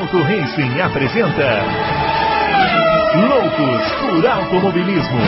Auto 0.00 0.16
Racing 0.22 0.80
apresenta 0.80 1.60
Loucos 3.28 3.92
por 4.00 4.24
Automobilismo. 4.26 5.20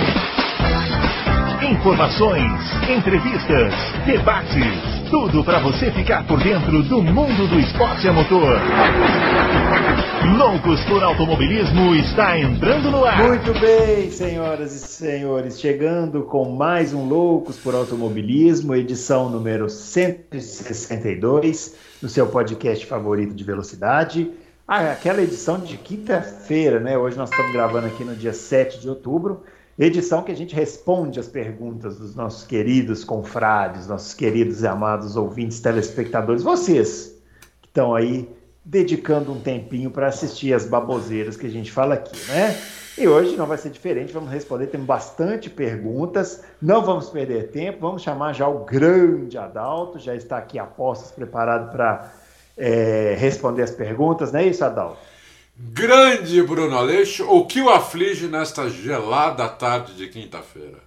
Informações, 1.71 2.50
entrevistas, 2.88 3.74
debates, 4.06 4.64
tudo 5.11 5.45
para 5.45 5.61
você 5.61 5.90
ficar 5.90 6.27
por 6.27 6.43
dentro 6.43 6.82
do 6.85 7.03
mundo 7.03 7.46
do 7.48 7.61
esporte 7.61 8.08
a 8.08 8.14
motor. 8.14 8.58
Loucos 10.39 10.82
por 10.86 11.02
Automobilismo 11.02 11.95
está 11.95 12.39
entrando 12.39 12.91
no 12.91 13.04
ar. 13.04 13.18
Muito 13.18 13.52
bem, 13.61 14.11
senhoras 14.11 14.75
e 14.75 14.79
senhores, 14.79 15.61
chegando 15.61 16.23
com 16.23 16.50
mais 16.50 16.95
um 16.95 17.07
Loucos 17.07 17.59
por 17.59 17.75
Automobilismo, 17.75 18.75
edição 18.75 19.29
número 19.29 19.68
162, 19.68 21.75
no 22.00 22.09
seu 22.09 22.27
podcast 22.27 22.86
favorito 22.86 23.34
de 23.34 23.45
velocidade. 23.45 24.30
Ah, 24.66 24.93
aquela 24.93 25.21
edição 25.21 25.58
de 25.58 25.76
quinta-feira, 25.76 26.79
né? 26.79 26.96
Hoje 26.96 27.16
nós 27.16 27.30
estamos 27.30 27.53
gravando 27.53 27.89
aqui 27.89 28.04
no 28.04 28.14
dia 28.14 28.32
7 28.32 28.80
de 28.80 28.89
outubro. 28.89 29.43
Edição 29.76 30.22
que 30.22 30.30
a 30.30 30.36
gente 30.36 30.54
responde 30.54 31.18
as 31.18 31.26
perguntas 31.26 31.98
dos 31.98 32.14
nossos 32.14 32.47
queridos 32.47 33.03
confrades, 33.03 33.89
nossos 33.89 34.14
queridos 34.14 34.62
e 34.62 34.67
amados 34.67 35.17
ouvintes, 35.17 35.58
telespectadores, 35.58 36.44
vocês 36.44 37.20
que 37.61 37.69
estão 37.69 37.92
aí 37.92 38.28
dedicando 38.64 39.33
um 39.33 39.41
tempinho 39.41 39.91
para 39.91 40.06
assistir 40.06 40.55
as 40.55 40.64
baboseiras 40.64 41.36
que 41.36 41.47
a 41.47 41.50
gente 41.50 41.72
fala 41.72 41.94
aqui, 41.94 42.17
né? 42.28 42.56
E 42.97 43.08
hoje 43.08 43.36
não 43.36 43.47
vai 43.47 43.58
ser 43.58 43.70
diferente, 43.70 44.12
vamos 44.12 44.31
responder, 44.31 44.69
temos 44.69 44.86
bastante 44.86 45.50
perguntas, 45.50 46.44
não 46.61 46.84
vamos 46.84 47.08
perder 47.11 47.50
tempo, 47.50 47.81
vamos 47.81 48.03
chamar 48.03 48.33
já 48.34 48.47
o 48.47 48.64
grande 48.64 49.36
Adalto, 49.36 49.98
já 49.98 50.14
está 50.14 50.36
aqui 50.36 50.58
a 50.58 50.64
postos 50.64 51.11
preparado 51.11 51.72
para 51.72 52.12
é, 52.56 53.16
responder 53.19 53.62
as 53.62 53.70
perguntas, 53.70 54.33
não 54.33 54.41
é 54.41 54.47
isso, 54.47 54.64
Adalto? 54.64 54.98
Grande 55.56 56.42
Bruno 56.42 56.77
Aleixo, 56.77 57.25
o 57.28 57.47
que 57.47 57.61
o 57.61 57.69
aflige 57.69 58.27
nesta 58.27 58.69
gelada 58.69 59.48
tarde 59.48 59.94
de 59.94 60.09
quinta-feira? 60.09 60.78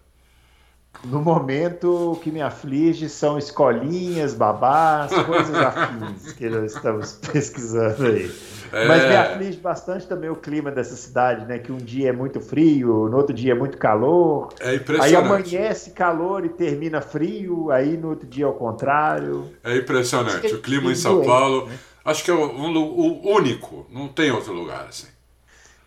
No 1.03 1.21
momento, 1.21 2.13
o 2.13 2.15
que 2.15 2.31
me 2.31 2.41
aflige 2.41 3.07
são 3.09 3.37
escolinhas, 3.37 4.33
babás, 4.33 5.13
coisas 5.23 5.55
afins 5.55 6.31
que 6.33 6.49
nós 6.49 6.73
estamos 6.73 7.19
pesquisando 7.31 8.07
aí. 8.07 8.31
É... 8.71 8.87
Mas 8.87 9.03
me 9.03 9.15
aflige 9.15 9.57
bastante 9.57 10.07
também 10.07 10.29
o 10.29 10.35
clima 10.35 10.71
dessa 10.71 10.95
cidade, 10.95 11.45
né? 11.45 11.59
Que 11.59 11.71
um 11.71 11.77
dia 11.77 12.09
é 12.09 12.11
muito 12.11 12.39
frio, 12.39 13.09
no 13.09 13.17
outro 13.17 13.33
dia 13.33 13.53
é 13.53 13.55
muito 13.55 13.77
calor. 13.77 14.49
É 14.59 14.75
impressionante. 14.75 15.15
Aí 15.15 15.15
amanhece 15.15 15.91
calor 15.91 16.45
e 16.45 16.49
termina 16.49 17.01
frio, 17.01 17.71
aí 17.71 17.97
no 17.97 18.09
outro 18.09 18.27
dia 18.27 18.45
é 18.45 18.47
o 18.47 18.53
contrário. 18.53 19.51
É 19.63 19.75
impressionante. 19.77 20.53
O 20.53 20.61
clima 20.61 20.91
em 20.91 20.95
São 20.95 21.23
Paulo, 21.23 21.67
né? 21.67 21.77
acho 22.03 22.23
que 22.23 22.31
é 22.31 22.33
um, 22.33 22.77
o 22.77 23.35
único, 23.35 23.87
não 23.89 24.07
tem 24.07 24.31
outro 24.31 24.53
lugar 24.53 24.85
assim. 24.87 25.07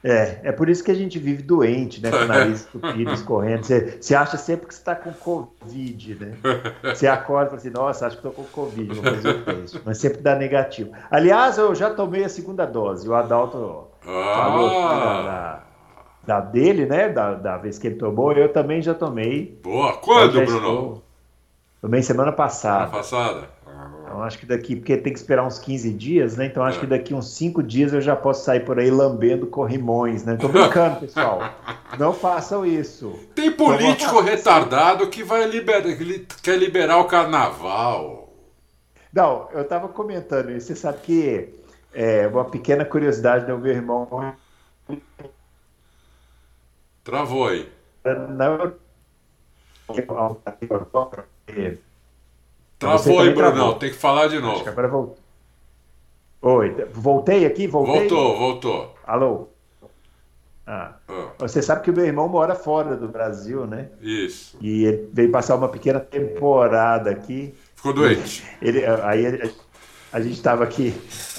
É, 0.02 0.41
é 0.44 0.52
por 0.52 0.68
isso 0.68 0.84
que 0.84 0.91
a 0.91 0.94
gente 0.94 1.18
vive 1.18 1.42
doente, 1.42 2.00
né? 2.00 2.10
Com 2.10 2.18
o 2.18 2.27
nariz 2.27 2.60
estupido, 2.60 3.10
escorrendo. 3.14 3.64
Você, 3.64 3.98
você 4.00 4.14
acha 4.14 4.36
sempre 4.36 4.66
que 4.66 4.74
você 4.74 4.80
está 4.80 4.94
com 4.94 5.12
Covid, 5.12 6.14
né? 6.14 6.36
Você 6.82 7.06
acorda 7.08 7.46
e 7.46 7.48
fala 7.48 7.60
assim, 7.60 7.70
nossa, 7.70 8.06
acho 8.06 8.20
que 8.20 8.26
estou 8.26 8.44
com 8.44 8.50
Covid, 8.50 8.94
vou 8.94 9.02
fazer 9.02 9.28
o 9.28 9.44
teste. 9.44 9.80
Mas 9.84 9.98
sempre 9.98 10.20
dá 10.20 10.36
negativo. 10.36 10.92
Aliás, 11.10 11.58
eu 11.58 11.74
já 11.74 11.91
tomei 11.91 12.24
a 12.24 12.28
segunda 12.28 12.64
dose. 12.64 13.08
O 13.08 13.14
Adalto 13.14 13.88
ah. 14.06 14.34
falou 14.34 14.82
da, 14.88 15.22
da, 15.22 15.62
da, 16.26 16.41
dele, 16.41 16.86
né? 16.86 17.08
Da, 17.08 17.34
da 17.34 17.56
vez 17.56 17.76
que 17.76 17.88
ele 17.88 17.96
tomou, 17.96 18.32
eu 18.32 18.52
também 18.52 18.80
já 18.80 18.94
tomei. 18.94 19.58
Boa, 19.64 19.96
quando, 19.96 20.34
Bruno? 20.34 20.56
Estou... 20.56 21.02
Tomei 21.80 22.02
semana 22.02 22.32
passada. 22.32 22.86
Semana 22.86 23.02
passada? 23.02 23.57
Então 24.08 24.22
acho 24.22 24.38
que 24.38 24.46
daqui, 24.46 24.74
porque 24.74 24.96
tem 24.96 25.12
que 25.12 25.18
esperar 25.18 25.46
uns 25.46 25.58
15 25.58 25.92
dias, 25.92 26.36
né? 26.38 26.46
Então 26.46 26.62
acho 26.62 26.78
é. 26.78 26.80
que 26.80 26.86
daqui 26.86 27.12
uns 27.12 27.28
5 27.34 27.62
dias 27.62 27.92
eu 27.92 28.00
já 28.00 28.16
posso 28.16 28.42
sair 28.42 28.60
por 28.60 28.78
aí 28.78 28.90
lambendo 28.90 29.46
corrimões, 29.46 30.24
né? 30.24 30.36
Tô 30.36 30.48
brincando, 30.48 31.00
pessoal. 31.00 31.40
Não 31.98 32.14
façam 32.14 32.64
isso. 32.64 33.20
Tem 33.34 33.52
político 33.52 34.20
retardado 34.22 35.06
que 35.08 35.22
vai 35.22 35.47
liberar, 35.47 35.82
quer 36.42 36.56
liberar 36.56 36.97
o 36.97 37.04
carnaval. 37.04 38.32
Não, 39.12 39.48
eu 39.52 39.62
tava 39.66 39.88
comentando 39.88 40.52
isso. 40.52 40.68
Você 40.68 40.76
sabe 40.76 40.98
que 41.02 41.50
é 41.92 42.26
uma 42.28 42.47
pequena 42.47 42.86
curiosidade 42.86 43.44
do 43.44 43.58
meu 43.58 43.72
irmão. 43.72 44.34
Travou 47.04 47.48
aí. 47.48 47.70
Não. 48.04 48.72
Travou 52.78 53.21
aí, 53.21 53.34
Brunão. 53.34 53.75
Tem 53.75 53.91
que 53.91 53.97
falar 53.97 54.28
de 54.28 54.39
novo. 54.39 54.66
agora 54.69 54.89
voltou. 54.89 55.19
Oi, 56.41 56.87
voltei 56.93 57.44
aqui? 57.44 57.66
Voltei? 57.66 58.09
Voltou, 58.09 58.39
voltou. 58.39 58.94
Alô? 59.05 59.49
Ah. 60.65 60.94
ah. 61.09 61.28
Você 61.41 61.61
sabe 61.61 61.83
que 61.83 61.91
o 61.91 61.94
meu 61.94 62.05
irmão 62.05 62.28
mora 62.28 62.55
fora 62.55 62.97
do 62.97 63.09
Brasil, 63.09 63.66
né? 63.66 63.89
Isso. 64.00 64.56
E 64.61 64.84
ele 64.84 65.09
veio 65.12 65.31
passar 65.33 65.56
uma 65.56 65.69
pequena 65.69 65.99
temporada 65.99 67.11
aqui. 67.11 67.53
Ficou 67.75 67.93
doente. 67.93 68.44
Ele, 68.62 68.84
aí 68.84 69.25
ele, 69.25 69.55
a 70.12 70.21
gente 70.21 70.34
estava 70.34 70.65
aqui 70.65 70.93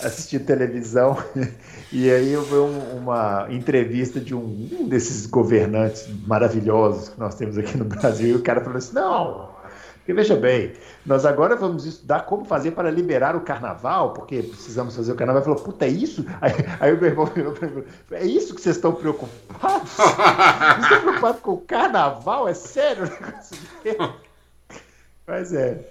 assistindo 0.04 0.46
televisão 0.46 1.18
e 1.92 2.10
aí 2.10 2.32
eu 2.32 2.44
vi 2.44 2.56
uma 2.96 3.48
entrevista 3.50 4.20
de 4.20 4.34
um, 4.34 4.70
um 4.80 4.88
desses 4.88 5.26
governantes 5.26 6.08
maravilhosos 6.26 7.10
que 7.10 7.20
nós 7.20 7.36
temos 7.36 7.58
aqui 7.58 7.78
no 7.78 7.84
Brasil 7.84 8.30
e 8.30 8.36
o 8.36 8.42
cara 8.42 8.62
falou 8.62 8.78
assim: 8.78 8.94
não, 8.94 9.50
porque 10.10 10.14
veja 10.14 10.36
bem, 10.36 10.74
nós 11.06 11.24
agora 11.24 11.56
vamos 11.56 11.86
estudar 11.86 12.22
como 12.22 12.44
fazer 12.44 12.72
para 12.72 12.90
liberar 12.90 13.36
o 13.36 13.42
carnaval, 13.42 14.12
porque 14.12 14.42
precisamos 14.42 14.96
fazer 14.96 15.12
o 15.12 15.16
carnaval. 15.16 15.44
Falou, 15.44 15.60
puta, 15.60 15.86
é 15.86 15.90
isso? 15.90 16.26
Aí, 16.42 16.52
aí 16.80 16.94
o 16.94 16.98
meu 16.98 17.12
irmão 17.12 17.28
falou 17.28 17.86
é 18.14 18.26
isso 18.26 18.56
que 18.56 18.62
vocês 18.62 18.78
estão 18.78 18.94
preocupados? 18.94 19.92
Vocês 19.94 20.84
estão 20.84 21.02
preocupados 21.02 21.42
com 21.42 21.52
o 21.52 21.62
carnaval? 21.62 22.48
É 22.48 22.56
sério 22.56 23.04
o 23.04 23.10
negócio 23.10 23.58
Mas 25.28 25.54
é, 25.54 25.88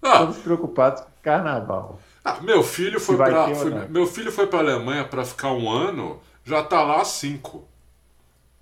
ah. 0.00 0.12
estamos 0.12 0.38
preocupados 0.38 1.02
com 1.02 1.08
o 1.08 1.22
carnaval. 1.22 2.00
Ah, 2.24 2.38
meu 2.40 2.62
filho 2.62 2.98
foi 2.98 3.18
para 3.18 3.48
meu 3.90 4.06
filho 4.06 4.32
foi 4.32 4.46
para 4.46 4.60
a 4.60 4.62
Alemanha 4.62 5.04
para 5.04 5.26
ficar 5.26 5.52
um 5.52 5.70
ano, 5.70 6.20
já 6.42 6.60
está 6.60 6.82
lá 6.82 7.04
cinco. 7.04 7.68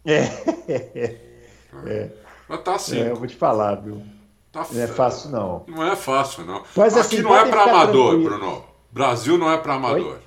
É, 0.05 0.23
é, 0.67 1.21
é. 1.87 2.13
Já 2.49 2.55
está 2.57 2.79
cinco. 2.79 3.03
É, 3.03 3.11
eu 3.11 3.17
vou 3.17 3.27
te 3.29 3.37
falar, 3.37 3.77
viu? 3.77 4.16
Tá 4.57 4.67
não 4.73 4.83
é 4.83 4.87
fácil, 4.87 5.31
não. 5.31 5.63
Não 5.67 5.87
é 5.87 5.95
fácil, 5.95 6.45
não. 6.47 6.63
Mas, 6.75 6.97
assim, 6.97 7.17
Aqui 7.17 7.23
não 7.23 7.37
é 7.37 7.45
para 7.45 7.63
amador, 7.65 8.11
tranquilo. 8.13 8.39
Bruno. 8.39 8.65
Brasil 8.91 9.37
não 9.37 9.51
é 9.51 9.59
para 9.59 9.75
amador. 9.75 10.13
Oi? 10.13 10.19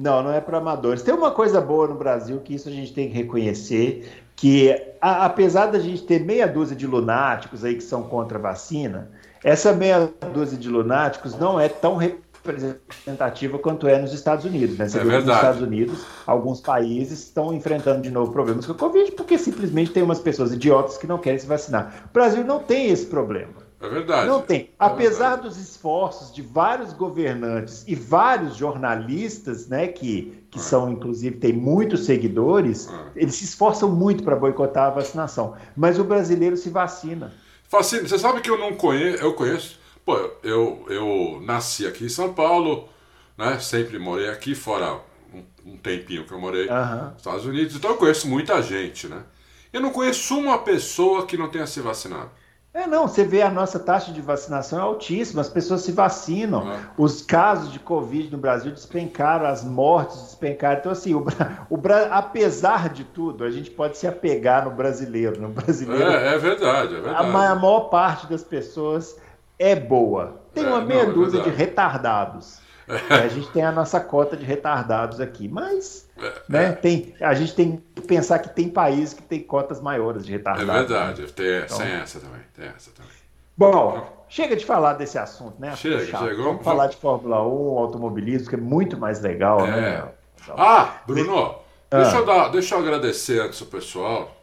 Não, 0.00 0.22
não 0.22 0.32
é 0.32 0.40
para 0.40 0.56
amadores. 0.56 1.02
Tem 1.02 1.12
uma 1.12 1.30
coisa 1.30 1.60
boa 1.60 1.86
no 1.86 1.94
Brasil 1.94 2.40
que 2.40 2.54
isso 2.54 2.68
a 2.70 2.72
gente 2.72 2.94
tem 2.94 3.08
que 3.08 3.14
reconhecer, 3.14 4.26
que 4.34 4.74
a, 5.02 5.26
apesar 5.26 5.66
da 5.66 5.78
gente 5.78 6.02
ter 6.02 6.24
meia 6.24 6.46
dúzia 6.48 6.74
de 6.74 6.86
lunáticos 6.86 7.62
aí 7.62 7.74
que 7.74 7.82
são 7.82 8.04
contra 8.04 8.38
a 8.38 8.40
vacina, 8.40 9.10
essa 9.44 9.72
meia 9.74 10.10
dúzia 10.32 10.56
de 10.56 10.70
lunáticos 10.70 11.38
não 11.38 11.60
é 11.60 11.68
tão 11.68 11.98
representativa 12.46 13.58
quanto 13.58 13.86
é 13.86 14.00
nos 14.00 14.12
Estados 14.12 14.44
Unidos. 14.44 14.78
Né? 14.78 14.88
Você 14.88 14.98
é 14.98 15.04
verdade. 15.04 15.26
nos 15.26 15.36
Estados 15.36 15.62
Unidos, 15.62 16.06
alguns 16.26 16.60
países 16.60 17.24
estão 17.24 17.52
enfrentando 17.52 18.02
de 18.02 18.10
novo 18.10 18.32
problemas 18.32 18.66
com 18.66 18.72
a 18.72 18.76
Covid 18.76 19.12
porque 19.12 19.36
simplesmente 19.38 19.92
tem 19.92 20.02
umas 20.02 20.18
pessoas 20.18 20.52
idiotas 20.52 20.96
que 20.96 21.06
não 21.06 21.18
querem 21.18 21.38
se 21.38 21.46
vacinar. 21.46 22.04
O 22.10 22.12
Brasil 22.12 22.44
não 22.44 22.60
tem 22.60 22.90
esse 22.90 23.06
problema. 23.06 23.66
É 23.78 23.88
verdade. 23.88 24.26
Não 24.26 24.40
tem. 24.40 24.60
É 24.60 24.68
Apesar 24.78 25.34
verdade. 25.34 25.48
dos 25.48 25.58
esforços 25.58 26.32
de 26.32 26.40
vários 26.40 26.92
governantes 26.92 27.84
e 27.86 27.94
vários 27.94 28.56
jornalistas, 28.56 29.68
né, 29.68 29.86
que, 29.88 30.42
que 30.50 30.58
é. 30.58 30.62
são, 30.62 30.90
inclusive, 30.90 31.36
têm 31.36 31.52
muitos 31.52 32.06
seguidores, 32.06 32.88
é. 32.88 33.22
eles 33.22 33.34
se 33.34 33.44
esforçam 33.44 33.90
muito 33.90 34.24
para 34.24 34.34
boicotar 34.34 34.86
a 34.86 34.90
vacinação. 34.90 35.54
Mas 35.76 35.98
o 35.98 36.04
brasileiro 36.04 36.56
se 36.56 36.70
vacina. 36.70 37.32
Fascina. 37.68 38.08
Você 38.08 38.18
sabe 38.18 38.40
que 38.40 38.50
eu 38.50 38.58
não 38.58 38.74
conheço, 38.74 39.22
eu 39.22 39.34
conheço 39.34 39.78
Pô, 40.06 40.16
eu, 40.44 40.86
eu 40.88 41.42
nasci 41.44 41.84
aqui 41.84 42.04
em 42.04 42.08
São 42.08 42.32
Paulo, 42.32 42.88
né? 43.36 43.58
Sempre 43.58 43.98
morei 43.98 44.28
aqui, 44.28 44.54
fora 44.54 45.00
um, 45.34 45.42
um 45.72 45.76
tempinho 45.76 46.24
que 46.24 46.32
eu 46.32 46.38
morei 46.38 46.68
uhum. 46.68 47.06
nos 47.06 47.16
Estados 47.16 47.44
Unidos, 47.44 47.74
então 47.74 47.90
eu 47.90 47.96
conheço 47.96 48.28
muita 48.28 48.62
gente, 48.62 49.08
né? 49.08 49.24
Eu 49.72 49.80
não 49.80 49.90
conheço 49.90 50.38
uma 50.38 50.58
pessoa 50.58 51.26
que 51.26 51.36
não 51.36 51.48
tenha 51.48 51.66
se 51.66 51.80
vacinado. 51.80 52.30
É, 52.72 52.86
não, 52.86 53.08
você 53.08 53.24
vê 53.24 53.42
a 53.42 53.50
nossa 53.50 53.80
taxa 53.80 54.12
de 54.12 54.20
vacinação 54.20 54.78
é 54.78 54.82
altíssima, 54.82 55.40
as 55.40 55.48
pessoas 55.48 55.80
se 55.80 55.90
vacinam, 55.90 56.70
é. 56.70 56.78
os 56.96 57.22
casos 57.22 57.72
de 57.72 57.80
Covid 57.80 58.30
no 58.30 58.38
Brasil 58.38 58.70
despencaram, 58.70 59.46
as 59.46 59.64
mortes 59.64 60.20
despencaram. 60.22 60.78
Então, 60.78 60.92
assim, 60.92 61.14
o, 61.14 61.24
o, 61.68 61.80
apesar 62.12 62.90
de 62.90 63.02
tudo, 63.02 63.42
a 63.42 63.50
gente 63.50 63.72
pode 63.72 63.98
se 63.98 64.06
apegar 64.06 64.66
no 64.66 64.70
brasileiro. 64.70 65.40
No 65.40 65.48
brasileiro 65.48 66.04
é, 66.04 66.34
é 66.34 66.38
verdade, 66.38 66.94
é 66.94 67.00
verdade. 67.00 67.16
A, 67.16 67.50
a 67.50 67.56
maior 67.56 67.88
parte 67.88 68.28
das 68.28 68.44
pessoas 68.44 69.16
é 69.58 69.74
boa. 69.74 70.40
Tem 70.54 70.64
é, 70.64 70.68
uma 70.68 70.80
meia 70.80 71.04
não, 71.04 71.10
é 71.10 71.14
dúzia 71.14 71.42
de 71.42 71.50
retardados. 71.50 72.60
É. 72.88 73.14
A 73.14 73.28
gente 73.28 73.48
tem 73.48 73.64
a 73.64 73.72
nossa 73.72 73.98
cota 73.98 74.36
de 74.36 74.44
retardados 74.44 75.20
aqui, 75.20 75.48
mas 75.48 76.08
é, 76.16 76.32
né, 76.48 76.64
é. 76.66 76.72
tem, 76.72 77.14
a 77.20 77.34
gente 77.34 77.54
tem 77.54 77.82
que 77.94 78.02
pensar 78.02 78.38
que 78.38 78.48
tem 78.48 78.68
países 78.68 79.12
que 79.12 79.22
tem 79.22 79.40
cotas 79.40 79.80
maiores 79.80 80.24
de 80.24 80.32
retardados. 80.32 80.68
É 80.68 80.72
verdade, 80.72 81.22
né? 81.22 81.28
tem, 81.34 81.58
então, 81.64 81.78
tem 81.78 81.88
essa 81.88 82.20
também, 82.20 82.40
tem 82.54 82.66
essa 82.66 82.90
também. 82.92 83.10
Bom, 83.56 84.24
chega 84.28 84.54
de 84.54 84.64
falar 84.64 84.92
desse 84.92 85.18
assunto, 85.18 85.58
né? 85.58 85.74
Chega, 85.74 86.04
chegou. 86.04 86.44
Vamos 86.44 86.62
falar 86.62 86.86
de 86.86 86.96
Fórmula 86.96 87.42
1, 87.42 87.78
automobilismo, 87.78 88.48
que 88.48 88.54
é 88.54 88.58
muito 88.58 88.96
mais 88.96 89.20
legal, 89.20 89.66
né? 89.66 90.08
Ah, 90.50 91.00
Bruno, 91.06 91.56
ah. 91.90 92.02
Deixa, 92.02 92.16
eu 92.16 92.26
dar, 92.26 92.48
deixa 92.48 92.74
eu 92.74 92.78
agradecer 92.80 93.40
antes 93.40 93.60
o 93.60 93.66
pessoal. 93.66 94.36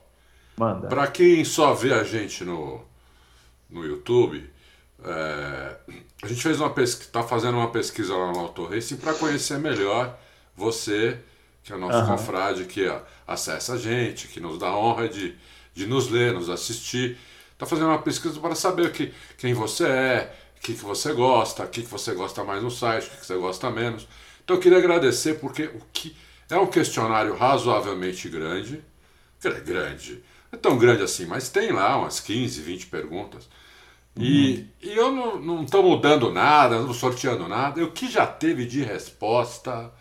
Manda. 0.57 0.87
Para 0.87 1.07
quem 1.07 1.43
só 1.43 1.73
vê 1.73 1.93
a 1.93 2.03
gente 2.03 2.43
no, 2.43 2.81
no 3.69 3.85
YouTube, 3.85 4.49
é, 5.03 5.75
a 6.21 6.27
gente 6.27 6.41
fez 6.41 6.59
uma 6.59 6.69
pesquisa, 6.69 7.09
tá 7.11 7.23
fazendo 7.23 7.57
uma 7.57 7.71
pesquisa 7.71 8.15
lá 8.15 8.31
no 8.31 8.39
Auto 8.39 8.65
Racing 8.65 8.97
para 8.97 9.13
conhecer 9.13 9.57
melhor 9.59 10.17
você, 10.55 11.19
que 11.63 11.71
é 11.73 11.75
o 11.75 11.79
nosso 11.79 11.97
uhum. 11.99 12.17
confrade, 12.17 12.65
que 12.65 12.85
acessa 13.27 13.73
a 13.73 13.77
gente, 13.77 14.27
que 14.27 14.39
nos 14.39 14.57
dá 14.57 14.67
a 14.67 14.77
honra 14.77 15.09
de, 15.09 15.35
de 15.73 15.85
nos 15.87 16.09
ler, 16.09 16.33
nos 16.33 16.49
assistir. 16.49 17.17
Tá 17.57 17.65
fazendo 17.65 17.87
uma 17.87 18.01
pesquisa 18.01 18.39
para 18.39 18.55
saber 18.55 18.91
que, 18.91 19.13
quem 19.37 19.53
você 19.53 19.85
é, 19.85 20.35
o 20.57 20.61
que, 20.61 20.73
que 20.73 20.83
você 20.83 21.13
gosta, 21.13 21.63
o 21.63 21.67
que, 21.67 21.81
que 21.81 21.89
você 21.89 22.13
gosta 22.13 22.43
mais 22.43 22.63
no 22.63 22.71
site, 22.71 23.07
o 23.07 23.11
que, 23.11 23.17
que 23.17 23.25
você 23.25 23.35
gosta 23.35 23.69
menos. 23.69 24.07
Então 24.43 24.55
eu 24.55 24.61
queria 24.61 24.77
agradecer 24.77 25.35
porque 25.35 25.63
o 25.63 25.81
que 25.91 26.15
é 26.49 26.57
um 26.57 26.67
questionário 26.67 27.35
razoavelmente 27.35 28.29
grande. 28.29 28.83
Grande. 29.65 30.23
Não 30.51 30.57
é 30.57 30.61
tão 30.61 30.77
grande 30.77 31.03
assim, 31.03 31.25
mas 31.25 31.49
tem 31.49 31.71
lá 31.71 31.97
umas 31.97 32.19
15, 32.19 32.61
20 32.61 32.87
perguntas. 32.87 33.49
E, 34.15 34.67
e 34.81 34.95
eu 34.95 35.11
não 35.11 35.63
estou 35.63 35.81
mudando 35.81 36.31
nada, 36.31 36.79
não 36.79 36.93
sorteando 36.93 37.47
nada. 37.47 37.83
O 37.83 37.91
que 37.91 38.09
já 38.09 38.27
teve 38.27 38.65
de 38.65 38.83
resposta, 38.83 39.91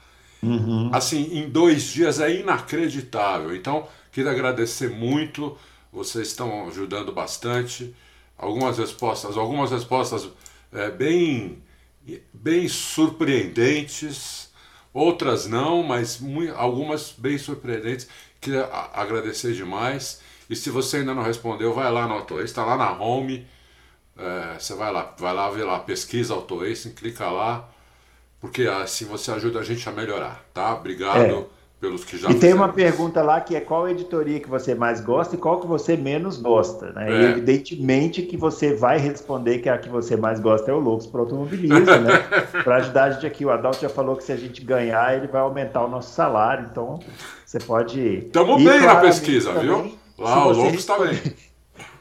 uhum. 0.42 0.90
assim, 0.92 1.38
em 1.38 1.48
dois 1.48 1.84
dias 1.84 2.20
é 2.20 2.34
inacreditável. 2.34 3.54
Então, 3.56 3.88
queria 4.10 4.30
agradecer 4.30 4.90
muito. 4.90 5.56
Vocês 5.90 6.28
estão 6.28 6.68
ajudando 6.68 7.12
bastante. 7.12 7.94
Algumas 8.36 8.78
respostas, 8.78 9.36
algumas 9.36 9.70
respostas 9.70 10.28
é, 10.72 10.90
bem, 10.90 11.62
bem 12.32 12.68
surpreendentes 12.68 14.52
outras 14.92 15.46
não, 15.46 15.82
mas 15.82 16.18
muito, 16.18 16.54
algumas 16.54 17.14
bem 17.16 17.38
surpreendentes. 17.38 18.08
Queria 18.40 18.68
agradecer 18.92 19.54
demais. 19.54 20.20
E 20.50 20.56
se 20.56 20.70
você 20.70 20.98
ainda 20.98 21.14
não 21.14 21.22
respondeu, 21.22 21.72
vai 21.72 21.90
lá 21.90 22.06
no 22.06 22.14
AutoAce, 22.14 22.44
está 22.44 22.64
lá 22.64 22.76
na 22.76 22.92
home. 22.92 23.46
É, 24.18 24.58
você 24.58 24.74
vai 24.74 24.92
lá, 24.92 25.14
vai 25.18 25.34
lá 25.34 25.50
ver 25.50 25.64
lá, 25.64 25.78
pesquisa 25.78 26.34
AutoAce, 26.34 26.90
clica 26.90 27.30
lá, 27.30 27.68
porque 28.40 28.62
assim 28.64 29.04
você 29.04 29.30
ajuda 29.30 29.60
a 29.60 29.64
gente 29.64 29.88
a 29.88 29.92
melhorar, 29.92 30.44
tá? 30.52 30.74
Obrigado. 30.74 31.20
É 31.20 31.62
pelos 31.82 32.04
que 32.04 32.16
já 32.16 32.30
E 32.30 32.34
tem 32.36 32.54
uma 32.54 32.68
pergunta 32.68 33.20
lá 33.22 33.40
que 33.40 33.56
é 33.56 33.60
qual 33.60 33.88
editoria 33.88 34.38
que 34.38 34.48
você 34.48 34.72
mais 34.72 35.00
gosta 35.00 35.34
e 35.34 35.38
qual 35.38 35.60
que 35.60 35.66
você 35.66 35.96
menos 35.96 36.38
gosta, 36.38 36.92
né? 36.92 37.10
É. 37.10 37.20
E 37.20 37.24
evidentemente 37.32 38.22
que 38.22 38.36
você 38.36 38.72
vai 38.72 38.98
responder 38.98 39.58
que 39.58 39.68
a 39.68 39.76
que 39.76 39.88
você 39.88 40.16
mais 40.16 40.38
gosta 40.38 40.70
é 40.70 40.74
o 40.74 40.78
Loucos 40.78 41.08
para 41.08 41.20
Automobilismo, 41.20 41.84
né? 41.84 42.18
para 42.62 42.76
ajudar 42.76 43.04
a 43.04 43.10
gente 43.10 43.26
aqui, 43.26 43.44
o 43.44 43.50
Adalto 43.50 43.80
já 43.80 43.88
falou 43.88 44.14
que 44.14 44.22
se 44.22 44.30
a 44.30 44.36
gente 44.36 44.62
ganhar, 44.62 45.16
ele 45.16 45.26
vai 45.26 45.40
aumentar 45.40 45.84
o 45.84 45.88
nosso 45.88 46.14
salário, 46.14 46.68
então 46.70 47.00
você 47.44 47.58
pode... 47.58 48.00
Estamos 48.00 48.62
bem 48.62 48.80
na 48.80 48.96
pesquisa, 48.96 49.52
também, 49.52 49.66
viu? 49.66 49.98
Lá 50.18 50.46
o 50.46 50.52
Loucos 50.52 50.78
está 50.78 50.96
bem. 51.00 51.18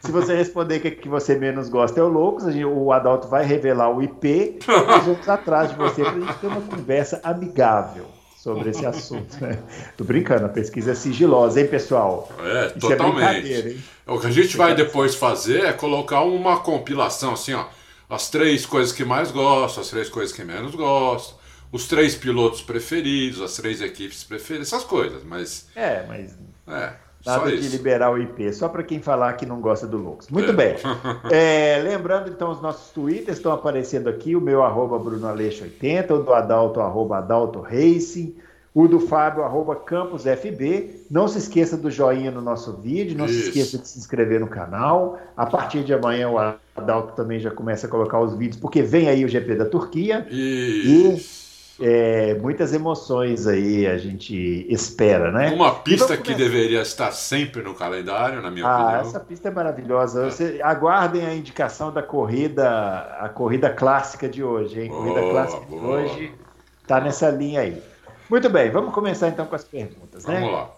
Se 0.02 0.12
você 0.12 0.36
responder 0.36 0.80
que 0.80 0.92
que 0.92 1.08
você 1.08 1.36
menos 1.36 1.70
gosta 1.70 2.00
é 2.00 2.04
o 2.04 2.08
Loucos, 2.08 2.44
o 2.46 2.92
Adalto 2.92 3.28
vai 3.28 3.46
revelar 3.46 3.96
o 3.96 4.02
IP 4.02 4.28
e 4.28 4.68
nós 4.68 5.06
vamos 5.06 5.30
atrás 5.30 5.70
de 5.70 5.76
você 5.76 6.02
para 6.02 6.12
a 6.12 6.20
gente 6.20 6.34
ter 6.40 6.48
uma 6.48 6.62
conversa 6.62 7.22
amigável 7.24 8.06
sobre 8.42 8.72
esse 8.72 8.84
assunto. 8.84 9.38
Né? 9.40 9.60
Tô 9.96 10.04
brincando, 10.04 10.48
a 10.48 10.50
pesquisa 10.50 10.92
é 10.92 10.96
sigilosa, 10.96 11.62
hein, 11.62 11.68
pessoal? 11.68 12.28
É, 12.40 12.74
Isso 12.76 12.92
é 12.92 12.96
totalmente. 12.96 13.84
É 14.08 14.12
o 14.12 14.20
que 14.20 14.28
a 14.28 14.32
gente 14.32 14.58
vai 14.58 14.74
depois 14.74 15.14
fazer 15.14 15.66
é 15.66 15.74
colocar 15.74 16.24
uma 16.24 16.60
compilação, 16.60 17.34
assim, 17.34 17.54
ó, 17.54 17.66
as 18.10 18.30
três 18.30 18.66
coisas 18.66 18.92
que 18.92 19.06
mais 19.06 19.30
gosto, 19.30 19.80
as 19.80 19.90
três 19.90 20.10
coisas 20.10 20.36
que 20.36 20.44
menos 20.44 20.74
gosto, 20.74 21.36
os 21.72 21.88
três 21.88 22.16
pilotos 22.16 22.62
preferidos, 22.62 23.40
as 23.42 23.56
três 23.56 23.80
equipes 23.80 24.24
preferidas, 24.24 24.74
essas 24.74 24.84
coisas, 24.84 25.24
mas... 25.24 25.68
É, 25.76 26.04
mas... 26.08 26.36
É. 26.68 26.94
Nada 27.26 27.56
de 27.56 27.68
liberar 27.70 28.12
o 28.12 28.18
IP, 28.18 28.52
só 28.54 28.68
para 28.68 28.84
quem 28.84 29.02
falar 29.02 29.34
que 29.34 29.46
não 29.46 29.62
gosta 29.62 29.86
do 29.86 29.98
Lux. 29.98 30.28
Muito 30.30 30.52
é. 30.52 30.54
bem. 30.54 30.76
É, 31.32 31.80
lembrando, 31.84 32.30
então, 32.30 32.52
os 32.52 32.62
nossos 32.62 32.92
twitters 32.92 33.38
estão 33.38 33.52
aparecendo 33.52 34.10
aqui, 34.10 34.36
o 34.36 34.42
meu 34.42 34.64
arroba 34.64 35.00
BrunoAleixo80, 35.00 36.12
o 36.12 36.24
do 36.24 36.34
Adalto, 36.34 36.82
arroba 36.82 37.18
Adalto 37.18 37.62
Racing, 37.62 38.36
o 38.74 38.88
do 38.88 39.00
Fábio, 39.00 39.44
arroba 39.44 39.76
CampusFB. 39.76 41.06
Não 41.10 41.28
se 41.28 41.38
esqueça 41.38 41.78
do 41.78 41.92
joinha 41.92 42.32
no 42.32 42.42
nosso 42.42 42.74
vídeo, 42.74 43.18
não 43.18 43.26
Isso. 43.26 43.36
se 43.36 43.48
esqueça 43.48 43.78
de 43.78 43.88
se 43.88 44.00
inscrever 44.00 44.40
no 44.40 44.48
canal. 44.48 45.20
A 45.36 45.46
partir 45.46 45.84
de 45.84 45.94
amanhã 45.94 46.30
o 46.30 46.38
Adalto 46.76 47.14
também 47.14 47.40
já 47.40 47.52
começa 47.52 47.88
a 47.88 47.90
colocar 47.90 48.20
os 48.20 48.34
vídeos, 48.36 48.60
porque 48.60 48.82
vem 48.82 49.10
aí 49.10 49.26
o 49.26 49.30
GP 49.30 49.56
da 49.56 49.66
Turquia. 49.66 50.26
Isso. 50.30 51.40
E 51.40 51.41
é, 51.82 52.36
muitas 52.36 52.74
emoções 52.74 53.48
aí 53.48 53.88
a 53.88 53.98
gente 53.98 54.66
espera, 54.70 55.32
né? 55.32 55.52
Uma 55.52 55.74
pista 55.76 56.16
que 56.16 56.34
deveria 56.36 56.82
estar 56.82 57.12
sempre 57.12 57.64
no 57.64 57.74
calendário, 57.74 58.42
na 58.42 58.52
minha 58.52 58.68
ah, 58.68 58.84
opinião. 58.84 59.02
Essa 59.02 59.20
pista 59.20 59.48
é 59.48 59.52
maravilhosa. 59.52 60.28
É. 60.28 60.30
Você, 60.30 60.60
aguardem 60.62 61.26
a 61.26 61.34
indicação 61.34 61.92
da 61.92 62.04
corrida, 62.04 62.70
a 63.20 63.30
corrida 63.30 63.70
clássica 63.70 64.30
de 64.30 64.44
hoje, 64.44 64.82
hein? 64.82 64.90
Boa, 64.90 65.02
corrida 65.02 65.30
clássica 65.32 65.66
boa. 65.66 65.82
de 65.82 65.88
hoje 65.88 66.32
está 66.82 67.02
nessa 67.02 67.30
linha 67.30 67.62
aí. 67.62 67.82
Muito 68.30 68.50
bem, 68.50 68.70
vamos 68.70 68.94
começar 68.94 69.28
então 69.30 69.46
com 69.46 69.56
as 69.56 69.64
perguntas, 69.64 70.26
né? 70.26 70.40
Vamos 70.40 70.54
lá. 70.54 70.72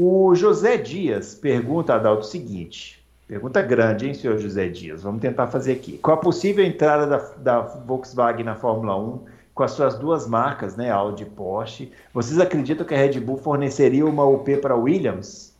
O 0.00 0.34
José 0.34 0.76
Dias 0.76 1.34
pergunta, 1.34 1.94
Adalto, 1.94 2.22
o 2.22 2.24
seguinte. 2.24 2.98
Pergunta 3.26 3.60
grande, 3.60 4.06
hein, 4.06 4.14
senhor 4.14 4.38
José 4.38 4.68
Dias? 4.68 5.02
Vamos 5.02 5.20
tentar 5.20 5.48
fazer 5.48 5.72
aqui. 5.72 5.98
Qual 5.98 6.16
a 6.16 6.20
possível 6.20 6.64
entrada 6.64 7.06
da, 7.06 7.18
da 7.36 7.60
Volkswagen 7.60 8.44
na 8.44 8.54
Fórmula 8.54 8.96
1 8.96 9.37
com 9.58 9.64
as 9.64 9.72
suas 9.72 9.98
duas 9.98 10.24
marcas, 10.24 10.76
né, 10.76 10.88
Audi 10.88 11.24
e 11.24 11.26
Porsche. 11.26 11.90
Vocês 12.14 12.38
acreditam 12.38 12.86
que 12.86 12.94
a 12.94 12.96
Red 12.96 13.18
Bull 13.18 13.38
forneceria 13.38 14.06
uma 14.06 14.24
UP 14.24 14.56
para 14.58 14.76
Williams? 14.76 15.52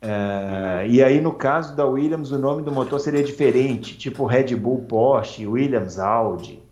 É, 0.00 0.86
e 0.88 1.02
aí, 1.02 1.20
no 1.20 1.32
caso 1.32 1.74
da 1.74 1.84
Williams, 1.84 2.30
o 2.30 2.38
nome 2.38 2.62
do 2.62 2.70
motor 2.70 3.00
seria 3.00 3.24
diferente, 3.24 3.98
tipo 3.98 4.24
Red 4.24 4.54
Bull 4.54 4.84
Porsche, 4.84 5.48
Williams 5.48 5.98
Audi. 5.98 6.62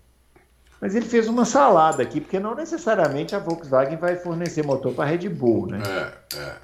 Mas 0.81 0.95
ele 0.95 1.05
fez 1.05 1.27
uma 1.27 1.45
salada 1.45 2.01
aqui, 2.01 2.21
porque 2.21 2.39
não 2.39 2.55
necessariamente 2.55 3.35
a 3.35 3.41
Volkswagen 3.41 3.97
vai 3.97 4.15
fornecer 4.15 4.65
motor 4.65 4.95
para 4.95 5.03
a 5.03 5.09
Red 5.09 5.29
Bull, 5.29 5.67
né? 5.67 5.83
É, 5.85 6.39
é. 6.39 6.57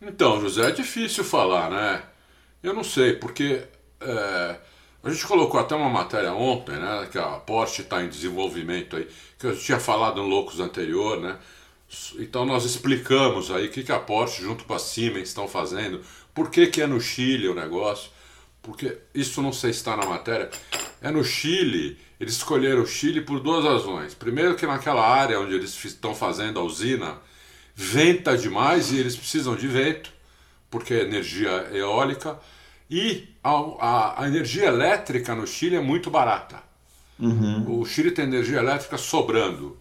Então, 0.00 0.40
José, 0.40 0.68
é 0.68 0.70
difícil 0.70 1.22
falar, 1.22 1.68
né? 1.68 2.02
Eu 2.62 2.72
não 2.72 2.82
sei, 2.82 3.12
porque 3.12 3.64
é, 4.00 4.56
a 5.08 5.12
gente 5.12 5.26
colocou 5.26 5.58
até 5.58 5.74
uma 5.74 5.88
matéria 5.88 6.32
ontem, 6.32 6.76
né? 6.76 7.08
Que 7.10 7.18
a 7.18 7.38
Porsche 7.38 7.82
está 7.82 8.02
em 8.02 8.08
desenvolvimento 8.08 8.96
aí, 8.96 9.08
que 9.38 9.46
eu 9.46 9.56
tinha 9.56 9.80
falado 9.80 10.16
no 10.16 10.28
Loucos 10.28 10.60
anterior, 10.60 11.20
né? 11.20 11.36
Então 12.18 12.44
nós 12.44 12.64
explicamos 12.64 13.50
aí 13.50 13.66
o 13.66 13.70
que, 13.70 13.82
que 13.82 13.92
a 13.92 13.98
Porsche 13.98 14.42
junto 14.42 14.64
com 14.64 14.74
a 14.74 14.78
Siemens 14.78 15.28
estão 15.28 15.48
fazendo, 15.48 16.02
por 16.34 16.50
que, 16.50 16.66
que 16.66 16.82
é 16.82 16.86
no 16.86 17.00
Chile 17.00 17.48
o 17.48 17.54
negócio, 17.54 18.10
porque 18.60 18.98
isso 19.14 19.40
não 19.40 19.52
sei 19.52 19.72
se 19.72 19.78
está 19.78 19.96
na 19.96 20.04
matéria. 20.04 20.50
É 21.00 21.10
no 21.10 21.24
Chile, 21.24 21.98
eles 22.20 22.34
escolheram 22.34 22.82
o 22.82 22.86
Chile 22.86 23.22
por 23.22 23.40
duas 23.40 23.64
razões. 23.64 24.12
Primeiro 24.14 24.56
que 24.56 24.66
naquela 24.66 25.06
área 25.06 25.40
onde 25.40 25.54
eles 25.54 25.82
estão 25.84 26.14
fazendo 26.14 26.60
a 26.60 26.62
usina, 26.62 27.16
venta 27.74 28.36
demais 28.36 28.92
e 28.92 28.98
eles 28.98 29.16
precisam 29.16 29.56
de 29.56 29.66
vento, 29.66 30.12
porque 30.70 30.92
é 30.92 31.00
energia 31.00 31.70
eólica. 31.72 32.38
E 32.90 33.28
a, 33.42 33.50
a, 33.50 34.22
a 34.22 34.26
energia 34.26 34.66
elétrica 34.66 35.34
no 35.34 35.46
Chile 35.46 35.76
é 35.76 35.80
muito 35.80 36.10
barata. 36.10 36.62
Uhum. 37.18 37.80
O 37.80 37.84
Chile 37.84 38.10
tem 38.10 38.24
energia 38.24 38.58
elétrica 38.58 38.96
sobrando. 38.96 39.76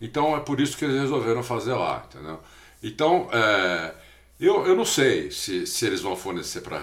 Então 0.00 0.36
é 0.36 0.40
por 0.40 0.60
isso 0.60 0.76
que 0.76 0.84
eles 0.84 1.00
resolveram 1.00 1.42
fazer 1.42 1.74
lá, 1.74 2.04
entendeu? 2.08 2.40
Então, 2.82 3.28
é, 3.32 3.94
eu, 4.38 4.66
eu 4.66 4.74
não 4.74 4.84
sei 4.84 5.30
se, 5.30 5.66
se 5.66 5.86
eles 5.86 6.00
vão 6.00 6.16
fornecer 6.16 6.60
para 6.62 6.76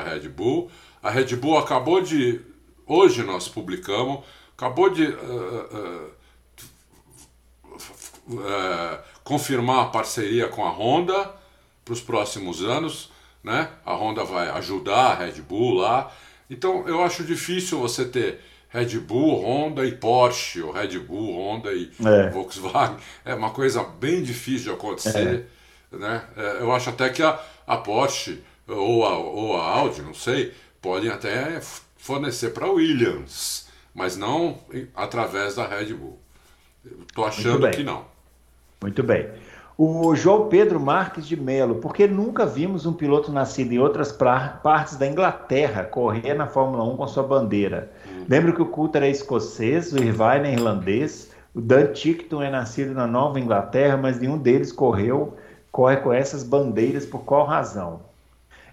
a 0.00 0.02
Red 0.02 0.28
Bull. 0.28 0.70
A 1.02 1.10
Red 1.10 1.36
Bull 1.36 1.56
acabou 1.56 2.00
de. 2.00 2.40
Hoje 2.86 3.22
nós 3.22 3.48
publicamos, 3.48 4.24
acabou 4.56 4.90
de 4.90 5.04
uh, 5.04 6.10
uh, 7.70 7.76
uh, 8.34 8.98
confirmar 9.22 9.84
a 9.84 9.88
parceria 9.88 10.48
com 10.48 10.64
a 10.64 10.70
Honda 10.70 11.32
para 11.84 11.94
os 11.94 12.00
próximos 12.00 12.62
anos 12.62 13.10
né? 13.44 13.68
A 13.84 13.92
Honda 13.92 14.24
vai 14.24 14.48
ajudar 14.48 15.10
a 15.10 15.14
Red 15.14 15.42
Bull 15.42 15.74
lá. 15.74 16.10
Então 16.48 16.88
eu 16.88 17.02
acho 17.04 17.22
difícil 17.22 17.78
você 17.78 18.06
ter 18.06 18.40
Red 18.70 18.98
Bull, 18.98 19.42
Honda 19.44 19.84
e 19.84 19.92
Porsche, 19.92 20.62
ou 20.62 20.72
Red 20.72 20.98
Bull, 20.98 21.36
Honda 21.36 21.72
e 21.72 21.92
é. 22.04 22.30
Volkswagen. 22.30 22.96
É 23.24 23.34
uma 23.34 23.50
coisa 23.50 23.84
bem 23.84 24.22
difícil 24.22 24.72
de 24.72 24.78
acontecer. 24.78 25.46
É. 25.92 25.96
Né? 25.96 26.24
É, 26.36 26.56
eu 26.60 26.72
acho 26.72 26.90
até 26.90 27.10
que 27.10 27.22
a, 27.22 27.38
a 27.66 27.76
Porsche 27.76 28.42
ou 28.66 29.04
a, 29.04 29.18
ou 29.18 29.56
a 29.56 29.62
Audi, 29.62 30.02
não 30.02 30.14
sei, 30.14 30.52
podem 30.80 31.10
até 31.10 31.60
fornecer 31.96 32.50
para 32.50 32.66
Williams, 32.66 33.68
mas 33.94 34.16
não 34.16 34.58
através 34.94 35.54
da 35.54 35.66
Red 35.66 35.94
Bull. 35.94 36.18
Estou 37.06 37.24
achando 37.24 37.70
que 37.70 37.82
não. 37.82 38.06
Muito 38.82 39.02
bem. 39.02 39.28
O 39.76 40.14
João 40.14 40.48
Pedro 40.48 40.78
Marques 40.78 41.26
de 41.26 41.36
Melo, 41.36 41.74
porque 41.76 42.06
nunca 42.06 42.46
vimos 42.46 42.86
um 42.86 42.92
piloto 42.92 43.32
nascido 43.32 43.72
em 43.72 43.78
outras 43.80 44.12
partes 44.12 44.94
da 44.96 45.04
Inglaterra 45.04 45.82
correr 45.82 46.32
na 46.34 46.46
Fórmula 46.46 46.84
1 46.84 46.96
com 46.96 47.08
sua 47.08 47.24
bandeira. 47.24 47.90
Lembro 48.28 48.54
que 48.54 48.62
o 48.62 48.66
Coulter 48.66 49.02
é 49.02 49.10
escocês, 49.10 49.92
o 49.92 49.96
Irvine 49.96 50.48
é 50.48 50.52
irlandês, 50.52 51.32
O 51.52 51.60
Dan 51.60 51.92
Tickton 51.92 52.42
é 52.42 52.50
nascido 52.50 52.94
na 52.94 53.06
Nova 53.06 53.38
Inglaterra, 53.38 53.96
mas 53.96 54.20
nenhum 54.20 54.38
deles 54.38 54.70
correu, 54.70 55.34
corre 55.72 55.96
com 55.98 56.12
essas 56.12 56.44
bandeiras 56.44 57.04
por 57.06 57.24
qual 57.24 57.44
razão? 57.44 58.00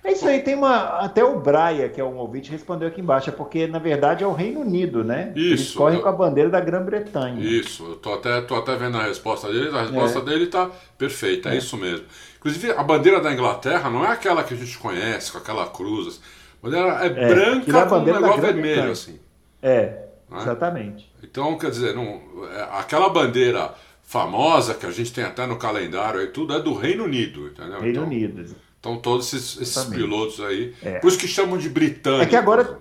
É 0.03 0.13
isso 0.13 0.27
aí, 0.27 0.41
tem 0.41 0.55
uma. 0.55 0.99
Até 0.99 1.23
o 1.23 1.39
Braia, 1.39 1.87
que 1.87 2.01
é 2.01 2.03
um 2.03 2.17
ouvinte, 2.17 2.49
respondeu 2.49 2.87
aqui 2.87 3.01
embaixo, 3.01 3.29
é 3.29 3.33
porque 3.33 3.67
na 3.67 3.77
verdade 3.77 4.23
é 4.23 4.27
o 4.27 4.33
Reino 4.33 4.61
Unido, 4.61 5.03
né? 5.03 5.31
Isso. 5.35 5.47
Eles 5.47 5.73
correm 5.73 5.97
eu... 5.97 6.03
com 6.03 6.09
a 6.09 6.11
bandeira 6.11 6.49
da 6.49 6.59
Grã-Bretanha. 6.59 7.39
Isso, 7.39 7.85
eu 7.85 7.95
tô 7.97 8.13
até, 8.13 8.41
tô 8.41 8.55
até 8.55 8.75
vendo 8.75 8.97
a 8.97 9.03
resposta 9.03 9.47
dele, 9.47 9.69
a 9.69 9.81
resposta 9.81 10.19
é. 10.19 10.21
dele 10.23 10.47
tá 10.47 10.71
perfeita, 10.97 11.49
é. 11.49 11.53
é. 11.53 11.57
isso 11.57 11.77
mesmo. 11.77 12.05
Inclusive, 12.39 12.71
a 12.71 12.81
bandeira 12.83 13.21
da 13.21 13.31
Inglaterra 13.31 13.91
não 13.91 14.03
é 14.03 14.07
aquela 14.07 14.43
que 14.43 14.55
a 14.55 14.57
gente 14.57 14.75
conhece, 14.79 15.31
com 15.31 15.37
aquela 15.37 15.67
cruz. 15.67 16.19
A 16.61 16.65
bandeira 16.65 16.87
é, 17.03 17.05
é 17.05 17.27
branca 17.27 17.77
é 17.77 17.85
com 17.85 17.95
um 17.97 18.03
negócio 18.03 18.41
vermelho, 18.41 18.91
assim. 18.91 19.19
É, 19.61 20.07
né? 20.27 20.37
exatamente. 20.39 21.11
Então, 21.21 21.55
quer 21.59 21.69
dizer, 21.69 21.95
não, 21.95 22.19
é, 22.51 22.67
aquela 22.71 23.07
bandeira 23.09 23.71
famosa 24.01 24.73
que 24.73 24.85
a 24.85 24.91
gente 24.91 25.13
tem 25.13 25.23
até 25.23 25.45
no 25.45 25.57
calendário 25.57 26.21
e 26.23 26.27
tudo 26.27 26.55
é 26.55 26.59
do 26.59 26.73
Reino 26.73 27.03
Unido, 27.03 27.47
entendeu? 27.47 27.79
Reino 27.79 27.89
então, 27.89 28.03
Unido. 28.03 28.55
Então 28.81 28.97
todos 28.97 29.31
esses, 29.31 29.61
esses 29.61 29.85
pilotos 29.85 30.41
aí, 30.41 30.73
é. 30.81 30.97
por 30.97 31.09
isso 31.09 31.19
que 31.19 31.27
chamam 31.27 31.55
de 31.55 31.69
britânicos. 31.69 32.25
É 32.25 32.29
que 32.29 32.35
agora, 32.35 32.79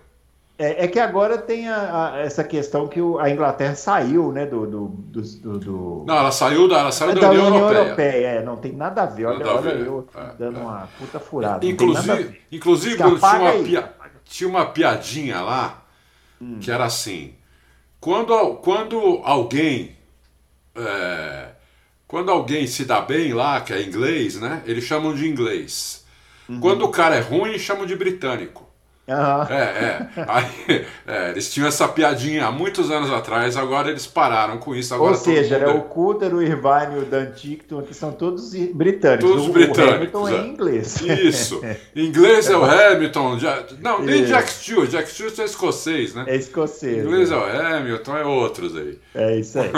é, 0.58 0.84
é 0.86 0.88
que 0.88 0.98
agora 0.98 1.36
tem 1.36 1.68
a, 1.68 2.14
a, 2.14 2.18
essa 2.20 2.42
questão 2.42 2.88
que 2.88 3.02
o, 3.02 3.18
a 3.18 3.28
Inglaterra 3.28 3.74
saiu, 3.74 4.32
né, 4.32 4.46
do, 4.46 4.66
do, 4.66 4.88
do, 4.88 5.58
do... 5.58 6.04
Não, 6.06 6.16
ela 6.16 6.32
saiu 6.32 6.66
da, 6.66 6.78
ela 6.78 6.90
saiu 6.90 7.14
da, 7.14 7.20
da 7.20 7.30
União, 7.30 7.48
União 7.48 7.68
Europeia. 7.68 7.84
Europeia. 7.84 8.26
É, 8.28 8.42
não 8.42 8.56
tem 8.56 8.72
nada 8.72 9.02
a 9.02 9.06
ver. 9.06 9.26
Olha, 9.26 9.46
olha 9.46 9.60
ver. 9.60 9.86
eu 9.86 10.08
é, 10.14 10.32
dando 10.38 10.58
é. 10.58 10.62
uma 10.62 10.88
puta 10.98 11.20
furada. 11.20 11.66
Inclusive, 11.66 12.40
inclusive 12.50 12.96
tinha, 12.96 13.08
uma 13.08 13.52
pia, 13.62 13.92
tinha 14.24 14.48
uma 14.48 14.64
piadinha 14.64 15.42
lá 15.42 15.84
hum. 16.40 16.58
que 16.62 16.70
era 16.70 16.86
assim: 16.86 17.34
quando, 18.00 18.56
quando 18.56 19.20
alguém 19.22 19.98
é, 20.74 21.48
quando 22.10 22.28
alguém 22.32 22.66
se 22.66 22.84
dá 22.84 23.00
bem 23.00 23.32
lá, 23.32 23.60
que 23.60 23.72
é 23.72 23.80
inglês, 23.80 24.34
né? 24.34 24.62
Eles 24.66 24.82
chamam 24.82 25.14
de 25.14 25.28
inglês. 25.28 26.04
Uhum. 26.48 26.58
Quando 26.58 26.84
o 26.84 26.88
cara 26.88 27.14
é 27.14 27.20
ruim, 27.20 27.56
chamam 27.56 27.86
de 27.86 27.94
britânico. 27.94 28.68
Uhum. 29.06 29.54
É, 29.54 29.62
é. 29.62 30.08
Aí, 30.26 30.86
é. 31.06 31.30
Eles 31.30 31.54
tinham 31.54 31.68
essa 31.68 31.86
piadinha 31.86 32.46
há 32.46 32.50
muitos 32.50 32.90
anos 32.90 33.12
atrás, 33.12 33.56
agora 33.56 33.90
eles 33.90 34.08
pararam 34.08 34.58
com 34.58 34.74
isso. 34.74 34.92
Agora 34.92 35.12
Ou 35.12 35.16
seja, 35.16 35.56
mundo... 35.60 35.70
é 35.70 35.72
o 35.72 35.82
Coulter, 35.82 36.34
o 36.34 36.42
Irvine 36.42 36.96
e 36.96 36.98
o 36.98 37.04
Dan 37.04 37.26
Tickton, 37.26 37.82
que 37.82 37.94
são 37.94 38.10
todos 38.10 38.54
britânicos. 38.74 39.30
Todos 39.30 39.46
o, 39.46 39.52
britânicos. 39.52 40.20
O 40.20 40.26
Hamilton 40.26 40.28
é, 40.28 40.34
é 40.34 40.46
inglês. 40.48 41.00
Isso. 41.02 41.60
Inglês 41.94 42.50
é 42.50 42.56
o 42.56 42.64
Hamilton. 42.66 43.38
Não, 43.80 44.02
nem 44.02 44.24
Jack 44.24 44.50
Stewart. 44.50 44.90
Jack 44.90 45.08
Stewart 45.08 45.38
é 45.38 45.44
escocês, 45.44 46.12
né? 46.12 46.24
É 46.26 46.34
escocês. 46.34 47.04
Inglês 47.04 47.30
é. 47.30 47.34
é 47.34 47.36
o 47.36 47.76
Hamilton, 47.76 48.16
é 48.16 48.24
outros 48.24 48.76
aí. 48.76 48.98
É 49.14 49.36
isso 49.36 49.60
aí. 49.60 49.70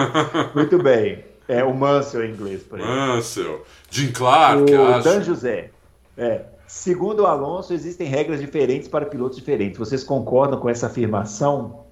Muito 0.55 0.83
bem. 0.83 1.31
É, 1.49 1.65
o 1.65 1.75
Mansell 1.75 2.25
em 2.25 2.33
inglês, 2.33 2.63
por 2.63 2.79
exemplo. 2.79 2.97
Mansell. 2.97 3.67
Jim 3.91 4.13
Clark, 4.13 4.73
o 4.73 4.87
acho. 4.87 5.05
Dan 5.05 5.23
José. 5.23 5.71
É. 6.17 6.43
Segundo 6.67 7.21
o 7.21 7.27
Alonso, 7.27 7.75
existem 7.75 8.07
regras 8.07 8.41
diferentes 8.41 8.89
para 8.89 9.05
pilotos 9.05 9.37
diferentes. 9.37 9.79
Vocês 9.79 10.03
concordam 10.03 10.59
com 10.59 10.71
essa 10.71 10.87
afirmação? 10.87 11.85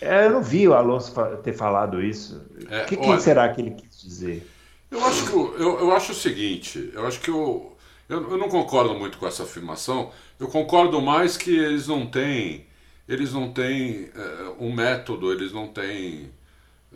É, 0.00 0.26
eu 0.26 0.30
não 0.30 0.42
vi 0.42 0.66
o 0.66 0.74
Alonso 0.74 1.14
ter 1.44 1.52
falado 1.52 2.02
isso. 2.02 2.42
É, 2.68 2.82
o 2.82 2.86
que, 2.86 2.96
olha, 2.96 3.16
que, 3.16 3.22
será 3.22 3.48
que 3.50 3.60
ele 3.60 3.70
quis 3.70 4.02
dizer? 4.02 4.50
Eu 4.90 5.04
acho, 5.04 5.26
que, 5.26 5.32
eu, 5.32 5.78
eu 5.78 5.92
acho 5.92 6.10
o 6.10 6.14
seguinte, 6.14 6.90
eu 6.92 7.06
acho 7.06 7.20
que 7.20 7.30
eu, 7.30 7.76
eu, 8.08 8.30
eu, 8.32 8.36
não 8.36 8.48
concordo 8.48 8.94
muito 8.94 9.16
com 9.16 9.26
essa 9.26 9.44
afirmação. 9.44 10.10
Eu 10.40 10.48
concordo 10.48 11.00
mais 11.00 11.36
que 11.36 11.56
eles 11.56 11.86
não 11.86 12.04
têm, 12.04 12.66
eles 13.08 13.32
não 13.32 13.52
têm 13.52 14.10
é, 14.14 14.52
um 14.58 14.72
método, 14.72 15.32
eles 15.32 15.52
não 15.52 15.68
têm 15.68 16.30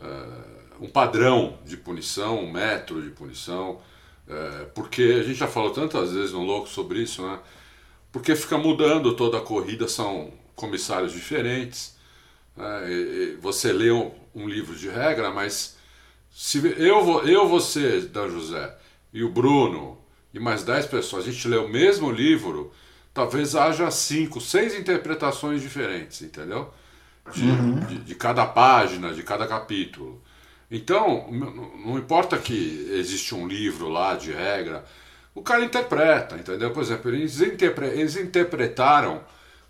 é, 0.01 0.56
um 0.79 0.87
padrão 0.87 1.57
de 1.65 1.77
punição, 1.77 2.39
um 2.39 2.51
método 2.51 3.01
de 3.01 3.09
punição, 3.09 3.81
é, 4.27 4.65
porque 4.75 5.17
a 5.19 5.23
gente 5.23 5.35
já 5.35 5.47
falou 5.47 5.71
tantas 5.71 6.11
vezes 6.11 6.33
no 6.33 6.43
Louco 6.43 6.67
sobre 6.67 7.01
isso, 7.01 7.21
né? 7.21 7.39
Porque 8.11 8.35
fica 8.35 8.57
mudando 8.57 9.15
toda 9.15 9.37
a 9.37 9.41
corrida, 9.41 9.87
são 9.87 10.33
comissários 10.55 11.13
diferentes. 11.13 11.95
Né? 12.55 12.91
E, 12.91 12.93
e 12.93 13.37
você 13.41 13.71
lê 13.71 13.91
um, 13.91 14.11
um, 14.35 14.47
livro 14.47 14.75
de 14.75 14.89
regra, 14.89 15.31
mas 15.31 15.77
se 16.31 16.57
eu, 16.77 17.25
eu, 17.25 17.47
você, 17.47 18.01
Dan 18.01 18.29
José, 18.29 18.75
e 19.13 19.23
o 19.23 19.29
Bruno, 19.29 19.97
e 20.33 20.39
mais 20.39 20.63
dez 20.63 20.85
pessoas, 20.85 21.25
a 21.27 21.31
gente 21.31 21.47
lê 21.47 21.57
o 21.57 21.69
mesmo 21.69 22.11
livro, 22.11 22.71
talvez 23.13 23.55
haja 23.55 23.89
cinco, 23.91 24.41
seis 24.41 24.75
interpretações 24.75 25.61
diferentes, 25.61 26.21
entendeu? 26.21 26.73
De, 27.33 27.43
uhum. 27.43 27.79
de, 27.81 27.97
de 27.99 28.15
cada 28.15 28.45
página, 28.45 29.13
de 29.13 29.23
cada 29.23 29.47
capítulo. 29.47 30.21
Então, 30.69 31.27
não 31.31 31.97
importa 31.97 32.37
que 32.37 32.89
existe 32.91 33.33
um 33.33 33.47
livro 33.47 33.87
lá 33.87 34.15
de 34.15 34.31
regra, 34.31 34.85
o 35.33 35.41
cara 35.41 35.63
interpreta, 35.63 36.35
entendeu? 36.35 36.71
Por 36.71 36.83
exemplo, 36.83 37.09
eles, 37.13 37.39
interpre 37.39 37.87
eles 37.87 38.17
interpretaram 38.17 39.21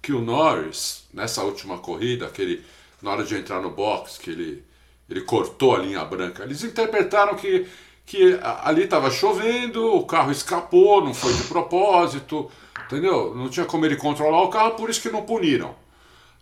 que 0.02 0.12
o 0.12 0.22
Norris, 0.22 1.04
nessa 1.14 1.44
última 1.44 1.78
corrida, 1.78 2.28
que 2.30 2.42
ele, 2.42 2.66
na 3.02 3.12
hora 3.12 3.24
de 3.24 3.36
entrar 3.36 3.62
no 3.62 3.70
box, 3.70 4.18
que 4.18 4.32
ele, 4.32 4.64
ele 5.10 5.22
cortou 5.22 5.76
a 5.76 5.80
linha 5.80 6.04
branca, 6.04 6.44
eles 6.44 6.64
interpretaram 6.64 7.36
que, 7.36 7.68
que 8.06 8.40
ali 8.64 8.86
estava 8.86 9.12
chovendo, 9.12 9.94
o 9.94 10.06
carro 10.06 10.32
escapou, 10.32 11.04
não 11.04 11.14
foi 11.14 11.34
de 11.34 11.44
propósito, 11.44 12.50
entendeu? 12.86 13.36
Não 13.36 13.50
tinha 13.50 13.66
como 13.66 13.86
ele 13.86 13.98
controlar 13.98 14.42
o 14.42 14.50
carro, 14.50 14.72
por 14.72 14.90
isso 14.90 15.02
que 15.02 15.10
não 15.10 15.24
puniram. 15.24 15.76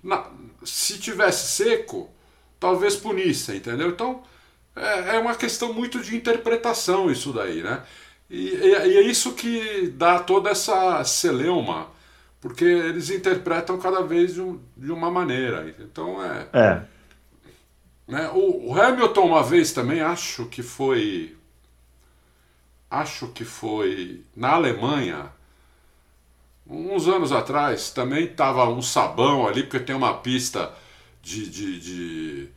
Na, 0.04 0.30
se 0.64 1.00
tivesse 1.00 1.52
seco, 1.52 2.10
talvez 2.60 2.96
punissem, 2.96 3.58
entendeu? 3.58 3.90
Então, 3.90 4.24
é, 4.76 5.16
é 5.16 5.20
uma 5.20 5.36
questão 5.36 5.74
muito 5.74 6.02
de 6.02 6.16
interpretação 6.16 7.10
isso 7.10 7.32
daí, 7.32 7.64
né? 7.64 7.84
E, 8.30 8.50
e, 8.50 8.68
e, 8.68 8.98
é 8.98 9.02
isso 9.02 9.34
que 9.34 9.88
dá 9.96 10.20
toda 10.20 10.50
essa 10.50 11.04
celeuma, 11.04 11.88
porque 12.42 12.66
eles 12.66 13.10
interpretam 13.10 13.80
cada 13.80 14.02
vez 14.02 14.34
de, 14.34 14.42
um, 14.42 14.60
de 14.76 14.92
uma 14.92 15.10
maneira. 15.10 15.74
Então 15.80 16.24
é. 16.24 16.48
é. 16.54 16.82
Né? 18.08 18.30
O, 18.34 18.72
o, 18.72 18.82
Hamilton, 18.82 19.28
uma 19.28 19.44
vez 19.44 19.72
também, 19.72 20.02
acho 20.02 20.46
que 20.48 20.62
foi. 20.62 21.36
Acho 22.90 23.28
que 23.30 23.44
foi 23.44 24.24
na 24.36 24.52
Alemanha, 24.52 25.30
uns 26.68 27.08
anos 27.08 27.32
atrás, 27.32 27.90
também 27.90 28.26
estava 28.26 28.70
um 28.70 28.82
sabão 28.82 29.48
ali, 29.48 29.64
porque 29.64 29.80
tem 29.80 29.96
uma 29.96 30.14
pista 30.14 30.72
de, 31.22 31.50
de, 31.50 31.80
de 31.80 32.50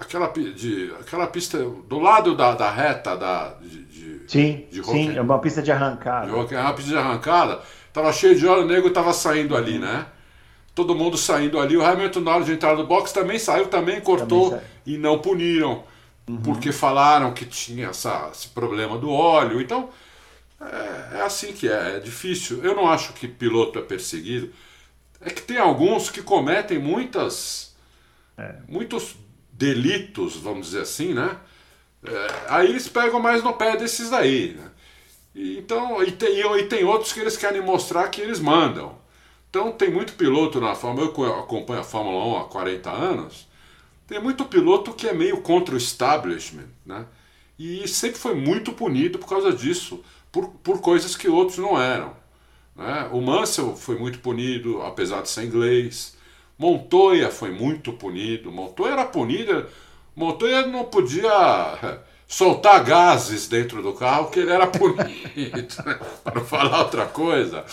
aquela, 0.00 0.26
de, 0.28 0.92
aquela 0.98 1.26
pista 1.26 1.58
do 1.58 1.98
lado 1.98 2.34
da, 2.34 2.54
da 2.54 2.70
reta 2.70 3.16
da, 3.16 3.54
de, 3.60 3.84
de, 3.84 4.22
sim, 4.26 4.66
de 4.70 4.84
sim, 4.84 5.16
é 5.16 5.20
uma 5.20 5.38
pista 5.38 5.62
de 5.62 5.70
arrancada. 5.70 6.30
É 6.30 6.60
uma 6.60 6.72
pista 6.72 6.90
de 6.90 6.96
arrancada. 6.96 7.60
Tava 7.92 8.12
cheio 8.12 8.36
de 8.36 8.46
óleo, 8.46 8.64
o 8.64 8.66
nego 8.66 8.90
tava 8.90 9.12
saindo 9.12 9.56
ali, 9.56 9.78
né? 9.78 10.06
Todo 10.74 10.94
mundo 10.94 11.18
saindo 11.18 11.58
ali. 11.58 11.76
O 11.76 11.84
Hamilton, 11.84 12.20
na 12.20 12.34
hora 12.36 12.44
de 12.44 12.52
entrar 12.52 12.76
no 12.76 12.86
box, 12.86 13.12
também 13.12 13.38
saiu, 13.38 13.66
também 13.66 14.00
cortou 14.00 14.50
também 14.50 14.64
e 14.86 14.96
não 14.96 15.18
puniram. 15.18 15.84
Uhum. 16.28 16.40
Porque 16.42 16.72
falaram 16.72 17.34
que 17.34 17.44
tinha 17.44 17.88
essa, 17.88 18.30
esse 18.32 18.48
problema 18.48 18.96
do 18.96 19.10
óleo. 19.10 19.60
Então, 19.60 19.90
é, 20.60 21.18
é 21.18 21.22
assim 21.22 21.52
que 21.52 21.68
é. 21.68 21.96
É 21.96 21.98
difícil. 21.98 22.64
Eu 22.64 22.74
não 22.74 22.88
acho 22.88 23.12
que 23.12 23.28
piloto 23.28 23.78
é 23.78 23.82
perseguido. 23.82 24.50
É 25.20 25.28
que 25.28 25.42
tem 25.42 25.58
alguns 25.58 26.08
que 26.08 26.22
cometem 26.22 26.78
muitas. 26.78 27.74
É. 28.38 28.54
Muitos 28.68 29.16
delitos, 29.60 30.36
vamos 30.36 30.68
dizer 30.68 30.80
assim, 30.80 31.12
né? 31.12 31.36
É, 32.02 32.44
aí 32.48 32.70
eles 32.70 32.88
pegam 32.88 33.20
mais 33.20 33.44
no 33.44 33.52
pé 33.52 33.76
desses 33.76 34.08
daí. 34.08 34.54
Né? 34.54 34.70
E, 35.34 35.58
então, 35.58 36.02
e 36.02 36.10
tem, 36.12 36.40
e 36.40 36.62
tem 36.64 36.82
outros 36.82 37.12
que 37.12 37.20
eles 37.20 37.36
querem 37.36 37.60
mostrar 37.60 38.08
que 38.08 38.22
eles 38.22 38.40
mandam. 38.40 38.98
Então 39.50 39.70
tem 39.70 39.90
muito 39.90 40.14
piloto 40.14 40.60
na 40.60 40.74
Fórmula, 40.74 41.12
eu 41.14 41.40
acompanho 41.40 41.80
a 41.80 41.84
Fórmula 41.84 42.38
1 42.38 42.38
há 42.38 42.44
40 42.44 42.90
anos, 42.90 43.48
tem 44.06 44.20
muito 44.20 44.44
piloto 44.46 44.94
que 44.94 45.06
é 45.06 45.12
meio 45.12 45.42
contra 45.42 45.74
o 45.74 45.78
establishment, 45.78 46.68
né? 46.86 47.04
E 47.58 47.86
sempre 47.86 48.18
foi 48.18 48.34
muito 48.34 48.72
punido 48.72 49.18
por 49.18 49.28
causa 49.28 49.52
disso, 49.52 50.02
por, 50.32 50.48
por 50.62 50.80
coisas 50.80 51.14
que 51.14 51.28
outros 51.28 51.58
não 51.58 51.80
eram. 51.80 52.16
Né? 52.74 53.10
O 53.12 53.20
Mansell 53.20 53.76
foi 53.76 53.98
muito 53.98 54.20
punido, 54.20 54.80
apesar 54.82 55.20
de 55.20 55.28
ser 55.28 55.44
inglês. 55.44 56.16
Montoya 56.60 57.30
foi 57.30 57.50
muito 57.50 57.90
punido. 57.94 58.52
Montoya 58.52 58.92
era 58.92 59.06
punido. 59.06 59.64
Montoya 60.14 60.66
não 60.66 60.84
podia 60.84 61.78
eh, 61.82 61.98
soltar 62.28 62.84
gases 62.84 63.48
dentro 63.48 63.82
do 63.82 63.94
carro, 63.94 64.28
que 64.28 64.40
ele 64.40 64.52
era 64.52 64.66
punido. 64.66 65.06
para 66.22 66.34
não 66.34 66.44
falar 66.44 66.80
outra 66.80 67.06
coisa. 67.06 67.64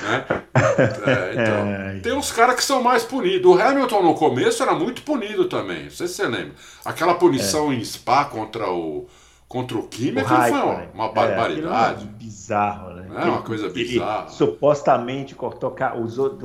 Né? 0.00 0.24
É, 0.54 1.32
então, 1.32 1.66
é. 1.74 2.00
Tem 2.00 2.12
uns 2.12 2.30
caras 2.30 2.54
que 2.54 2.62
são 2.62 2.80
mais 2.80 3.02
punidos. 3.02 3.50
O 3.50 3.60
Hamilton 3.60 4.00
no 4.04 4.14
começo 4.14 4.62
era 4.62 4.76
muito 4.76 5.02
punido 5.02 5.46
também. 5.46 5.82
Não 5.82 5.90
sei 5.90 6.06
se 6.06 6.14
você 6.14 6.28
lembra. 6.28 6.54
Aquela 6.84 7.14
punição 7.14 7.72
é. 7.72 7.74
em 7.74 7.84
Spa 7.84 8.26
contra 8.26 8.70
o 8.70 9.08
contra 9.48 9.78
o 9.78 9.86
Kimi 9.86 10.22
foi 10.22 10.50
uma, 10.50 10.88
uma 10.94 11.06
é, 11.06 11.12
barbaridade. 11.12 12.04
É, 12.04 12.18
bizarro, 12.18 12.90
né? 12.94 13.08
É 13.14 13.24
uma 13.24 13.42
coisa 13.42 13.68
bizarra. 13.68 14.28
supostamente 14.28 15.34
cortou, 15.34 15.74
usou, 16.02 16.38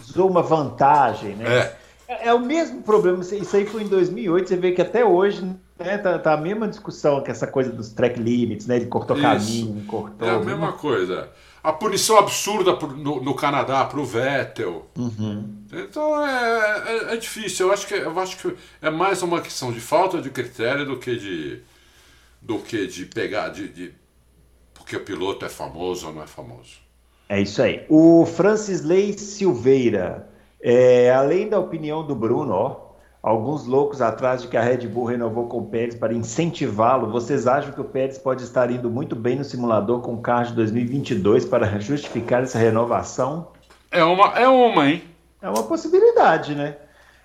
usou 0.00 0.30
uma 0.30 0.42
vantagem, 0.42 1.36
né? 1.36 1.58
É. 1.58 1.76
É, 2.10 2.28
é, 2.28 2.34
o 2.34 2.40
mesmo 2.40 2.82
problema. 2.82 3.22
Isso 3.22 3.54
aí 3.54 3.64
foi 3.64 3.84
em 3.84 3.88
2008. 3.88 4.48
Você 4.48 4.56
vê 4.56 4.72
que 4.72 4.82
até 4.82 5.04
hoje 5.04 5.44
né, 5.78 5.96
tá, 5.96 6.18
tá 6.18 6.34
a 6.34 6.36
mesma 6.36 6.66
discussão 6.66 7.22
que 7.22 7.30
essa 7.30 7.46
coisa 7.46 7.70
dos 7.70 7.90
track 7.90 8.18
limits, 8.18 8.66
né? 8.66 8.76
Ele 8.76 8.86
cortou 8.86 9.16
Isso. 9.16 9.24
caminho, 9.24 9.84
cortou. 9.86 10.26
É 10.26 10.32
a 10.32 10.40
mesma 10.40 10.72
coisa. 10.72 11.30
A 11.62 11.72
punição 11.72 12.18
absurda 12.18 12.72
no, 12.96 13.22
no 13.22 13.34
Canadá 13.34 13.84
para 13.84 14.00
o 14.00 14.04
Vettel. 14.04 14.86
Uhum. 14.98 15.54
Então 15.72 16.26
é, 16.26 16.82
é, 16.88 17.14
é, 17.14 17.16
difícil. 17.16 17.68
Eu 17.68 17.72
acho, 17.72 17.86
que, 17.86 17.94
eu 17.94 18.18
acho 18.18 18.36
que 18.38 18.56
é 18.82 18.90
mais 18.90 19.22
uma 19.22 19.40
questão 19.40 19.70
de 19.70 19.80
falta 19.80 20.20
de 20.20 20.30
critério 20.30 20.84
do 20.84 20.96
que 20.96 21.14
de 21.16 21.62
do 22.40 22.58
que 22.58 22.86
de 22.86 23.06
pegar 23.06 23.48
de, 23.48 23.68
de 23.68 23.94
porque 24.74 24.96
o 24.96 25.04
piloto 25.04 25.44
é 25.44 25.48
famoso 25.48 26.06
ou 26.06 26.12
não 26.12 26.22
é 26.22 26.26
famoso. 26.26 26.78
É 27.28 27.40
isso 27.40 27.62
aí. 27.62 27.84
O 27.88 28.26
Francis 28.26 28.82
Lei 28.82 29.16
Silveira, 29.16 30.28
é, 30.60 31.12
além 31.12 31.48
da 31.48 31.58
opinião 31.58 32.04
do 32.04 32.14
Bruno, 32.14 32.52
ó, 32.52 32.90
alguns 33.22 33.66
loucos 33.66 34.02
atrás 34.02 34.42
de 34.42 34.48
que 34.48 34.56
a 34.56 34.62
Red 34.62 34.88
Bull 34.88 35.04
renovou 35.04 35.46
com 35.46 35.58
o 35.58 35.66
Pérez 35.66 35.94
para 35.94 36.12
incentivá-lo, 36.12 37.10
vocês 37.10 37.46
acham 37.46 37.72
que 37.72 37.80
o 37.80 37.84
Pérez 37.84 38.18
pode 38.18 38.42
estar 38.42 38.70
indo 38.70 38.90
muito 38.90 39.14
bem 39.14 39.36
no 39.36 39.44
simulador 39.44 40.00
com 40.00 40.14
o 40.14 40.20
carro 40.20 40.46
de 40.46 40.54
2022 40.54 41.44
para 41.44 41.78
justificar 41.78 42.42
essa 42.42 42.58
renovação? 42.58 43.48
É 43.90 44.02
uma, 44.02 44.38
é 44.38 44.48
uma, 44.48 44.88
hein? 44.88 45.04
É 45.40 45.48
uma 45.48 45.62
possibilidade, 45.62 46.54
né? 46.54 46.76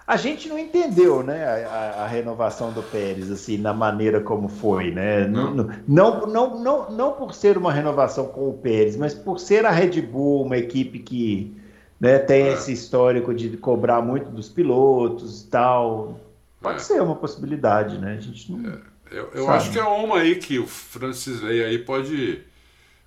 A 0.07 0.17
gente 0.17 0.47
não 0.47 0.59
entendeu, 0.59 1.23
né, 1.23 1.65
a, 1.65 2.03
a, 2.03 2.07
renovação 2.07 2.71
do 2.71 2.83
Pérez, 2.83 3.31
assim, 3.31 3.57
na 3.57 3.73
maneira 3.73 4.21
como 4.21 4.47
foi, 4.47 4.91
né? 4.91 5.27
Não. 5.27 5.51
Não, 5.87 6.27
não, 6.27 6.59
não, 6.59 6.91
não, 6.91 7.11
por 7.13 7.33
ser 7.33 7.57
uma 7.57 7.73
renovação 7.73 8.27
com 8.27 8.49
o 8.49 8.53
Pérez, 8.53 8.95
mas 8.95 9.15
por 9.15 9.39
ser 9.39 9.65
a 9.65 9.71
Red 9.71 10.01
Bull 10.03 10.43
uma 10.43 10.57
equipe 10.57 10.99
que 10.99 11.57
né, 11.99 12.19
tem 12.19 12.43
é. 12.43 12.53
esse 12.53 12.71
histórico 12.71 13.33
de 13.33 13.57
cobrar 13.57 13.99
muito 13.99 14.29
dos 14.29 14.47
pilotos 14.47 15.41
e 15.41 15.47
tal. 15.47 16.19
Pode 16.61 16.77
é. 16.77 16.83
ser 16.83 17.01
uma 17.01 17.15
possibilidade, 17.15 17.97
né? 17.97 18.15
A 18.17 18.21
gente 18.21 18.51
não. 18.51 18.69
É. 18.69 18.77
Eu, 19.11 19.29
eu 19.33 19.49
acho 19.49 19.71
que 19.71 19.79
é 19.79 19.83
uma 19.83 20.17
aí 20.17 20.35
que 20.35 20.59
o 20.59 20.67
Francis 20.67 21.41
Ley 21.41 21.63
aí 21.63 21.79
pode. 21.79 22.41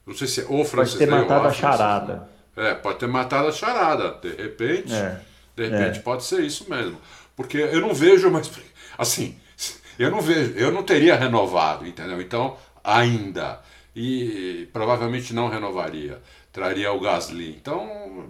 Não 0.04 0.14
sei 0.14 0.26
se 0.26 0.40
é 0.40 0.44
o 0.44 0.64
Francis 0.64 0.94
Pode 0.94 0.98
ter 0.98 1.10
matado 1.10 1.48
a 1.48 1.52
charada. 1.52 2.28
É, 2.56 2.74
pode 2.74 2.98
ter 2.98 3.06
matado 3.06 3.48
a 3.48 3.52
charada. 3.52 4.16
De 4.20 4.30
repente. 4.30 4.92
É. 4.92 5.20
De 5.58 5.66
repente 5.66 5.98
é. 5.98 6.02
pode 6.02 6.22
ser 6.22 6.44
isso 6.44 6.70
mesmo. 6.70 6.96
Porque 7.34 7.58
eu 7.58 7.80
não 7.80 7.92
vejo 7.92 8.30
mais. 8.30 8.48
Assim, 8.96 9.34
eu 9.98 10.08
não 10.08 10.20
vejo, 10.20 10.54
eu 10.56 10.70
não 10.70 10.84
teria 10.84 11.16
renovado, 11.16 11.84
entendeu? 11.84 12.20
Então, 12.20 12.56
ainda. 12.82 13.60
E 13.94 14.68
provavelmente 14.72 15.34
não 15.34 15.48
renovaria. 15.48 16.20
Traria 16.52 16.92
o 16.92 17.00
Gasly. 17.00 17.56
Então. 17.60 18.26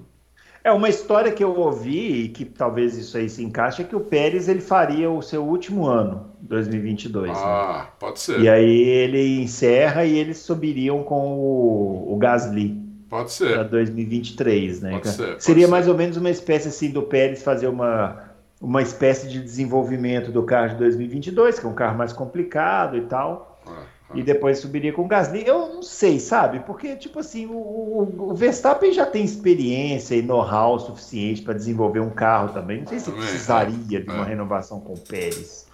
É 0.65 0.73
uma 0.73 0.89
história 0.89 1.31
que 1.31 1.45
eu 1.45 1.55
ouvi 1.55 2.25
e 2.25 2.29
que 2.31 2.47
talvez 2.47 2.97
isso 2.97 3.17
aí 3.19 3.29
se 3.29 3.45
encaixe 3.45 3.83
é 3.83 3.85
que 3.85 3.95
o 3.95 4.01
Pérez 4.01 4.49
ele 4.49 4.61
faria 4.61 5.11
o 5.11 5.21
seu 5.21 5.45
último 5.45 5.87
ano, 5.87 6.33
2022. 6.41 7.31
Né? 7.31 7.37
Ah, 7.37 7.83
né? 7.85 7.91
pode 7.99 8.21
ser. 8.21 8.41
E 8.41 8.49
aí 8.49 8.81
ele 8.81 9.43
encerra 9.43 10.05
e 10.05 10.17
eles 10.17 10.39
subiriam 10.39 11.03
com 11.03 11.39
o, 11.39 12.15
o 12.15 12.17
Gasly. 12.17 12.78
Pode 13.09 13.33
ser. 13.33 13.55
Para 13.55 13.63
2023, 13.65 14.83
né? 14.83 14.91
Pode 14.93 15.09
ser, 15.09 15.27
pode 15.27 15.45
Seria 15.45 15.67
ser. 15.67 15.71
mais 15.71 15.89
ou 15.89 15.95
menos 15.95 16.17
uma 16.17 16.31
espécie 16.31 16.69
assim 16.69 16.91
do 16.91 17.03
Pérez 17.03 17.43
fazer 17.43 17.67
uma, 17.67 18.31
uma 18.61 18.83
espécie 18.83 19.29
de 19.29 19.41
desenvolvimento 19.41 20.31
do 20.31 20.43
carro 20.43 20.71
de 20.71 20.77
2022, 20.77 21.59
que 21.59 21.67
é 21.67 21.69
um 21.69 21.75
carro 21.75 21.97
mais 21.97 22.13
complicado 22.13 22.97
e 22.97 23.03
tal. 23.03 23.61
Ah, 23.67 23.83
ah. 24.11 24.13
E 24.15 24.23
depois 24.23 24.59
subiria 24.59 24.93
com 24.93 25.03
o 25.03 25.09
Gasly. 25.09 25.47
Eu 25.47 25.75
não 25.75 25.83
sei, 25.83 26.21
sabe? 26.21 26.61
Porque, 26.61 26.97
tipo 26.97 27.19
assim, 27.19 27.47
o, 27.47 27.53
o, 27.53 28.31
o 28.31 28.35
Verstappen 28.35 28.93
já 28.93 29.07
tem 29.07 29.25
experiência 29.25 30.15
e 30.15 30.23
know-how 30.23 30.79
suficiente 30.79 31.43
para 31.43 31.55
desenvolver 31.55 32.01
um 32.01 32.11
carro 32.11 32.53
também. 32.53 32.81
Não 32.81 32.87
sei 32.87 32.99
se 32.99 33.11
precisaria 33.11 33.99
é, 33.99 34.03
de 34.03 34.11
uma 34.11 34.25
é. 34.25 34.29
renovação 34.29 34.81
com 34.81 34.93
o 34.93 34.99
Pérez. 34.99 35.67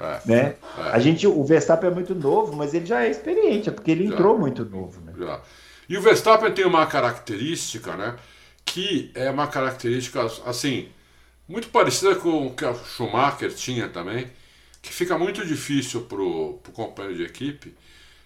É, 0.00 0.20
né? 0.24 0.54
É. 0.78 0.82
A 0.90 0.98
gente, 0.98 1.28
o 1.28 1.44
Verstappen 1.44 1.90
é 1.90 1.94
muito 1.94 2.12
novo, 2.14 2.56
mas 2.56 2.74
ele 2.74 2.86
já 2.86 3.04
é 3.04 3.10
experiente, 3.10 3.68
é 3.68 3.72
porque 3.72 3.92
ele 3.92 4.08
já, 4.08 4.14
entrou 4.14 4.36
muito 4.36 4.64
novo. 4.64 5.00
Né? 5.00 5.12
Já. 5.16 5.40
E 5.92 5.96
o 5.98 6.00
Verstappen 6.00 6.50
tem 6.50 6.64
uma 6.64 6.86
característica, 6.86 7.94
né? 7.94 8.16
Que 8.64 9.10
é 9.14 9.28
uma 9.28 9.46
característica, 9.46 10.24
assim, 10.46 10.88
muito 11.46 11.68
parecida 11.68 12.14
com 12.14 12.46
o 12.46 12.54
que 12.54 12.64
o 12.64 12.74
Schumacher 12.74 13.52
tinha 13.54 13.90
também, 13.90 14.26
que 14.80 14.90
fica 14.90 15.18
muito 15.18 15.44
difícil 15.44 16.00
para 16.00 16.22
o 16.22 16.58
companheiro 16.72 17.18
de 17.18 17.24
equipe, 17.24 17.74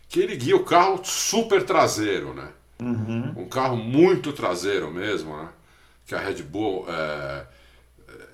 que 0.09 0.20
ele 0.20 0.37
guia 0.37 0.55
o 0.55 0.62
carro 0.62 1.05
super 1.05 1.64
traseiro, 1.64 2.33
né? 2.33 2.50
Uhum. 2.81 3.35
Um 3.37 3.48
carro 3.48 3.76
muito 3.76 4.33
traseiro 4.33 4.88
mesmo, 4.88 5.37
né? 5.37 5.48
Que 6.07 6.14
a 6.14 6.20
Red 6.20 6.44
Bull. 6.44 6.87
É, 6.88 7.46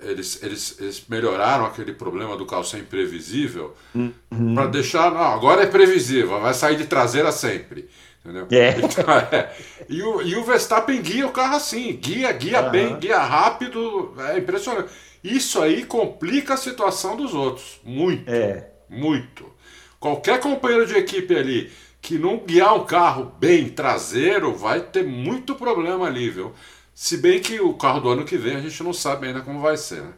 eles, 0.01 0.43
eles, 0.43 0.79
eles 0.79 1.05
melhoraram 1.09 1.65
aquele 1.65 1.93
problema 1.93 2.37
do 2.37 2.45
carro 2.45 2.63
ser 2.63 2.77
imprevisível 2.77 3.75
uhum. 3.95 4.53
para 4.53 4.67
deixar. 4.67 5.11
Não, 5.11 5.33
agora 5.33 5.63
é 5.63 5.65
previsível, 5.65 6.39
vai 6.39 6.53
sair 6.53 6.77
de 6.77 6.85
traseira 6.85 7.31
sempre. 7.31 7.89
Entendeu? 8.23 8.47
É. 8.51 8.75
Então, 8.79 9.13
é. 9.13 9.55
E, 9.89 10.01
o, 10.01 10.21
e 10.21 10.35
o 10.35 10.43
Verstappen 10.43 11.01
guia 11.01 11.27
o 11.27 11.31
carro 11.31 11.57
assim, 11.57 11.93
guia, 11.95 12.31
guia 12.31 12.63
uhum. 12.63 12.71
bem, 12.71 12.99
guia 12.99 13.19
rápido, 13.19 14.13
é 14.17 14.37
impressionante. 14.37 14.91
Isso 15.23 15.61
aí 15.61 15.85
complica 15.85 16.53
a 16.53 16.57
situação 16.57 17.15
dos 17.15 17.33
outros, 17.33 17.79
muito, 17.83 18.29
é. 18.29 18.69
muito. 18.89 19.51
Qualquer 19.99 20.39
companheiro 20.39 20.85
de 20.85 20.95
equipe 20.95 21.35
ali 21.35 21.71
que 22.01 22.17
não 22.17 22.37
guiar 22.37 22.75
um 22.75 22.85
carro 22.85 23.33
bem 23.39 23.69
traseiro 23.69 24.53
vai 24.53 24.81
ter 24.81 25.05
muito 25.05 25.55
problema 25.55 26.05
ali, 26.05 26.29
viu? 26.29 26.53
Se 26.93 27.17
bem 27.17 27.41
que 27.41 27.59
o 27.59 27.73
carro 27.73 28.01
do 28.01 28.09
ano 28.09 28.25
que 28.25 28.37
vem 28.37 28.55
a 28.57 28.61
gente 28.61 28.83
não 28.83 28.93
sabe 28.93 29.27
ainda 29.27 29.41
como 29.41 29.61
vai 29.61 29.77
ser, 29.77 30.01
né? 30.01 30.13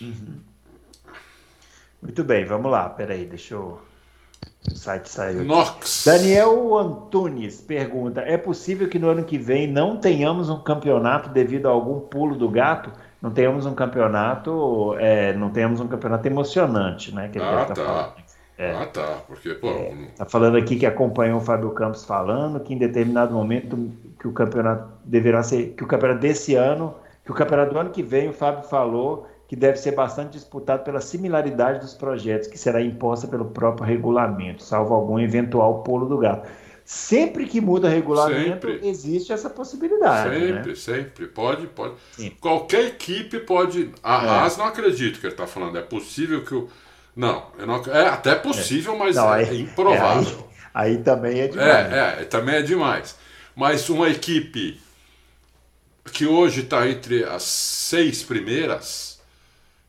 Uhum. 0.00 0.40
Muito 2.00 2.24
bem, 2.24 2.44
vamos 2.44 2.70
lá, 2.70 2.88
peraí, 2.88 3.26
deixa 3.26 3.54
eu 3.54 3.80
o 4.72 4.76
site 4.76 5.08
saiu. 5.08 5.44
Nox. 5.44 6.04
Daniel 6.06 6.76
Antunes 6.76 7.60
pergunta: 7.60 8.20
é 8.20 8.36
possível 8.36 8.88
que 8.88 8.98
no 8.98 9.08
ano 9.08 9.24
que 9.24 9.38
vem 9.38 9.66
não 9.66 9.96
tenhamos 9.96 10.48
um 10.48 10.58
campeonato 10.60 11.30
devido 11.30 11.66
a 11.66 11.70
algum 11.70 12.00
pulo 12.00 12.36
do 12.36 12.48
gato? 12.48 12.90
Não 13.20 13.30
tenhamos 13.30 13.66
um 13.66 13.74
campeonato, 13.74 14.94
é, 14.98 15.32
não 15.32 15.50
tenhamos 15.50 15.80
um 15.80 15.88
campeonato 15.88 16.26
emocionante, 16.26 17.14
né? 17.14 17.28
Que 17.28 17.38
ah, 17.38 17.66
tá. 17.74 18.14
É. 18.58 18.72
Ah, 18.72 18.86
tá. 18.86 19.18
Porque, 19.26 19.54
pô. 19.54 19.68
É, 19.68 19.94
tá 20.16 20.24
falando 20.24 20.56
aqui 20.56 20.76
que 20.76 20.86
acompanhou 20.86 21.38
o 21.38 21.42
Fábio 21.42 21.70
Campos 21.70 22.04
falando 22.04 22.60
que 22.60 22.72
em 22.72 22.78
determinado 22.78 23.34
momento 23.34 23.90
que 24.18 24.26
o 24.26 24.32
campeonato 24.32 24.88
deverá 25.04 25.42
ser, 25.42 25.74
que 25.76 25.84
o 25.84 25.86
campeonato 25.86 26.20
desse 26.20 26.54
ano, 26.54 26.94
que 27.24 27.30
o 27.30 27.34
campeonato 27.34 27.72
do 27.72 27.78
ano 27.78 27.90
que 27.90 28.02
vem, 28.02 28.28
o 28.28 28.32
Fábio 28.32 28.62
falou 28.64 29.26
que 29.48 29.54
deve 29.54 29.78
ser 29.78 29.92
bastante 29.92 30.32
disputado 30.32 30.82
pela 30.82 31.00
similaridade 31.00 31.80
dos 31.80 31.94
projetos, 31.94 32.48
que 32.48 32.58
será 32.58 32.82
imposta 32.82 33.28
pelo 33.28 33.46
próprio 33.46 33.86
regulamento, 33.86 34.62
salvo 34.62 34.94
algum 34.94 35.18
eventual 35.18 35.82
pulo 35.82 36.06
do 36.06 36.18
gato. 36.18 36.48
Sempre 36.84 37.46
que 37.46 37.60
muda 37.60 37.88
regulamento, 37.88 38.68
sempre. 38.68 38.88
existe 38.88 39.32
essa 39.32 39.50
possibilidade. 39.50 40.38
Sempre, 40.38 40.68
né? 40.70 40.74
sempre. 40.76 41.26
Pode, 41.26 41.66
pode. 41.66 41.94
Sim. 42.12 42.30
Qualquer 42.40 42.86
equipe 42.86 43.40
pode. 43.40 43.90
A 44.04 44.24
é. 44.24 44.28
Haas 44.28 44.56
não 44.56 44.66
acredito 44.66 45.18
que 45.18 45.26
ele 45.26 45.34
está 45.34 45.48
falando. 45.48 45.76
É 45.76 45.82
possível 45.82 46.44
que 46.44 46.54
o. 46.54 46.68
Não, 47.14 47.46
não, 47.58 47.82
é 47.92 48.06
até 48.06 48.36
possível, 48.36 48.94
é. 48.94 48.98
mas 48.98 49.16
não, 49.16 49.34
é, 49.34 49.48
aí, 49.48 49.62
improvável. 49.62 50.48
Aí, 50.72 50.92
aí, 50.92 50.98
também 50.98 51.40
é 51.40 51.48
demais. 51.48 51.92
É, 51.92 51.98
é, 52.20 52.24
também 52.24 52.54
é 52.54 52.62
demais. 52.62 53.16
Mas 53.56 53.88
uma 53.88 54.08
equipe 54.08 54.80
que 56.12 56.24
hoje 56.24 56.60
está 56.60 56.88
entre 56.88 57.24
as 57.24 57.42
seis 57.42 58.22
primeiras 58.22 59.15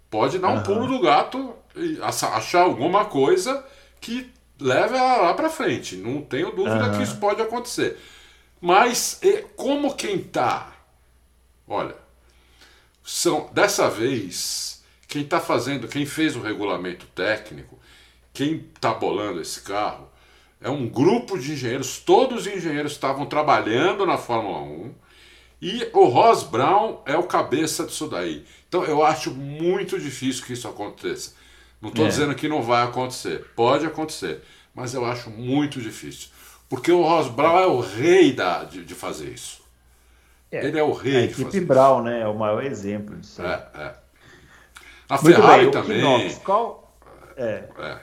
pode 0.09 0.39
dar 0.39 0.49
um 0.49 0.57
uhum. 0.57 0.63
pulo 0.63 0.87
do 0.87 0.99
gato 0.99 1.53
e 1.75 1.99
achar 2.01 2.61
alguma 2.61 3.05
coisa 3.05 3.65
que 3.99 4.31
leve 4.59 4.95
ela 4.95 5.21
lá 5.21 5.33
para 5.33 5.49
frente. 5.49 5.95
Não 5.95 6.21
tenho 6.21 6.51
dúvida 6.51 6.87
uhum. 6.87 6.97
que 6.97 7.03
isso 7.03 7.17
pode 7.17 7.41
acontecer. 7.41 7.97
Mas 8.59 9.21
como 9.55 9.95
quem 9.95 10.19
tá, 10.19 10.73
olha, 11.67 11.95
são 13.03 13.49
dessa 13.53 13.89
vez 13.89 14.83
quem 15.07 15.21
está 15.21 15.39
fazendo, 15.39 15.87
quem 15.87 16.05
fez 16.05 16.35
o 16.35 16.41
regulamento 16.41 17.05
técnico, 17.07 17.79
quem 18.33 18.65
está 18.75 18.93
bolando 18.93 19.41
esse 19.41 19.61
carro 19.61 20.09
é 20.59 20.69
um 20.69 20.87
grupo 20.87 21.37
de 21.37 21.53
engenheiros. 21.53 21.99
Todos 21.99 22.41
os 22.41 22.47
engenheiros 22.47 22.93
estavam 22.93 23.25
trabalhando 23.25 24.05
na 24.05 24.17
Fórmula 24.17 24.59
1 24.59 24.93
e 25.61 25.89
o 25.93 26.05
Ross 26.05 26.43
Brown 26.43 27.01
é 27.05 27.17
o 27.17 27.23
cabeça 27.23 27.85
disso 27.85 28.07
daí. 28.07 28.45
Então 28.67 28.83
eu 28.83 29.03
acho 29.03 29.31
muito 29.31 29.99
difícil 29.99 30.45
que 30.45 30.53
isso 30.53 30.67
aconteça. 30.67 31.33
Não 31.81 31.89
estou 31.89 32.05
é. 32.05 32.09
dizendo 32.09 32.35
que 32.35 32.47
não 32.47 32.61
vai 32.61 32.83
acontecer. 32.83 33.45
Pode 33.55 33.85
acontecer. 33.85 34.41
Mas 34.73 34.93
eu 34.93 35.05
acho 35.05 35.29
muito 35.29 35.81
difícil. 35.81 36.29
Porque 36.69 36.91
o 36.91 37.01
Ross 37.01 37.29
Brown 37.29 37.59
é 37.59 37.65
o 37.65 37.79
rei 37.79 38.33
da, 38.33 38.63
de, 38.63 38.83
de 38.83 38.93
fazer 38.93 39.29
isso. 39.29 39.61
É. 40.51 40.65
Ele 40.65 40.77
é 40.77 40.83
o 40.83 40.93
rei 40.93 41.23
a 41.25 41.27
de 41.27 41.33
fazer 41.33 41.61
Brown, 41.61 42.03
né? 42.03 42.21
É 42.21 42.27
o 42.27 42.35
maior 42.35 42.63
exemplo 42.63 43.15
disso. 43.15 43.41
É, 43.41 43.67
é. 43.75 43.93
A 45.09 45.17
Ferrari 45.17 45.63
bem, 45.63 45.71
também. 45.71 46.01
Knox, 46.01 46.37
qual... 46.39 46.97
É. 47.35 47.63
é. 47.77 47.99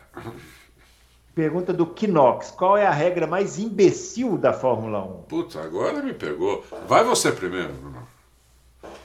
Pergunta 1.35 1.73
do 1.73 1.87
Kinox: 1.87 2.53
qual 2.53 2.77
é 2.77 2.87
a 2.87 2.92
regra 2.92 3.27
mais 3.27 3.59
imbecil 3.59 4.38
da 4.38 4.53
Fórmula 4.53 5.03
1? 5.03 5.23
Putz, 5.29 5.57
agora 5.57 6.01
me 6.01 6.14
pegou. 6.14 6.64
Vai 6.87 7.03
você 7.03 7.33
primeiro, 7.33 7.73
Bruno. 7.73 8.07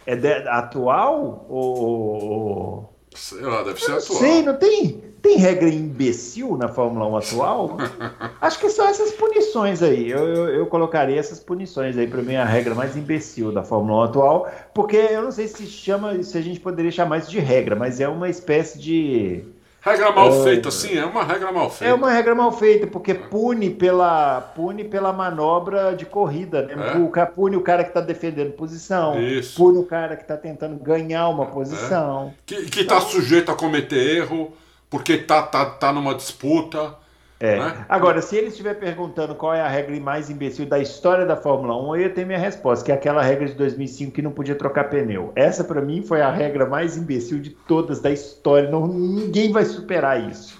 é 0.06 0.15
de, 0.15 0.48
atual 0.48 1.46
ou. 1.50 2.94
Sei 3.15 3.42
lá, 3.42 3.63
deve 3.63 3.80
ser 3.80 3.94
atual. 3.94 4.20
Sei, 4.20 4.44
não 4.44 4.56
tem, 4.56 5.04
tem 5.24 5.38
regra 5.38 5.68
imbecil 5.68 6.56
na 6.56 6.68
Fórmula 6.68 7.08
1 7.08 7.18
atual? 7.18 7.78
Acho 8.39 8.60
que 8.60 8.70
são 8.70 8.88
essas 8.88 9.12
punições 9.13 9.82
aí. 9.82 10.12
Eu, 10.12 10.28
eu, 10.28 10.50
eu 10.50 10.68
colocaria 10.68 11.20
essas 11.20 11.39
punições 11.39 11.98
aí 11.98 12.06
para 12.06 12.22
mim 12.22 12.36
a 12.36 12.46
regra 12.46 12.76
mais 12.76 12.96
imbecil 12.96 13.52
da 13.52 13.63
Fórmula 13.63 14.02
1 14.02 14.04
atual, 14.04 14.52
porque 14.72 14.98
eu 14.98 15.24
não 15.24 15.32
sei 15.32 15.48
se 15.48 15.65
chama, 15.65 16.22
se 16.22 16.38
a 16.38 16.42
gente 16.42 16.60
poderia 16.60 16.92
chamar 16.92 17.18
isso 17.18 17.32
de 17.32 17.39
regra, 17.39 17.76
mas 17.76 18.00
é 18.00 18.08
uma 18.08 18.30
espécie 18.30 18.78
de 18.78 19.44
Regra 19.82 20.12
mal 20.12 20.28
é, 20.28 20.44
feita, 20.44 20.70
sim, 20.72 20.98
é 20.98 21.06
uma 21.06 21.24
regra 21.24 21.54
mal 21.54 21.70
feita. 21.70 21.92
É 21.92 21.94
uma 21.94 22.12
regra 22.12 22.36
mal 22.36 22.52
feita, 22.52 22.86
porque 22.86 23.13
pune 23.13 23.70
pela, 23.70 24.42
pune 24.42 24.84
pela 24.84 25.13
manobra 25.13 25.96
de 25.96 26.06
corrida, 26.06 26.63
né? 26.63 26.96
É. 26.96 26.98
O, 26.98 27.10
pune 27.28 27.56
o 27.56 27.62
cara 27.62 27.84
que 27.84 27.92
está 27.92 28.02
defendendo 28.02 28.52
posição, 28.52 29.18
Isso. 29.22 29.56
pune 29.56 29.78
o 29.78 29.86
cara 29.86 30.18
que 30.18 30.24
está 30.24 30.36
tentando 30.36 30.76
ganhar 30.76 31.30
uma 31.30 31.46
posição. 31.46 32.34
É. 32.52 32.56
Que 32.56 32.82
está 32.82 32.98
então, 32.98 33.02
sujeito 33.02 33.52
a 33.52 33.56
cometer 33.56 34.18
erro, 34.18 34.52
porque 34.89 35.13
está 35.13 35.44
tá, 35.44 35.65
tá 35.65 35.94
numa 35.94 36.13
disputa. 36.13 36.96
É. 37.39 37.58
Né? 37.58 37.86
Agora, 37.88 38.21
se 38.21 38.36
ele 38.36 38.47
estiver 38.47 38.73
perguntando 38.73 39.34
qual 39.34 39.54
é 39.54 39.62
a 39.62 39.67
regra 39.67 39.97
mais 39.99 40.30
imbecil 40.30 40.65
da 40.65 40.78
história 40.78 41.25
da 41.25 41.38
Fórmula 41.38 41.82
1, 41.82 41.95
eu 41.95 42.02
ia 42.02 42.10
ter 42.10 42.25
minha 42.25 42.38
resposta, 42.38 42.84
que 42.84 42.91
é 42.91 42.95
aquela 42.95 43.21
regra 43.21 43.47
de 43.47 43.54
2005 43.54 44.12
que 44.12 44.21
não 44.21 44.32
podia 44.32 44.56
trocar 44.56 44.89
pneu. 44.89 45.32
Essa, 45.36 45.63
para 45.63 45.82
mim, 45.82 46.04
foi 46.04 46.21
a 46.21 46.30
regra 46.30 46.65
mais 46.65 46.97
imbecil 46.97 47.39
de 47.39 47.52
todas 47.52 48.02
da 48.02 48.12
história. 48.12 48.69
Não, 48.69 48.86
ninguém 48.86 49.54
vai 49.54 49.63
superar 49.63 50.30
isso. 50.30 50.58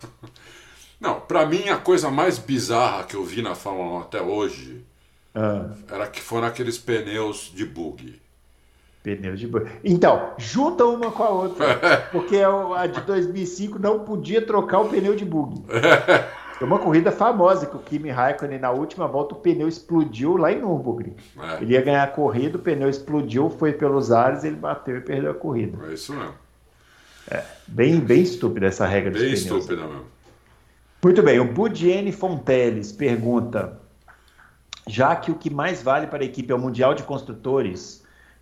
não, 1.00 1.18
para 1.20 1.46
mim, 1.46 1.70
a 1.70 1.78
coisa 1.78 2.10
mais 2.10 2.38
bizarra 2.38 3.04
que 3.04 3.16
eu 3.16 3.24
vi 3.24 3.40
na 3.40 3.54
Fórmula 3.54 4.00
1 4.00 4.00
até 4.00 4.20
hoje 4.20 4.84
ah. 5.34 5.70
era 5.90 6.06
que 6.08 6.20
foram 6.20 6.46
aqueles 6.46 6.76
pneus 6.76 7.50
de 7.54 7.64
bug. 7.64 8.20
Pneus 9.02 9.40
de 9.40 9.46
boi. 9.46 9.66
Então, 9.82 10.32
junta 10.36 10.84
uma 10.84 11.10
com 11.10 11.22
a 11.22 11.30
outra. 11.30 11.78
Porque 12.12 12.36
a 12.38 12.86
de 12.86 13.00
2005 13.00 13.78
não 13.78 14.00
podia 14.00 14.44
trocar 14.44 14.80
o 14.80 14.88
pneu 14.88 15.16
de 15.16 15.24
bug. 15.24 15.64
Foi 16.58 16.66
uma 16.66 16.78
corrida 16.78 17.10
famosa 17.10 17.64
que 17.64 17.74
o 17.74 17.78
Kimi 17.78 18.10
Raikkonen, 18.10 18.58
na 18.58 18.70
última 18.70 19.08
volta, 19.08 19.34
o 19.34 19.38
pneu 19.38 19.66
explodiu 19.66 20.36
lá 20.36 20.52
em 20.52 20.60
Nürburgring. 20.60 21.16
É. 21.38 21.62
Ele 21.62 21.72
ia 21.72 21.80
ganhar 21.80 22.02
a 22.02 22.06
corrida, 22.06 22.58
o 22.58 22.60
pneu 22.60 22.90
explodiu, 22.90 23.48
foi 23.48 23.72
pelos 23.72 24.12
ares, 24.12 24.44
ele 24.44 24.56
bateu 24.56 24.98
e 24.98 25.00
perdeu 25.00 25.30
a 25.30 25.34
corrida. 25.34 25.78
É 25.88 25.94
isso 25.94 26.12
mesmo. 26.12 26.34
É, 27.30 27.42
bem, 27.66 27.98
bem 27.98 28.20
estúpida 28.20 28.66
essa 28.66 28.86
regra 28.86 29.10
bem 29.10 29.30
dos 29.30 29.42
pneus. 29.42 29.48
Bem 29.48 29.58
estúpida 29.58 29.86
mesmo. 29.86 30.04
Muito 31.02 31.22
bem, 31.22 31.40
o 31.40 31.46
Budiene 31.46 32.12
Fonteles 32.12 32.92
pergunta: 32.92 33.80
já 34.86 35.16
que 35.16 35.30
o 35.30 35.36
que 35.36 35.48
mais 35.48 35.82
vale 35.82 36.06
para 36.08 36.22
a 36.22 36.26
equipe 36.26 36.52
é 36.52 36.54
o 36.54 36.58
Mundial 36.58 36.94
de 36.94 37.04
Construtores, 37.04 37.99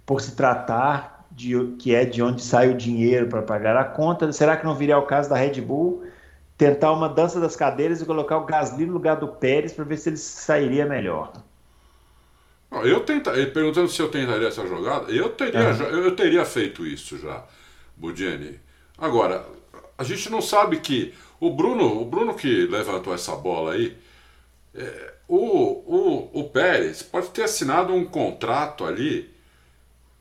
por 0.09 0.23
se 0.23 0.35
tratar 0.35 1.29
de 1.31 1.55
que 1.79 1.95
é 1.95 2.07
de 2.07 2.23
onde 2.23 2.43
sai 2.43 2.71
o 2.71 2.75
dinheiro 2.75 3.29
para 3.29 3.43
pagar 3.43 3.77
a 3.77 3.85
conta, 3.85 4.33
será 4.33 4.57
que 4.57 4.65
não 4.65 4.75
viria 4.75 4.97
o 4.97 5.03
caso 5.03 5.29
da 5.29 5.37
Red 5.37 5.61
Bull 5.61 6.03
tentar 6.57 6.93
uma 6.93 7.11
dança 7.11 7.39
das 7.39 7.55
cadeiras 7.55 8.01
e 8.01 8.07
colocar 8.07 8.39
o 8.39 8.47
Gasly 8.47 8.87
no 8.87 8.95
lugar 8.95 9.17
do 9.17 9.29
Pérez 9.29 9.75
para 9.75 9.85
ver 9.85 9.99
se 9.99 10.09
ele 10.09 10.17
sairia 10.17 10.87
melhor? 10.87 11.31
Eu 12.73 13.01
tenta, 13.01 13.33
perguntando 13.49 13.87
se 13.89 14.01
eu 14.01 14.11
tentaria 14.11 14.49
essa 14.49 14.67
jogada, 14.67 15.13
eu 15.13 15.29
teria, 15.29 15.75
uhum. 15.75 15.83
eu 15.83 16.17
teria 16.17 16.45
feito 16.47 16.87
isso 16.87 17.19
já, 17.19 17.45
Budiani. 17.95 18.59
Agora, 18.97 19.45
a 19.99 20.05
gente 20.05 20.31
não 20.31 20.41
sabe 20.41 20.79
que 20.79 21.13
o 21.39 21.51
Bruno, 21.51 22.01
o 22.01 22.05
Bruno 22.07 22.35
que 22.35 22.67
levantou 22.67 23.13
essa 23.13 23.37
bola 23.37 23.75
aí, 23.75 23.95
é, 24.75 25.13
o, 25.29 25.37
o, 25.37 26.41
o 26.41 26.45
Pérez 26.49 27.03
pode 27.03 27.29
ter 27.29 27.43
assinado 27.43 27.93
um 27.93 28.07
contrato 28.07 28.87
ali 28.87 29.37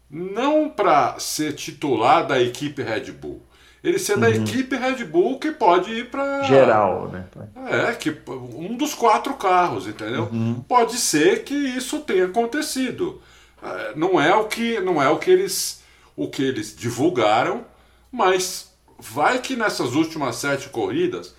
não 0.10 0.70
para 0.70 1.20
ser 1.20 1.54
titular 1.54 2.26
da 2.26 2.42
equipe 2.42 2.82
Red 2.82 3.12
Bull. 3.12 3.42
Ele 3.84 4.00
ser 4.00 4.14
uhum. 4.14 4.20
da 4.22 4.30
equipe 4.30 4.76
Red 4.76 5.04
Bull 5.06 5.40
que 5.40 5.52
pode 5.52 5.92
ir 5.92 6.10
para 6.10 6.44
geral, 6.44 7.10
né? 7.10 7.26
É, 7.70 7.94
que 7.94 8.16
um 8.28 8.76
dos 8.76 8.94
quatro 8.94 9.36
carros, 9.36 9.88
entendeu? 9.88 10.30
Uhum. 10.32 10.64
Pode 10.68 10.98
ser 10.98 11.44
que 11.44 11.54
isso 11.54 12.00
tenha 12.00 12.26
acontecido. 12.26 13.22
É, 13.62 13.94
não 13.96 14.20
é 14.20 14.36
o 14.36 14.46
que 14.46 14.80
não 14.80 15.02
é 15.02 15.10
o 15.10 15.18
que 15.18 15.30
eles 15.30 15.84
o 16.16 16.28
que 16.28 16.44
eles 16.44 16.76
divulgaram, 16.76 17.66
mas 18.12 18.74
vai 18.98 19.40
que 19.40 19.56
nessas 19.56 19.94
últimas 19.94 20.38
sete 20.38 20.70
corridas 20.70 21.36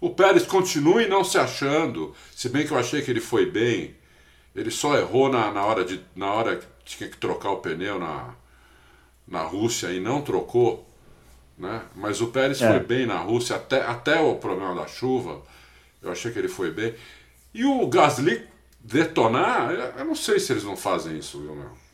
o 0.00 0.10
Pérez 0.10 0.46
continue 0.46 1.08
não 1.08 1.24
se 1.24 1.38
achando, 1.38 2.14
se 2.34 2.48
bem 2.48 2.66
que 2.66 2.72
eu 2.72 2.78
achei 2.78 3.02
que 3.02 3.10
ele 3.10 3.20
foi 3.20 3.46
bem. 3.50 3.96
Ele 4.54 4.70
só 4.70 4.96
errou 4.96 5.28
na, 5.28 5.50
na 5.52 5.64
hora 5.64 5.84
de 5.84 6.00
na 6.14 6.32
hora 6.32 6.60
tinha 6.88 7.08
que 7.08 7.16
trocar 7.16 7.50
o 7.50 7.58
pneu 7.58 7.98
na, 7.98 8.34
na 9.26 9.42
Rússia 9.42 9.88
e 9.88 10.00
não 10.00 10.22
trocou, 10.22 10.86
né? 11.56 11.82
Mas 11.94 12.20
o 12.20 12.28
Pérez 12.28 12.62
é. 12.62 12.68
foi 12.68 12.80
bem 12.80 13.06
na 13.06 13.18
Rússia 13.18 13.56
até, 13.56 13.82
até 13.82 14.20
o 14.20 14.36
problema 14.36 14.74
da 14.74 14.86
chuva. 14.86 15.42
Eu 16.00 16.10
achei 16.10 16.32
que 16.32 16.38
ele 16.38 16.48
foi 16.48 16.70
bem. 16.70 16.94
E 17.52 17.64
o 17.64 17.86
Gasly 17.86 18.42
detonar, 18.80 19.70
eu 19.98 20.04
não 20.04 20.14
sei 20.14 20.38
se 20.38 20.52
eles 20.52 20.64
não 20.64 20.76
fazem 20.76 21.18
isso, 21.18 21.40
viu, 21.40 21.54
meu? 21.54 21.88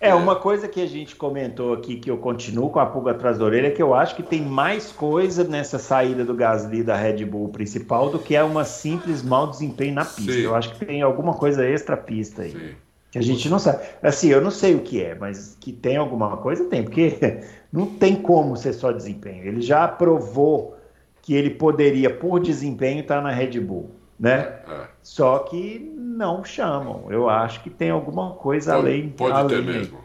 É, 0.00 0.14
uma 0.14 0.34
coisa 0.34 0.66
que 0.66 0.80
a 0.80 0.86
gente 0.86 1.14
comentou 1.14 1.74
aqui, 1.74 1.96
que 1.96 2.10
eu 2.10 2.16
continuo 2.16 2.70
com 2.70 2.80
a 2.80 2.86
pulga 2.86 3.10
atrás 3.10 3.36
da 3.36 3.44
orelha, 3.44 3.66
é 3.66 3.70
que 3.70 3.82
eu 3.82 3.92
acho 3.92 4.16
que 4.16 4.22
tem 4.22 4.40
mais 4.40 4.90
coisa 4.90 5.44
nessa 5.44 5.78
saída 5.78 6.24
do 6.24 6.34
Gasly 6.34 6.82
da 6.82 6.96
Red 6.96 7.22
Bull 7.26 7.50
principal 7.50 8.08
do 8.08 8.18
que 8.18 8.34
é 8.34 8.42
uma 8.42 8.64
simples 8.64 9.22
mau 9.22 9.46
desempenho 9.46 9.94
na 9.94 10.04
pista. 10.06 10.32
Sim. 10.32 10.40
Eu 10.40 10.54
acho 10.54 10.72
que 10.72 10.86
tem 10.86 11.02
alguma 11.02 11.34
coisa 11.34 11.68
extra 11.68 11.98
pista 11.98 12.42
aí. 12.42 12.52
Sim. 12.52 12.74
Que 13.10 13.18
a 13.18 13.22
gente 13.22 13.48
não 13.48 13.58
sabe. 13.58 13.84
Assim, 14.02 14.28
eu 14.28 14.40
não 14.40 14.50
sei 14.50 14.74
o 14.74 14.80
que 14.80 15.02
é, 15.02 15.14
mas 15.14 15.56
que 15.60 15.72
tem 15.72 15.96
alguma 15.96 16.36
coisa, 16.36 16.64
tem, 16.66 16.84
porque 16.84 17.40
não 17.72 17.86
tem 17.86 18.16
como 18.16 18.56
ser 18.56 18.72
só 18.72 18.92
desempenho. 18.92 19.44
Ele 19.44 19.60
já 19.60 19.88
provou 19.88 20.76
que 21.20 21.34
ele 21.34 21.50
poderia, 21.50 22.08
por 22.08 22.40
desempenho, 22.40 23.00
estar 23.00 23.20
na 23.20 23.30
Red 23.30 23.58
Bull, 23.60 23.90
né? 24.18 24.60
É. 24.68 24.88
Só 25.02 25.40
que 25.40 25.92
não 25.96 26.44
chamam. 26.44 27.06
Eu 27.10 27.28
acho 27.28 27.62
que 27.62 27.70
tem 27.70 27.90
alguma 27.90 28.32
coisa 28.34 28.74
pode, 28.74 28.86
além. 28.86 29.08
Pode 29.10 29.32
além 29.32 29.48
ter 29.48 29.62
mesmo. 29.62 29.98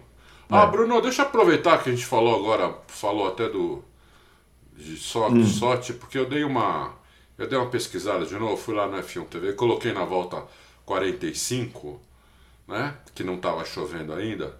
Ah, 0.49 0.63
é. 0.63 0.67
Bruno, 0.67 1.01
deixa 1.01 1.21
eu 1.21 1.27
aproveitar 1.27 1.81
que 1.83 1.89
a 1.89 1.91
gente 1.91 2.05
falou 2.05 2.35
agora, 2.35 2.73
falou 2.87 3.27
até 3.27 3.47
do 3.49 3.83
de 4.75 4.97
sorte, 4.97 5.37
hum. 5.37 5.45
sorte, 5.45 5.93
porque 5.93 6.17
eu 6.17 6.27
dei 6.27 6.43
uma 6.43 6.93
eu 7.37 7.47
dei 7.47 7.57
uma 7.57 7.69
pesquisada 7.69 8.25
de 8.25 8.35
novo, 8.35 8.57
fui 8.57 8.75
lá 8.75 8.87
no 8.87 8.97
F1 8.97 9.25
TV, 9.25 9.53
coloquei 9.53 9.93
na 9.93 10.03
volta 10.05 10.43
45 10.85 11.99
né? 12.67 12.95
Que 13.13 13.23
não 13.23 13.35
estava 13.35 13.63
chovendo 13.65 14.13
ainda. 14.13 14.55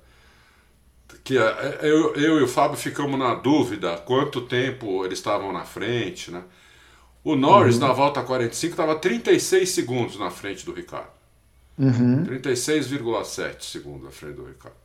Que 1.24 1.38
é, 1.38 1.42
é, 1.42 1.80
eu, 1.84 2.16
eu 2.16 2.40
e 2.40 2.44
o 2.44 2.48
Fábio 2.48 2.78
ficamos 2.78 3.18
na 3.18 3.36
dúvida 3.36 3.98
quanto 3.98 4.42
tempo 4.42 5.06
eles 5.06 5.20
estavam 5.20 5.52
na 5.52 5.64
frente, 5.64 6.32
né? 6.32 6.44
O 7.24 7.36
Norris, 7.36 7.76
uhum. 7.76 7.88
na 7.88 7.94
volta 7.94 8.22
45, 8.22 8.74
estava 8.74 8.96
36 8.96 9.68
segundos 9.70 10.20
na 10.20 10.30
frente 10.30 10.64
do 10.64 10.74
Ricardo. 10.74 11.10
Uhum. 11.78 12.24
36,7 12.24 13.64
segundos 13.64 14.04
na 14.04 14.12
frente 14.12 14.36
do 14.36 14.46
Ricardo. 14.46 14.78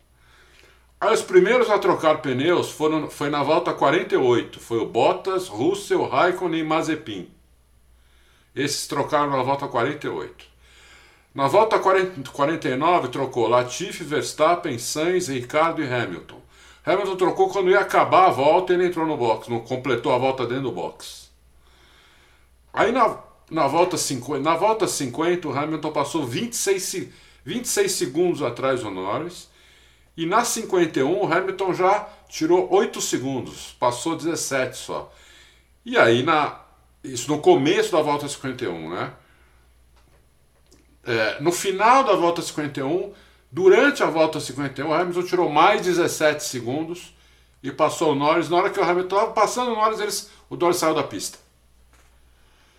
Aí 1.00 1.14
os 1.14 1.22
primeiros 1.22 1.70
a 1.70 1.78
trocar 1.78 2.20
pneus 2.20 2.70
foram, 2.70 3.08
foi 3.08 3.30
na 3.30 3.42
volta 3.42 3.72
48. 3.72 4.60
Foi 4.60 4.78
o 4.78 4.86
Bottas, 4.86 5.48
Russell, 5.48 6.06
Raikkonen 6.06 6.60
e 6.60 6.64
Mazepin. 6.64 7.30
Esses 8.54 8.86
trocaram 8.86 9.30
na 9.30 9.42
volta 9.42 9.66
48. 9.68 10.49
Na 11.34 11.46
volta 11.46 11.78
40, 11.78 12.30
49 12.30 13.08
trocou 13.08 13.48
Latifi, 13.48 14.02
Verstappen, 14.02 14.78
Sainz, 14.78 15.28
Ricardo 15.28 15.82
e 15.82 15.86
Hamilton. 15.86 16.40
Hamilton 16.84 17.16
trocou 17.16 17.48
quando 17.50 17.70
ia 17.70 17.80
acabar 17.80 18.26
a 18.26 18.30
volta 18.30 18.72
ele 18.72 18.86
entrou 18.86 19.06
no 19.06 19.16
box, 19.16 19.48
não 19.48 19.60
completou 19.60 20.12
a 20.12 20.18
volta 20.18 20.46
dentro 20.46 20.64
do 20.64 20.72
box. 20.72 21.30
Aí 22.72 22.90
na, 22.90 23.18
na, 23.50 23.66
volta, 23.66 23.96
50, 23.96 24.40
na 24.42 24.56
volta 24.56 24.88
50 24.88 25.46
o 25.46 25.56
Hamilton 25.56 25.92
passou 25.92 26.26
26, 26.26 27.08
26 27.44 27.92
segundos 27.92 28.42
atrás 28.42 28.82
do 28.82 28.90
Norris. 28.90 29.48
E 30.16 30.26
na 30.26 30.44
51 30.44 31.22
o 31.22 31.32
Hamilton 31.32 31.74
já 31.74 32.08
tirou 32.28 32.68
8 32.72 33.00
segundos, 33.00 33.76
passou 33.78 34.16
17 34.16 34.76
só. 34.76 35.12
E 35.84 35.96
aí 35.96 36.22
na 36.22 36.60
isso 37.02 37.30
no 37.30 37.40
começo 37.40 37.92
da 37.92 38.02
volta 38.02 38.28
51, 38.28 38.90
né? 38.90 39.12
É, 41.04 41.40
no 41.40 41.50
final 41.50 42.04
da 42.04 42.14
volta 42.14 42.42
51, 42.42 43.12
durante 43.50 44.02
a 44.02 44.06
volta 44.06 44.38
51, 44.38 44.88
o 44.88 44.94
Hamilton 44.94 45.22
tirou 45.22 45.48
mais 45.48 45.82
17 45.82 46.42
segundos 46.44 47.14
e 47.62 47.70
passou 47.70 48.12
o 48.12 48.14
Norris. 48.14 48.48
Na 48.48 48.58
hora 48.58 48.70
que 48.70 48.78
o 48.78 48.84
Hamilton 48.84 49.16
estava 49.16 49.32
passando 49.32 49.72
o 49.72 49.74
Norris, 49.74 50.00
eles, 50.00 50.30
o 50.48 50.56
Norris 50.56 50.76
saiu 50.76 50.94
da 50.94 51.02
pista. 51.02 51.38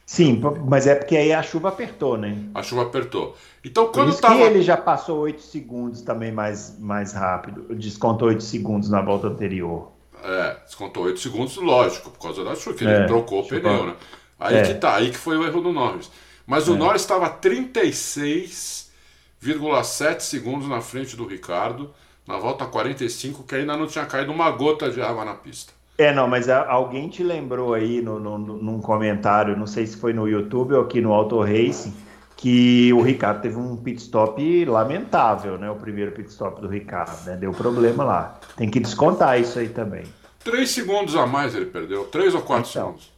Sim, 0.06 0.42
mas 0.68 0.88
é 0.88 0.96
porque 0.96 1.16
aí 1.16 1.32
a 1.32 1.42
chuva 1.42 1.70
apertou, 1.70 2.18
né? 2.18 2.38
A 2.54 2.62
chuva 2.62 2.82
apertou. 2.82 3.34
Então 3.64 3.86
quando 3.88 4.08
Por 4.08 4.12
isso 4.12 4.22
tava... 4.22 4.36
que 4.36 4.42
ele 4.42 4.62
já 4.62 4.76
passou 4.76 5.20
8 5.20 5.42
segundos 5.42 6.02
também 6.02 6.34
mais, 6.34 6.78
mais 6.78 7.14
rápido. 7.14 7.74
Descontou 7.74 8.28
8 8.28 8.44
segundos 8.44 8.90
na 8.90 9.02
volta 9.02 9.28
anterior. 9.28 9.90
É, 10.22 10.58
descontou 10.66 11.04
8 11.06 11.18
segundos, 11.18 11.56
lógico, 11.56 12.12
por 12.12 12.20
causa 12.20 12.44
da 12.44 12.56
chuva, 12.56 12.78
que 12.78 12.84
ele 12.84 12.92
é, 12.92 13.06
trocou 13.06 13.42
o 13.42 13.48
pneu, 13.48 13.88
né? 13.88 13.96
Aí 14.38 14.58
é. 14.58 14.64
que 14.64 14.74
tá, 14.74 14.96
aí 14.96 15.12
que 15.12 15.18
foi 15.18 15.38
o 15.38 15.46
erro 15.46 15.62
do 15.62 15.72
Norris. 15.72 16.12
Mas 16.46 16.68
o 16.68 16.76
é. 16.76 16.78
Norris 16.78 17.02
estava 17.02 17.30
36,7 17.30 20.20
segundos 20.20 20.68
na 20.68 20.82
frente 20.82 21.16
do 21.16 21.26
Ricardo 21.26 21.94
na 22.28 22.38
volta 22.38 22.66
45, 22.66 23.44
que 23.44 23.56
ainda 23.56 23.76
não 23.76 23.88
tinha 23.88 24.06
caído 24.06 24.32
uma 24.32 24.50
gota 24.52 24.90
de 24.90 25.02
água 25.02 25.26
na 25.26 25.34
pista. 25.34 25.74
É, 25.98 26.14
não, 26.14 26.28
mas 26.28 26.50
alguém 26.50 27.10
te 27.10 27.24
lembrou 27.24 27.74
aí 27.74 28.02
no, 28.02 28.20
no, 28.20 28.38
num 28.38 28.80
comentário, 28.80 29.58
não 29.58 29.68
sei 29.68 29.86
se 29.86 29.98
foi 29.98 30.14
no 30.14 30.28
YouTube 30.28 30.74
ou 30.74 30.82
aqui 30.82 31.02
no 31.02 31.14
Auto 31.14 31.40
Racing, 31.42 31.94
que 32.38 32.92
o 32.94 33.02
Ricardo 33.02 33.42
teve 33.42 33.58
um 33.58 33.76
pit 33.76 34.02
stop 34.02 34.66
lamentável, 34.66 35.60
né? 35.60 35.70
O 35.70 35.76
primeiro 35.76 36.12
pit 36.12 36.30
stop 36.30 36.60
do 36.60 36.68
Ricardo, 36.68 37.24
né? 37.26 37.36
Deu 37.36 37.52
problema 37.52 38.04
lá. 38.04 38.40
Tem 38.56 38.70
que 38.70 38.80
descontar 38.80 39.40
isso 39.40 39.60
aí 39.60 39.70
também. 39.70 40.06
Três 40.44 40.72
segundos 40.72 41.16
a 41.16 41.28
mais 41.28 41.54
ele 41.54 41.68
perdeu, 41.68 42.06
três 42.06 42.34
ou 42.34 42.42
quatro 42.42 42.68
então, 42.68 42.86
segundos. 42.86 43.12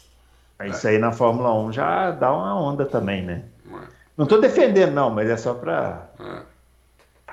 Isso 0.67 0.87
aí 0.87 0.97
na 0.97 1.11
Fórmula 1.11 1.53
1 1.53 1.71
já 1.71 2.11
dá 2.11 2.31
uma 2.31 2.59
onda 2.59 2.85
também, 2.85 3.23
né? 3.23 3.43
É. 3.71 3.77
Não 4.17 4.23
estou 4.23 4.39
defendendo, 4.39 4.93
não, 4.93 5.09
mas 5.09 5.29
é 5.29 5.37
só 5.37 5.53
para. 5.53 6.09
É. 6.19 6.53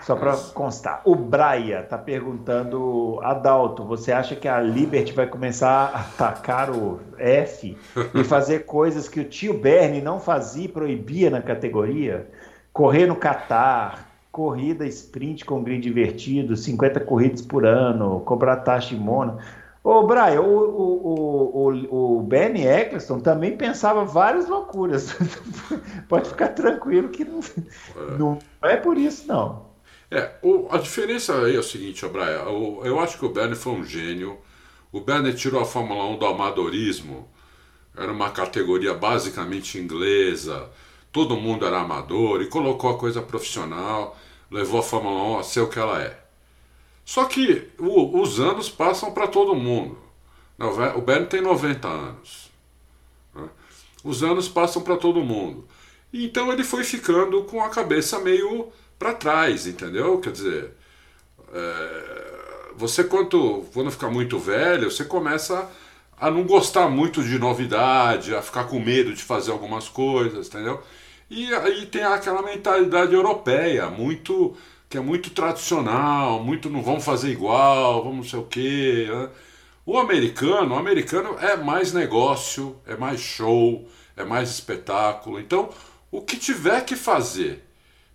Só 0.02 0.16
para 0.16 0.34
constar. 0.54 1.02
O 1.04 1.14
Braia 1.14 1.80
está 1.80 1.98
perguntando, 1.98 3.20
Adalto, 3.22 3.84
você 3.84 4.10
acha 4.10 4.34
que 4.34 4.48
a 4.48 4.58
Liberty 4.58 5.12
vai 5.12 5.26
começar 5.26 5.90
a 5.92 6.00
atacar 6.00 6.70
o 6.70 7.00
F 7.18 7.76
e 8.14 8.24
fazer 8.24 8.60
coisas 8.60 9.10
que 9.10 9.20
o 9.20 9.24
tio 9.24 9.52
Bernie 9.52 10.00
não 10.00 10.18
fazia 10.18 10.64
e 10.64 10.68
proibia 10.68 11.28
na 11.28 11.42
categoria? 11.42 12.26
Correr 12.72 13.06
no 13.06 13.14
Qatar, 13.14 14.06
corrida 14.32 14.86
sprint 14.86 15.44
com 15.44 15.62
grid 15.62 15.86
invertido, 15.86 16.56
50 16.56 17.00
corridas 17.00 17.42
por 17.42 17.66
ano, 17.66 18.20
cobrar 18.20 18.56
taxa 18.56 18.94
em 18.94 18.98
Mônaco. 18.98 19.42
Ô, 19.82 20.06
Brian, 20.06 20.42
o, 20.42 20.58
o, 20.58 21.68
o, 21.88 22.18
o 22.18 22.22
Benny 22.22 22.66
Eccleston 22.66 23.20
também 23.20 23.56
pensava 23.56 24.04
várias 24.04 24.46
loucuras. 24.48 25.16
Pode 26.08 26.28
ficar 26.28 26.48
tranquilo 26.48 27.08
que 27.08 27.24
não, 27.24 27.40
é. 27.40 28.18
não 28.18 28.38
é 28.62 28.76
por 28.76 28.98
isso, 28.98 29.26
não. 29.26 29.70
É, 30.10 30.32
o, 30.42 30.68
a 30.70 30.76
diferença 30.76 31.34
aí 31.44 31.56
é 31.56 31.58
o 31.58 31.62
seguinte, 31.62 32.06
Brian, 32.08 32.42
eu, 32.46 32.82
eu 32.84 33.00
acho 33.00 33.18
que 33.18 33.24
o 33.24 33.30
Bernie 33.30 33.56
foi 33.56 33.72
um 33.72 33.84
gênio. 33.84 34.38
O 34.92 35.00
Bernie 35.00 35.32
tirou 35.32 35.62
a 35.62 35.64
Fórmula 35.64 36.04
1 36.08 36.18
do 36.18 36.26
amadorismo. 36.26 37.28
Era 37.96 38.12
uma 38.12 38.30
categoria 38.30 38.92
basicamente 38.92 39.78
inglesa, 39.78 40.70
todo 41.12 41.36
mundo 41.36 41.66
era 41.66 41.80
amador 41.80 42.42
e 42.42 42.46
colocou 42.48 42.90
a 42.90 42.98
coisa 42.98 43.20
profissional, 43.22 44.16
levou 44.50 44.80
a 44.80 44.82
Fórmula 44.82 45.36
1 45.36 45.38
a 45.38 45.42
ser 45.42 45.60
o 45.60 45.68
que 45.68 45.78
ela 45.78 46.00
é. 46.02 46.18
Só 47.10 47.24
que 47.24 47.66
o, 47.76 48.20
os 48.20 48.38
anos 48.38 48.70
passam 48.70 49.10
para 49.10 49.26
todo 49.26 49.52
mundo. 49.52 49.98
O 50.94 51.00
Bernie 51.00 51.26
tem 51.26 51.40
90 51.40 51.88
anos. 51.88 52.52
Né? 53.34 53.48
Os 54.04 54.22
anos 54.22 54.48
passam 54.48 54.80
para 54.80 54.96
todo 54.96 55.20
mundo. 55.20 55.66
Então 56.12 56.52
ele 56.52 56.62
foi 56.62 56.84
ficando 56.84 57.42
com 57.42 57.64
a 57.64 57.68
cabeça 57.68 58.20
meio 58.20 58.68
para 58.96 59.12
trás, 59.12 59.66
entendeu? 59.66 60.20
Quer 60.20 60.30
dizer, 60.30 60.70
é, 61.52 62.74
você 62.76 63.02
quando, 63.02 63.64
quando 63.74 63.90
fica 63.90 64.08
muito 64.08 64.38
velho, 64.38 64.88
você 64.88 65.04
começa 65.04 65.68
a 66.16 66.30
não 66.30 66.44
gostar 66.44 66.88
muito 66.88 67.24
de 67.24 67.40
novidade, 67.40 68.36
a 68.36 68.40
ficar 68.40 68.68
com 68.68 68.78
medo 68.78 69.12
de 69.12 69.24
fazer 69.24 69.50
algumas 69.50 69.88
coisas, 69.88 70.46
entendeu? 70.46 70.80
E 71.28 71.52
aí 71.52 71.86
tem 71.86 72.04
aquela 72.04 72.40
mentalidade 72.40 73.12
europeia, 73.12 73.90
muito 73.90 74.56
que 74.90 74.98
é 74.98 75.00
muito 75.00 75.30
tradicional, 75.30 76.42
muito 76.42 76.68
não 76.68 76.82
vamos 76.82 77.04
fazer 77.04 77.30
igual, 77.30 78.02
vamos 78.02 78.16
não 78.16 78.24
sei 78.24 78.38
o 78.40 78.44
quê. 78.44 79.06
Né? 79.08 79.30
O 79.86 79.96
americano, 79.96 80.74
o 80.74 80.78
americano 80.78 81.38
é 81.38 81.56
mais 81.56 81.92
negócio, 81.92 82.76
é 82.84 82.96
mais 82.96 83.20
show, 83.20 83.88
é 84.16 84.24
mais 84.24 84.50
espetáculo. 84.50 85.38
Então, 85.38 85.70
o 86.10 86.20
que 86.20 86.36
tiver 86.36 86.84
que 86.84 86.96
fazer 86.96 87.64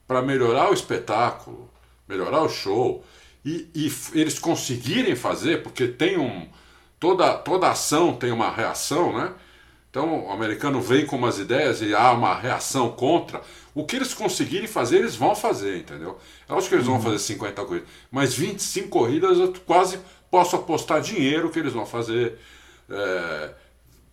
para 0.06 0.22
melhorar 0.22 0.70
o 0.70 0.74
espetáculo, 0.74 1.72
melhorar 2.10 2.42
o 2.42 2.50
show, 2.50 3.06
e, 3.46 3.70
e, 3.74 3.90
eles 4.14 4.38
conseguirem 4.38 5.16
fazer, 5.16 5.64
porque 5.64 5.88
tem 5.88 6.18
um. 6.18 6.50
Toda, 7.00 7.38
toda 7.38 7.70
ação 7.70 8.14
tem 8.14 8.32
uma 8.34 8.52
reação, 8.52 9.18
né? 9.18 9.34
Então 9.96 10.26
o 10.26 10.30
americano 10.30 10.82
vem 10.82 11.06
com 11.06 11.16
umas 11.16 11.40
ideias 11.40 11.82
e 11.82 11.96
há 11.96 12.12
uma 12.12 12.36
reação 12.36 12.90
contra. 12.92 13.42
O 13.74 13.86
que 13.86 13.96
eles 13.96 14.14
conseguirem 14.14 14.68
fazer, 14.68 14.98
eles 14.98 15.16
vão 15.16 15.34
fazer, 15.34 15.78
entendeu? 15.78 16.20
Eu 16.50 16.58
acho 16.58 16.68
que 16.68 16.76
eles 16.76 16.86
vão 16.86 16.96
uhum. 16.96 17.02
fazer 17.02 17.20
50 17.20 17.64
corridas, 17.64 17.90
mas 18.12 18.34
25 18.34 18.90
corridas 18.90 19.38
eu 19.38 19.54
quase 19.66 19.98
posso 20.30 20.58
apostar 20.58 21.00
dinheiro 21.00 21.50
que 21.50 21.60
eles 21.60 21.72
vão 21.72 21.86
fazer. 21.86 22.38
É, 22.90 23.52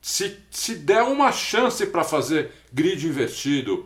se, 0.00 0.38
se 0.52 0.76
der 0.76 1.02
uma 1.02 1.32
chance 1.32 1.84
para 1.86 2.04
fazer 2.04 2.52
grid 2.72 3.04
invertido 3.04 3.84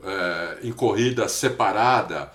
é, 0.00 0.58
em 0.62 0.70
corrida 0.70 1.26
separada, 1.26 2.32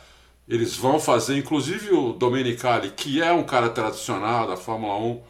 eles 0.50 0.76
vão 0.76 1.00
fazer. 1.00 1.38
Inclusive 1.38 1.94
o 1.94 2.12
Domenicali, 2.12 2.90
que 2.90 3.22
é 3.22 3.32
um 3.32 3.44
cara 3.44 3.70
tradicional 3.70 4.46
da 4.46 4.58
Fórmula 4.58 4.98
1 4.98 5.22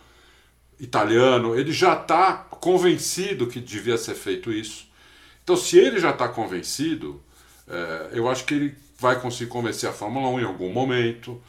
italiano, 0.80 1.58
ele 1.58 1.72
já 1.72 1.94
está 1.94 2.34
convencido 2.34 3.48
que 3.48 3.60
devia 3.60 3.98
ser 3.98 4.16
feito 4.16 4.52
isso. 4.52 4.88
Então, 5.44 5.56
se 5.56 5.78
ele 5.78 6.00
já 6.00 6.12
está 6.12 6.28
convencido, 6.28 7.22
é, 7.68 8.10
eu 8.12 8.30
acho 8.30 8.46
que 8.46 8.54
ele 8.54 8.76
vai 9.00 9.20
conseguir 9.20 9.50
convencer 9.50 9.90
a 9.90 9.94
Fórmula 9.94 10.28
1 10.30 10.40
em 10.42 10.44
algum 10.44 10.72
momento. 10.72 11.42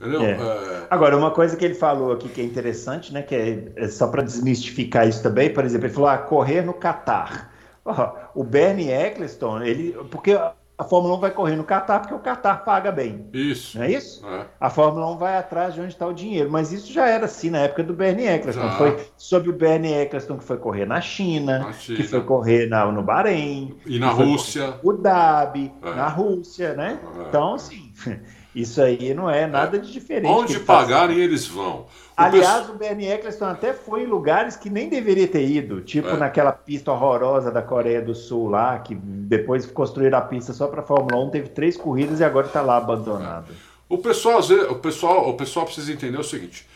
Entendeu? 0.00 0.22
É. 0.22 0.32
É... 0.32 0.86
Agora, 0.90 1.16
uma 1.16 1.30
coisa 1.30 1.56
que 1.56 1.64
ele 1.64 1.74
falou 1.74 2.12
aqui 2.12 2.28
que 2.28 2.40
é 2.40 2.44
interessante, 2.44 3.12
né? 3.12 3.22
Que 3.22 3.34
é, 3.34 3.72
é 3.76 3.88
só 3.88 4.08
para 4.08 4.22
desmistificar 4.22 5.08
isso 5.08 5.22
também, 5.22 5.52
por 5.52 5.64
exemplo, 5.64 5.86
ele 5.86 5.94
falou: 5.94 6.08
ah, 6.08 6.18
correr 6.18 6.62
no 6.62 6.74
Catar. 6.74 7.52
Oh, 7.84 8.40
o 8.40 8.44
Bernie 8.44 8.90
Eccleston, 8.90 9.62
ele. 9.62 9.92
Porque 10.10 10.36
a 10.76 10.82
Fórmula 10.82 11.14
1 11.14 11.20
vai 11.20 11.30
correr 11.30 11.54
no 11.54 11.64
Qatar 11.64 12.00
porque 12.00 12.14
o 12.14 12.18
Qatar 12.18 12.64
paga 12.64 12.90
bem. 12.90 13.26
Isso. 13.32 13.78
Não 13.78 13.84
é 13.84 13.92
isso? 13.92 14.26
É. 14.26 14.46
A 14.60 14.68
Fórmula 14.68 15.08
1 15.12 15.18
vai 15.18 15.36
atrás 15.36 15.74
de 15.74 15.80
onde 15.80 15.92
está 15.92 16.06
o 16.06 16.12
dinheiro. 16.12 16.50
Mas 16.50 16.72
isso 16.72 16.92
já 16.92 17.06
era 17.06 17.26
assim 17.26 17.48
na 17.48 17.58
época 17.58 17.84
do 17.84 17.94
Bernie 17.94 18.26
Eccleston. 18.26 18.62
Já. 18.62 18.72
Foi 18.72 19.06
sobre 19.16 19.50
o 19.50 19.52
Bernie 19.52 19.92
Eccleston 19.92 20.36
que 20.36 20.44
foi 20.44 20.56
correr 20.56 20.84
na 20.84 21.00
China, 21.00 21.60
na 21.60 21.72
China. 21.72 21.96
que 21.96 22.02
foi 22.02 22.20
correr 22.22 22.68
na, 22.68 22.90
no 22.90 23.02
Bahrein. 23.02 23.76
E 23.86 24.00
na 24.00 24.10
Rússia. 24.10 24.74
O 24.82 24.92
Dhabi, 24.92 25.72
é. 25.80 25.94
na 25.94 26.08
Rússia, 26.08 26.74
né? 26.74 26.98
É. 27.18 27.28
Então, 27.28 27.54
assim, 27.54 27.92
isso 28.52 28.82
aí 28.82 29.14
não 29.14 29.30
é 29.30 29.46
nada 29.46 29.78
de 29.78 29.92
diferente. 29.92 30.26
Onde 30.26 30.58
pagarem, 30.58 31.18
eles 31.18 31.46
vão. 31.46 31.86
Aliás, 32.16 32.70
o 32.70 32.74
Bernie 32.74 33.08
Eccleston 33.08 33.46
até 33.46 33.72
foi 33.72 34.04
em 34.04 34.06
lugares 34.06 34.56
que 34.56 34.70
nem 34.70 34.88
deveria 34.88 35.26
ter 35.26 35.44
ido, 35.48 35.80
tipo 35.80 36.08
é. 36.08 36.16
naquela 36.16 36.52
pista 36.52 36.92
horrorosa 36.92 37.50
da 37.50 37.60
Coreia 37.60 38.00
do 38.00 38.14
Sul 38.14 38.48
lá, 38.48 38.78
que 38.78 38.94
depois 38.94 39.66
construíram 39.66 40.18
a 40.18 40.22
pista 40.22 40.52
só 40.52 40.68
para 40.68 40.82
Fórmula 40.82 41.24
1, 41.24 41.30
teve 41.30 41.48
três 41.48 41.76
corridas 41.76 42.20
e 42.20 42.24
agora 42.24 42.46
está 42.46 42.62
lá 42.62 42.76
abandonado. 42.76 43.52
É. 43.52 43.74
O 43.88 43.98
pessoal, 43.98 44.40
o 44.70 44.76
pessoal, 44.76 45.28
o 45.28 45.34
pessoal 45.34 45.66
precisa 45.66 45.92
entender 45.92 46.18
o 46.18 46.24
seguinte: 46.24 46.66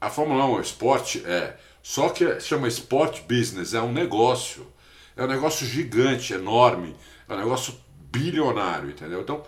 a 0.00 0.08
Fórmula 0.08 0.46
1 0.46 0.58
é 0.58 0.60
esporte, 0.62 1.22
é, 1.26 1.54
só 1.82 2.08
que 2.08 2.40
chama 2.40 2.66
sport 2.68 3.20
business, 3.28 3.74
é 3.74 3.80
um 3.80 3.92
negócio, 3.92 4.66
é 5.14 5.24
um 5.24 5.28
negócio 5.28 5.66
gigante, 5.66 6.32
enorme, 6.32 6.96
é 7.28 7.34
um 7.34 7.38
negócio 7.38 7.74
bilionário, 8.10 8.90
entendeu? 8.90 9.20
Então, 9.20 9.42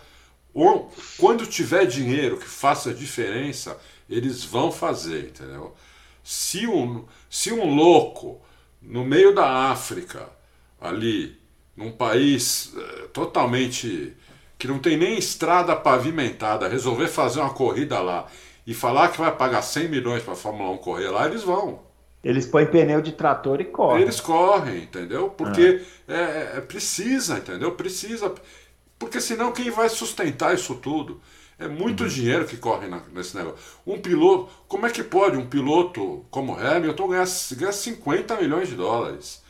quando 1.18 1.46
tiver 1.46 1.86
dinheiro 1.86 2.36
que 2.36 2.48
faça 2.48 2.92
diferença 2.92 3.78
eles 4.08 4.44
vão 4.44 4.72
fazer, 4.72 5.28
entendeu? 5.28 5.74
Se 6.22 6.66
um, 6.66 7.04
se 7.28 7.52
um 7.52 7.74
louco 7.74 8.40
no 8.80 9.04
meio 9.04 9.34
da 9.34 9.70
África, 9.70 10.28
ali, 10.80 11.38
num 11.76 11.92
país 11.92 12.72
uh, 12.74 13.08
totalmente 13.08 14.16
que 14.58 14.66
não 14.66 14.78
tem 14.78 14.96
nem 14.96 15.16
estrada 15.16 15.76
pavimentada, 15.76 16.68
resolver 16.68 17.06
fazer 17.06 17.40
uma 17.40 17.54
corrida 17.54 18.00
lá 18.00 18.26
e 18.66 18.74
falar 18.74 19.08
que 19.08 19.18
vai 19.18 19.34
pagar 19.34 19.62
100 19.62 19.88
milhões 19.88 20.22
para 20.22 20.32
a 20.32 20.36
Fórmula 20.36 20.70
1 20.72 20.78
correr 20.78 21.08
lá, 21.08 21.26
eles 21.26 21.42
vão. 21.42 21.80
Eles 22.22 22.46
põem 22.46 22.66
pneu 22.66 23.00
de 23.00 23.12
trator 23.12 23.60
e 23.60 23.64
correm. 23.64 24.02
Eles 24.02 24.20
correm, 24.20 24.82
entendeu? 24.82 25.30
Porque 25.30 25.82
ah. 26.08 26.12
é, 26.12 26.56
é, 26.56 26.60
precisa, 26.60 27.38
entendeu? 27.38 27.72
Precisa. 27.72 28.34
Porque 28.98 29.20
senão 29.20 29.52
quem 29.52 29.70
vai 29.70 29.88
sustentar 29.88 30.54
isso 30.54 30.74
tudo? 30.74 31.20
É 31.58 31.66
muito 31.66 32.04
uhum. 32.04 32.08
dinheiro 32.08 32.46
que 32.46 32.56
corre 32.56 32.86
na, 32.86 33.02
nesse 33.12 33.36
negócio. 33.36 33.58
Um 33.86 34.00
piloto, 34.00 34.48
como 34.68 34.86
é 34.86 34.90
que 34.90 35.02
pode 35.02 35.36
um 35.36 35.46
piloto 35.46 36.24
como 36.30 36.56
Hamilton 36.56 37.08
ganhar, 37.08 37.26
ganhar 37.56 37.72
50 37.72 38.36
milhões 38.36 38.68
de 38.68 38.76
dólares? 38.76 39.42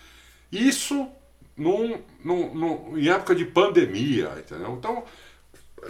Isso 0.51 1.07
num, 1.55 1.99
num, 2.25 2.55
num, 2.55 2.99
em 2.99 3.09
época 3.09 3.35
de 3.35 3.45
pandemia, 3.45 4.33
entendeu? 4.39 4.75
Então, 4.79 5.05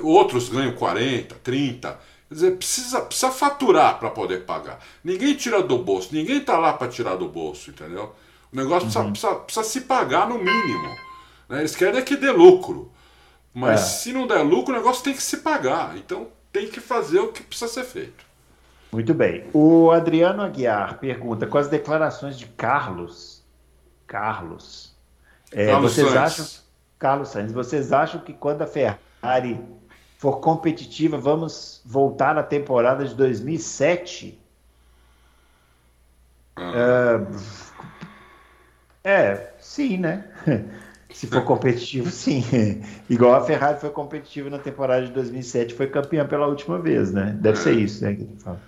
outros 0.01 0.49
ganham 0.49 0.73
40, 0.73 1.37
30. 1.37 2.01
Quer 2.29 2.35
dizer, 2.35 2.57
precisa, 2.57 3.01
precisa 3.03 3.31
faturar 3.31 3.99
para 3.99 4.11
poder 4.11 4.45
pagar. 4.45 4.81
Ninguém 5.05 5.35
tira 5.35 5.63
do 5.63 5.79
bolso, 5.79 6.09
ninguém 6.13 6.39
está 6.39 6.59
lá 6.59 6.73
para 6.73 6.89
tirar 6.89 7.17
do 7.17 7.29
bolso, 7.29 7.71
entendeu? 7.71 8.15
O 8.53 8.57
negócio 8.57 8.89
uhum. 8.89 9.13
precisa, 9.13 9.35
precisa, 9.35 9.35
precisa, 9.35 9.65
se 9.65 9.81
pagar 9.83 10.29
no 10.29 10.39
mínimo. 10.39 10.97
Né? 11.49 11.61
Eles 11.61 11.77
querem 11.77 12.01
é 12.01 12.03
que 12.03 12.17
dê 12.17 12.31
lucro. 12.31 12.91
Mas 13.59 13.81
é. 13.81 13.85
se 13.85 14.13
não 14.13 14.25
der 14.25 14.43
lucro, 14.43 14.73
o 14.73 14.77
negócio 14.77 15.03
tem 15.03 15.13
que 15.13 15.23
se 15.23 15.39
pagar. 15.39 15.97
Então 15.97 16.29
tem 16.53 16.69
que 16.69 16.81
fazer 16.81 17.19
o 17.19 17.33
que 17.33 17.43
precisa 17.43 17.69
ser 17.69 17.83
feito. 17.83 18.25
Muito 18.93 19.13
bem. 19.13 19.51
O 19.53 19.91
Adriano 19.91 20.43
Aguiar 20.43 20.99
pergunta: 20.99 21.45
com 21.45 21.59
as 21.59 21.67
declarações 21.67 22.39
de 22.39 22.47
Carlos, 22.47 23.43
Carlos, 24.07 24.95
é, 25.51 25.67
Carlos 25.67 25.93
vocês 25.93 26.07
Sainz. 26.07 26.21
acham, 26.21 26.47
Carlos 27.01 27.29
Sainz, 27.31 27.53
vocês 27.53 27.93
acham 27.93 28.21
que 28.21 28.33
quando 28.33 28.63
a 28.63 28.67
Ferrari 28.67 29.61
for 30.19 30.39
competitiva, 30.39 31.19
vamos 31.19 31.83
voltar 31.85 32.37
na 32.37 32.45
temporada 32.45 33.05
de 33.05 33.15
2007? 33.17 34.41
Ah. 36.55 37.27
É, 39.03 39.11
é, 39.11 39.55
sim, 39.59 39.99
né? 39.99 40.31
Se 41.19 41.27
for 41.27 41.43
competitivo, 41.43 42.09
sim. 42.13 42.45
Igual 43.11 43.35
a 43.35 43.41
Ferrari 43.41 43.81
foi 43.81 43.91
competitiva 43.91 44.49
na 44.49 44.59
temporada 44.61 45.05
de 45.05 45.11
2007, 45.11 45.75
foi 45.75 45.89
campeã 45.89 46.25
pela 46.25 46.47
última 46.47 46.79
vez, 46.79 47.11
né? 47.11 47.37
Deve 47.41 47.59
é. 47.59 47.61
ser 47.61 47.73
isso, 47.73 48.05
né? 48.05 48.15
Que 48.15 48.29
fala. 48.41 48.61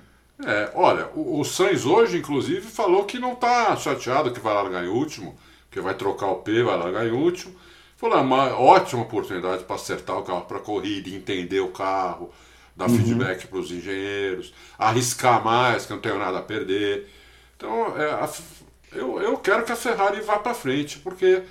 É, 0.44 0.68
olha, 0.74 1.06
o, 1.14 1.38
o 1.38 1.44
Sainz 1.44 1.86
hoje, 1.86 2.18
inclusive, 2.18 2.62
falou 2.62 3.04
que 3.04 3.20
não 3.20 3.34
está 3.34 3.76
chateado 3.76 4.32
que 4.32 4.40
vai 4.40 4.52
largar 4.52 4.84
em 4.84 4.88
último, 4.88 5.36
que 5.70 5.80
vai 5.80 5.94
trocar 5.94 6.26
o 6.26 6.36
P, 6.38 6.64
vai 6.64 6.76
largar 6.76 7.06
em 7.06 7.12
último. 7.12 7.54
Falou, 7.96 8.18
é 8.18 8.20
uma 8.20 8.58
ótima 8.58 9.02
oportunidade 9.02 9.62
para 9.62 9.76
acertar 9.76 10.18
o 10.18 10.24
carro 10.24 10.40
para 10.40 10.58
corrida, 10.58 11.08
entender 11.08 11.60
o 11.60 11.68
carro, 11.68 12.32
dar 12.74 12.88
uhum. 12.88 12.96
feedback 12.96 13.46
para 13.46 13.60
os 13.60 13.70
engenheiros, 13.70 14.52
arriscar 14.76 15.44
mais, 15.44 15.86
que 15.86 15.92
não 15.92 16.00
tenho 16.00 16.18
nada 16.18 16.38
a 16.38 16.42
perder. 16.42 17.08
Então, 17.56 17.96
é, 17.96 18.10
a, 18.10 18.28
eu, 18.92 19.22
eu 19.22 19.36
quero 19.36 19.62
que 19.62 19.70
a 19.70 19.76
Ferrari 19.76 20.20
vá 20.20 20.40
para 20.40 20.52
frente, 20.52 20.98
porque 20.98 21.44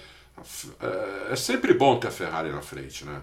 é, 0.82 1.34
é, 1.34 1.36
sempre 1.36 1.73
bom 1.73 1.97
ter 1.99 2.08
a 2.08 2.12
Ferrari 2.12 2.52
na 2.52 2.62
frente, 2.62 3.06
né? 3.06 3.21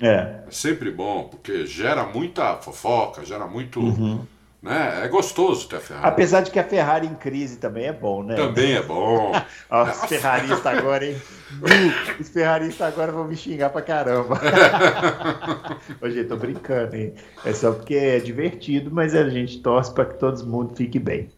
É. 0.00 0.44
É 0.46 0.50
sempre 0.50 0.90
bom, 0.90 1.28
porque 1.28 1.66
gera 1.66 2.04
muita 2.04 2.56
fofoca, 2.56 3.24
gera 3.24 3.46
muito. 3.46 3.80
Uhum. 3.80 4.26
Né? 4.64 5.04
É 5.04 5.08
gostoso 5.08 5.68
ter 5.68 5.76
a 5.76 5.80
Ferrari. 5.80 6.06
Apesar 6.06 6.40
de 6.40 6.50
que 6.50 6.58
a 6.58 6.64
Ferrari 6.64 7.06
em 7.06 7.14
crise 7.14 7.58
também 7.58 7.84
é 7.84 7.92
bom, 7.92 8.22
né? 8.22 8.34
Também 8.34 8.72
é 8.72 8.82
bom. 8.82 9.30
Ó, 9.68 9.84
os 9.84 10.04
ferraristas 10.06 10.66
agora, 10.66 11.04
hein? 11.04 11.20
Os 12.18 12.30
ferraristas 12.30 12.88
agora 12.88 13.12
vão 13.12 13.28
me 13.28 13.36
xingar 13.36 13.68
pra 13.68 13.82
caramba. 13.82 14.40
Hoje 16.00 16.24
tô 16.24 16.36
brincando, 16.36 16.96
hein? 16.96 17.12
É 17.44 17.52
só 17.52 17.72
porque 17.72 17.94
é 17.94 18.18
divertido, 18.18 18.90
mas 18.90 19.14
a 19.14 19.28
gente 19.28 19.60
torce 19.60 19.92
para 19.92 20.06
que 20.06 20.18
todo 20.18 20.46
mundo 20.46 20.74
fique 20.74 20.98
bem. 20.98 21.28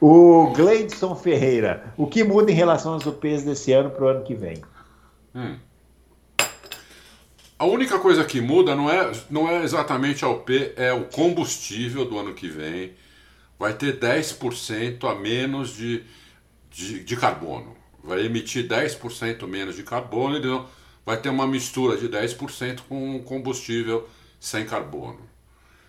O 0.00 0.52
Gleidson 0.54 1.16
Ferreira, 1.16 1.92
o 1.96 2.06
que 2.06 2.22
muda 2.22 2.52
em 2.52 2.54
relação 2.54 2.92
aos 2.94 3.04
UPs 3.04 3.42
desse 3.42 3.72
ano 3.72 3.90
para 3.90 4.04
o 4.04 4.08
ano 4.08 4.22
que 4.22 4.34
vem? 4.34 4.62
Hum. 5.34 5.56
A 7.60 7.66
única 7.66 7.98
coisa 7.98 8.24
que 8.24 8.40
muda 8.40 8.74
não 8.74 8.88
é, 8.90 9.12
não 9.28 9.46
é 9.46 9.62
exatamente 9.62 10.24
a 10.24 10.28
UP, 10.30 10.72
é 10.76 10.94
o 10.94 11.04
combustível 11.04 12.06
do 12.06 12.18
ano 12.18 12.32
que 12.32 12.48
vem. 12.48 12.94
Vai 13.58 13.74
ter 13.74 14.00
10% 14.00 15.04
a 15.04 15.14
menos 15.14 15.76
de, 15.76 16.02
de, 16.70 17.04
de, 17.04 17.16
carbono. 17.18 17.76
Vai 18.02 18.24
emitir 18.24 18.66
10% 18.66 19.46
menos 19.46 19.76
de 19.76 19.82
carbono 19.82 20.38
e 20.38 20.66
vai 21.04 21.20
ter 21.20 21.28
uma 21.28 21.46
mistura 21.46 21.98
de 21.98 22.08
10% 22.08 22.80
com 22.88 23.22
combustível 23.24 24.08
sem 24.40 24.64
carbono. 24.64 25.20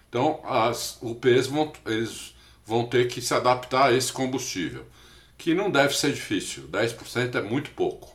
Então, 0.10 0.42
as 0.44 1.02
UPs 1.02 1.48
vão, 1.48 1.72
eles 1.86 2.36
vão 2.66 2.86
ter 2.86 3.08
que 3.08 3.22
se 3.22 3.34
adaptar 3.34 3.92
a 3.92 3.94
esse 3.94 4.12
combustível, 4.12 4.86
que 5.38 5.54
não 5.54 5.72
deve 5.72 5.96
ser 5.96 6.12
difícil, 6.12 6.68
10% 6.68 7.36
é 7.36 7.42
muito 7.42 7.72
pouco. 7.72 8.14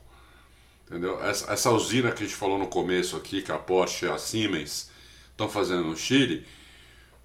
Entendeu? 0.87 1.23
Essa, 1.23 1.53
essa, 1.53 1.71
usina 1.71 2.13
que 2.13 2.23
a 2.23 2.27
gente 2.27 2.37
falou 2.37 2.59
no 2.59 2.69
começo 2.69 3.17
aqui, 3.17 3.43
que 3.43 3.51
a 3.51 3.59
Porsche 3.59 4.07
e 4.07 4.09
a 4.09 4.19
Siemens 4.19 4.91
estão 5.31 5.49
fazendo 5.49 5.85
no 5.85 5.97
Chile, 5.97 6.47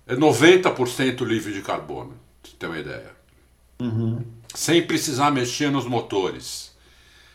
é 0.08 0.15
90% 0.15 1.24
livre 1.24 1.54
de 1.54 1.62
carbono, 1.62 2.19
pra 2.41 2.52
você 2.52 2.58
ter 2.58 2.65
uma 2.65 2.80
ideia. 2.80 3.12
Uhum. 3.80 4.26
Sem 4.54 4.86
precisar 4.86 5.32
mexer 5.32 5.71
nos 5.71 5.86
motores. 5.86 6.76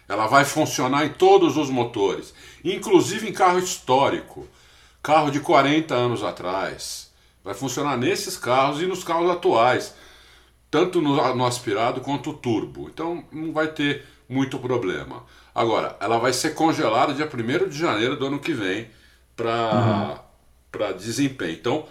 Ela 0.08 0.26
vai 0.26 0.44
funcionar 0.44 1.06
em 1.06 1.10
todos 1.10 1.56
os 1.56 1.70
motores, 1.70 2.34
inclusive 2.64 3.28
em 3.28 3.32
carro 3.32 3.58
histórico, 3.58 4.46
carro 5.02 5.30
de 5.30 5.40
40 5.40 5.94
anos 5.94 6.22
atrás 6.22 7.06
Vai 7.46 7.54
funcionar 7.54 7.96
nesses 7.96 8.36
carros 8.36 8.82
e 8.82 8.86
nos 8.86 9.04
carros 9.04 9.30
atuais, 9.30 9.94
tanto 10.68 11.00
no, 11.00 11.14
no 11.32 11.46
aspirado 11.46 12.00
quanto 12.00 12.32
turbo. 12.32 12.88
Então 12.92 13.24
não 13.30 13.52
vai 13.52 13.68
ter 13.68 14.04
muito 14.28 14.58
problema. 14.58 15.24
Agora, 15.56 15.96
ela 16.00 16.18
vai 16.18 16.34
ser 16.34 16.50
congelada 16.50 17.14
dia 17.14 17.26
1 17.26 17.68
de 17.70 17.78
janeiro 17.78 18.14
do 18.14 18.26
ano 18.26 18.38
que 18.38 18.52
vem 18.52 18.90
para 19.34 20.20
uhum. 20.74 20.96
desempenho. 20.98 21.52
Então, 21.52 21.86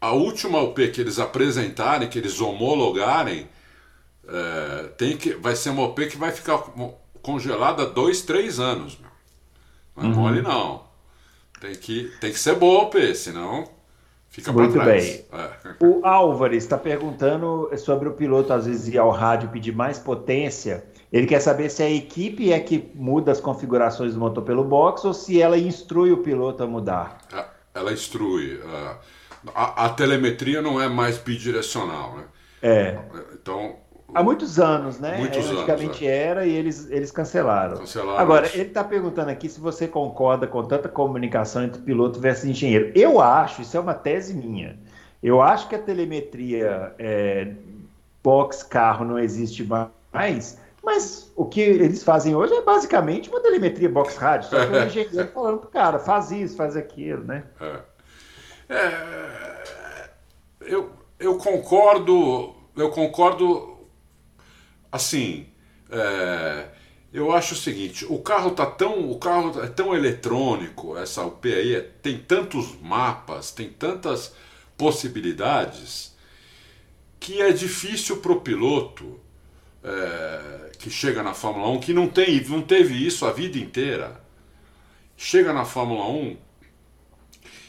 a 0.00 0.12
última 0.12 0.58
UP 0.62 0.88
que 0.88 0.98
eles 0.98 1.18
apresentarem, 1.18 2.08
que 2.08 2.18
eles 2.18 2.40
homologarem, 2.40 3.46
é, 4.26 4.88
tem 4.96 5.14
que, 5.14 5.34
vai 5.34 5.54
ser 5.54 5.68
uma 5.68 5.82
UP 5.82 6.06
que 6.06 6.16
vai 6.16 6.32
ficar 6.32 6.56
congelada 7.20 7.84
dois, 7.84 8.22
três 8.22 8.58
anos. 8.58 8.98
Não 9.94 10.04
é 10.04 10.06
uhum. 10.06 10.14
mole 10.14 10.40
não. 10.40 10.84
Tem 11.60 11.74
que, 11.74 12.10
tem 12.18 12.32
que 12.32 12.38
ser 12.38 12.54
boa 12.54 12.80
a 12.80 12.86
UP, 12.86 13.14
senão 13.14 13.68
Fica 14.30 14.52
Muito 14.52 14.78
bem. 14.78 15.24
É. 15.32 15.84
O 15.84 16.06
Álvares 16.06 16.62
está 16.62 16.78
perguntando 16.78 17.68
sobre 17.76 18.08
o 18.08 18.12
piloto 18.12 18.52
às 18.52 18.64
vezes 18.64 18.94
ir 18.94 18.96
ao 18.96 19.10
rádio 19.10 19.48
pedir 19.48 19.74
mais 19.74 19.98
potência. 19.98 20.84
Ele 21.12 21.26
quer 21.26 21.40
saber 21.40 21.70
se 21.70 21.82
a 21.82 21.90
equipe 21.90 22.52
é 22.52 22.60
que 22.60 22.90
muda 22.94 23.32
as 23.32 23.40
configurações 23.40 24.14
do 24.14 24.20
motor 24.20 24.44
pelo 24.44 24.62
box 24.62 25.04
ou 25.04 25.12
se 25.12 25.40
ela 25.42 25.58
instrui 25.58 26.12
o 26.12 26.18
piloto 26.18 26.62
a 26.62 26.66
mudar. 26.66 27.18
É, 27.32 27.44
ela 27.74 27.92
instrui. 27.92 28.60
É. 28.60 28.94
A, 29.54 29.86
a 29.86 29.88
telemetria 29.88 30.62
não 30.62 30.80
é 30.80 30.88
mais 30.88 31.18
bidirecional, 31.18 32.16
né? 32.16 32.24
É. 32.62 32.98
Então 33.32 33.76
Há 34.14 34.22
muitos 34.22 34.58
anos, 34.58 34.98
né? 34.98 35.18
Muitos 35.18 35.48
Antigamente 35.50 36.04
anos, 36.06 36.18
é. 36.18 36.22
era 36.22 36.46
e 36.46 36.52
eles, 36.52 36.90
eles 36.90 37.10
cancelaram. 37.10 37.78
cancelaram. 37.78 38.18
Agora, 38.18 38.48
ele 38.52 38.64
está 38.64 38.82
perguntando 38.82 39.30
aqui 39.30 39.48
se 39.48 39.60
você 39.60 39.86
concorda 39.86 40.46
com 40.46 40.62
tanta 40.64 40.88
comunicação 40.88 41.64
entre 41.64 41.80
piloto 41.80 42.18
versus 42.18 42.44
engenheiro. 42.44 42.90
Eu 42.94 43.20
acho, 43.20 43.62
isso 43.62 43.76
é 43.76 43.80
uma 43.80 43.94
tese 43.94 44.34
minha. 44.34 44.78
Eu 45.22 45.40
acho 45.40 45.68
que 45.68 45.74
a 45.74 45.78
telemetria 45.78 46.94
é, 46.98 47.52
box-carro 48.22 49.04
não 49.04 49.18
existe 49.18 49.68
mais, 50.12 50.58
mas 50.82 51.30
o 51.36 51.44
que 51.44 51.60
eles 51.60 52.02
fazem 52.02 52.34
hoje 52.34 52.54
é 52.54 52.62
basicamente 52.62 53.28
uma 53.28 53.40
telemetria 53.40 53.88
box-rádio. 53.88 54.48
Só 54.48 54.66
que 54.66 54.72
o 54.72 54.84
engenheiro 54.84 55.28
falando 55.28 55.58
pro 55.58 55.68
cara, 55.68 55.98
faz 55.98 56.30
isso, 56.30 56.56
faz 56.56 56.76
aquilo, 56.76 57.24
né? 57.24 57.44
É. 57.60 58.74
é 58.74 60.10
eu, 60.60 60.90
eu 61.18 61.36
concordo, 61.36 62.54
eu 62.76 62.90
concordo 62.90 63.78
assim, 64.92 65.46
é, 65.90 66.68
eu 67.12 67.32
acho 67.32 67.54
o 67.54 67.56
seguinte, 67.56 68.06
o 68.08 68.18
carro 68.20 68.52
tá 68.52 68.66
tão, 68.66 69.10
o 69.10 69.18
carro 69.18 69.62
é 69.62 69.66
tão 69.68 69.94
eletrônico, 69.94 70.96
essa 70.96 71.24
UP 71.24 71.52
aí 71.52 71.74
é, 71.74 71.80
tem 71.80 72.18
tantos 72.18 72.80
mapas, 72.80 73.50
tem 73.50 73.68
tantas 73.68 74.34
possibilidades 74.76 76.14
que 77.18 77.40
é 77.42 77.52
difícil 77.52 78.18
para 78.18 78.32
o 78.32 78.40
piloto 78.40 79.20
é, 79.82 80.70
que 80.78 80.90
chega 80.90 81.22
na 81.22 81.34
Fórmula 81.34 81.68
1, 81.70 81.80
que 81.80 81.92
não, 81.92 82.08
tem, 82.08 82.42
não 82.48 82.62
teve 82.62 82.94
isso 82.94 83.26
a 83.26 83.32
vida 83.32 83.58
inteira, 83.58 84.20
chega 85.16 85.52
na 85.52 85.64
Fórmula 85.64 86.06
1, 86.08 86.36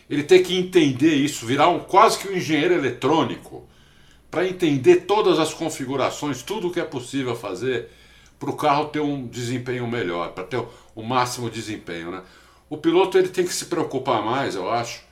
ele 0.10 0.24
tem 0.24 0.44
que 0.44 0.58
entender 0.58 1.14
isso, 1.14 1.46
virar 1.46 1.70
um, 1.70 1.80
quase 1.80 2.20
que 2.20 2.28
um 2.28 2.36
engenheiro 2.36 2.74
eletrônico 2.74 3.66
para 4.30 4.48
entender 4.48 5.02
todas 5.02 5.40
as 5.40 5.54
configurações, 5.54 6.42
tudo 6.42 6.68
o 6.68 6.72
que 6.72 6.80
é 6.80 6.86
possível 6.86 7.36
fazer 7.36 7.90
para 8.40 8.50
o 8.50 8.56
carro 8.56 8.86
ter 8.86 9.00
um 9.00 9.28
desempenho 9.28 9.88
melhor, 9.88 10.32
para 10.32 10.44
ter 10.44 10.62
o 10.96 11.04
máximo 11.04 11.50
desempenho. 11.50 12.12
Né? 12.12 12.24
O 12.70 12.78
piloto 12.78 13.18
ele 13.18 13.30
tem 13.30 13.46
que 13.46 13.54
se 13.54 13.66
preocupar 13.66 14.24
mais, 14.24 14.56
eu 14.56 14.70
acho, 14.72 15.04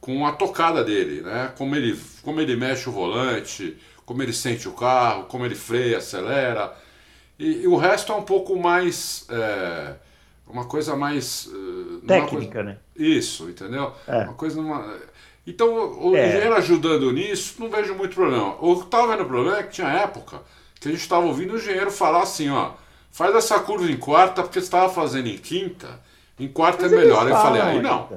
com 0.00 0.26
a 0.26 0.32
tocada 0.32 0.84
dele, 0.84 1.22
né? 1.22 1.52
como, 1.56 1.74
ele, 1.74 1.98
como 2.22 2.40
ele 2.40 2.54
mexe 2.54 2.88
o 2.88 2.92
volante, 2.92 3.76
como 4.04 4.22
ele 4.22 4.32
sente 4.32 4.68
o 4.68 4.72
carro, 4.72 5.24
como 5.24 5.44
ele 5.44 5.54
freia, 5.54 5.98
acelera. 5.98 6.72
E, 7.38 7.62
e 7.62 7.66
o 7.66 7.76
resto 7.76 8.12
é 8.12 8.14
um 8.14 8.22
pouco 8.22 8.56
mais. 8.56 9.26
É, 9.30 9.94
uma 10.46 10.64
coisa 10.66 10.94
mais. 10.94 11.46
Uh, 11.46 12.02
Técnica, 12.06 12.52
coisa... 12.52 12.62
né? 12.62 12.78
Isso, 12.96 13.48
entendeu? 13.48 13.92
É. 14.06 14.18
Uma 14.18 14.34
coisa. 14.34 14.60
Numa... 14.60 14.96
Então, 15.46 15.68
o 16.00 16.14
é. 16.14 16.28
engenheiro 16.28 16.54
ajudando 16.54 17.10
nisso, 17.12 17.56
não 17.58 17.68
vejo 17.68 17.94
muito 17.94 18.14
problema. 18.14 18.56
O 18.60 18.76
que 18.76 18.84
estava 18.84 19.08
vendo 19.08 19.26
problema 19.26 19.58
é 19.58 19.62
que 19.62 19.70
tinha 19.70 19.88
época 19.88 20.40
que 20.82 20.88
a 20.88 20.90
gente 20.90 21.00
estava 21.00 21.24
ouvindo 21.24 21.54
o 21.54 21.56
engenheiro 21.56 21.92
falar 21.92 22.22
assim, 22.22 22.50
ó, 22.50 22.72
faz 23.10 23.34
essa 23.36 23.60
curva 23.60 23.88
em 23.88 23.96
quarta 23.96 24.42
porque 24.42 24.60
você 24.60 24.66
estava 24.66 24.92
fazendo 24.92 25.28
em 25.28 25.38
quinta, 25.38 26.00
em 26.38 26.48
quarta 26.48 26.82
mas 26.82 26.92
é 26.92 26.96
melhor. 26.96 27.28
Eu 27.28 27.36
falei, 27.36 27.62
aí 27.62 27.80
não. 27.80 28.08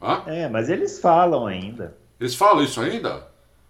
Hã? 0.00 0.22
É, 0.26 0.48
mas 0.48 0.68
eles 0.68 0.98
falam 0.98 1.46
ainda. 1.46 1.96
Eles 2.20 2.34
falam 2.34 2.62
isso 2.62 2.78
ainda? 2.78 3.26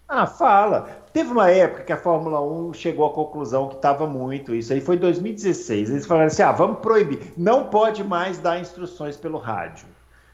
Ah, 0.07 0.27
fala. 0.27 1.04
Teve 1.15 1.31
uma 1.31 1.49
época 1.49 1.83
que 1.83 1.93
a 1.93 1.97
Fórmula 1.97 2.41
1 2.41 2.73
chegou 2.73 3.05
à 3.05 3.09
conclusão 3.09 3.69
que 3.69 3.75
estava 3.75 4.05
muito 4.05 4.53
isso. 4.53 4.73
Aí 4.73 4.81
foi 4.81 4.97
2016. 4.97 5.89
Eles 5.89 6.05
falaram 6.05 6.27
assim: 6.27 6.41
ah, 6.41 6.51
vamos 6.51 6.79
proibir. 6.79 7.31
Não 7.37 7.69
pode 7.69 8.03
mais 8.03 8.37
dar 8.37 8.59
instruções 8.59 9.15
pelo 9.15 9.37
rádio. 9.37 9.87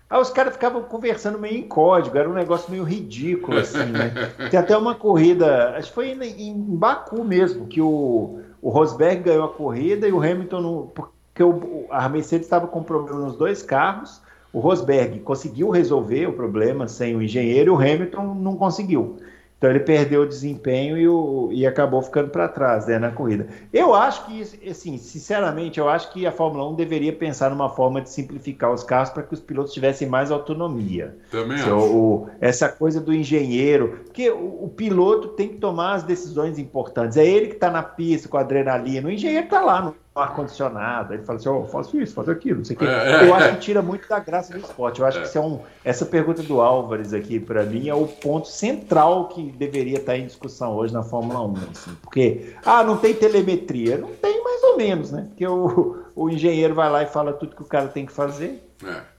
Aí 0.09 0.19
os 0.19 0.31
caras 0.31 0.53
ficavam 0.53 0.81
conversando 0.81 1.37
meio 1.37 1.55
em 1.55 1.67
código, 1.67 2.17
era 2.17 2.27
um 2.27 2.33
negócio 2.33 2.71
meio 2.71 2.83
ridículo, 2.83 3.59
assim, 3.59 3.91
né? 3.91 4.11
Tem 4.49 4.59
até 4.59 4.75
uma 4.75 4.95
corrida, 4.95 5.75
acho 5.77 5.89
que 5.89 5.93
foi 5.93 6.13
em, 6.13 6.49
em 6.49 6.55
Baku 6.55 7.23
mesmo, 7.23 7.67
que 7.67 7.79
o, 7.79 8.39
o 8.59 8.69
Rosberg 8.71 9.21
ganhou 9.21 9.45
a 9.45 9.53
corrida 9.53 10.07
e 10.07 10.11
o 10.11 10.17
Hamilton, 10.17 10.61
não, 10.61 10.91
porque 10.95 11.43
o, 11.43 11.85
a 11.91 12.09
Mercedes 12.09 12.47
estava 12.47 12.65
com 12.65 12.81
problema 12.81 13.19
nos 13.19 13.37
dois 13.37 13.61
carros, 13.61 14.19
O 14.51 14.59
Rosberg 14.59 15.19
conseguiu 15.19 15.69
resolver 15.69 16.25
o 16.25 16.33
problema 16.33 16.87
sem 16.87 17.15
o 17.15 17.21
engenheiro 17.21 17.71
e 17.71 17.75
o 17.75 17.77
Hamilton 17.77 18.33
não 18.33 18.55
conseguiu. 18.55 19.19
Então 19.61 19.69
ele 19.69 19.81
perdeu 19.81 20.23
o 20.23 20.27
desempenho 20.27 20.97
e, 20.97 21.07
o, 21.07 21.49
e 21.51 21.67
acabou 21.67 22.01
ficando 22.01 22.31
para 22.31 22.47
trás 22.47 22.87
né, 22.87 22.97
na 22.97 23.11
corrida. 23.11 23.47
Eu 23.71 23.93
acho 23.93 24.25
que, 24.25 24.41
assim, 24.67 24.97
sinceramente, 24.97 25.79
eu 25.79 25.87
acho 25.87 26.11
que 26.11 26.25
a 26.25 26.31
Fórmula 26.31 26.67
1 26.71 26.73
deveria 26.73 27.13
pensar 27.13 27.51
numa 27.51 27.69
forma 27.69 28.01
de 28.01 28.09
simplificar 28.09 28.73
os 28.73 28.83
carros 28.83 29.11
para 29.11 29.21
que 29.21 29.35
os 29.35 29.39
pilotos 29.39 29.71
tivessem 29.71 30.09
mais 30.09 30.31
autonomia. 30.31 31.15
Também 31.29 31.59
acho. 31.59 31.75
O, 31.75 32.27
essa 32.39 32.69
coisa 32.69 32.99
do 32.99 33.13
engenheiro, 33.13 33.99
porque 34.05 34.31
o, 34.31 34.63
o, 34.63 34.69
piloto 34.75 35.27
tem 35.27 35.49
que 35.49 35.57
tomar 35.57 35.93
as 35.93 36.01
decisões 36.01 36.57
importantes. 36.57 37.15
É 37.15 37.23
ele 37.23 37.45
que 37.45 37.53
está 37.53 37.69
na 37.69 37.83
pista 37.83 38.27
com 38.27 38.37
a 38.37 38.41
adrenalina, 38.41 39.09
o 39.09 39.11
engenheiro 39.11 39.45
está 39.45 39.61
lá 39.61 39.79
no 39.83 39.95
ar-condicionado. 40.13 41.13
Ele 41.13 41.23
fala 41.23 41.39
assim: 41.39 41.49
oh, 41.49 41.65
faço 41.65 41.99
isso, 41.99 42.13
faço 42.13 42.31
aquilo, 42.31 42.59
não 42.59 42.65
sei 42.65 42.75
o 42.75 42.79
quê. 42.79 42.85
É, 42.85 43.27
eu 43.27 43.33
acho 43.33 43.55
que 43.55 43.59
tira 43.61 43.81
muito 43.81 44.07
da 44.07 44.19
graça 44.19 44.53
do 44.53 44.59
esporte. 44.59 44.99
Eu 44.99 45.05
acho 45.05 45.19
é. 45.19 45.21
que 45.23 45.37
é 45.37 45.41
um, 45.41 45.59
essa 45.83 46.05
pergunta 46.05 46.43
do 46.43 46.61
Álvares 46.61 47.13
aqui, 47.13 47.39
para 47.39 47.63
mim, 47.63 47.87
é 47.87 47.95
o 47.95 48.07
ponto 48.07 48.47
central 48.47 49.29
que 49.29 49.51
deveria 49.51 49.97
estar 49.97 50.17
em 50.17 50.25
discussão 50.25 50.75
hoje 50.75 50.93
na 50.93 51.03
Fórmula 51.03 51.41
1. 51.41 51.53
Assim, 51.71 51.97
porque, 52.01 52.53
ah, 52.65 52.83
não 52.83 52.97
tem 52.97 53.13
telemetria. 53.13 53.97
Não 53.97 54.09
tem 54.09 54.43
mais 54.43 54.63
ou 54.63 54.77
menos, 54.77 55.11
né? 55.11 55.25
Porque 55.29 55.47
o, 55.47 56.03
o 56.15 56.29
engenheiro 56.29 56.73
vai 56.73 56.89
lá 56.89 57.03
e 57.03 57.07
fala 57.07 57.33
tudo 57.33 57.55
que 57.55 57.61
o 57.61 57.65
cara 57.65 57.87
tem 57.87 58.05
que 58.05 58.11
fazer. 58.11 58.61
É. 58.83 59.11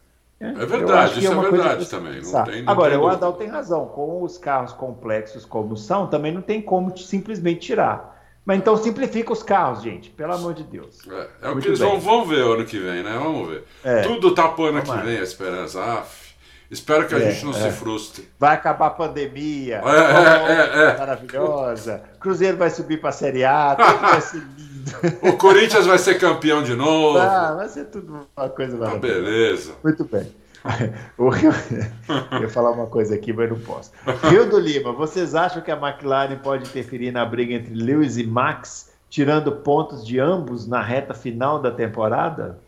É, 0.43 0.49
é 0.49 0.67
verdade, 0.67 1.21
isso 1.21 1.33
é, 1.33 1.37
é 1.37 1.51
verdade 1.51 1.89
também. 1.89 2.21
Não 2.21 2.45
tem, 2.45 2.63
não 2.65 2.73
Agora, 2.73 2.99
o 2.99 3.07
Adal 3.07 3.35
tem 3.35 3.47
razão. 3.47 3.87
Com 3.87 4.25
os 4.25 4.37
carros 4.37 4.73
complexos 4.73 5.45
como 5.45 5.77
são, 5.77 6.09
também 6.09 6.33
não 6.33 6.43
tem 6.43 6.61
como 6.61 6.99
simplesmente 6.99 7.61
tirar. 7.61 8.12
Mas 8.45 8.59
então 8.59 8.77
simplifica 8.77 9.33
os 9.33 9.43
carros, 9.43 9.83
gente, 9.83 10.11
pelo 10.11 10.35
amor 10.35 10.53
de 10.53 10.65
Deus. 10.65 10.99
É, 11.09 11.29
é 11.43 11.51
o 11.51 11.59
que 11.59 11.69
eles 11.69 11.79
vão, 11.79 12.01
vão, 12.01 12.25
ver 12.25 12.41
ano 12.41 12.65
que 12.65 12.79
vem, 12.79 13.03
né? 13.03 13.13
Vamos 13.13 13.49
ver. 13.49 13.65
É. 13.85 14.03
Tudo 14.03 14.35
tá 14.35 14.49
pro 14.49 14.65
ano 14.65 14.83
que 14.83 14.97
vem, 14.99 15.19
a 15.19 15.23
esperança. 15.23 15.81
Af, 15.81 16.35
espero 16.69 17.07
que 17.07 17.15
a 17.15 17.19
é, 17.19 17.31
gente 17.31 17.45
não 17.45 17.53
se 17.53 17.69
é. 17.69 17.71
frustre. 17.71 18.29
Vai 18.41 18.55
acabar 18.55 18.87
a 18.87 18.91
pandemia. 18.91 19.81
É, 19.85 20.91
é, 20.91 20.99
maravilhosa. 20.99 22.03
Cruzeiro 22.19 22.57
vai 22.57 22.71
subir 22.71 23.01
pra 23.01 23.13
Série 23.13 23.45
A, 23.45 23.77
tudo 23.77 24.01
vai 24.01 24.21
ser 24.21 24.39
lindo. 24.39 24.73
O 25.23 25.37
Corinthians 25.37 25.87
vai 25.87 25.97
ser 25.97 26.19
campeão 26.19 26.61
de 26.61 26.75
novo. 26.75 27.17
Ah, 27.17 27.55
vai 27.55 27.69
ser 27.69 27.85
tudo 27.85 28.27
uma 28.37 28.49
coisa 28.49 28.77
maravilhosa. 28.77 29.19
Ah, 29.19 29.23
beleza. 29.23 29.73
Muito 29.85 30.05
bem. 30.05 30.42
Eu 32.33 32.41
ia 32.41 32.49
falar 32.49 32.71
uma 32.71 32.87
coisa 32.87 33.15
aqui, 33.15 33.33
mas 33.33 33.51
não 33.51 33.59
posso. 33.59 33.93
Rio 34.29 34.49
do 34.49 34.59
Lima, 34.59 34.93
vocês 34.93 35.35
acham 35.35 35.63
que 35.63 35.71
a 35.71 35.77
McLaren 35.77 36.37
pode 36.37 36.69
interferir 36.69 37.11
na 37.11 37.25
briga 37.25 37.55
entre 37.55 37.75
Lewis 37.75 38.17
e 38.17 38.25
Max, 38.25 38.93
tirando 39.11 39.53
pontos 39.53 40.07
de 40.07 40.19
ambos 40.19 40.67
na 40.67 40.83
reta 40.83 41.15
final 41.15 41.61
da 41.61 41.71
temporada? 41.71 42.59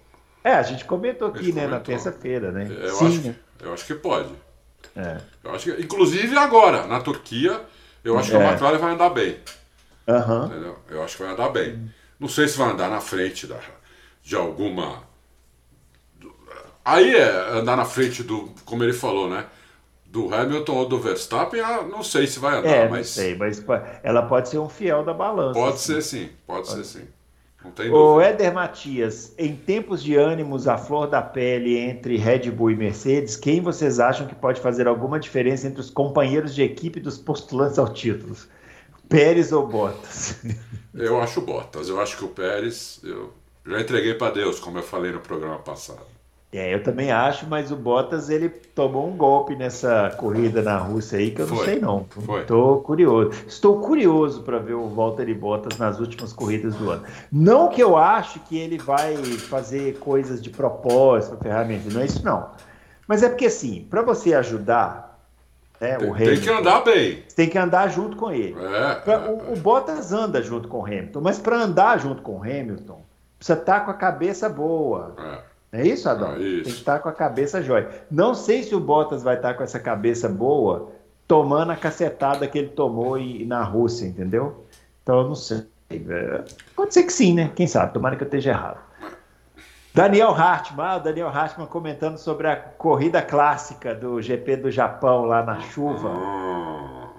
É, 0.43 0.53
a 0.55 0.63
gente 0.63 0.85
comentou 0.85 1.29
aqui, 1.29 1.47
né, 1.47 1.63
comentou. 1.63 1.71
na 1.71 1.81
terça-feira, 1.81 2.53
né? 2.53 2.69
Eu 2.71 2.95
Sim. 2.95 3.07
Acho, 3.07 3.35
eu 3.61 3.73
acho 3.73 3.87
que 3.87 3.95
pode. 3.95 4.31
É. 4.95 5.19
Eu 5.43 5.55
acho 5.55 5.73
que, 5.73 5.83
inclusive 5.83 6.37
agora, 6.37 6.87
na 6.87 7.01
Turquia, 7.01 7.61
eu 8.05 8.19
acho 8.19 8.31
que 8.31 8.37
é. 8.37 8.45
a 8.45 8.51
McLaren 8.51 8.79
vai 8.79 8.93
andar 8.93 9.11
bem. 9.11 9.39
Uhum. 10.07 10.75
Eu 10.91 11.03
acho 11.03 11.17
que 11.17 11.23
vai 11.23 11.33
andar 11.33 11.49
bem. 11.49 11.91
Não 12.21 12.29
sei 12.29 12.47
se 12.47 12.59
vai 12.59 12.71
andar 12.71 12.91
na 12.91 13.01
frente 13.01 13.47
da, 13.47 13.59
de 14.23 14.37
alguma 14.37 15.03
Aí 16.85 17.15
é 17.15 17.51
andar 17.51 17.77
na 17.77 17.85
frente 17.85 18.23
do, 18.23 18.51
como 18.65 18.85
ele 18.85 18.93
falou, 18.93 19.29
né? 19.29 19.47
Do 20.07 20.33
Hamilton 20.33 20.75
ou 20.75 20.89
do 20.89 20.99
Verstappen, 21.01 21.61
ah, 21.61 21.83
não 21.83 22.03
sei 22.03 22.27
se 22.27 22.39
vai 22.39 22.59
andar, 22.59 22.69
é, 22.69 22.89
mas. 22.89 23.09
Sei, 23.09 23.35
mas 23.35 23.65
ela 24.03 24.23
pode 24.23 24.49
ser 24.49 24.59
um 24.59 24.69
fiel 24.69 25.05
da 25.05 25.15
balança. 25.15 25.59
Pode 25.59 25.75
assim. 25.75 25.95
ser 25.95 26.03
sim, 26.03 26.29
pode, 26.47 26.69
pode, 26.69 26.87
ser 26.87 27.01
sim. 27.01 27.09
Não 27.65 27.71
tem 27.71 27.91
o 27.91 28.21
Éder 28.21 28.53
Matias, 28.53 29.33
em 29.39 29.57
tempos 29.57 30.03
de 30.03 30.15
ânimos 30.15 30.69
à 30.69 30.77
flor 30.77 31.07
da 31.07 31.23
pele 31.23 31.79
entre 31.79 32.19
Red 32.19 32.51
Bull 32.51 32.73
e 32.73 32.77
Mercedes, 32.77 33.37
quem 33.37 33.63
vocês 33.63 33.99
acham 33.99 34.27
que 34.27 34.35
pode 34.35 34.61
fazer 34.61 34.87
alguma 34.87 35.19
diferença 35.19 35.67
entre 35.67 35.81
os 35.81 35.89
companheiros 35.89 36.55
de 36.55 36.63
equipe 36.63 37.01
dos 37.01 37.17
postulantes 37.17 37.79
ao 37.79 37.91
título? 37.91 38.37
Pérez 39.09 39.51
ou 39.51 39.67
Bottas? 39.67 40.45
Eu 40.95 41.21
acho 41.21 41.41
Bottas. 41.41 41.89
Eu 41.89 42.01
acho 42.01 42.19
que 42.19 42.25
o 42.25 42.29
Pérez, 42.29 43.01
eu 43.03 43.33
já 43.67 43.81
entreguei 43.81 44.15
para 44.15 44.33
Deus, 44.33 44.61
como 44.61 44.79
eu 44.79 44.83
falei 44.83 45.11
no 45.11 45.19
programa 45.19 45.59
passado. 45.59 46.14
É, 46.57 46.73
eu 46.73 46.85
também 46.85 47.11
acho, 47.11 47.49
mas 47.49 47.73
o 47.73 47.77
Bottas 47.77 48.31
ele 48.31 48.49
tomou 48.49 49.09
um 49.09 49.17
golpe 49.17 49.57
nessa 49.57 50.15
corrida 50.17 50.63
na 50.63 50.77
Rússia 50.79 51.19
aí 51.19 51.33
que 51.33 51.43
eu 51.43 51.49
Foi. 51.49 51.57
não 51.57 51.65
sei 51.65 51.81
não. 51.81 52.07
Estou 52.39 52.81
curioso. 52.81 53.31
Estou 53.45 53.81
curioso 53.81 54.43
para 54.43 54.61
ver 54.61 54.75
o 54.75 54.89
Valtteri 54.89 55.35
Bottas 55.35 55.77
nas 55.79 55.99
últimas 55.99 56.33
corridas 56.33 56.77
do 56.77 56.91
ano. 56.91 57.03
Não 57.33 57.69
que 57.69 57.83
eu 57.83 57.97
ache 57.97 58.39
que 58.39 58.57
ele 58.57 58.79
vai 58.79 59.17
fazer 59.17 59.99
coisas 59.99 60.41
de 60.41 60.49
propósito, 60.49 61.37
ferramenta, 61.43 61.93
não 61.93 62.01
é 62.01 62.05
isso 62.05 62.25
não. 62.25 62.51
Mas 63.09 63.25
é 63.25 63.29
porque 63.29 63.47
assim, 63.47 63.89
para 63.91 64.03
você 64.03 64.33
ajudar 64.33 65.19
né, 65.81 65.97
tem, 65.97 66.09
o 66.09 66.15
Hamilton, 66.15 66.35
tem 66.35 66.41
que 66.41 66.51
andar 66.51 66.85
bem. 66.85 67.25
Tem 67.35 67.49
que 67.49 67.59
andar 67.59 67.89
junto 67.89 68.17
com 68.17 68.31
ele. 68.31 68.55
É, 68.57 68.95
pra, 68.95 69.15
é, 69.15 69.29
o, 69.29 69.55
o, 69.55 69.57
Bottas 69.57 70.13
anda 70.13 70.41
junto 70.41 70.69
com 70.69 70.79
o 70.79 70.87
Hamilton, 70.87 71.21
mas 71.21 71.37
para 71.37 71.57
andar 71.57 71.99
junto 71.99 72.23
com 72.23 72.37
o 72.37 72.43
Hamilton, 72.43 73.03
precisa 73.39 73.59
estar 73.59 73.81
tá 73.81 73.85
com 73.85 73.91
a 73.91 73.95
cabeça 73.95 74.49
boa. 74.49 75.17
É. 75.19 75.54
É 75.75 75.85
isso, 75.85 76.09
Adão? 76.09 76.35
É 76.35 76.39
isso. 76.39 76.65
Tem 76.65 76.73
que 76.73 76.79
estar 76.79 77.01
com 77.01 77.09
a 77.09 77.13
cabeça 77.13 77.61
jóia. 77.61 77.89
Não 78.09 78.33
sei 78.33 78.63
se 78.63 78.77
o 78.77 78.81
Bottas 78.81 79.25
vai 79.25 79.35
estar 79.35 79.55
com 79.55 79.65
essa 79.65 79.81
cabeça 79.81 80.29
boa 80.29 80.93
tomando 81.27 81.73
a 81.73 81.77
cacetada 81.77 82.47
que 82.47 82.57
ele 82.57 82.69
tomou 82.69 83.19
na 83.45 83.65
Rússia, 83.65 84.07
entendeu? 84.07 84.65
Então 85.03 85.23
eu 85.23 85.29
não 85.29 85.35
sei. 85.35 85.67
É, 85.91 86.45
pode 86.77 86.95
ser 86.95 87.03
que 87.03 87.13
sim, 87.13 87.35
né? 87.35 87.51
Quem 87.57 87.67
sabe? 87.67 87.93
Tomara 87.93 88.15
que 88.15 88.23
eu 88.23 88.27
esteja 88.27 88.51
errado. 88.51 88.79
Daniel 89.93 90.31
Hartmann, 90.31 90.87
ah, 90.87 90.99
Daniel 90.99 91.29
Hartmann 91.29 91.67
comentando 91.67 92.19
sobre 92.19 92.49
a 92.49 92.57
corrida 92.57 93.21
clássica 93.21 93.95
do 93.95 94.23
GP 94.23 94.57
do 94.57 94.71
Japão 94.71 95.25
lá 95.25 95.43
na 95.43 95.61
chuva. 95.61 96.11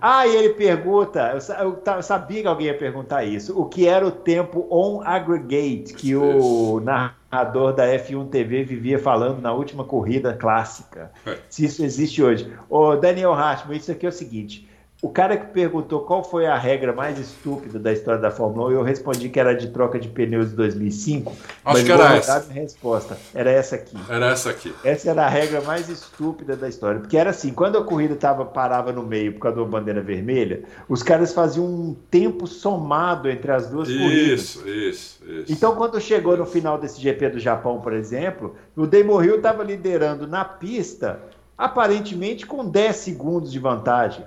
Ah, 0.07 0.27
e 0.27 0.35
ele 0.35 0.49
pergunta, 0.49 1.33
eu, 1.33 2.03
sabia 2.03 2.43
que 2.43 2.47
alguém 2.47 2.67
ia 2.67 2.77
perguntar 2.77 3.23
isso, 3.23 3.59
o 3.59 3.65
que 3.65 3.87
era 3.87 4.05
o 4.05 4.11
tempo 4.11 4.67
on 4.69 5.01
aggregate 5.03 5.95
que 5.95 6.15
o 6.15 6.79
narrador 6.79 7.73
da 7.73 7.87
F1 7.87 8.29
TV 8.29 8.63
vivia 8.63 8.99
falando 8.99 9.41
na 9.41 9.51
última 9.51 9.83
corrida 9.83 10.31
clássica, 10.31 11.11
é. 11.25 11.39
se 11.49 11.65
isso 11.65 11.83
existe 11.83 12.21
hoje. 12.21 12.53
Ô, 12.69 12.95
Daniel 12.95 13.33
Hartmann, 13.33 13.77
isso 13.77 13.91
aqui 13.91 14.05
é 14.05 14.09
o 14.09 14.11
seguinte, 14.11 14.69
o 15.05 15.09
cara 15.09 15.37
que 15.37 15.45
perguntou 15.53 15.99
qual 15.99 16.23
foi 16.23 16.47
a 16.47 16.57
regra 16.57 16.91
mais 16.91 17.19
estúpida 17.19 17.77
da 17.77 17.93
história 17.93 18.19
da 18.19 18.31
Fórmula 18.31 18.69
1, 18.69 18.71
eu 18.71 18.81
respondi 18.81 19.29
que 19.29 19.39
era 19.39 19.53
de 19.53 19.67
troca 19.67 19.99
de 19.99 20.07
pneus 20.07 20.49
de 20.49 20.55
2005. 20.55 21.31
Acho 21.31 21.39
mas 21.63 21.83
que 21.83 21.91
era 21.91 22.15
essa. 22.15 22.39
Minha 22.49 22.61
resposta. 22.63 23.15
Era 23.31 23.51
essa 23.51 23.75
aqui. 23.75 23.95
Era 24.09 24.31
essa 24.31 24.49
aqui. 24.49 24.73
Essa 24.83 25.11
era 25.11 25.27
a 25.27 25.29
regra 25.29 25.61
mais 25.61 25.89
estúpida 25.89 26.55
da 26.55 26.67
história. 26.67 26.99
Porque 26.99 27.15
era 27.15 27.29
assim, 27.29 27.53
quando 27.53 27.77
a 27.77 27.83
corrida 27.83 28.15
tava, 28.15 28.45
parava 28.45 28.91
no 28.91 29.03
meio 29.03 29.33
por 29.33 29.41
causa 29.41 29.57
da 29.57 29.63
bandeira 29.63 30.01
vermelha, 30.01 30.63
os 30.89 31.03
caras 31.03 31.31
faziam 31.31 31.67
um 31.67 31.95
tempo 32.09 32.47
somado 32.47 33.29
entre 33.29 33.51
as 33.51 33.69
duas 33.69 33.87
isso, 33.87 33.99
corridas. 33.99 34.39
Isso, 34.39 34.67
isso, 34.67 35.23
isso. 35.23 35.51
Então, 35.53 35.75
quando 35.75 36.01
chegou 36.01 36.35
no 36.35 36.47
final 36.47 36.79
desse 36.79 36.99
GP 36.99 37.29
do 37.29 37.39
Japão, 37.39 37.79
por 37.79 37.93
exemplo, 37.93 38.55
o 38.75 38.87
Damon 38.87 39.23
Hill 39.23 39.35
estava 39.35 39.63
liderando 39.63 40.25
na 40.25 40.43
pista, 40.43 41.19
aparentemente 41.55 42.43
com 42.47 42.67
10 42.67 42.95
segundos 42.95 43.51
de 43.51 43.59
vantagem. 43.59 44.25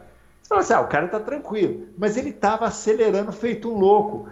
Você 0.49 0.55
fala 0.55 0.61
assim, 0.63 0.73
ah, 0.73 0.81
o 0.81 0.87
cara 0.87 1.09
tá 1.09 1.21
tranquilo. 1.21 1.89
Mas 1.99 2.17
ele 2.17 2.31
estava 2.31 2.65
acelerando 2.65 3.31
feito 3.33 3.71
um 3.71 3.79
louco. 3.79 4.31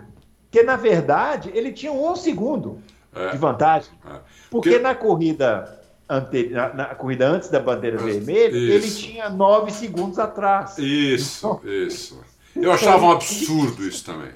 Porque, 0.50 0.62
na 0.62 0.74
verdade, 0.74 1.50
ele 1.52 1.72
tinha 1.72 1.92
um 1.92 2.16
segundo 2.16 2.80
é. 3.14 3.32
de 3.32 3.36
vantagem. 3.36 3.90
É. 4.06 4.08
Porque, 4.48 4.70
porque, 4.70 4.78
na 4.78 4.94
corrida 4.94 5.78
ante... 6.08 6.48
na, 6.48 6.72
na, 6.72 6.84
corrida 6.94 7.28
antes 7.28 7.50
da 7.50 7.60
bandeira 7.60 7.98
vermelha, 7.98 8.56
isso. 8.56 8.72
ele 8.72 8.90
tinha 8.90 9.28
nove 9.28 9.70
segundos 9.70 10.18
atrás. 10.18 10.78
Isso, 10.78 11.46
então... 11.46 11.70
isso. 11.70 12.24
Eu 12.54 12.72
achava 12.72 13.04
um 13.04 13.12
absurdo 13.12 13.86
isso 13.86 14.02
também. 14.02 14.30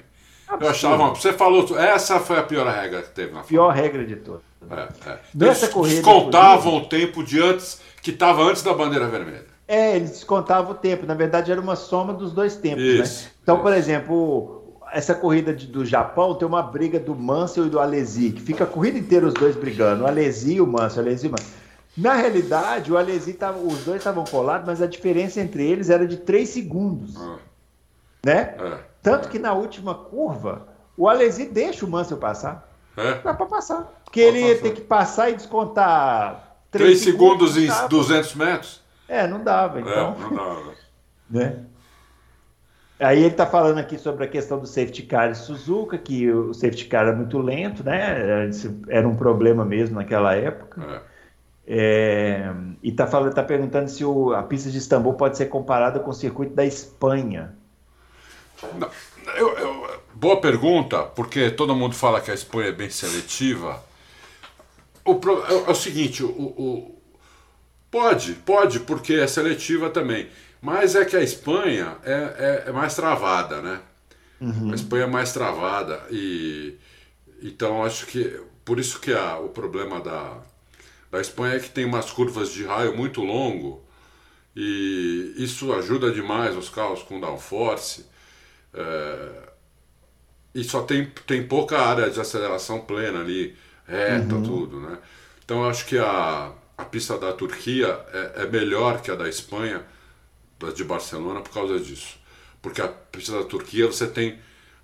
Absurdo. 0.47 0.63
Eu 0.63 0.69
achava. 0.69 1.09
Você 1.09 1.33
falou. 1.33 1.79
Essa 1.79 2.19
foi 2.19 2.37
a 2.37 2.43
pior 2.43 2.67
regra 2.67 3.01
que 3.01 3.09
teve 3.09 3.33
na 3.33 3.41
Pior 3.41 3.73
regra 3.73 4.05
de 4.05 4.17
todas. 4.17 4.43
É, 4.69 5.09
é. 5.09 5.19
Nessa 5.33 5.65
Eles 5.65 5.73
corrida. 5.73 5.95
Descontavam 5.95 6.77
o 6.77 6.85
tempo 6.85 7.23
de 7.23 7.41
antes 7.41 7.81
que 8.03 8.11
estava 8.11 8.43
antes 8.43 8.61
da 8.61 8.71
bandeira 8.71 9.07
vermelha. 9.07 9.50
É, 9.71 9.95
eles 9.95 10.09
descontavam 10.09 10.73
o 10.73 10.75
tempo. 10.75 11.05
Na 11.05 11.13
verdade, 11.13 11.49
era 11.49 11.61
uma 11.61 11.77
soma 11.77 12.13
dos 12.13 12.33
dois 12.33 12.57
tempos, 12.57 12.83
né? 12.83 12.89
isso, 12.89 13.23
né? 13.23 13.31
Então, 13.41 13.55
isso. 13.55 13.63
por 13.63 13.71
exemplo, 13.71 14.77
essa 14.91 15.15
corrida 15.15 15.53
de, 15.53 15.65
do 15.65 15.85
Japão 15.85 16.35
tem 16.35 16.45
uma 16.45 16.61
briga 16.61 16.99
do 16.99 17.15
Mansell 17.15 17.67
e 17.67 17.69
do 17.69 17.79
Alesi, 17.79 18.31
que 18.33 18.41
fica 18.41 18.65
a 18.65 18.67
corrida 18.67 18.99
inteira 18.99 19.25
os 19.25 19.33
dois 19.33 19.55
brigando. 19.55 20.03
O 20.03 20.07
Alesi 20.07 20.55
e 20.55 20.61
o 20.61 20.67
Mansell, 20.67 21.03
o 21.03 21.07
Alesi 21.07 21.25
e 21.25 21.29
o 21.29 21.31
Mansell. 21.31 21.61
Na 21.95 22.15
realidade, 22.15 22.91
o 22.91 22.97
Alesi 22.97 23.31
tava, 23.31 23.59
os 23.59 23.85
dois 23.85 23.99
estavam 23.99 24.25
colados, 24.25 24.67
mas 24.67 24.81
a 24.81 24.87
diferença 24.87 25.39
entre 25.39 25.65
eles 25.65 25.89
era 25.89 26.05
de 26.05 26.17
3 26.17 26.49
segundos. 26.49 27.15
Ah. 27.15 27.37
Né? 28.25 28.55
É. 28.59 28.77
Tanto 29.01 29.29
que 29.29 29.39
na 29.39 29.53
última 29.53 29.95
curva, 29.95 30.67
o 30.97 31.07
Alesi 31.07 31.45
deixa 31.45 31.85
o 31.85 31.89
Mansell 31.89 32.17
passar. 32.17 32.69
É. 32.97 33.13
Dá 33.19 33.33
para 33.33 33.45
passar. 33.45 33.89
Porque 34.03 34.21
Pode 34.21 34.37
ele 34.37 34.41
passar. 34.41 34.53
ia 34.53 34.61
ter 34.61 34.73
que 34.73 34.81
passar 34.81 35.29
e 35.29 35.35
descontar 35.35 36.57
3, 36.71 36.89
3 36.89 37.01
segundos, 37.01 37.53
segundos 37.53 37.83
em 37.85 37.87
200 37.87 38.35
metros? 38.35 38.80
É, 39.11 39.27
não 39.27 39.43
dava, 39.43 39.79
é, 39.79 39.81
então. 39.81 40.15
É, 40.15 40.19
não 40.21 40.33
dava. 40.33 40.73
né? 41.29 41.65
Aí 42.97 43.19
ele 43.19 43.27
está 43.27 43.45
falando 43.45 43.79
aqui 43.79 43.97
sobre 43.97 44.23
a 44.23 44.27
questão 44.27 44.59
do 44.59 44.67
safety 44.67 45.03
car 45.03 45.31
e 45.31 45.35
Suzuka, 45.35 45.97
que 45.97 46.31
o 46.31 46.53
safety 46.53 46.85
car 46.85 47.07
era 47.07 47.15
muito 47.15 47.37
lento, 47.39 47.83
né? 47.83 48.49
Era 48.87 49.07
um 49.07 49.15
problema 49.15 49.65
mesmo 49.65 49.95
naquela 49.95 50.33
época. 50.35 50.81
É. 51.07 51.11
É, 51.73 52.53
e 52.81 52.89
está 52.89 53.05
tá 53.07 53.43
perguntando 53.43 53.89
se 53.89 54.05
o, 54.05 54.33
a 54.33 54.43
pista 54.43 54.69
de 54.69 54.77
Istambul 54.77 55.13
pode 55.13 55.37
ser 55.37 55.47
comparada 55.47 55.99
com 55.99 56.09
o 56.09 56.13
circuito 56.13 56.53
da 56.53 56.65
Espanha. 56.65 57.55
Não, 58.77 58.89
eu, 59.35 59.57
eu, 59.57 60.01
boa 60.13 60.39
pergunta, 60.39 61.03
porque 61.03 61.49
todo 61.49 61.75
mundo 61.75 61.95
fala 61.95 62.21
que 62.21 62.29
a 62.31 62.33
Espanha 62.33 62.69
é 62.69 62.73
bem 62.73 62.89
seletiva. 62.89 63.83
O, 65.03 65.13
é, 65.13 65.53
é, 65.53 65.71
o 65.71 65.75
seguinte, 65.75 66.23
o, 66.23 66.29
o, 66.29 67.00
pode, 67.91 68.33
pode, 68.33 68.79
porque 68.79 69.13
é 69.13 69.27
seletiva 69.27 69.89
também. 69.89 70.27
Mas 70.61 70.95
é 70.95 71.03
que 71.03 71.15
a 71.15 71.21
Espanha 71.21 71.97
é, 72.03 72.63
é, 72.65 72.69
é 72.69 72.71
mais 72.71 72.95
travada, 72.95 73.61
né? 73.61 73.81
Uhum. 74.39 74.71
A 74.71 74.75
Espanha 74.75 75.03
é 75.03 75.07
mais 75.07 75.33
travada 75.33 76.01
e 76.09 76.75
então 77.43 77.83
acho 77.83 78.07
que 78.07 78.39
por 78.65 78.79
isso 78.79 78.99
que 78.99 79.13
a, 79.13 79.37
o 79.37 79.49
problema 79.49 79.99
da, 79.99 80.37
da 81.11 81.21
Espanha 81.21 81.55
é 81.55 81.59
que 81.59 81.69
tem 81.69 81.85
umas 81.85 82.09
curvas 82.09 82.51
de 82.51 82.63
raio 82.63 82.95
muito 82.95 83.21
longo 83.21 83.83
e 84.55 85.33
isso 85.37 85.71
ajuda 85.73 86.11
demais 86.11 86.55
os 86.57 86.69
carros 86.69 87.03
com 87.03 87.19
downforce 87.19 88.05
é, 88.73 89.29
e 90.53 90.63
só 90.63 90.81
tem, 90.83 91.05
tem 91.25 91.47
pouca 91.47 91.79
área 91.79 92.09
de 92.09 92.19
aceleração 92.19 92.81
plena 92.81 93.19
ali, 93.19 93.55
reta, 93.87 94.35
uhum. 94.35 94.43
tudo, 94.43 94.79
né? 94.79 94.97
Então 95.43 95.67
acho 95.67 95.85
que 95.85 95.97
a, 95.97 96.51
a 96.81 96.85
pista 96.85 97.17
da 97.17 97.31
Turquia 97.31 97.87
é, 98.11 98.43
é 98.43 98.45
melhor 98.47 99.01
que 99.01 99.11
a 99.11 99.15
da 99.15 99.29
Espanha, 99.29 99.85
da 100.59 100.71
de 100.71 100.83
Barcelona, 100.83 101.41
por 101.41 101.53
causa 101.53 101.79
disso. 101.79 102.17
Porque 102.61 102.81
a 102.81 102.87
pista 102.87 103.33
da 103.33 103.43
Turquia 103.43 103.85
você 103.87 104.07
tem, 104.07 104.39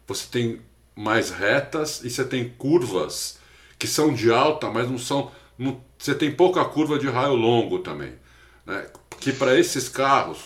você 0.08 0.28
tem 0.30 0.62
mais 0.96 1.32
retas 1.32 2.04
e 2.04 2.10
você 2.10 2.24
tem 2.24 2.50
curvas 2.50 3.40
que 3.78 3.88
são 3.88 4.14
de 4.14 4.32
alta, 4.32 4.70
mas 4.70 4.90
não 4.90 4.98
são. 4.98 5.32
Não, 5.58 5.82
você 5.98 6.14
tem 6.14 6.32
pouca 6.32 6.64
curva 6.66 6.98
de 7.00 7.08
raio 7.08 7.36
longo 7.36 7.80
também. 7.80 8.14
Né? 8.66 8.88
Que 9.20 9.32
para 9.32 9.58
esses 9.58 9.90
carros, 9.90 10.40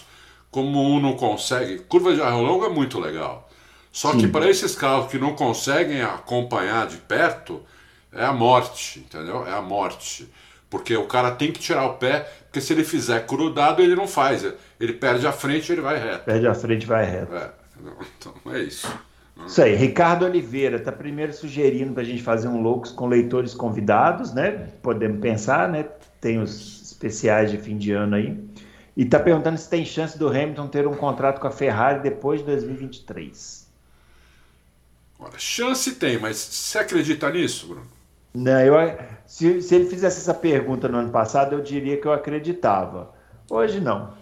como 0.49 0.81
um 0.81 0.99
não 0.99 1.15
consegue. 1.15 1.79
Curva 1.79 2.13
de 2.13 2.21
raio 2.21 2.41
longo 2.41 2.65
é 2.65 2.69
muito 2.69 2.99
legal. 2.99 3.49
Só 3.91 4.13
Sim. 4.13 4.19
que 4.19 4.27
para 4.27 4.49
esses 4.49 4.73
carros 4.73 5.11
que 5.11 5.17
não 5.17 5.35
conseguem 5.35 6.01
acompanhar 6.01 6.87
de 6.87 6.97
perto, 6.97 7.61
é 8.11 8.23
a 8.23 8.31
morte, 8.31 8.99
entendeu? 8.99 9.45
É 9.45 9.51
a 9.51 9.61
morte. 9.61 10.29
Porque 10.71 10.95
o 10.95 11.05
cara 11.05 11.31
tem 11.31 11.51
que 11.51 11.59
tirar 11.59 11.85
o 11.85 11.95
pé, 11.95 12.21
porque 12.45 12.61
se 12.61 12.71
ele 12.71 12.85
fizer 12.85 13.27
crudado, 13.27 13.81
ele 13.81 13.93
não 13.93 14.07
faz. 14.07 14.41
Ele 14.79 14.93
perde 14.93 15.27
a 15.27 15.31
frente 15.33 15.67
e 15.67 15.73
ele 15.73 15.81
vai 15.81 15.99
reto. 15.99 16.23
Perde 16.23 16.47
a 16.47 16.55
frente 16.55 16.83
e 16.83 16.85
vai 16.85 17.03
reto. 17.03 17.35
É, 17.35 17.51
então 18.17 18.33
é 18.53 18.59
isso. 18.61 18.87
Isso 19.45 19.61
aí, 19.61 19.75
Ricardo 19.75 20.23
Oliveira 20.23 20.77
está 20.77 20.91
primeiro 20.91 21.33
sugerindo 21.33 21.91
para 21.91 22.03
a 22.03 22.05
gente 22.05 22.23
fazer 22.23 22.47
um 22.47 22.61
Loucos 22.61 22.91
com 22.91 23.05
leitores 23.05 23.53
convidados, 23.53 24.33
né? 24.33 24.69
Podemos 24.81 25.19
pensar, 25.19 25.67
né? 25.67 25.87
Tem 26.21 26.39
os 26.39 26.81
especiais 26.83 27.51
de 27.51 27.57
fim 27.57 27.77
de 27.77 27.91
ano 27.91 28.15
aí. 28.15 28.41
E 28.95 29.03
está 29.03 29.19
perguntando 29.19 29.57
se 29.57 29.69
tem 29.69 29.83
chance 29.83 30.17
do 30.17 30.29
Hamilton 30.29 30.67
ter 30.67 30.87
um 30.87 30.95
contrato 30.95 31.41
com 31.41 31.47
a 31.47 31.51
Ferrari 31.51 32.01
depois 32.01 32.39
de 32.39 32.45
2023. 32.45 33.67
Olha, 35.19 35.37
chance 35.37 35.95
tem, 35.95 36.17
mas 36.17 36.37
você 36.37 36.77
acredita 36.79 37.29
nisso, 37.29 37.67
Bruno? 37.67 38.00
Não, 38.33 38.59
eu, 38.61 38.97
se, 39.25 39.61
se 39.61 39.75
ele 39.75 39.85
fizesse 39.85 40.19
essa 40.19 40.33
pergunta 40.33 40.87
no 40.87 40.97
ano 40.97 41.09
passado, 41.09 41.53
eu 41.53 41.61
diria 41.61 41.97
que 41.97 42.07
eu 42.07 42.13
acreditava. 42.13 43.13
Hoje 43.49 43.79
não. 43.79 44.13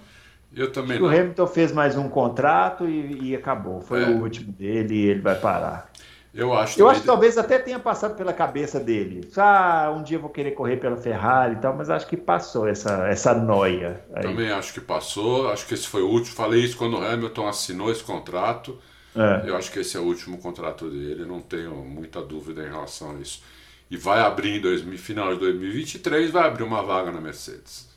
Eu 0.56 0.72
também 0.72 1.00
não. 1.00 1.08
O 1.08 1.10
Hamilton 1.10 1.48
fez 1.48 1.72
mais 1.72 1.96
um 1.96 2.10
contrato 2.10 2.88
e, 2.88 3.30
e 3.30 3.36
acabou. 3.36 3.82
Foi 3.82 4.04
é. 4.04 4.08
o 4.08 4.22
último 4.22 4.52
dele 4.52 4.96
e 4.96 5.10
ele 5.10 5.22
vai 5.22 5.36
parar. 5.36 5.90
Eu 6.34 6.54
acho. 6.54 6.80
Eu 6.80 6.88
acho 6.88 7.02
que 7.02 7.08
talvez 7.08 7.38
até 7.38 7.58
tenha 7.58 7.80
passado 7.80 8.16
pela 8.16 8.32
cabeça 8.32 8.80
dele. 8.80 9.28
Ah, 9.36 9.94
um 9.96 10.04
dia 10.04 10.18
eu 10.18 10.22
vou 10.22 10.30
querer 10.30 10.52
correr 10.52 10.78
pela 10.78 10.96
Ferrari 10.96 11.56
e 11.56 11.58
tal, 11.58 11.76
mas 11.76 11.90
acho 11.90 12.08
que 12.08 12.16
passou 12.16 12.68
essa, 12.68 13.08
essa 13.08 13.34
noia. 13.34 14.04
Aí. 14.14 14.22
Também 14.22 14.52
acho 14.52 14.74
que 14.74 14.82
passou. 14.82 15.50
Acho 15.52 15.66
que 15.66 15.74
esse 15.74 15.88
foi 15.88 16.04
o 16.04 16.08
último. 16.08 16.36
Falei 16.36 16.62
isso 16.62 16.78
quando 16.78 16.98
o 16.98 17.06
Hamilton 17.06 17.48
assinou 17.48 17.92
esse 17.92 18.04
contrato. 18.04 18.78
É. 19.16 19.50
Eu 19.50 19.56
acho 19.56 19.72
que 19.72 19.80
esse 19.80 19.98
é 19.98 20.00
o 20.00 20.04
último 20.04 20.38
contrato 20.38 20.88
dele. 20.88 21.26
Não 21.26 21.42
tenho 21.42 21.76
muita 21.76 22.22
dúvida 22.22 22.64
em 22.64 22.70
relação 22.70 23.12
a 23.12 23.14
isso. 23.16 23.42
E 23.90 23.98
vai 23.98 24.20
abrir 24.20 24.64
em 24.64 24.98
final 24.98 25.34
de 25.34 25.40
2023, 25.40 26.32
vai 26.32 26.48
abrir 26.48 26.64
uma 26.64 26.84
vaga 26.84 27.12
na 27.12 27.20
Mercedes. 27.20 27.90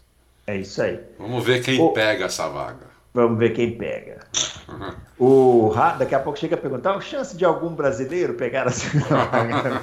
É 0.47 0.57
isso 0.57 0.83
aí. 0.83 0.99
Vamos 1.19 1.45
ver 1.45 1.63
quem 1.63 1.81
o... 1.81 1.91
pega 1.93 2.25
essa 2.25 2.49
vaga. 2.49 2.93
Vamos 3.15 3.39
ver 3.39 3.51
quem 3.51 3.77
pega. 3.77 4.21
Uhum. 4.69 5.69
O 5.69 5.75
daqui 5.99 6.15
a 6.15 6.21
pouco 6.21 6.39
chega 6.39 6.55
a 6.55 6.59
perguntar: 6.59 6.95
a 6.95 7.01
chance 7.01 7.37
de 7.37 7.45
algum 7.45 7.75
brasileiro 7.75 8.35
pegar 8.35 8.67
a 8.67 8.71
segunda 8.71 9.83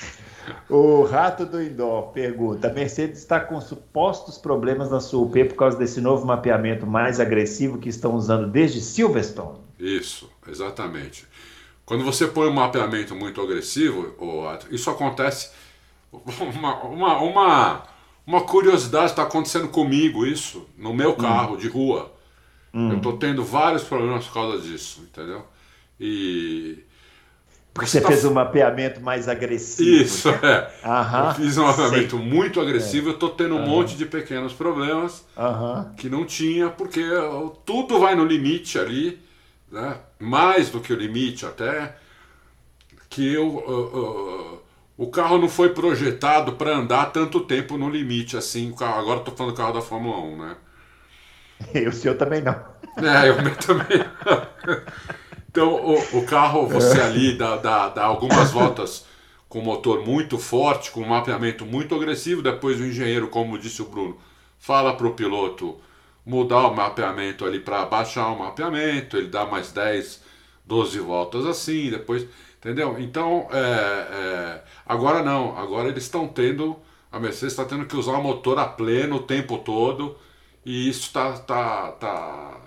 O 0.68 1.02
Rato 1.02 1.44
do 1.44 1.62
Indó 1.62 2.02
pergunta: 2.14 2.68
a 2.68 2.72
Mercedes 2.72 3.18
está 3.18 3.40
com 3.40 3.60
supostos 3.60 4.38
problemas 4.38 4.90
na 4.90 5.00
sua 5.00 5.22
UP 5.22 5.44
por 5.44 5.56
causa 5.56 5.76
desse 5.76 6.00
novo 6.00 6.24
mapeamento 6.24 6.86
mais 6.86 7.20
agressivo 7.20 7.78
que 7.78 7.88
estão 7.88 8.14
usando 8.14 8.48
desde 8.48 8.80
Silverstone? 8.80 9.58
Isso, 9.78 10.30
exatamente. 10.48 11.26
Quando 11.90 12.04
você 12.04 12.28
põe 12.28 12.46
um 12.46 12.52
mapeamento 12.52 13.16
muito 13.16 13.40
agressivo, 13.40 14.14
isso 14.70 14.88
acontece. 14.88 15.50
Uma, 16.12 16.84
uma, 16.84 17.18
uma, 17.20 17.82
uma 18.24 18.40
curiosidade 18.42 19.06
está 19.06 19.24
acontecendo 19.24 19.66
comigo, 19.66 20.24
isso, 20.24 20.68
no 20.78 20.94
meu 20.94 21.10
hum. 21.10 21.16
carro 21.16 21.54
hum. 21.54 21.56
de 21.56 21.66
rua. 21.66 22.12
Hum. 22.72 22.92
Eu 22.92 22.96
estou 22.98 23.16
tendo 23.16 23.42
vários 23.42 23.82
problemas 23.82 24.24
por 24.24 24.34
causa 24.34 24.60
disso, 24.60 25.00
entendeu? 25.02 25.44
E. 25.98 26.78
Porque 27.74 27.90
você 27.90 28.00
tá... 28.00 28.06
fez 28.06 28.24
um 28.24 28.34
mapeamento 28.34 29.00
mais 29.00 29.28
agressivo. 29.28 29.90
Isso, 29.90 30.30
né? 30.30 30.38
é. 30.44 30.70
Aham, 30.84 31.28
eu 31.30 31.34
fiz 31.34 31.58
um 31.58 31.66
mapeamento 31.66 32.16
sei. 32.16 32.24
muito 32.24 32.60
agressivo, 32.60 33.08
é. 33.08 33.10
eu 33.10 33.14
estou 33.14 33.30
tendo 33.30 33.56
um 33.56 33.58
Aham. 33.58 33.66
monte 33.66 33.96
de 33.96 34.06
pequenos 34.06 34.52
problemas 34.52 35.26
Aham. 35.36 35.92
que 35.96 36.08
não 36.08 36.24
tinha, 36.24 36.68
porque 36.68 37.02
tudo 37.66 37.98
vai 37.98 38.14
no 38.14 38.24
limite 38.24 38.78
ali, 38.78 39.18
né? 39.72 39.98
Mais 40.20 40.68
do 40.68 40.80
que 40.80 40.92
o 40.92 40.96
limite 40.96 41.46
até, 41.46 41.96
que 43.08 43.32
eu, 43.32 43.48
uh, 43.48 44.54
uh, 44.54 44.62
o 44.96 45.10
carro 45.10 45.38
não 45.38 45.48
foi 45.48 45.70
projetado 45.70 46.52
para 46.52 46.76
andar 46.76 47.06
tanto 47.06 47.40
tempo 47.40 47.78
no 47.78 47.88
limite 47.88 48.36
assim. 48.36 48.72
Agora 48.78 49.20
estou 49.20 49.34
falando 49.34 49.54
do 49.54 49.56
carro 49.56 49.72
da 49.72 49.80
Fórmula 49.80 50.18
1, 50.18 50.36
né? 50.36 50.56
E 51.74 51.88
o 51.88 51.92
seu 51.92 52.16
também 52.16 52.42
não. 52.42 52.54
É, 52.96 53.30
o 53.32 53.42
meu 53.42 53.56
também. 53.56 54.04
Então, 55.50 55.74
o, 55.74 56.18
o 56.18 56.26
carro, 56.26 56.68
você 56.68 57.00
ali 57.00 57.36
dá, 57.36 57.56
dá, 57.56 57.88
dá 57.88 58.04
algumas 58.04 58.52
voltas 58.52 59.04
com 59.48 59.60
motor 59.60 60.06
muito 60.06 60.38
forte, 60.38 60.92
com 60.92 61.00
um 61.00 61.08
mapeamento 61.08 61.66
muito 61.66 61.92
agressivo. 61.92 62.40
Depois, 62.40 62.78
o 62.78 62.84
engenheiro, 62.84 63.26
como 63.26 63.58
disse 63.58 63.82
o 63.82 63.86
Bruno, 63.86 64.16
fala 64.60 64.94
para 64.94 65.08
o 65.08 65.14
piloto 65.14 65.76
mudar 66.24 66.68
o 66.68 66.74
mapeamento 66.74 67.44
ali 67.44 67.60
para 67.60 67.84
baixar 67.86 68.28
o 68.28 68.38
mapeamento. 68.38 69.16
Ele 69.16 69.28
dá 69.28 69.46
mais 69.46 69.72
10, 69.72 70.22
12 70.64 70.98
voltas 71.00 71.46
assim. 71.46 71.90
Depois, 71.90 72.26
entendeu? 72.58 72.96
Então, 72.98 73.48
é, 73.52 73.58
é, 73.58 74.62
agora 74.86 75.22
não. 75.22 75.56
Agora 75.58 75.88
eles 75.88 76.04
estão 76.04 76.28
tendo. 76.28 76.76
A 77.12 77.18
Mercedes 77.18 77.52
está 77.52 77.64
tendo 77.64 77.86
que 77.86 77.96
usar 77.96 78.12
o 78.12 78.22
motor 78.22 78.58
a 78.58 78.66
pleno 78.66 79.16
o 79.16 79.22
tempo 79.22 79.58
todo 79.58 80.16
e 80.64 80.88
isso 80.88 81.06
está 81.06 81.32
tá, 81.38 81.92
tá, 81.92 82.60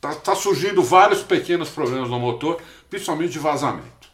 tá, 0.00 0.14
tá, 0.14 0.34
surgindo 0.34 0.82
vários 0.82 1.22
pequenos 1.22 1.70
problemas 1.70 2.08
no 2.08 2.18
motor, 2.18 2.60
principalmente 2.88 3.32
de 3.32 3.38
vazamento. 3.38 4.08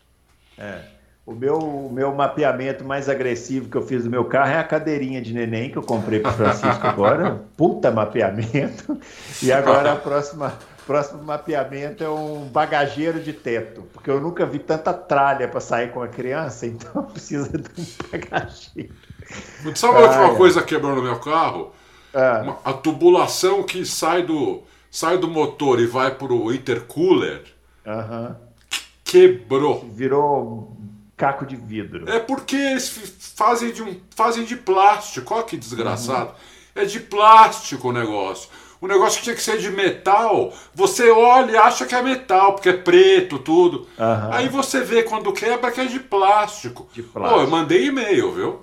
É. 0.56 0.95
O 1.26 1.34
meu, 1.34 1.58
o 1.58 1.92
meu 1.92 2.14
mapeamento 2.14 2.84
mais 2.84 3.08
agressivo 3.08 3.68
que 3.68 3.76
eu 3.76 3.82
fiz 3.82 4.04
do 4.04 4.10
meu 4.10 4.24
carro 4.26 4.52
é 4.52 4.60
a 4.60 4.64
cadeirinha 4.64 5.20
de 5.20 5.34
neném 5.34 5.68
que 5.72 5.76
eu 5.76 5.82
comprei 5.82 6.20
para 6.20 6.30
o 6.30 6.34
Francisco 6.34 6.86
agora. 6.86 7.42
Puta 7.56 7.90
mapeamento. 7.90 8.96
E 9.42 9.50
agora 9.50 9.92
a 9.92 9.96
próxima, 9.96 10.56
próximo 10.86 11.24
mapeamento 11.24 12.04
é 12.04 12.08
um 12.08 12.46
bagageiro 12.46 13.18
de 13.18 13.32
teto, 13.32 13.82
porque 13.92 14.08
eu 14.08 14.20
nunca 14.20 14.46
vi 14.46 14.60
tanta 14.60 14.94
tralha 14.94 15.48
para 15.48 15.58
sair 15.58 15.90
com 15.90 16.00
a 16.00 16.06
criança, 16.06 16.64
então 16.64 17.02
precisa 17.10 17.58
de 17.58 17.68
um 17.76 17.86
bagageiro. 18.12 18.94
Sabe 19.74 19.98
a 19.98 20.00
última 20.02 20.34
coisa 20.36 20.62
que 20.62 20.68
quebrou 20.68 20.94
no 20.94 21.02
meu 21.02 21.18
carro? 21.18 21.72
É. 22.14 22.54
a 22.64 22.72
tubulação 22.72 23.62
que 23.62 23.84
sai 23.84 24.22
do, 24.22 24.62
sai 24.90 25.18
do 25.18 25.28
motor 25.28 25.78
e 25.80 25.86
vai 25.86 26.14
para 26.14 26.32
o 26.32 26.50
intercooler 26.50 27.42
uhum. 27.84 28.34
quebrou. 29.04 29.86
Virou 29.92 30.74
caco 31.16 31.46
de 31.46 31.56
vidro. 31.56 32.08
É 32.10 32.18
porque 32.18 32.56
eles 32.56 32.88
fazem 33.34 33.72
de, 33.72 33.82
um, 33.82 33.98
fazem 34.14 34.44
de 34.44 34.56
plástico. 34.56 35.34
Olha 35.34 35.44
que 35.44 35.56
desgraçado. 35.56 36.30
Uhum. 36.30 36.82
É 36.82 36.84
de 36.84 37.00
plástico 37.00 37.88
o 37.88 37.92
negócio. 37.92 38.50
O 38.80 38.86
negócio 38.86 39.18
que 39.18 39.24
tinha 39.24 39.34
que 39.34 39.42
ser 39.42 39.58
de 39.58 39.70
metal, 39.70 40.52
você 40.74 41.10
olha 41.10 41.52
e 41.52 41.56
acha 41.56 41.86
que 41.86 41.94
é 41.94 42.02
metal, 42.02 42.52
porque 42.52 42.68
é 42.68 42.76
preto, 42.76 43.38
tudo. 43.38 43.88
Uhum. 43.98 44.32
Aí 44.32 44.48
você 44.48 44.82
vê 44.82 45.02
quando 45.02 45.32
quebra 45.32 45.72
que 45.72 45.80
é 45.80 45.86
de 45.86 45.98
plástico. 45.98 46.86
De 46.92 47.02
plástico. 47.02 47.38
Pô, 47.38 47.42
eu 47.42 47.50
mandei 47.50 47.86
e-mail, 47.86 48.32
viu? 48.32 48.60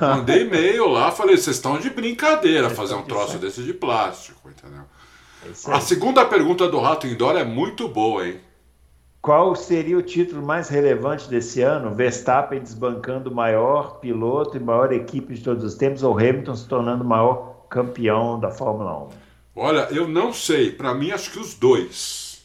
Mandei 0.00 0.42
e-mail 0.42 0.86
lá, 0.86 1.10
falei, 1.10 1.36
vocês 1.36 1.56
estão 1.56 1.78
de 1.78 1.90
brincadeira 1.90 2.70
fazer 2.70 2.94
um 2.94 3.02
troço 3.02 3.38
desse 3.38 3.64
de 3.64 3.74
plástico, 3.74 4.48
entendeu? 4.48 4.84
É 5.66 5.72
a 5.72 5.80
segunda 5.80 6.24
pergunta 6.24 6.68
do 6.68 6.78
Rato 6.78 7.08
Indoor 7.08 7.36
é 7.36 7.44
muito 7.44 7.88
boa, 7.88 8.26
hein? 8.26 8.40
Qual 9.24 9.56
seria 9.56 9.96
o 9.96 10.02
título 10.02 10.44
mais 10.44 10.68
relevante 10.68 11.30
desse 11.30 11.62
ano? 11.62 11.94
Verstappen 11.94 12.60
desbancando 12.60 13.30
o 13.30 13.34
maior 13.34 13.98
piloto 13.98 14.54
e 14.54 14.60
maior 14.60 14.92
equipe 14.92 15.32
de 15.32 15.42
todos 15.42 15.64
os 15.64 15.74
tempos 15.76 16.02
ou 16.02 16.18
Hamilton 16.18 16.54
se 16.54 16.68
tornando 16.68 17.02
o 17.02 17.06
maior 17.06 17.64
campeão 17.70 18.38
da 18.38 18.50
Fórmula 18.50 19.04
1? 19.04 19.08
Olha, 19.56 19.88
eu 19.90 20.06
não 20.06 20.30
sei. 20.30 20.72
Para 20.72 20.92
mim, 20.92 21.10
acho 21.10 21.30
que 21.30 21.38
os 21.38 21.54
dois. 21.54 22.44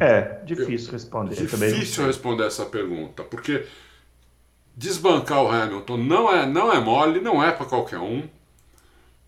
É, 0.00 0.40
difícil 0.46 0.88
eu, 0.88 0.92
responder. 0.94 1.34
Difícil 1.34 2.06
responder 2.06 2.46
essa 2.46 2.64
pergunta, 2.64 3.22
porque 3.22 3.66
desbancar 4.74 5.42
o 5.42 5.50
Hamilton 5.50 5.98
não 5.98 6.34
é, 6.34 6.46
não 6.46 6.72
é 6.72 6.80
mole, 6.80 7.20
não 7.20 7.44
é 7.44 7.52
para 7.52 7.66
qualquer 7.66 7.98
um. 7.98 8.26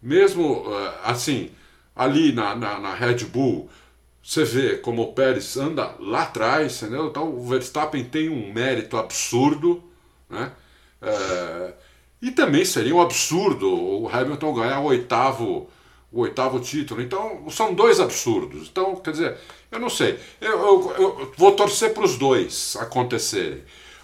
Mesmo 0.01 0.65
eh, 0.67 0.95
assim, 1.05 1.51
ali 1.95 2.33
na, 2.33 2.57
na, 2.57 2.81
na 2.81 2.95
Red 2.95 3.27
Bull, 3.27 3.69
você 4.29 4.45
vê 4.45 4.77
como 4.77 5.01
o 5.01 5.13
Pérez 5.15 5.57
anda 5.57 5.95
lá 5.99 6.25
atrás, 6.25 6.83
entendeu? 6.83 7.07
Então 7.07 7.35
o 7.35 7.49
Verstappen 7.49 8.05
tem 8.05 8.29
um 8.29 8.53
mérito 8.53 8.99
absurdo, 8.99 9.83
né? 10.29 10.53
É, 11.01 11.73
e 12.21 12.31
também 12.31 12.63
seria 12.63 12.95
um 12.95 13.01
absurdo 13.01 13.67
o 13.67 14.07
Hamilton 14.07 14.53
ganhar 14.53 14.81
o 14.81 14.85
oitavo, 14.85 15.71
o 16.13 16.21
oitavo 16.21 16.61
título. 16.61 17.01
Então 17.01 17.49
são 17.49 17.73
dois 17.73 18.01
absurdos. 18.01 18.69
Então, 18.71 18.97
quer 18.97 19.13
dizer, 19.13 19.39
eu 19.73 19.81
não 19.81 19.89
sei. 19.89 20.19
Eu, 20.43 20.51
eu, 20.51 20.95
eu 20.99 21.33
vou 21.35 21.53
torcer 21.53 21.95
para 21.95 22.05
os 22.05 22.19
dois 22.19 22.77
acontecerem. 22.79 23.63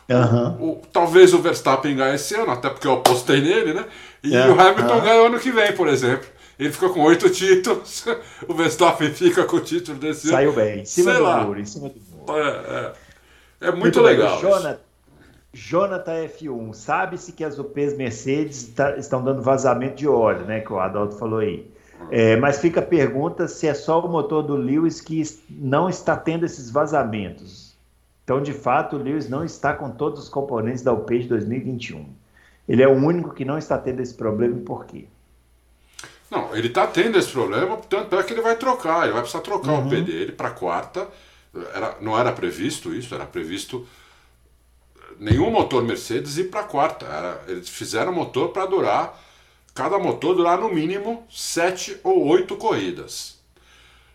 Uhum. 0.08 0.56
O, 0.58 0.70
o, 0.70 0.82
talvez 0.90 1.34
o 1.34 1.38
Verstappen 1.42 1.94
ganhe 1.94 2.14
esse 2.14 2.34
ano, 2.34 2.50
até 2.50 2.70
porque 2.70 2.86
eu 2.86 2.94
apostei 2.94 3.42
nele, 3.42 3.74
né? 3.74 3.84
E 4.22 4.34
é, 4.34 4.48
o 4.48 4.58
Hamilton 4.58 5.00
ganha 5.02 5.22
o 5.22 5.26
ano 5.26 5.38
que 5.38 5.52
vem, 5.52 5.72
por 5.72 5.86
exemplo. 5.86 6.26
Ele 6.58 6.72
ficou 6.72 6.90
com 6.90 7.02
oito 7.02 7.28
títulos. 7.30 8.04
O 8.46 8.54
Verstappen 8.54 9.10
fica 9.10 9.44
com 9.44 9.56
o 9.56 9.60
título 9.60 9.98
desse 9.98 10.28
Saiu 10.28 10.50
ano. 10.50 10.60
bem, 10.60 10.80
em 10.80 10.84
cima 10.84 11.10
Sei 11.10 11.20
do 11.20 11.24
lá. 11.24 11.44
muro, 11.44 11.60
em 11.60 11.64
cima 11.64 11.88
do 11.88 12.00
muro. 12.00 12.38
É, 12.38 12.48
é. 13.60 13.68
é 13.68 13.70
muito, 13.70 13.80
muito, 13.80 14.00
legal. 14.00 14.40
Jonathan, 14.40 14.78
Jonathan 15.52 16.26
F1, 16.26 16.74
sabe-se 16.74 17.32
que 17.32 17.44
as 17.44 17.58
UPs 17.58 17.96
Mercedes 17.96 18.68
tá, 18.74 18.96
estão 18.96 19.22
dando 19.22 19.40
vazamento 19.40 19.96
de 19.96 20.08
óleo, 20.08 20.44
né? 20.44 20.60
Que 20.60 20.72
o 20.72 20.78
Adalto 20.78 21.16
falou 21.16 21.38
aí. 21.38 21.72
É, 22.10 22.36
mas 22.36 22.60
fica 22.60 22.80
a 22.80 22.82
pergunta 22.82 23.48
se 23.48 23.66
é 23.66 23.74
só 23.74 24.04
o 24.04 24.08
motor 24.08 24.42
do 24.42 24.56
Lewis 24.56 25.00
que 25.00 25.22
não 25.48 25.88
está 25.88 26.16
tendo 26.16 26.44
esses 26.44 26.70
vazamentos. 26.70 27.74
Então, 28.24 28.42
de 28.42 28.52
fato, 28.52 28.96
o 28.96 28.98
Lewis 29.02 29.28
não 29.28 29.44
está 29.44 29.74
com 29.74 29.90
todos 29.90 30.24
os 30.24 30.28
componentes 30.28 30.82
da 30.82 30.92
UP 30.92 31.18
de 31.18 31.28
2021. 31.28 32.06
Ele 32.68 32.82
é 32.82 32.88
o 32.88 32.92
único 32.94 33.34
que 33.34 33.44
não 33.44 33.58
está 33.58 33.78
tendo 33.78 34.00
esse 34.00 34.14
problema 34.14 34.56
e 34.56 34.60
por 34.60 34.86
quê? 34.86 35.06
Não, 36.34 36.56
ele 36.56 36.66
está 36.66 36.84
tendo 36.84 37.16
esse 37.16 37.30
problema, 37.30 37.76
tanto 37.76 38.18
é 38.18 38.22
que 38.24 38.32
ele 38.32 38.42
vai 38.42 38.56
trocar, 38.56 39.04
ele 39.04 39.12
vai 39.12 39.22
precisar 39.22 39.40
trocar 39.40 39.70
uhum. 39.70 39.86
o 39.86 39.88
P 39.88 40.00
dele 40.00 40.32
para 40.32 40.50
quarta. 40.50 41.08
Era, 41.72 41.96
não 42.00 42.18
era 42.18 42.32
previsto 42.32 42.92
isso, 42.92 43.14
era 43.14 43.24
previsto 43.24 43.86
nenhum 45.20 45.48
motor 45.48 45.84
Mercedes 45.84 46.36
ir 46.36 46.50
para 46.50 46.64
quarta. 46.64 47.06
Era, 47.06 47.44
eles 47.46 47.68
fizeram 47.68 48.12
motor 48.12 48.48
para 48.48 48.66
durar, 48.66 49.22
cada 49.72 49.96
motor 49.96 50.34
durar 50.34 50.58
no 50.58 50.68
mínimo 50.68 51.24
sete 51.30 51.96
ou 52.02 52.26
oito 52.26 52.56
corridas. 52.56 53.38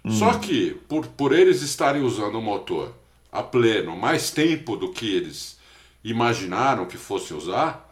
Uhum. 0.03 0.11
Só 0.11 0.33
que, 0.37 0.71
por, 0.89 1.07
por 1.07 1.31
eles 1.31 1.61
estarem 1.61 2.01
usando 2.01 2.37
o 2.37 2.41
motor 2.41 2.93
a 3.31 3.41
pleno 3.41 3.95
mais 3.95 4.29
tempo 4.29 4.75
do 4.75 4.91
que 4.91 5.15
eles 5.15 5.57
imaginaram 6.03 6.85
que 6.85 6.97
fosse 6.97 7.33
usar, 7.33 7.89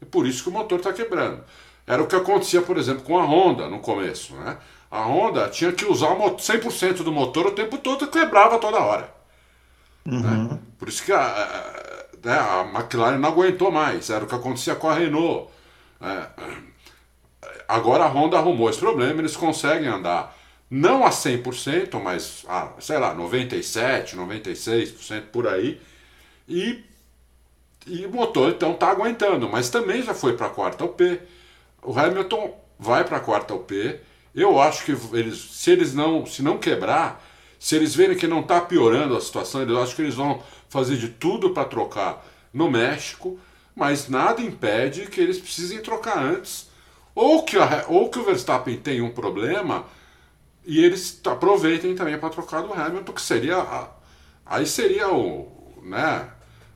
é 0.00 0.04
por 0.04 0.26
isso 0.26 0.42
que 0.42 0.50
o 0.50 0.52
motor 0.52 0.78
está 0.78 0.92
quebrando. 0.92 1.42
Era 1.86 2.02
o 2.02 2.06
que 2.06 2.16
acontecia, 2.16 2.62
por 2.62 2.76
exemplo, 2.78 3.02
com 3.02 3.18
a 3.18 3.24
Honda 3.24 3.68
no 3.68 3.80
começo. 3.80 4.34
Né? 4.34 4.56
A 4.90 5.02
Honda 5.02 5.48
tinha 5.48 5.72
que 5.72 5.84
usar 5.84 6.14
100% 6.14 7.02
do 7.02 7.12
motor 7.12 7.46
o 7.46 7.52
tempo 7.52 7.78
todo 7.78 8.04
e 8.04 8.08
quebrava 8.08 8.58
toda 8.58 8.78
hora. 8.78 9.12
Uhum. 10.06 10.20
Né? 10.20 10.58
Por 10.78 10.88
isso 10.88 11.04
que 11.04 11.12
a, 11.12 11.20
a, 11.20 12.26
né, 12.26 12.38
a, 12.38 12.70
McLaren 12.72 13.18
não 13.18 13.30
aguentou 13.30 13.70
mais. 13.70 14.10
Era 14.10 14.24
o 14.24 14.28
que 14.28 14.34
acontecia 14.34 14.74
com 14.74 14.88
a 14.88 14.94
Renault. 14.94 15.50
Né? 16.00 16.26
Agora 17.66 18.04
a 18.04 18.08
Honda 18.08 18.38
arrumou 18.38 18.68
esse 18.68 18.78
problema, 18.78 19.20
eles 19.20 19.36
conseguem 19.36 19.88
andar 19.88 20.36
não 20.70 21.04
a 21.04 21.10
100%, 21.10 22.00
mas 22.00 22.44
a, 22.48 22.72
sei 22.78 22.98
lá, 22.98 23.14
97%, 23.14 24.14
96% 24.14 25.22
por 25.32 25.46
aí. 25.46 25.80
E, 26.48 26.82
e 27.86 28.06
o 28.06 28.10
motor 28.10 28.50
então 28.50 28.72
está 28.72 28.90
aguentando, 28.90 29.48
mas 29.48 29.68
também 29.68 30.02
já 30.02 30.14
foi 30.14 30.34
para 30.34 30.46
a 30.46 30.50
quarta 30.50 30.84
UP 30.84 31.20
o 31.82 31.98
Hamilton 31.98 32.56
vai 32.78 33.04
para 33.04 33.18
a 33.18 33.20
quarta 33.20 33.54
UP. 33.54 34.00
Eu 34.34 34.60
acho 34.60 34.84
que 34.84 34.96
eles, 35.16 35.38
se 35.38 35.70
eles 35.70 35.94
não, 35.94 36.24
se 36.24 36.42
não 36.42 36.58
quebrar, 36.58 37.22
se 37.58 37.76
eles 37.76 37.94
verem 37.94 38.16
que 38.16 38.26
não 38.26 38.40
está 38.40 38.60
piorando 38.60 39.16
a 39.16 39.20
situação, 39.20 39.62
eu 39.62 39.82
acho 39.82 39.94
que 39.94 40.02
eles 40.02 40.14
vão 40.14 40.42
fazer 40.68 40.96
de 40.96 41.08
tudo 41.08 41.50
para 41.50 41.64
trocar 41.64 42.24
no 42.52 42.70
México, 42.70 43.38
mas 43.74 44.08
nada 44.08 44.40
impede 44.40 45.06
que 45.06 45.20
eles 45.20 45.38
precisem 45.38 45.80
trocar 45.80 46.18
antes, 46.18 46.70
ou 47.14 47.42
que, 47.42 47.58
a, 47.58 47.84
ou 47.88 48.08
que 48.08 48.18
o 48.18 48.24
Verstappen 48.24 48.76
tenha 48.78 49.04
um 49.04 49.10
problema 49.10 49.84
e 50.64 50.82
eles 50.82 51.20
aproveitem 51.24 51.94
também 51.94 52.18
para 52.18 52.30
trocar 52.30 52.62
do 52.62 52.72
Hamilton, 52.72 53.12
que 53.12 53.20
seria 53.20 53.58
a, 53.58 53.88
aí 54.46 54.66
seria 54.66 55.12
o, 55.12 55.80
né, 55.82 56.28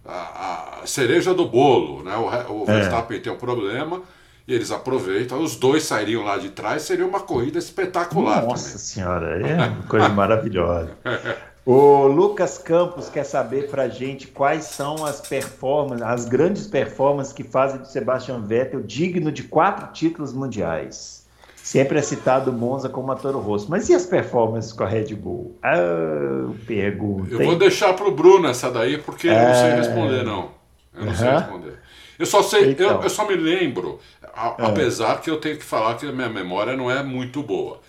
a, 0.04 0.82
a, 0.82 0.86
cereja 0.86 1.32
do 1.32 1.46
bolo, 1.46 2.02
né? 2.02 2.16
O, 2.16 2.62
o 2.62 2.64
é. 2.64 2.80
Verstappen 2.80 3.20
tem 3.20 3.32
um 3.32 3.38
problema 3.38 4.02
e 4.46 4.54
eles 4.54 4.70
aproveitam, 4.70 5.42
os 5.42 5.56
dois 5.56 5.82
sairiam 5.82 6.24
lá 6.24 6.36
de 6.36 6.50
trás, 6.50 6.82
seria 6.82 7.06
uma 7.06 7.20
corrida 7.20 7.58
espetacular. 7.58 8.44
Nossa 8.44 8.66
também. 8.66 8.78
senhora, 8.78 9.48
é 9.48 9.66
uma 9.68 9.82
coisa 9.84 10.08
maravilhosa. 10.08 10.90
O 11.66 12.06
Lucas 12.06 12.58
Campos 12.58 13.08
quer 13.08 13.24
saber 13.24 13.68
pra 13.68 13.88
gente 13.88 14.28
quais 14.28 14.66
são 14.66 15.04
as 15.04 15.20
performances, 15.20 16.06
as 16.06 16.24
grandes 16.24 16.68
performances 16.68 17.32
que 17.32 17.42
fazem 17.42 17.80
do 17.80 17.88
Sebastian 17.88 18.40
Vettel 18.42 18.82
digno 18.82 19.32
de 19.32 19.42
quatro 19.42 19.92
títulos 19.92 20.32
mundiais. 20.32 21.26
Sempre 21.56 21.98
é 21.98 22.02
citado 22.02 22.52
o 22.52 22.54
Monza 22.54 22.88
como 22.88 23.10
a 23.10 23.16
Toro 23.16 23.40
Rosso. 23.40 23.66
Mas 23.68 23.88
e 23.88 23.94
as 23.94 24.06
performances 24.06 24.72
com 24.72 24.84
a 24.84 24.86
Red 24.86 25.12
Bull? 25.16 25.58
Ah, 25.60 26.48
pergunta. 26.64 27.34
Eu 27.34 27.44
vou 27.44 27.58
deixar 27.58 27.94
pro 27.94 28.12
Bruno 28.12 28.46
essa 28.46 28.70
daí, 28.70 28.98
porque 28.98 29.28
é... 29.28 29.32
eu 29.32 29.48
não 29.48 29.54
sei 29.54 29.70
é. 29.70 29.74
responder, 29.74 30.22
não. 30.22 30.50
Eu 30.94 31.00
não 31.00 31.08
uhum. 31.08 31.16
sei 31.16 31.30
responder. 31.30 31.78
Eu 32.18 32.26
só 32.26 32.42
sei, 32.42 32.70
então. 32.70 32.96
eu, 32.96 33.02
eu, 33.02 33.10
só 33.10 33.26
me 33.26 33.34
lembro, 33.34 34.00
a, 34.34 34.56
é. 34.58 34.66
apesar 34.66 35.20
que 35.20 35.30
eu 35.30 35.38
tenho 35.38 35.58
que 35.58 35.64
falar 35.64 35.96
que 35.96 36.06
a 36.06 36.12
minha 36.12 36.28
memória 36.28 36.76
não 36.76 36.90
é 36.90 37.02
muito 37.02 37.42
boa. 37.42 37.80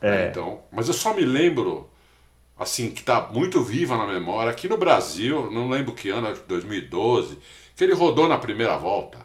É. 0.00 0.10
Né, 0.10 0.28
então, 0.30 0.60
mas 0.70 0.88
eu 0.88 0.94
só 0.94 1.14
me 1.14 1.24
lembro, 1.24 1.88
assim, 2.58 2.90
que 2.90 3.00
está 3.00 3.28
muito 3.32 3.62
viva 3.62 3.96
na 3.96 4.06
memória, 4.06 4.50
aqui 4.50 4.68
no 4.68 4.76
Brasil, 4.76 5.50
não 5.50 5.68
lembro 5.68 5.92
que 5.92 6.10
ano, 6.10 6.34
2012, 6.46 7.38
que 7.74 7.84
ele 7.84 7.94
rodou 7.94 8.28
na 8.28 8.38
primeira 8.38 8.76
volta. 8.76 9.18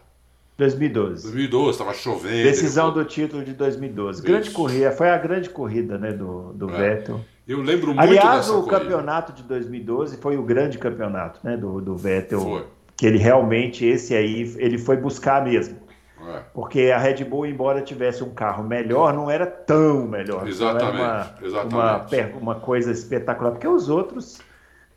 2012. 0.58 1.24
2012, 1.24 1.72
estava 1.72 1.93
chovendo. 1.93 2.43
Decisão 2.43 2.93
do 2.93 3.03
título 3.03 3.43
de 3.43 3.51
2012. 3.53 4.20
Isso. 4.20 4.28
Grande 4.28 4.51
corrida, 4.51 4.91
foi 4.91 5.10
a 5.10 5.18
grande 5.18 5.49
corrida 5.49 5.97
né, 5.97 6.14
do, 6.14 6.53
do 6.53 6.70
é. 6.70 6.78
Vettel. 6.78 7.20
Eu 7.45 7.62
lembro 7.62 7.88
muito 7.88 7.99
Aliás, 7.99 8.49
o 8.49 8.64
corrida. 8.64 8.80
campeonato 8.80 9.34
de 9.34 9.43
2012 9.43 10.18
foi 10.18 10.38
o 10.38 10.43
grande 10.43 10.78
campeonato 10.78 11.41
né, 11.43 11.58
do, 11.58 11.82
do 11.82 11.95
Vettel. 11.97 12.39
Foi 12.39 12.66
que 12.97 13.05
ele 13.05 13.17
realmente, 13.17 13.85
esse 13.85 14.15
aí, 14.15 14.55
ele 14.57 14.77
foi 14.77 14.97
buscar 14.97 15.43
mesmo. 15.43 15.85
É. 16.27 16.41
Porque 16.53 16.91
a 16.91 16.97
Red 16.97 17.23
Bull, 17.23 17.45
embora 17.45 17.81
tivesse 17.81 18.23
um 18.23 18.33
carro 18.33 18.63
melhor, 18.63 19.13
não 19.13 19.29
era 19.29 19.45
tão 19.45 20.07
melhor. 20.07 20.47
Exatamente. 20.47 20.97
Uma, 20.97 21.35
exatamente. 21.41 22.31
Uma, 22.33 22.53
uma, 22.53 22.55
coisa 22.55 22.91
espetacular. 22.91 23.51
Porque 23.51 23.67
os 23.67 23.89
outros, 23.89 24.39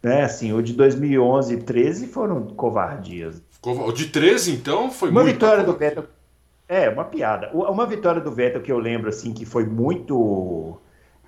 né, 0.02 0.22
assim, 0.22 0.52
o 0.52 0.62
de 0.62 0.72
2011 0.72 1.54
e 1.54 1.56
13 1.58 2.06
foram 2.06 2.46
covardias. 2.46 3.42
O 3.62 3.92
de 3.92 4.06
13, 4.06 4.52
então, 4.52 4.90
foi 4.90 5.10
uma 5.10 5.22
muito. 5.22 5.34
vitória 5.34 5.64
do 5.64 5.74
Vettel. 5.74 6.04
É, 6.68 6.88
uma 6.88 7.04
piada. 7.04 7.50
Uma 7.52 7.86
vitória 7.86 8.20
do 8.20 8.30
Vettel 8.30 8.62
que 8.62 8.70
eu 8.70 8.78
lembro, 8.78 9.08
assim, 9.08 9.32
que 9.32 9.44
foi 9.44 9.64
muito. 9.64 10.78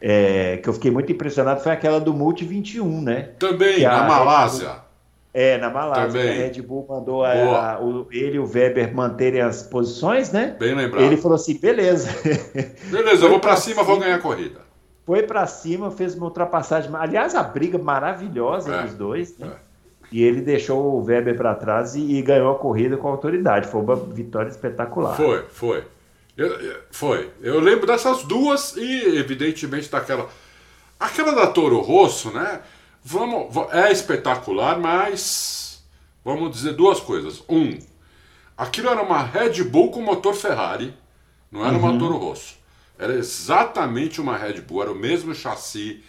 É, 0.01 0.59
que 0.59 0.69
eu 0.69 0.73
fiquei 0.73 0.91
muito 0.91 1.13
impressionado 1.13 1.61
foi 1.61 1.73
aquela 1.73 2.01
do 2.01 2.15
Multi 2.15 2.45
21, 2.45 3.03
né? 3.03 3.23
Também, 3.39 3.83
na 3.83 4.05
Malásia. 4.05 4.90
É, 5.33 5.59
na 5.59 5.71
Malásia. 5.71 6.21
Também. 6.21 6.43
A 6.43 6.47
Red 6.47 6.63
Bull 6.63 6.87
mandou 6.89 7.25
a, 7.25 7.75
a, 7.75 7.81
o, 7.81 8.09
ele 8.11 8.37
e 8.37 8.39
o 8.39 8.45
Weber 8.45 8.93
manterem 8.95 9.41
as 9.41 9.63
posições, 9.63 10.33
né? 10.33 10.57
Bem 10.59 10.75
lembrado. 10.75 11.05
Ele 11.05 11.17
falou 11.17 11.37
assim: 11.37 11.57
beleza. 11.59 12.11
Beleza, 12.91 13.25
eu 13.25 13.31
vou 13.31 13.39
para 13.39 13.57
cima, 13.57 13.83
cima, 13.83 13.85
vou 13.85 13.99
ganhar 13.99 14.17
a 14.17 14.19
corrida. 14.19 14.61
Foi 15.07 15.23
para 15.23 15.47
cima, 15.47 15.91
fez 15.91 16.15
uma 16.15 16.27
ultrapassagem. 16.27 16.91
Aliás, 16.95 17.35
a 17.35 17.43
briga 17.43 17.79
maravilhosa 17.79 18.75
é, 18.75 18.83
dos 18.83 18.95
dois, 18.95 19.39
né? 19.39 19.53
É. 19.67 19.71
E 20.13 20.23
ele 20.23 20.41
deixou 20.41 20.97
o 20.97 21.05
Weber 21.05 21.37
para 21.37 21.55
trás 21.55 21.95
e, 21.95 22.01
e, 22.01 22.23
ganhou 22.23 22.51
a 22.51 22.59
corrida 22.59 22.97
com 22.97 23.09
autoridade. 23.09 23.69
Foi 23.69 23.81
uma 23.81 23.95
vitória 23.95 24.49
espetacular. 24.49 25.17
Foi, 25.17 25.45
foi. 25.49 25.85
Eu, 26.37 26.81
foi. 26.91 27.31
Eu 27.41 27.61
lembro 27.61 27.87
dessas 27.87 28.25
duas 28.25 28.77
e, 28.77 29.19
evidentemente, 29.19 29.91
daquela. 29.91 30.29
Aquela 30.99 31.33
da 31.33 31.47
Toro 31.47 31.81
Rosso, 31.81 32.31
né? 32.33 32.61
Vamos, 33.03 33.57
é 33.73 33.91
espetacular, 33.91 34.79
mas 34.79 35.83
vamos 36.25 36.51
dizer 36.51 36.75
duas 36.75 37.01
coisas. 37.01 37.43
Um, 37.49 37.79
aquilo 38.57 38.89
era 38.89 39.03
uma 39.03 39.23
Red 39.23 39.65
Bull 39.65 39.91
com 39.91 40.03
motor 40.03 40.35
Ferrari, 40.35 40.95
não 41.51 41.65
era 41.65 41.75
uhum. 41.77 41.91
uma 41.91 41.99
Toro 41.99 42.17
Rosso. 42.19 42.59
Era 42.99 43.15
exatamente 43.15 44.21
uma 44.21 44.37
Red 44.37 44.61
Bull, 44.61 44.83
era 44.83 44.93
o 44.93 44.95
mesmo 44.95 45.35
chassi, 45.35 46.05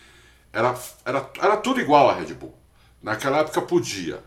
era, 0.52 0.76
era, 1.06 1.30
era 1.40 1.58
tudo 1.58 1.80
igual 1.80 2.10
a 2.10 2.14
Red 2.14 2.34
Bull. 2.34 2.54
Naquela 3.02 3.40
época 3.40 3.62
podia. 3.62 4.22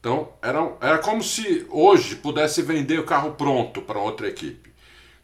Então 0.00 0.28
era, 0.42 0.76
era 0.80 0.98
como 0.98 1.22
se 1.22 1.66
hoje 1.70 2.16
pudesse 2.16 2.60
vender 2.60 2.98
o 2.98 3.06
carro 3.06 3.32
pronto 3.32 3.80
para 3.80 3.98
outra 3.98 4.28
equipe. 4.28 4.74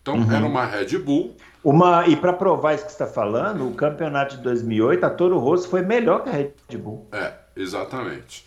Então 0.00 0.14
uhum. 0.14 0.32
era 0.32 0.46
uma 0.46 0.64
Red 0.64 0.96
Bull. 0.98 1.36
Uma, 1.62 2.06
e 2.06 2.16
para 2.16 2.32
provar 2.32 2.74
isso 2.74 2.84
que 2.84 2.92
você 2.92 3.02
está 3.02 3.06
falando, 3.06 3.68
o 3.68 3.74
campeonato 3.74 4.36
de 4.36 4.42
2008, 4.42 5.04
a 5.04 5.10
Toro 5.10 5.38
Rosso 5.38 5.68
foi 5.68 5.82
melhor 5.82 6.22
que 6.22 6.30
a 6.30 6.32
Red 6.32 6.52
Bull. 6.78 7.06
É, 7.12 7.32
exatamente. 7.54 8.46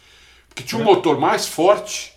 Porque 0.50 0.64
tinha 0.64 0.82
um 0.82 0.84
motor 0.84 1.20
mais 1.20 1.48
forte, 1.48 2.14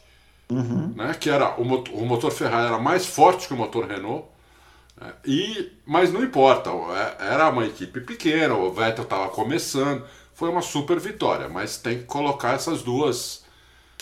uhum. 0.51 0.95
né, 0.97 1.15
que 1.19 1.29
era 1.29 1.55
o 1.61 1.65
motor, 1.65 1.95
o 1.95 2.07
motor 2.07 2.31
Ferrari 2.31 2.69
era 2.69 2.79
mais 2.79 3.07
forte 3.07 3.47
que 3.47 3.55
o 3.55 3.57
motor 3.57 3.87
Renault. 3.87 4.27
Né, 4.99 5.13
e, 5.25 5.73
mas 5.87 6.11
não 6.11 6.23
importa, 6.23 6.71
é, 6.71 7.33
era 7.35 7.51
uma 7.51 7.67
equipe 7.67 8.01
pequena, 8.01 8.55
o 8.55 8.73
Vettel 8.73 9.05
estava 9.05 9.29
começando, 9.29 10.03
foi 10.35 10.49
uma 10.49 10.63
super 10.63 10.99
vitória, 10.99 11.49
mas 11.49 11.77
tem 11.77 11.99
que 11.99 12.05
colocar 12.05 12.55
essas 12.55 12.83
duas 12.83 13.46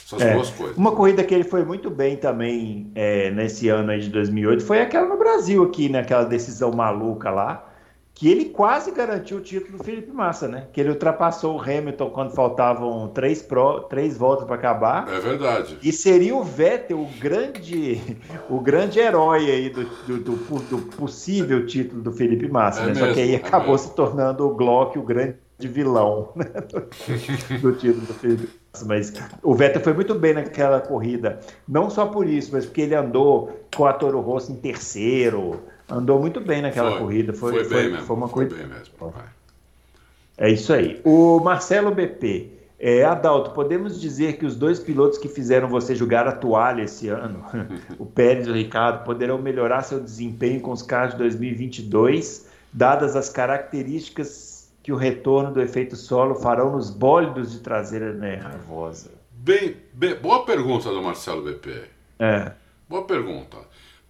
essas 0.04 0.20
é, 0.20 0.34
duas 0.34 0.50
coisas. 0.50 0.76
Uma 0.76 0.92
corrida 0.92 1.24
que 1.24 1.34
ele 1.34 1.44
foi 1.44 1.64
muito 1.64 1.90
bem 1.90 2.16
também 2.16 2.90
é, 2.94 3.30
nesse 3.30 3.68
ano 3.68 3.90
aí 3.90 4.00
de 4.00 4.10
2008 4.10 4.64
foi 4.64 4.80
aquela 4.80 5.08
no 5.08 5.16
Brasil 5.16 5.64
aqui, 5.64 5.88
naquela 5.88 6.24
né, 6.24 6.28
decisão 6.28 6.70
maluca 6.72 7.30
lá, 7.30 7.70
que 8.12 8.30
ele 8.30 8.44
quase 8.44 8.92
garantiu 8.92 9.38
o 9.38 9.40
título 9.40 9.78
do 9.78 9.82
Felipe 9.82 10.12
Massa, 10.12 10.46
né? 10.46 10.68
Que 10.72 10.80
ele 10.80 10.90
ultrapassou 10.90 11.56
o 11.56 11.60
Hamilton 11.60 12.10
quando 12.10 12.30
faltavam 12.30 13.08
três, 13.08 13.42
pro, 13.42 13.80
três 13.80 14.16
voltas 14.16 14.46
para 14.46 14.54
acabar. 14.54 15.08
É 15.08 15.18
verdade. 15.18 15.78
E 15.82 15.90
seria 15.90 16.36
o 16.36 16.44
Vettel 16.44 17.00
o 17.00 17.08
grande, 17.18 18.00
o 18.48 18.60
grande 18.60 19.00
herói 19.00 19.50
aí 19.50 19.68
do, 19.68 19.84
do, 20.06 20.18
do, 20.18 20.58
do 20.60 20.78
possível 20.96 21.66
título 21.66 22.02
do 22.02 22.12
Felipe 22.12 22.46
Massa, 22.46 22.82
é 22.82 22.86
né? 22.86 22.92
Mesmo, 22.92 23.06
Só 23.08 23.14
que 23.14 23.20
aí 23.20 23.34
é 23.34 23.36
acabou 23.36 23.74
é 23.74 23.78
se 23.78 23.94
tornando 23.96 24.46
o 24.46 24.54
Glock 24.54 24.96
o 24.96 25.02
grande 25.02 25.36
vilão 25.58 26.30
né? 26.36 26.44
do 27.60 27.72
título 27.72 28.06
do 28.06 28.14
Felipe 28.14 28.63
mas 28.82 29.12
o 29.42 29.54
Vettel 29.54 29.82
foi 29.82 29.92
muito 29.92 30.14
bem 30.14 30.34
naquela 30.34 30.80
corrida, 30.80 31.38
não 31.68 31.88
só 31.88 32.06
por 32.06 32.28
isso, 32.28 32.50
mas 32.52 32.64
porque 32.66 32.82
ele 32.82 32.94
andou 32.94 33.64
com 33.74 33.86
a 33.86 33.92
Toro 33.92 34.20
Rosso 34.20 34.52
em 34.52 34.56
terceiro, 34.56 35.60
andou 35.88 36.18
muito 36.18 36.40
bem 36.40 36.62
naquela 36.62 36.90
foi, 36.92 37.00
corrida. 37.00 37.32
Foi, 37.32 37.52
foi, 37.52 37.64
foi, 37.64 37.82
bem 37.82 37.92
mesmo, 37.92 38.06
foi 38.06 38.16
uma. 38.16 38.28
Foi 38.28 38.46
bem 38.46 38.66
mesmo. 38.66 39.14
É 40.36 40.50
isso 40.50 40.72
aí. 40.72 41.00
O 41.04 41.38
Marcelo 41.40 41.94
BP. 41.94 42.52
É, 42.86 43.04
Adalto, 43.04 43.52
podemos 43.52 43.98
dizer 43.98 44.36
que 44.36 44.44
os 44.44 44.56
dois 44.56 44.78
pilotos 44.78 45.16
que 45.16 45.28
fizeram 45.28 45.68
você 45.68 45.94
jogar 45.94 46.26
a 46.26 46.32
toalha 46.32 46.82
esse 46.82 47.08
ano, 47.08 47.42
o 47.98 48.04
Pérez 48.04 48.46
e 48.46 48.50
o 48.50 48.52
Ricardo, 48.52 49.04
poderão 49.04 49.38
melhorar 49.38 49.82
seu 49.82 50.00
desempenho 50.00 50.60
com 50.60 50.72
os 50.72 50.82
carros 50.82 51.12
de 51.12 51.18
2022, 51.18 52.46
dadas 52.72 53.16
as 53.16 53.30
características 53.30 54.53
que 54.84 54.92
o 54.92 54.96
retorno 54.96 55.50
do 55.50 55.62
efeito 55.62 55.96
solo 55.96 56.34
farão 56.34 56.72
nos 56.72 56.90
bólidos 56.90 57.50
de 57.50 57.60
traseira 57.60 58.12
nervosa? 58.12 59.10
Bem, 59.32 59.78
bem, 59.94 60.14
boa 60.14 60.44
pergunta 60.44 60.90
do 60.90 61.02
Marcelo 61.02 61.40
BP. 61.40 61.84
É. 62.18 62.52
Boa 62.86 63.02
pergunta. 63.04 63.56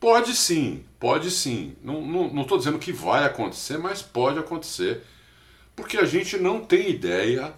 Pode 0.00 0.34
sim, 0.34 0.84
pode 0.98 1.30
sim. 1.30 1.76
Não 1.80 2.42
estou 2.42 2.58
dizendo 2.58 2.80
que 2.80 2.90
vai 2.90 3.24
acontecer, 3.24 3.78
mas 3.78 4.02
pode 4.02 4.40
acontecer. 4.40 5.00
Porque 5.76 5.96
a 5.96 6.04
gente 6.04 6.36
não 6.38 6.60
tem 6.60 6.90
ideia, 6.90 7.54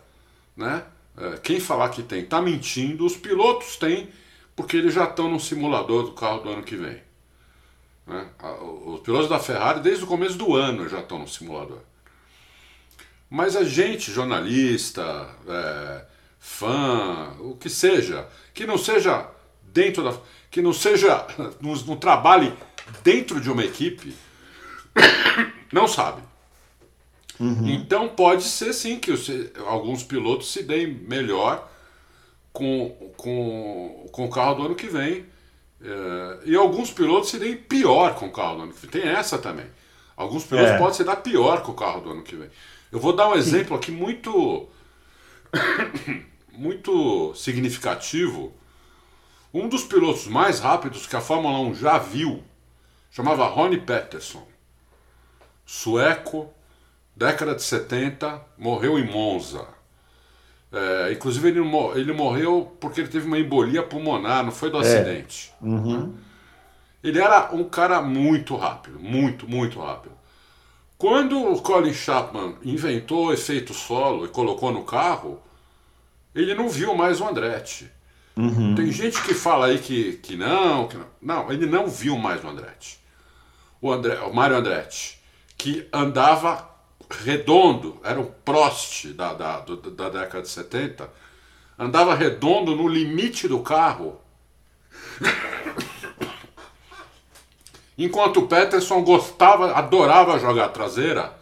né? 0.55 0.83
É, 1.17 1.39
quem 1.39 1.59
falar 1.59 1.89
que 1.89 2.03
tem 2.03 2.21
está 2.21 2.43
mentindo. 2.43 3.07
Os 3.07 3.17
pilotos 3.17 3.79
têm, 3.79 4.11
porque 4.55 4.77
eles 4.77 4.93
já 4.93 5.05
estão 5.05 5.31
no 5.31 5.41
simulador 5.41 6.03
do 6.03 6.13
carro 6.13 6.43
do 6.43 6.51
ano 6.51 6.63
que 6.63 6.77
vem. 6.77 7.01
Né? 8.07 8.29
Os 8.85 9.01
pilotos 9.01 9.31
da 9.31 9.39
Ferrari, 9.39 9.81
desde 9.81 10.05
o 10.05 10.07
começo 10.07 10.37
do 10.37 10.55
ano, 10.55 10.87
já 10.87 11.01
estão 11.01 11.19
no 11.19 11.27
simulador. 11.27 11.81
Mas 13.29 13.57
a 13.57 13.65
gente, 13.65 14.13
jornalista, 14.13 15.29
é, 15.49 16.05
fã, 16.39 17.35
o 17.41 17.57
que 17.57 17.69
seja, 17.69 18.27
que 18.55 18.67
não 18.67 18.79
seja 18.79 19.29
dentro 19.63 20.05
da. 20.05 20.17
que 20.51 20.63
não 20.63 20.73
seja. 20.73 21.27
não, 21.61 21.75
não 21.75 21.97
trabalhe 21.97 22.53
dentro 23.03 23.41
de 23.41 23.51
uma 23.51 23.65
equipe, 23.65 24.15
não 25.73 25.89
sabe. 25.89 26.23
Uhum. 27.39 27.69
Então 27.69 28.09
pode 28.09 28.45
ser 28.45 28.73
sim 28.73 28.99
que 28.99 29.11
os, 29.11 29.29
alguns 29.67 30.03
pilotos 30.03 30.51
se 30.51 30.63
deem 30.63 30.87
melhor 30.87 31.71
com, 32.53 33.13
com, 33.17 34.07
com 34.11 34.25
o 34.25 34.31
carro 34.31 34.55
do 34.55 34.63
ano 34.67 34.75
que 34.75 34.87
vem. 34.87 35.27
É, 35.83 36.39
e 36.47 36.57
alguns 36.57 36.91
pilotos 36.91 37.31
se 37.31 37.39
deem 37.39 37.57
pior 37.57 38.15
com 38.15 38.27
o 38.27 38.33
carro 38.33 38.57
do 38.57 38.63
ano 38.63 38.73
que 38.73 38.87
vem. 38.87 39.03
Tem 39.03 39.11
essa 39.11 39.37
também. 39.37 39.67
Alguns 40.17 40.45
pilotos 40.45 40.71
é. 40.71 40.79
podem 40.79 40.95
se 40.95 41.05
dar 41.05 41.17
pior 41.17 41.63
com 41.63 41.73
o 41.73 41.75
carro 41.75 42.01
do 42.01 42.11
ano 42.11 42.23
que 42.23 42.37
vem. 42.37 42.49
Eu 42.97 43.01
vou 43.01 43.13
dar 43.13 43.29
um 43.29 43.35
exemplo 43.35 43.77
aqui 43.77 43.93
muito 43.93 44.67
muito 46.51 47.35
significativo. 47.35 48.55
Um 49.53 49.69
dos 49.69 49.85
pilotos 49.85 50.27
mais 50.27 50.61
rápidos 50.61 51.07
que 51.07 51.15
a 51.15 51.21
Fórmula 51.21 51.59
1 51.59 51.75
já 51.75 51.99
viu 51.99 52.43
chamava 53.11 53.47
Ronnie 53.49 53.83
Peterson. 53.83 54.49
Sueco, 55.67 56.49
década 57.15 57.55
de 57.55 57.63
70, 57.65 58.41
morreu 58.57 58.99
em 58.99 59.05
Monza. 59.05 59.69
É, 60.73 61.13
inclusive 61.13 61.49
ele, 61.49 61.61
ele 61.97 62.15
morreu 62.15 62.79
porque 62.81 63.03
ele 63.03 63.09
teve 63.09 63.27
uma 63.27 63.39
embolia 63.39 63.83
pulmonar, 63.83 64.43
não 64.43 64.53
foi 64.53 64.71
do 64.71 64.79
é. 64.79 64.81
acidente. 64.81 65.53
Uhum. 65.61 66.15
Ele 67.05 67.21
era 67.21 67.55
um 67.55 67.65
cara 67.65 68.01
muito 68.01 68.57
rápido, 68.57 68.99
muito, 68.99 69.47
muito 69.47 69.79
rápido. 69.81 70.16
Quando 70.99 71.39
o 71.39 71.61
Colin 71.61 71.93
Chapman 71.93 72.57
inventou 72.65 73.27
o 73.27 73.33
efeito 73.33 73.75
solo 73.75 74.25
e 74.25 74.29
colocou 74.29 74.73
no 74.73 74.83
carro, 74.83 75.41
ele 76.35 76.55
não 76.55 76.69
viu 76.69 76.95
mais 76.95 77.21
o 77.21 77.29
Andretti. 77.29 77.91
Uhum. 78.37 78.75
Tem 78.75 78.91
gente 78.93 79.23
que 79.23 79.35
fala 79.35 79.67
aí 79.67 79.79
que, 79.79 80.15
que 80.15 80.37
não, 80.37 80.89
que 80.89 80.97
não. 80.97 81.07
Não, 81.21 81.53
ele 81.53 81.67
não 81.67 81.89
viu 81.89 82.17
mais 82.17 82.43
o 82.45 82.49
Andretti. 82.49 82.99
O, 83.81 83.93
André, 83.93 84.19
o 84.21 84.33
Mário 84.33 84.57
Andretti, 84.57 85.19
que 85.57 85.87
andava 85.93 86.69
redondo, 87.11 87.99
era 88.03 88.21
o 88.21 88.27
Prost 88.27 89.09
da, 89.09 89.33
da, 89.35 89.61
da 89.61 90.09
década 90.09 90.43
de 90.43 90.49
70, 90.49 91.11
andava 91.79 92.15
redondo 92.15 92.75
no 92.75 92.89
limite 92.89 93.49
do 93.49 93.61
carro. 93.61 94.21
Enquanto 97.99 98.41
o 98.41 98.47
Peterson 98.47 99.03
gostava, 99.03 99.73
adorava 99.73 100.39
jogar 100.39 100.69
traseira 100.69 101.33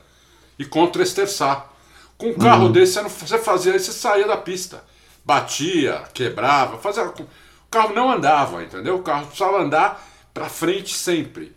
e 0.58 0.64
contra-esterçar. 0.64 1.70
Com 2.16 2.28
um 2.28 2.34
carro 2.34 2.66
uhum. 2.66 2.72
desse, 2.72 3.00
você 3.02 3.38
fazia 3.38 3.74
isso, 3.74 3.92
você 3.92 3.98
saía 3.98 4.26
da 4.26 4.36
pista. 4.36 4.84
Batia, 5.24 6.04
quebrava, 6.12 6.78
fazia. 6.78 7.04
O 7.04 7.26
carro 7.70 7.92
não 7.92 8.10
andava, 8.10 8.62
entendeu? 8.62 8.96
O 8.96 9.02
carro 9.02 9.26
precisava 9.26 9.60
andar 9.60 10.00
para 10.32 10.48
frente 10.48 10.94
sempre. 10.94 11.54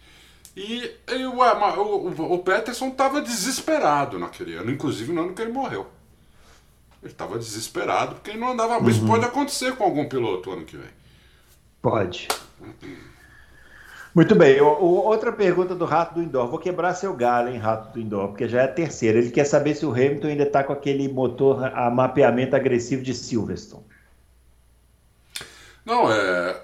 E, 0.56 0.92
e 1.10 1.26
o, 1.26 1.40
o, 1.40 2.34
o, 2.34 2.40
Peterson 2.40 2.88
estava 2.88 3.22
desesperado 3.22 4.18
naquele 4.18 4.56
ano, 4.56 4.72
inclusive 4.72 5.14
no 5.14 5.22
ano 5.22 5.34
que 5.34 5.42
ele 5.44 5.52
morreu. 5.52 5.86
Ele 7.04 7.12
estava 7.12 7.38
desesperado 7.38 8.16
porque 8.16 8.32
ele 8.32 8.40
não 8.40 8.54
andava. 8.54 8.80
Uhum. 8.80 8.90
Isso 8.90 9.06
pode 9.06 9.24
acontecer 9.24 9.76
com 9.76 9.84
algum 9.84 10.10
piloto 10.10 10.52
ano 10.52 10.66
que 10.66 10.76
vem. 10.76 10.90
Pode. 11.80 12.28
Muito 14.18 14.34
bem. 14.34 14.60
O, 14.60 14.66
o, 14.66 15.06
outra 15.06 15.32
pergunta 15.32 15.76
do 15.76 15.86
Rato 15.86 16.16
do 16.16 16.24
Indoor. 16.24 16.48
Vou 16.48 16.58
quebrar 16.58 16.96
seu 16.96 17.14
galho, 17.14 17.50
hein, 17.50 17.60
Rato 17.60 17.94
do 17.94 18.00
Indoor, 18.00 18.30
porque 18.30 18.48
já 18.48 18.62
é 18.62 18.66
a 18.66 18.68
terceira. 18.68 19.20
Ele 19.20 19.30
quer 19.30 19.46
saber 19.46 19.76
se 19.76 19.86
o 19.86 19.92
Hamilton 19.92 20.30
ainda 20.30 20.42
está 20.42 20.64
com 20.64 20.74
aquele 20.74 21.08
motor 21.08 21.64
a 21.64 21.92
mapeamento 21.92 22.56
agressivo 22.56 23.04
de 23.04 23.14
Silverstone. 23.14 23.86
Não, 25.86 26.12
é. 26.12 26.60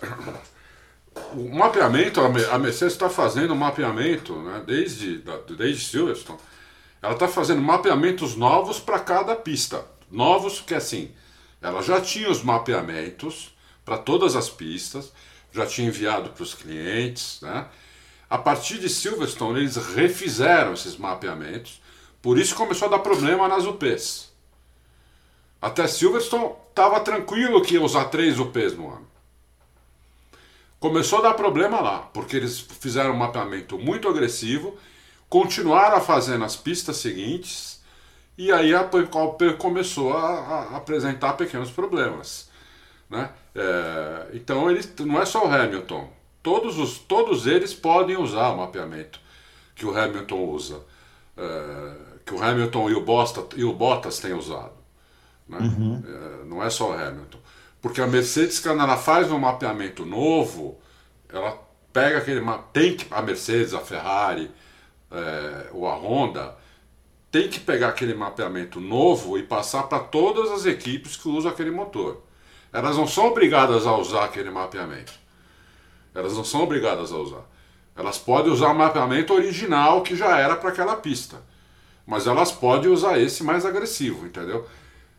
O 1.35 1.55
mapeamento, 1.55 2.21
a 2.21 2.57
Mercedes 2.57 2.93
está 2.93 3.07
fazendo 3.07 3.55
mapeamento 3.55 4.35
né, 4.39 4.63
desde, 4.65 5.23
desde 5.55 5.85
Silverstone. 5.85 6.39
Ela 7.03 7.13
está 7.13 7.27
fazendo 7.27 7.61
mapeamentos 7.61 8.35
novos 8.35 8.79
para 8.79 8.97
cada 8.97 9.35
pista. 9.35 9.85
Novos, 10.09 10.59
que 10.59 10.73
assim, 10.73 11.11
ela 11.61 11.83
já 11.83 12.01
tinha 12.01 12.31
os 12.31 12.41
mapeamentos 12.41 13.55
para 13.85 13.99
todas 13.99 14.35
as 14.35 14.49
pistas 14.49 15.13
já 15.53 15.65
tinha 15.65 15.87
enviado 15.87 16.31
para 16.31 16.43
os 16.43 16.53
clientes. 16.53 17.39
Né? 17.41 17.65
A 18.29 18.37
partir 18.37 18.79
de 18.79 18.89
Silverstone, 18.89 19.59
eles 19.59 19.77
refizeram 19.77 20.73
esses 20.73 20.97
mapeamentos, 20.97 21.81
por 22.21 22.39
isso 22.39 22.55
começou 22.55 22.87
a 22.87 22.91
dar 22.91 22.99
problema 22.99 23.47
nas 23.47 23.65
UPs. 23.65 24.31
Até 25.61 25.87
Silverstone 25.87 26.51
estava 26.69 26.99
tranquilo 26.99 27.61
que 27.61 27.75
ia 27.75 27.81
usar 27.81 28.05
três 28.05 28.39
UPs 28.39 28.73
no 28.73 28.89
ano. 28.89 29.07
Começou 30.79 31.19
a 31.19 31.21
dar 31.21 31.33
problema 31.35 31.79
lá, 31.79 31.99
porque 31.99 32.35
eles 32.35 32.59
fizeram 32.59 33.11
um 33.11 33.17
mapeamento 33.17 33.77
muito 33.77 34.09
agressivo, 34.09 34.77
continuaram 35.29 35.95
a 35.95 36.01
fazer 36.01 36.37
nas 36.37 36.57
pistas 36.57 36.97
seguintes, 36.97 37.81
e 38.37 38.51
aí 38.51 38.73
a 38.73 38.83
POP 38.83 39.53
começou 39.53 40.11
a, 40.17 40.39
a 40.73 40.77
apresentar 40.77 41.33
pequenos 41.33 41.69
problemas. 41.69 42.49
Né? 43.13 43.29
É, 43.53 44.27
então 44.33 44.71
ele, 44.71 44.81
não 45.01 45.21
é 45.21 45.25
só 45.25 45.45
o 45.45 45.53
Hamilton. 45.53 46.11
Todos, 46.41 46.79
os, 46.79 46.97
todos 46.97 47.45
eles 47.45 47.71
podem 47.71 48.17
usar 48.17 48.49
o 48.49 48.57
mapeamento 48.57 49.19
que 49.75 49.85
o 49.85 49.95
Hamilton 49.95 50.45
usa. 50.49 50.81
É, 51.37 51.93
que 52.25 52.33
o 52.33 52.43
Hamilton 52.43 52.89
e 52.89 52.95
o, 52.95 53.01
Bottas, 53.01 53.45
e 53.55 53.63
o 53.63 53.71
Bottas 53.71 54.17
têm 54.17 54.33
usado. 54.33 54.73
Né? 55.47 55.59
Uhum. 55.59 56.03
É, 56.07 56.45
não 56.45 56.63
é 56.63 56.71
só 56.71 56.89
o 56.89 56.93
Hamilton. 56.93 57.37
Porque 57.79 58.01
a 58.01 58.07
Mercedes, 58.07 58.59
quando 58.59 58.81
ela 58.81 58.97
faz 58.97 59.31
um 59.31 59.37
mapeamento 59.37 60.03
novo, 60.05 60.79
ela 61.29 61.61
pega 61.91 62.17
aquele 62.17 62.41
tem 62.71 62.97
que 62.97 63.05
a 63.11 63.21
Mercedes, 63.21 63.75
a 63.75 63.79
Ferrari, 63.79 64.49
é, 65.11 65.67
ou 65.71 65.87
a 65.87 65.93
Honda 65.93 66.55
tem 67.29 67.47
que 67.47 67.59
pegar 67.59 67.89
aquele 67.89 68.15
mapeamento 68.15 68.79
novo 68.79 69.37
e 69.37 69.43
passar 69.43 69.83
para 69.83 69.99
todas 69.99 70.51
as 70.51 70.65
equipes 70.65 71.15
que 71.15 71.27
usam 71.27 71.51
aquele 71.51 71.71
motor. 71.71 72.23
Elas 72.73 72.97
não 72.97 73.07
são 73.07 73.27
obrigadas 73.27 73.85
a 73.85 73.95
usar 73.95 74.25
aquele 74.25 74.49
mapeamento. 74.49 75.13
Elas 76.13 76.35
não 76.35 76.43
são 76.43 76.63
obrigadas 76.63 77.11
a 77.11 77.17
usar. 77.17 77.45
Elas 77.95 78.17
podem 78.17 78.51
usar 78.51 78.69
o 78.69 78.75
mapeamento 78.75 79.33
original 79.33 80.01
que 80.01 80.15
já 80.15 80.39
era 80.39 80.55
para 80.55 80.69
aquela 80.69 80.95
pista. 80.95 81.37
Mas 82.05 82.25
elas 82.25 82.51
podem 82.51 82.91
usar 82.91 83.19
esse 83.19 83.43
mais 83.43 83.65
agressivo, 83.65 84.25
entendeu? 84.25 84.65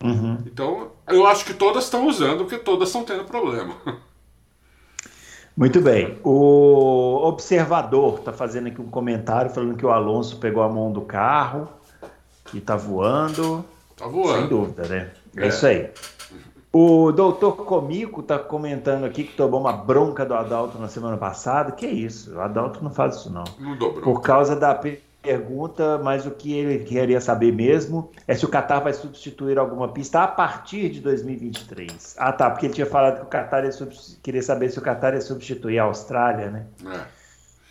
Uhum. 0.02 0.38
Então, 0.44 0.90
eu 1.06 1.26
acho 1.26 1.44
que 1.44 1.54
todas 1.54 1.84
estão 1.84 2.06
usando, 2.06 2.38
porque 2.44 2.58
todas 2.58 2.88
estão 2.88 3.04
tendo 3.04 3.24
problema. 3.24 3.76
Muito 5.56 5.80
bem. 5.80 6.18
O 6.24 7.20
observador 7.28 8.18
está 8.18 8.32
fazendo 8.32 8.66
aqui 8.66 8.80
um 8.80 8.90
comentário 8.90 9.52
falando 9.52 9.76
que 9.76 9.86
o 9.86 9.90
Alonso 9.90 10.38
pegou 10.38 10.64
a 10.64 10.68
mão 10.68 10.92
do 10.92 11.02
carro, 11.02 11.68
que 12.46 12.58
está 12.58 12.74
voando. 12.74 13.64
Está 13.92 14.06
voando. 14.06 14.40
Sem 14.40 14.48
dúvida, 14.48 14.88
né? 14.88 15.10
É, 15.36 15.44
é 15.44 15.48
isso 15.48 15.64
aí. 15.64 15.88
O 16.74 17.12
doutor 17.12 17.54
Comico 17.58 18.20
está 18.20 18.36
comentando 18.36 19.04
aqui 19.04 19.22
que 19.22 19.36
tomou 19.36 19.60
uma 19.60 19.72
bronca 19.72 20.26
do 20.26 20.34
Adalto 20.34 20.76
na 20.76 20.88
semana 20.88 21.16
passada. 21.16 21.70
Que 21.70 21.86
isso? 21.86 22.34
O 22.34 22.40
Adalto 22.40 22.82
não 22.82 22.90
faz 22.90 23.14
isso, 23.14 23.32
não. 23.32 23.44
Não 23.60 23.76
dobrou. 23.76 24.02
Por 24.02 24.20
causa 24.20 24.56
da 24.56 24.74
pergunta, 25.22 25.98
mas 25.98 26.26
o 26.26 26.32
que 26.32 26.52
ele 26.52 26.82
queria 26.82 27.20
saber 27.20 27.52
mesmo 27.52 28.10
é 28.26 28.34
se 28.34 28.44
o 28.44 28.48
Qatar 28.48 28.82
vai 28.82 28.92
substituir 28.92 29.56
alguma 29.56 29.86
pista 29.92 30.24
a 30.24 30.26
partir 30.26 30.88
de 30.88 31.00
2023. 31.00 32.16
Ah, 32.18 32.32
tá, 32.32 32.50
porque 32.50 32.66
ele 32.66 32.74
tinha 32.74 32.86
falado 32.86 33.20
que 33.20 33.26
o 33.26 33.28
Qatar 33.28 33.64
ia 33.64 33.70
queria 34.20 34.42
saber 34.42 34.68
se 34.68 34.76
o 34.76 34.82
Qatar 34.82 35.14
ia 35.14 35.20
substituir 35.20 35.78
a 35.78 35.84
Austrália, 35.84 36.50
né? 36.50 36.66
É. 36.92 37.00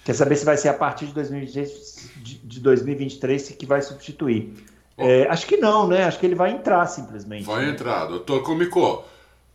Quer 0.05 0.13
saber 0.13 0.37
se 0.37 0.45
vai 0.45 0.55
ser 0.55 0.69
a 0.69 0.73
partir 0.73 1.07
de 1.07 1.13
2023, 1.13 2.11
de 2.23 2.59
2023 2.61 3.49
que 3.49 3.65
vai 3.65 3.81
substituir. 3.81 4.53
É, 4.97 5.27
acho 5.27 5.45
que 5.47 5.57
não, 5.57 5.87
né? 5.87 6.03
Acho 6.03 6.19
que 6.19 6.25
ele 6.25 6.35
vai 6.35 6.51
entrar 6.51 6.85
simplesmente. 6.85 7.45
Vai 7.45 7.65
né? 7.65 7.71
entrar, 7.71 8.05
doutor 8.05 8.43
Comico. 8.43 9.03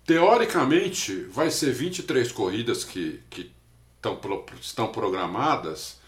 Teoricamente, 0.04 1.24
vai 1.24 1.50
ser 1.50 1.72
23 1.72 2.32
corridas 2.32 2.82
que, 2.82 3.22
que 3.28 3.52
tão, 4.00 4.18
estão 4.60 4.88
programadas 4.88 6.00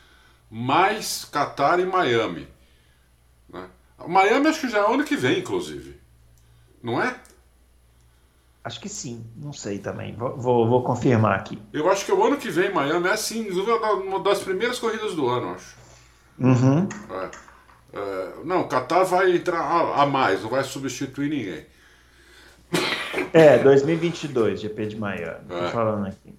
mais 0.51 1.25
Qatar 1.25 1.79
e 1.79 1.87
Miami. 1.87 2.49
Né? 3.49 3.69
Miami 4.09 4.49
acho 4.49 4.61
que 4.63 4.69
já 4.69 4.79
é 4.79 4.95
ano 4.95 5.05
que 5.05 5.17
vem, 5.17 5.41
inclusive. 5.41 6.01
Não 6.83 7.01
é? 7.01 7.15
Acho 8.65 8.81
que 8.81 8.89
sim, 8.89 9.25
não 9.37 9.53
sei 9.53 9.79
também. 9.79 10.15
Vou, 10.15 10.37
vou, 10.37 10.69
vou, 10.69 10.83
confirmar 10.83 11.39
aqui. 11.39 11.61
Eu 11.73 11.91
acho 11.91 12.05
que 12.05 12.13
o 12.13 12.25
ano 12.25 12.37
que 12.37 12.51
vem 12.51 12.73
Miami 12.73 13.09
é 13.09 13.17
sim, 13.17 13.49
uma 13.51 14.21
das 14.21 14.41
primeiras 14.41 14.79
corridas 14.79 15.15
do 15.15 15.29
ano, 15.29 15.55
acho. 15.55 15.77
Uhum. 16.39 16.89
É. 17.11 17.50
É, 17.93 18.45
não, 18.45 18.69
Qatar 18.69 19.05
vai 19.05 19.35
entrar 19.35 19.61
a, 19.61 20.03
a, 20.03 20.07
mais, 20.07 20.43
não 20.43 20.51
vai 20.51 20.63
substituir 20.65 21.29
ninguém. 21.29 21.67
É, 23.33 23.59
2022, 23.59 24.61
GP 24.61 24.87
de 24.87 24.97
Miami. 24.97 25.45
É. 25.51 25.65
Tô 25.65 25.69
falando 25.71 26.07
aqui. 26.07 26.35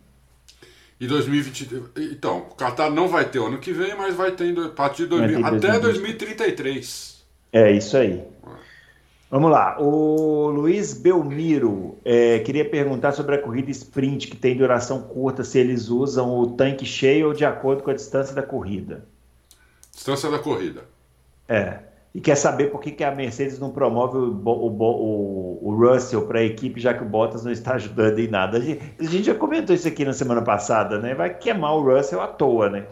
E 0.99 1.07
2020. 1.07 1.83
Então, 2.11 2.47
o 2.51 2.55
Qatar 2.55 2.91
não 2.91 3.07
vai 3.07 3.25
ter 3.25 3.39
ano 3.39 3.57
que 3.57 3.73
vem, 3.73 3.95
mas 3.95 4.15
vai 4.15 4.31
ter 4.31 4.57
a 4.57 4.69
partir 4.69 5.03
de 5.03 5.09
2000, 5.09 5.45
até 5.45 5.79
2033. 5.79 7.23
É 7.51 7.71
isso 7.71 7.97
aí. 7.97 8.23
Vamos 9.31 9.49
lá. 9.49 9.77
O 9.79 10.49
Luiz 10.49 10.93
Belmiro 10.93 11.97
é, 12.03 12.39
queria 12.39 12.69
perguntar 12.69 13.13
sobre 13.13 13.35
a 13.35 13.41
corrida 13.41 13.71
sprint, 13.71 14.27
que 14.27 14.35
tem 14.35 14.57
duração 14.57 15.01
curta, 15.01 15.43
se 15.43 15.57
eles 15.57 15.87
usam 15.87 16.37
o 16.37 16.51
tanque 16.51 16.85
cheio 16.85 17.27
ou 17.27 17.33
de 17.33 17.45
acordo 17.45 17.81
com 17.81 17.89
a 17.89 17.93
distância 17.93 18.35
da 18.35 18.43
corrida. 18.43 19.05
Distância 19.91 20.29
da 20.29 20.37
corrida. 20.37 20.83
É 21.53 21.91
e 22.13 22.19
quer 22.19 22.35
saber 22.35 22.71
por 22.71 22.81
que, 22.81 22.91
que 22.91 23.03
a 23.03 23.15
Mercedes 23.15 23.57
não 23.57 23.71
promove 23.71 24.17
o, 24.17 24.41
o, 24.43 24.67
o, 24.67 25.59
o 25.61 25.75
Russell 25.75 26.27
para 26.27 26.39
a 26.39 26.43
equipe, 26.43 26.79
já 26.79 26.93
que 26.93 27.03
o 27.03 27.05
Bottas 27.05 27.45
não 27.45 27.51
está 27.51 27.75
ajudando 27.75 28.19
em 28.19 28.27
nada. 28.27 28.57
A 28.57 28.61
gente, 28.61 28.81
a 28.99 29.03
gente, 29.03 29.23
já 29.23 29.35
comentou 29.35 29.73
isso 29.73 29.87
aqui 29.87 30.03
na 30.03 30.11
semana 30.11 30.41
passada, 30.41 30.99
né? 30.99 31.15
Vai 31.15 31.33
queimar 31.33 31.73
o 31.73 31.81
Russell 31.81 32.21
à 32.21 32.27
toa, 32.27 32.69
né? 32.69 32.85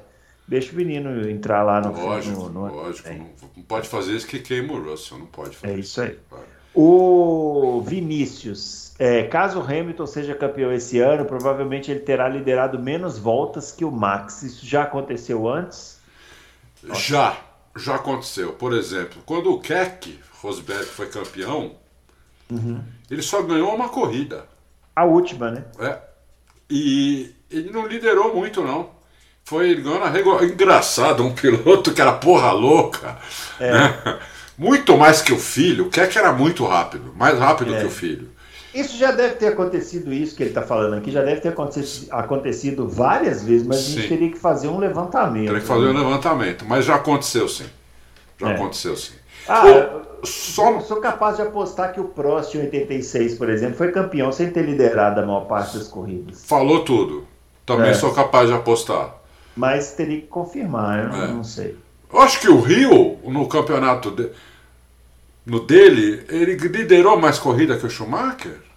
Deixa 0.48 0.72
o 0.72 0.76
menino 0.76 1.30
entrar 1.30 1.64
lá 1.64 1.82
no. 1.82 1.92
Lógico, 1.92 2.44
no, 2.44 2.50
no, 2.50 2.74
lógico. 2.74 3.10
É. 3.10 3.18
Não, 3.18 3.64
pode 3.68 3.90
fazer 3.90 4.14
isso 4.14 4.26
que 4.26 4.40
queima 4.40 4.74
o 4.74 4.82
Russell, 4.82 5.20
não 5.20 5.26
pode 5.26 5.58
fazer. 5.58 5.74
É 5.74 5.78
isso 5.78 6.02
aí. 6.02 6.18
O 6.74 7.84
Vinícius, 7.86 8.94
é, 8.98 9.24
caso 9.24 9.60
o 9.60 9.64
Hamilton 9.64 10.06
seja 10.06 10.34
campeão 10.34 10.72
esse 10.72 11.00
ano, 11.00 11.26
provavelmente 11.26 11.92
ele 11.92 12.00
terá 12.00 12.30
liderado 12.30 12.80
menos 12.80 13.20
voltas 13.20 13.72
que 13.72 13.84
o 13.84 13.92
Max. 13.92 14.44
Isso 14.44 14.66
já 14.66 14.84
aconteceu 14.84 15.48
antes? 15.48 16.00
Já 16.94 17.49
já 17.76 17.96
aconteceu. 17.96 18.54
Por 18.54 18.74
exemplo, 18.74 19.22
quando 19.26 19.52
o 19.52 19.60
Keck 19.60 20.20
Rosberg 20.42 20.86
foi 20.86 21.08
campeão, 21.08 21.76
uhum. 22.50 22.82
ele 23.10 23.22
só 23.22 23.42
ganhou 23.42 23.74
uma 23.74 23.90
corrida. 23.90 24.46
A 24.96 25.06
última, 25.06 25.52
né? 25.52 25.66
É. 25.80 25.98
E 26.70 27.34
ele 27.50 27.72
não 27.72 27.88
liderou 27.88 28.36
muito, 28.36 28.62
não. 28.62 28.92
Foi 29.44 29.70
ele 29.70 29.82
ganhou 29.82 30.00
na 30.00 30.10
régua. 30.10 30.44
Engraçado, 30.46 31.24
um 31.24 31.34
piloto 31.34 31.94
que 31.94 32.02
era 32.02 32.14
porra 32.14 32.52
louca. 32.52 33.18
É. 33.60 33.72
Né? 33.72 34.20
Muito 34.58 34.98
mais 34.98 35.22
que 35.22 35.32
o 35.32 35.40
filho. 35.40 35.88
O 35.88 35.90
Keck 35.90 36.18
era 36.18 36.34
muito 36.34 36.66
rápido, 36.66 37.14
mais 37.16 37.40
rápido 37.40 37.74
é. 37.74 37.80
que 37.80 37.86
o 37.86 37.90
filho. 37.90 38.30
Isso 38.74 38.98
já 38.98 39.12
deve 39.12 39.36
ter 39.36 39.48
acontecido, 39.48 40.14
isso 40.14 40.36
que 40.36 40.44
ele 40.44 40.52
está 40.52 40.62
falando 40.62 40.96
aqui, 40.96 41.12
já 41.12 41.24
deve 41.24 41.42
ter 41.42 41.50
acontecido, 41.50 42.88
várias 42.88 43.44
vezes, 43.44 43.66
mas 43.66 43.78
sim. 43.78 43.94
a 43.94 43.96
gente 43.96 44.10
teria 44.10 44.32
que 44.32 44.38
fazer 44.38 44.68
um 44.68 44.78
levantamento. 44.78 45.48
Teria 45.48 45.62
que 45.62 45.68
fazer 45.68 45.86
né? 45.86 46.00
um 46.00 46.04
levantamento, 46.04 46.66
mas 46.68 46.86
já 46.86 46.96
aconteceu 46.96 47.48
sim. 47.48 47.66
Já 48.38 48.52
é. 48.52 48.54
aconteceu 48.54 48.96
sim. 48.96 49.14
Ah, 49.48 49.64
o, 50.22 50.26
só... 50.26 50.80
sou 50.82 50.98
capaz 50.98 51.38
de 51.38 51.42
apostar 51.42 51.94
que 51.94 52.00
o 52.00 52.06
Prost 52.06 52.54
em 52.54 52.60
86, 52.60 53.36
por 53.36 53.50
exemplo, 53.50 53.76
foi 53.76 53.92
campeão 53.92 54.32
sem 54.32 54.52
ter 54.52 54.64
liderado 54.64 55.20
a 55.20 55.26
maior 55.26 55.46
parte 55.46 55.78
das 55.78 55.88
corridas. 55.88 56.46
Falou 56.46 56.86
tudo. 56.86 57.26
Também 57.66 57.90
é. 57.90 57.94
sou 57.94 58.14
capaz 58.14 58.50
de 58.50 58.54
apostar. 58.54 59.16
Mas 59.56 59.94
teria 59.94 60.22
que 60.22 60.28
confirmar, 60.28 61.06
eu 61.06 61.24
é. 61.24 61.28
não 61.28 61.44
sei. 61.44 61.76
Eu 62.12 62.20
acho 62.20 62.40
que 62.40 62.50
o 62.50 62.60
Rio, 62.60 63.18
no 63.24 63.48
campeonato 63.48 64.10
de 64.12 64.30
no 65.50 65.60
dele, 65.60 66.24
ele 66.30 66.56
liderou 66.56 67.20
mais 67.20 67.40
corrida 67.40 67.78
que 67.78 67.86
o 67.86 67.90
Schumacher? 67.90 68.70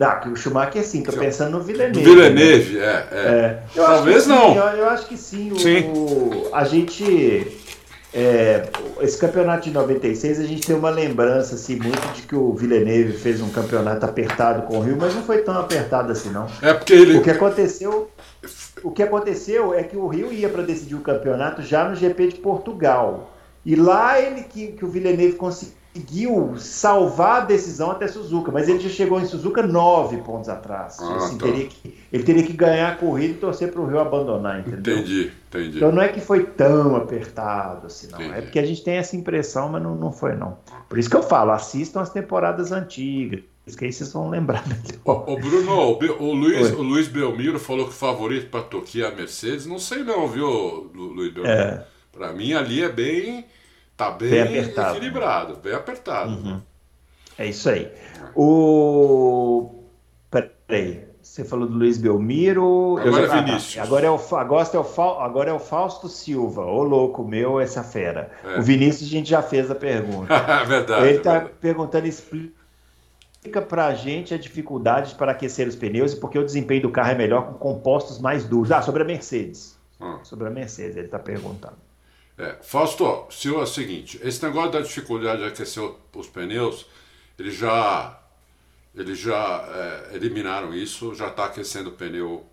Ah, 0.00 0.16
que 0.16 0.30
o 0.30 0.36
Schumacher 0.36 0.82
sim, 0.82 1.02
tô 1.02 1.12
pensando 1.12 1.58
no 1.58 1.62
Villeneuve. 1.62 2.02
Villeneuve, 2.02 2.78
né? 2.78 2.84
é. 2.84 3.08
é. 3.12 3.18
é. 3.20 3.62
Talvez 3.74 4.26
não. 4.26 4.52
Sim, 4.52 4.58
eu, 4.58 4.64
eu, 4.64 4.88
acho 4.88 5.06
que 5.06 5.16
sim. 5.16 5.52
sim. 5.58 5.92
O, 5.94 6.48
a 6.54 6.64
gente. 6.64 7.58
É, 8.12 8.66
esse 9.02 9.16
campeonato 9.18 9.64
de 9.64 9.70
96, 9.70 10.40
a 10.40 10.44
gente 10.44 10.66
tem 10.66 10.74
uma 10.74 10.90
lembrança 10.90 11.54
assim, 11.54 11.76
muito 11.76 12.00
de 12.14 12.22
que 12.22 12.34
o 12.34 12.52
Villeneuve 12.54 13.12
fez 13.12 13.40
um 13.40 13.50
campeonato 13.50 14.04
apertado 14.04 14.62
com 14.62 14.78
o 14.78 14.80
Rio, 14.80 14.96
mas 14.98 15.14
não 15.14 15.22
foi 15.22 15.42
tão 15.42 15.56
apertado 15.56 16.10
assim, 16.10 16.30
não. 16.30 16.48
É 16.62 16.72
porque 16.72 16.94
ele. 16.94 17.18
O 17.18 17.22
que 17.22 17.30
aconteceu. 17.30 18.10
O 18.82 18.90
que 18.90 19.02
aconteceu 19.02 19.74
é 19.74 19.82
que 19.82 19.98
o 19.98 20.08
Rio 20.08 20.32
ia 20.32 20.48
para 20.48 20.62
decidir 20.62 20.94
o 20.94 21.00
campeonato 21.00 21.60
já 21.60 21.86
no 21.86 21.94
GP 21.94 22.28
de 22.28 22.34
Portugal. 22.36 23.36
E 23.66 23.76
lá 23.76 24.18
ele 24.18 24.44
que, 24.44 24.68
que 24.68 24.84
o 24.84 24.88
Villeneuve 24.88 25.34
conseguiu 25.34 25.79
conseguiu 25.92 26.54
salvar 26.56 27.42
a 27.42 27.44
decisão 27.44 27.90
até 27.90 28.06
Suzuka, 28.06 28.52
mas 28.52 28.68
ele 28.68 28.78
já 28.78 28.88
chegou 28.88 29.20
em 29.20 29.26
Suzuka 29.26 29.62
nove 29.62 30.18
pontos 30.18 30.48
atrás. 30.48 30.98
Ah, 31.00 31.16
assim, 31.16 31.36
tá. 31.36 31.46
teria 31.46 31.66
que, 31.66 31.98
ele 32.12 32.22
teria 32.22 32.42
que 32.44 32.52
ganhar 32.52 32.92
a 32.92 32.96
corrida 32.96 33.34
e 33.34 33.36
torcer 33.36 33.72
para 33.72 33.80
o 33.80 33.86
Rio 33.86 33.98
abandonar, 33.98 34.60
entendeu? 34.60 34.98
Entendi, 34.98 35.32
entendi. 35.48 35.76
Então 35.76 35.90
não 35.90 36.02
é 36.02 36.08
que 36.08 36.20
foi 36.20 36.44
tão 36.44 36.94
apertado 36.94 37.88
assim, 37.88 38.08
não. 38.10 38.20
É 38.20 38.24
entendi. 38.24 38.38
É 38.38 38.42
porque 38.42 38.58
a 38.58 38.66
gente 38.66 38.84
tem 38.84 38.94
essa 38.96 39.16
impressão, 39.16 39.68
mas 39.68 39.82
não, 39.82 39.96
não 39.96 40.12
foi, 40.12 40.36
não. 40.36 40.58
Por 40.88 40.98
isso 40.98 41.10
que 41.10 41.16
eu 41.16 41.22
falo, 41.22 41.50
assistam 41.50 42.00
as 42.00 42.10
temporadas 42.10 42.70
antigas. 42.72 43.42
Que 43.78 43.84
aí 43.84 43.92
vocês 43.92 44.12
vão 44.12 44.28
lembrar 44.28 44.64
O, 45.04 45.36
Bruno, 45.36 45.72
o, 45.72 46.22
o, 46.24 46.32
Luiz, 46.32 46.72
o 46.72 46.82
Luiz 46.82 47.06
Belmiro 47.06 47.56
falou 47.56 47.84
que 47.84 47.92
o 47.92 47.94
favorito 47.94 48.50
para 48.50 48.62
Toquia 48.62 49.04
é 49.04 49.08
a 49.08 49.14
Mercedes. 49.14 49.64
Não 49.64 49.78
sei 49.78 50.02
não, 50.02 50.26
viu, 50.26 50.90
Luiz 50.92 51.32
Belmiro? 51.32 51.46
É. 51.46 51.86
Para 52.10 52.32
mim 52.32 52.52
ali 52.52 52.82
é 52.82 52.88
bem 52.88 53.46
Tá 54.00 54.10
bem, 54.12 54.30
bem 54.30 54.42
apertado. 54.42 54.96
equilibrado, 54.96 55.56
bem 55.56 55.74
apertado. 55.74 56.30
Uhum. 56.30 56.62
É 57.36 57.46
isso 57.46 57.68
aí. 57.68 57.92
O. 58.34 59.84
Peraí. 60.30 61.04
Você 61.20 61.44
falou 61.44 61.68
do 61.68 61.76
Luiz 61.76 61.98
Belmiro. 61.98 62.96
Agora 62.96 63.26
já... 63.26 63.36
é 63.36 63.42
Vinícius. 63.42 63.76
Ah, 63.76 63.82
agora, 63.82 64.06
é 64.06 64.10
o, 64.10 64.14
agora, 64.14 64.68
é 64.72 64.78
o, 64.78 65.02
agora 65.20 65.50
é 65.50 65.52
o 65.52 65.58
Fausto 65.58 66.08
Silva. 66.08 66.64
Ô 66.64 66.82
louco 66.82 67.22
meu, 67.22 67.60
essa 67.60 67.84
fera. 67.84 68.30
É. 68.42 68.58
O 68.58 68.62
Vinícius 68.62 69.06
a 69.06 69.12
gente 69.12 69.28
já 69.28 69.42
fez 69.42 69.70
a 69.70 69.74
pergunta. 69.74 70.32
É 70.62 70.64
verdade. 70.64 71.06
Ele 71.06 71.18
está 71.18 71.40
perguntando, 71.40 72.06
explica 72.06 73.60
para 73.68 73.86
a 73.86 73.94
gente 73.94 74.32
a 74.32 74.38
dificuldade 74.38 75.14
para 75.14 75.32
aquecer 75.32 75.68
os 75.68 75.76
pneus 75.76 76.14
e 76.14 76.16
por 76.16 76.30
que 76.30 76.38
o 76.38 76.44
desempenho 76.44 76.80
do 76.80 76.90
carro 76.90 77.10
é 77.10 77.14
melhor 77.14 77.48
com 77.48 77.54
compostos 77.54 78.18
mais 78.18 78.44
duros. 78.44 78.72
Ah, 78.72 78.80
sobre 78.80 79.02
a 79.02 79.04
Mercedes. 79.04 79.78
Hum. 80.00 80.18
Sobre 80.22 80.48
a 80.48 80.50
Mercedes, 80.50 80.96
ele 80.96 81.04
está 81.04 81.18
perguntando. 81.18 81.89
É, 82.40 82.56
Fausto, 82.62 83.26
se 83.30 83.48
é 83.48 83.52
o 83.52 83.66
seguinte, 83.66 84.18
esse 84.24 84.42
negócio 84.42 84.70
da 84.70 84.80
dificuldade 84.80 85.42
de 85.42 85.48
aquecer 85.48 85.82
os 86.14 86.26
pneus, 86.26 86.86
eles 87.38 87.54
já, 87.54 88.18
eles 88.94 89.18
já 89.18 89.62
é, 89.68 90.16
eliminaram 90.16 90.72
isso, 90.74 91.14
já 91.14 91.28
está 91.28 91.44
aquecendo 91.44 91.90
o 91.90 91.92
pneu 91.92 92.46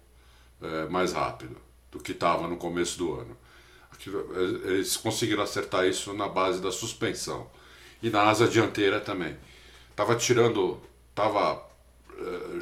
é, 0.61 0.87
mais 0.87 1.13
rápido 1.13 1.55
do 1.89 1.99
que 1.99 2.11
estava 2.11 2.49
no 2.49 2.57
começo 2.57 2.97
do 2.97 3.13
ano. 3.13 3.37
Eles 4.65 4.97
conseguiram 4.97 5.41
acertar 5.41 5.85
isso 5.85 6.13
na 6.13 6.27
base 6.27 6.61
da 6.61 6.69
suspensão 6.69 7.49
e 8.03 8.09
na 8.09 8.23
asa 8.23 8.45
dianteira 8.45 8.99
também. 8.99 9.37
Tava 9.95 10.17
tirando, 10.17 10.81
tava 11.15 11.65
é, 12.11 12.59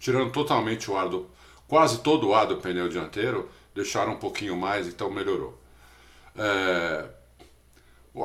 tirando 0.00 0.32
totalmente 0.32 0.90
o 0.90 0.96
ar 0.96 1.08
do, 1.08 1.30
quase 1.68 2.00
todo 2.00 2.26
o 2.26 2.34
ar 2.34 2.48
do 2.48 2.56
pneu 2.56 2.88
dianteiro, 2.88 3.48
deixaram 3.72 4.14
um 4.14 4.18
pouquinho 4.18 4.56
mais, 4.56 4.88
então 4.88 5.08
melhorou. 5.08 5.56
É, 6.38 7.08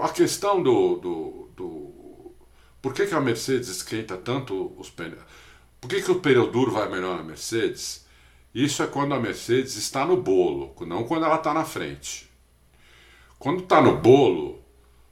a 0.01 0.09
questão 0.09 0.61
do, 0.61 0.95
do, 0.97 1.49
do, 1.55 2.35
Por 2.81 2.93
que, 2.93 3.07
que 3.07 3.15
a 3.15 3.21
Mercedes 3.21 3.69
esquenta 3.69 4.17
tanto 4.17 4.73
os 4.77 4.89
pneus? 4.89 5.21
Por 5.79 5.89
que, 5.89 6.01
que 6.01 6.11
o 6.11 6.19
pneu 6.19 6.51
duro 6.51 6.71
vai 6.71 6.89
melhor 6.89 7.17
na 7.17 7.23
Mercedes? 7.23 8.05
Isso 8.53 8.83
é 8.83 8.87
quando 8.87 9.13
a 9.13 9.19
Mercedes 9.19 9.75
está 9.77 10.05
no 10.05 10.17
bolo, 10.17 10.75
não 10.81 11.05
quando 11.05 11.25
ela 11.25 11.37
está 11.37 11.53
na 11.53 11.63
frente. 11.63 12.29
Quando 13.39 13.63
está 13.63 13.81
no 13.81 13.97
bolo, 13.97 14.61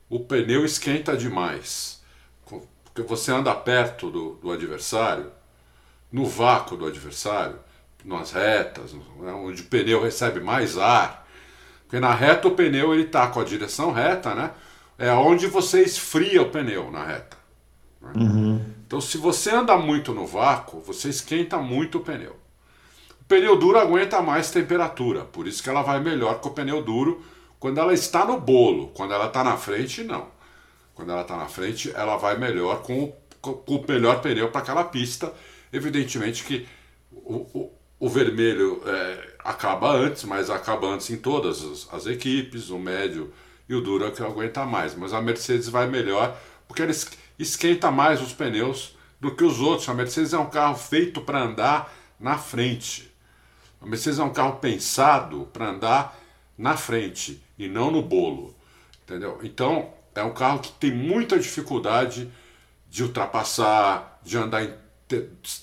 o 0.10 0.20
pneu 0.20 0.66
esquenta 0.66 1.16
demais. 1.16 2.02
Porque 2.46 3.02
você 3.02 3.32
anda 3.32 3.56
perto 3.56 4.12
do, 4.12 4.36
do 4.36 4.52
adversário, 4.52 5.32
no 6.12 6.26
vácuo 6.26 6.76
do 6.76 6.86
adversário, 6.86 7.60
nas 8.04 8.32
retas, 8.32 8.94
né, 8.94 9.32
onde 9.32 9.62
o 9.62 9.66
pneu 9.66 10.02
recebe 10.02 10.40
mais 10.40 10.78
ar. 10.78 11.19
Porque 11.90 12.00
na 12.00 12.14
reta 12.14 12.48
o 12.48 12.52
pneu 12.52 12.94
ele 12.94 13.06
está 13.06 13.26
com 13.30 13.40
a 13.40 13.44
direção 13.44 13.92
reta, 13.92 14.36
né? 14.36 14.52
É 14.96 15.12
onde 15.12 15.48
você 15.48 15.82
esfria 15.82 16.40
o 16.40 16.52
pneu 16.52 16.92
na 16.92 17.04
reta. 17.04 17.36
Né? 18.00 18.12
Uhum. 18.16 18.66
Então, 18.86 19.02
se 19.02 19.18
você 19.18 19.50
anda 19.50 19.76
muito 19.76 20.14
no 20.14 20.28
vácuo, 20.28 20.82
você 20.82 21.10
esquenta 21.10 21.58
muito 21.58 21.98
o 21.98 22.02
pneu. 22.02 22.36
O 23.22 23.26
pneu 23.28 23.58
duro 23.58 23.80
aguenta 23.80 24.22
mais 24.22 24.52
temperatura, 24.52 25.26
por 25.26 25.48
isso 25.48 25.64
que 25.64 25.70
ela 25.70 25.82
vai 25.82 26.00
melhor 26.00 26.40
que 26.40 26.48
o 26.48 26.52
pneu 26.52 26.84
duro 26.84 27.24
quando 27.60 27.80
ela 27.80 27.92
está 27.92 28.24
no 28.24 28.40
bolo. 28.40 28.90
Quando 28.90 29.16
ela 29.16 29.26
está 29.26 29.44
na 29.44 29.58
frente, 29.58 30.04
não. 30.04 30.28
Quando 30.94 31.12
ela 31.12 31.24
está 31.24 31.38
na 31.38 31.48
frente, 31.48 31.92
ela 31.96 32.18
vai 32.18 32.38
melhor 32.38 32.84
com 32.84 33.06
o, 33.06 33.54
com 33.54 33.76
o 33.76 33.86
melhor 33.88 34.22
pneu 34.22 34.52
para 34.52 34.62
aquela 34.62 34.84
pista. 34.84 35.34
Evidentemente 35.74 36.44
que 36.44 36.68
o, 37.12 37.48
o, 37.58 37.72
o 38.00 38.10
vermelho 38.10 38.80
é, 38.86 39.29
acaba 39.44 39.92
antes, 39.92 40.24
mas 40.24 40.50
acaba 40.50 40.88
antes 40.88 41.10
em 41.10 41.18
todas 41.18 41.64
as, 41.64 41.94
as, 41.94 42.06
equipes, 42.06 42.70
o 42.70 42.78
médio 42.78 43.34
e 43.68 43.74
o 43.74 43.82
duro 43.82 44.06
é 44.06 44.12
que 44.12 44.22
aguenta 44.22 44.66
mais. 44.66 44.96
Mas 44.96 45.14
a 45.14 45.22
Mercedes 45.22 45.70
vai 45.70 45.88
melhor 45.88 46.38
porque 46.68 46.82
ela 46.82 46.92
esquenta 47.38 47.90
mais 47.90 48.22
os 48.22 48.34
pneus 48.34 48.96
do 49.20 49.36
que 49.36 49.44
os 49.44 49.60
outros. 49.60 49.88
A 49.90 49.94
Mercedes 49.94 50.34
é 50.34 50.38
um 50.38 50.50
carro 50.50 50.76
feito 50.76 51.22
para 51.22 51.42
andar 51.42 51.94
na 52.20 52.38
frente. 52.38 53.12
A 53.82 53.86
Mercedes 53.86 54.20
é 54.20 54.24
um 54.24 54.34
carro 54.34 54.58
pensado 54.58 55.48
para 55.54 55.70
andar 55.70 56.20
na 56.58 56.76
frente 56.76 57.42
e 57.58 57.68
não 57.68 57.90
no 57.90 58.02
bolo. 58.02 58.54
Entendeu? 59.04 59.40
Então, 59.42 59.94
é 60.14 60.22
um 60.22 60.34
carro 60.34 60.60
que 60.60 60.72
tem 60.74 60.92
muita 60.92 61.40
dificuldade 61.40 62.30
de 62.90 63.04
ultrapassar, 63.04 64.20
de 64.24 64.38
andar 64.38 64.64
em 64.64 64.74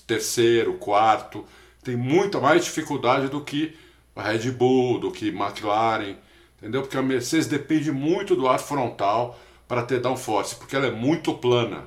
terceiro, 0.05 0.73
quarto 0.73 1.45
tem 1.87 1.95
muita 1.95 2.37
mais 2.41 2.65
dificuldade 2.65 3.29
do 3.29 3.39
que 3.39 3.73
a 4.13 4.21
Red 4.21 4.51
Bull, 4.51 4.99
do 4.99 5.09
que 5.09 5.29
McLaren, 5.29 6.17
entendeu? 6.57 6.81
Porque 6.81 6.97
a 6.97 7.01
Mercedes 7.01 7.47
depende 7.47 7.93
muito 7.93 8.35
do 8.35 8.45
ar 8.45 8.59
frontal 8.59 9.39
para 9.69 9.83
ter 9.83 10.01
downforce, 10.01 10.57
porque 10.57 10.75
ela 10.75 10.87
é 10.87 10.91
muito 10.91 11.33
plana. 11.35 11.85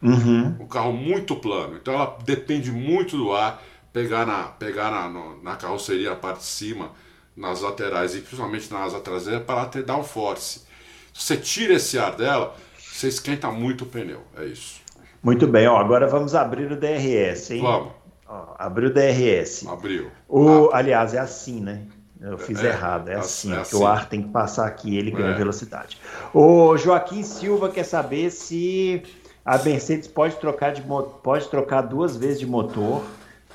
Uhum. 0.00 0.58
Um 0.60 0.66
carro 0.68 0.92
muito 0.92 1.34
plano. 1.34 1.76
Então 1.76 1.92
ela 1.92 2.16
depende 2.24 2.70
muito 2.70 3.16
do 3.16 3.32
ar 3.32 3.60
pegar 3.92 4.24
na, 4.24 4.44
pegar 4.44 4.92
na, 4.92 5.08
no, 5.08 5.42
na 5.42 5.56
carroceria, 5.56 6.12
a 6.12 6.16
parte 6.16 6.38
de 6.38 6.44
cima, 6.44 6.92
nas 7.36 7.62
laterais 7.62 8.14
e 8.14 8.20
principalmente 8.20 8.72
na 8.72 8.84
asa 8.84 9.00
traseira 9.00 9.40
para 9.40 9.66
ter 9.66 9.82
downforce. 9.82 10.60
Se 11.12 11.24
você 11.24 11.36
tira 11.36 11.74
esse 11.74 11.98
ar 11.98 12.14
dela, 12.14 12.54
você 12.78 13.08
esquenta 13.08 13.50
muito 13.50 13.82
o 13.82 13.86
pneu. 13.88 14.20
É 14.38 14.44
isso. 14.44 14.80
Muito 15.20 15.48
bem, 15.48 15.66
ó, 15.66 15.78
agora 15.78 16.06
vamos 16.06 16.32
abrir 16.32 16.70
o 16.70 16.76
DRS, 16.76 17.50
hein? 17.50 17.60
Vamos. 17.60 18.01
Ó, 18.32 18.54
abriu 18.58 18.88
o 18.88 18.92
DRS. 18.92 19.66
Abriu. 19.66 20.10
O, 20.26 20.70
ah. 20.72 20.78
Aliás, 20.78 21.12
é 21.12 21.18
assim, 21.18 21.60
né? 21.60 21.82
Eu 22.18 22.38
fiz 22.38 22.62
é, 22.62 22.68
errado, 22.68 23.08
é, 23.08 23.14
é 23.14 23.16
assim, 23.16 23.52
é 23.52 23.58
assim. 23.58 23.76
o 23.76 23.84
ar 23.84 24.08
tem 24.08 24.22
que 24.22 24.28
passar 24.28 24.66
aqui, 24.66 24.96
ele 24.96 25.10
ganha 25.10 25.32
é. 25.32 25.34
velocidade. 25.34 25.98
O 26.32 26.76
Joaquim 26.76 27.22
Silva 27.24 27.68
quer 27.68 27.82
saber 27.82 28.30
se 28.30 29.02
a 29.44 29.58
Mercedes 29.58 30.06
pode 30.06 30.36
trocar, 30.36 30.72
de, 30.72 30.82
pode 31.22 31.48
trocar 31.48 31.82
duas 31.82 32.16
vezes 32.16 32.38
de 32.38 32.46
motor, 32.46 33.02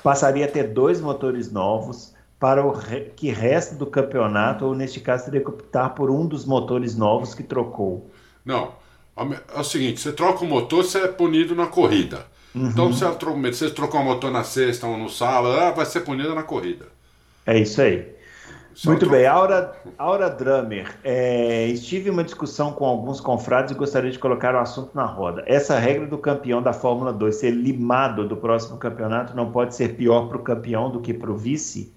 passaria 0.02 0.44
a 0.44 0.48
ter 0.48 0.64
dois 0.64 1.00
motores 1.00 1.50
novos 1.50 2.14
para 2.38 2.64
o 2.64 2.74
que 3.16 3.30
resta 3.30 3.74
do 3.74 3.86
campeonato, 3.86 4.66
ou 4.66 4.74
neste 4.74 5.00
caso 5.00 5.24
teria 5.24 5.40
que 5.40 5.48
optar 5.48 5.88
por 5.94 6.10
um 6.10 6.26
dos 6.26 6.44
motores 6.44 6.94
novos 6.94 7.32
que 7.32 7.42
trocou. 7.42 8.10
Não, 8.44 8.74
é 9.16 9.58
o 9.58 9.64
seguinte, 9.64 9.98
você 9.98 10.12
troca 10.12 10.44
o 10.44 10.46
motor, 10.46 10.84
você 10.84 10.98
é 10.98 11.08
punido 11.08 11.54
na 11.54 11.66
corrida. 11.66 12.26
Uhum. 12.54 12.68
Então, 12.68 12.92
se 12.92 13.04
a 13.04 13.16
Mercedes 13.36 13.74
trocou 13.74 14.00
o 14.00 14.04
motor 14.04 14.30
na 14.30 14.44
sexta 14.44 14.86
ou 14.86 14.96
no 14.96 15.08
sábado, 15.08 15.54
ela 15.54 15.70
vai 15.70 15.86
ser 15.86 16.00
punida 16.00 16.34
na 16.34 16.42
corrida. 16.42 16.86
É 17.46 17.58
isso 17.58 17.80
aí. 17.80 18.18
Só 18.78 18.90
Muito 18.90 19.10
bem, 19.10 19.26
Aura, 19.26 19.74
Aura 19.98 20.30
Drummer, 20.30 20.94
é, 21.02 21.66
estive 21.66 22.08
em 22.08 22.12
uma 22.12 22.22
discussão 22.22 22.72
com 22.72 22.84
alguns 22.84 23.20
confrades 23.20 23.72
e 23.72 23.74
gostaria 23.74 24.08
de 24.08 24.20
colocar 24.20 24.54
o 24.54 24.58
assunto 24.58 24.94
na 24.94 25.04
roda. 25.04 25.42
Essa 25.48 25.76
regra 25.76 26.06
do 26.06 26.16
campeão 26.16 26.62
da 26.62 26.72
Fórmula 26.72 27.12
2 27.12 27.34
ser 27.34 27.50
limado 27.50 28.28
do 28.28 28.36
próximo 28.36 28.78
campeonato 28.78 29.34
não 29.34 29.50
pode 29.50 29.74
ser 29.74 29.96
pior 29.96 30.28
para 30.28 30.36
o 30.36 30.42
campeão 30.44 30.92
do 30.92 31.00
que 31.00 31.12
para 31.12 31.28
o 31.28 31.36
vice? 31.36 31.92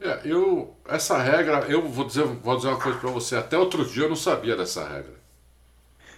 É, 0.00 0.20
eu, 0.24 0.74
essa 0.88 1.18
regra, 1.18 1.66
eu 1.68 1.86
vou 1.86 2.06
dizer, 2.06 2.24
vou 2.24 2.56
dizer 2.56 2.68
uma 2.68 2.80
coisa 2.80 2.98
para 2.98 3.10
você, 3.10 3.36
até 3.36 3.58
outro 3.58 3.84
dia 3.84 4.04
eu 4.04 4.08
não 4.08 4.16
sabia 4.16 4.56
dessa 4.56 4.88
regra. 4.88 5.19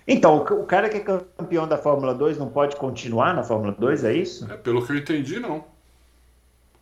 Então, 0.07 0.37
o 0.39 0.67
cara 0.67 0.89
que 0.89 0.97
é 0.97 1.01
campeão 1.01 1.67
da 1.67 1.77
Fórmula 1.79 2.15
2 2.15 2.39
não 2.39 2.49
pode 2.49 2.77
continuar 2.77 3.35
na 3.35 3.43
Fórmula 3.43 3.73
2, 3.79 4.05
é 4.05 4.15
isso? 4.15 4.51
É, 4.51 4.57
pelo 4.57 4.85
que 4.85 4.93
eu 4.93 4.97
entendi, 4.97 5.39
não. 5.39 5.65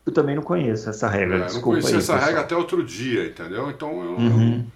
Eu 0.07 0.13
também 0.13 0.35
não 0.35 0.43
conheço 0.43 0.89
essa 0.89 1.09
regra, 1.09 1.37
é, 1.37 1.41
desculpa. 1.41 1.59
Não 1.59 1.73
conhecia 1.83 1.99
essa 1.99 2.13
pessoal. 2.15 2.27
regra 2.27 2.41
até 2.41 2.57
outro 2.57 2.83
dia, 2.83 3.27
entendeu? 3.27 3.71
Então 3.71 4.03
eu. 4.03 4.13
Uhum. 4.13 4.67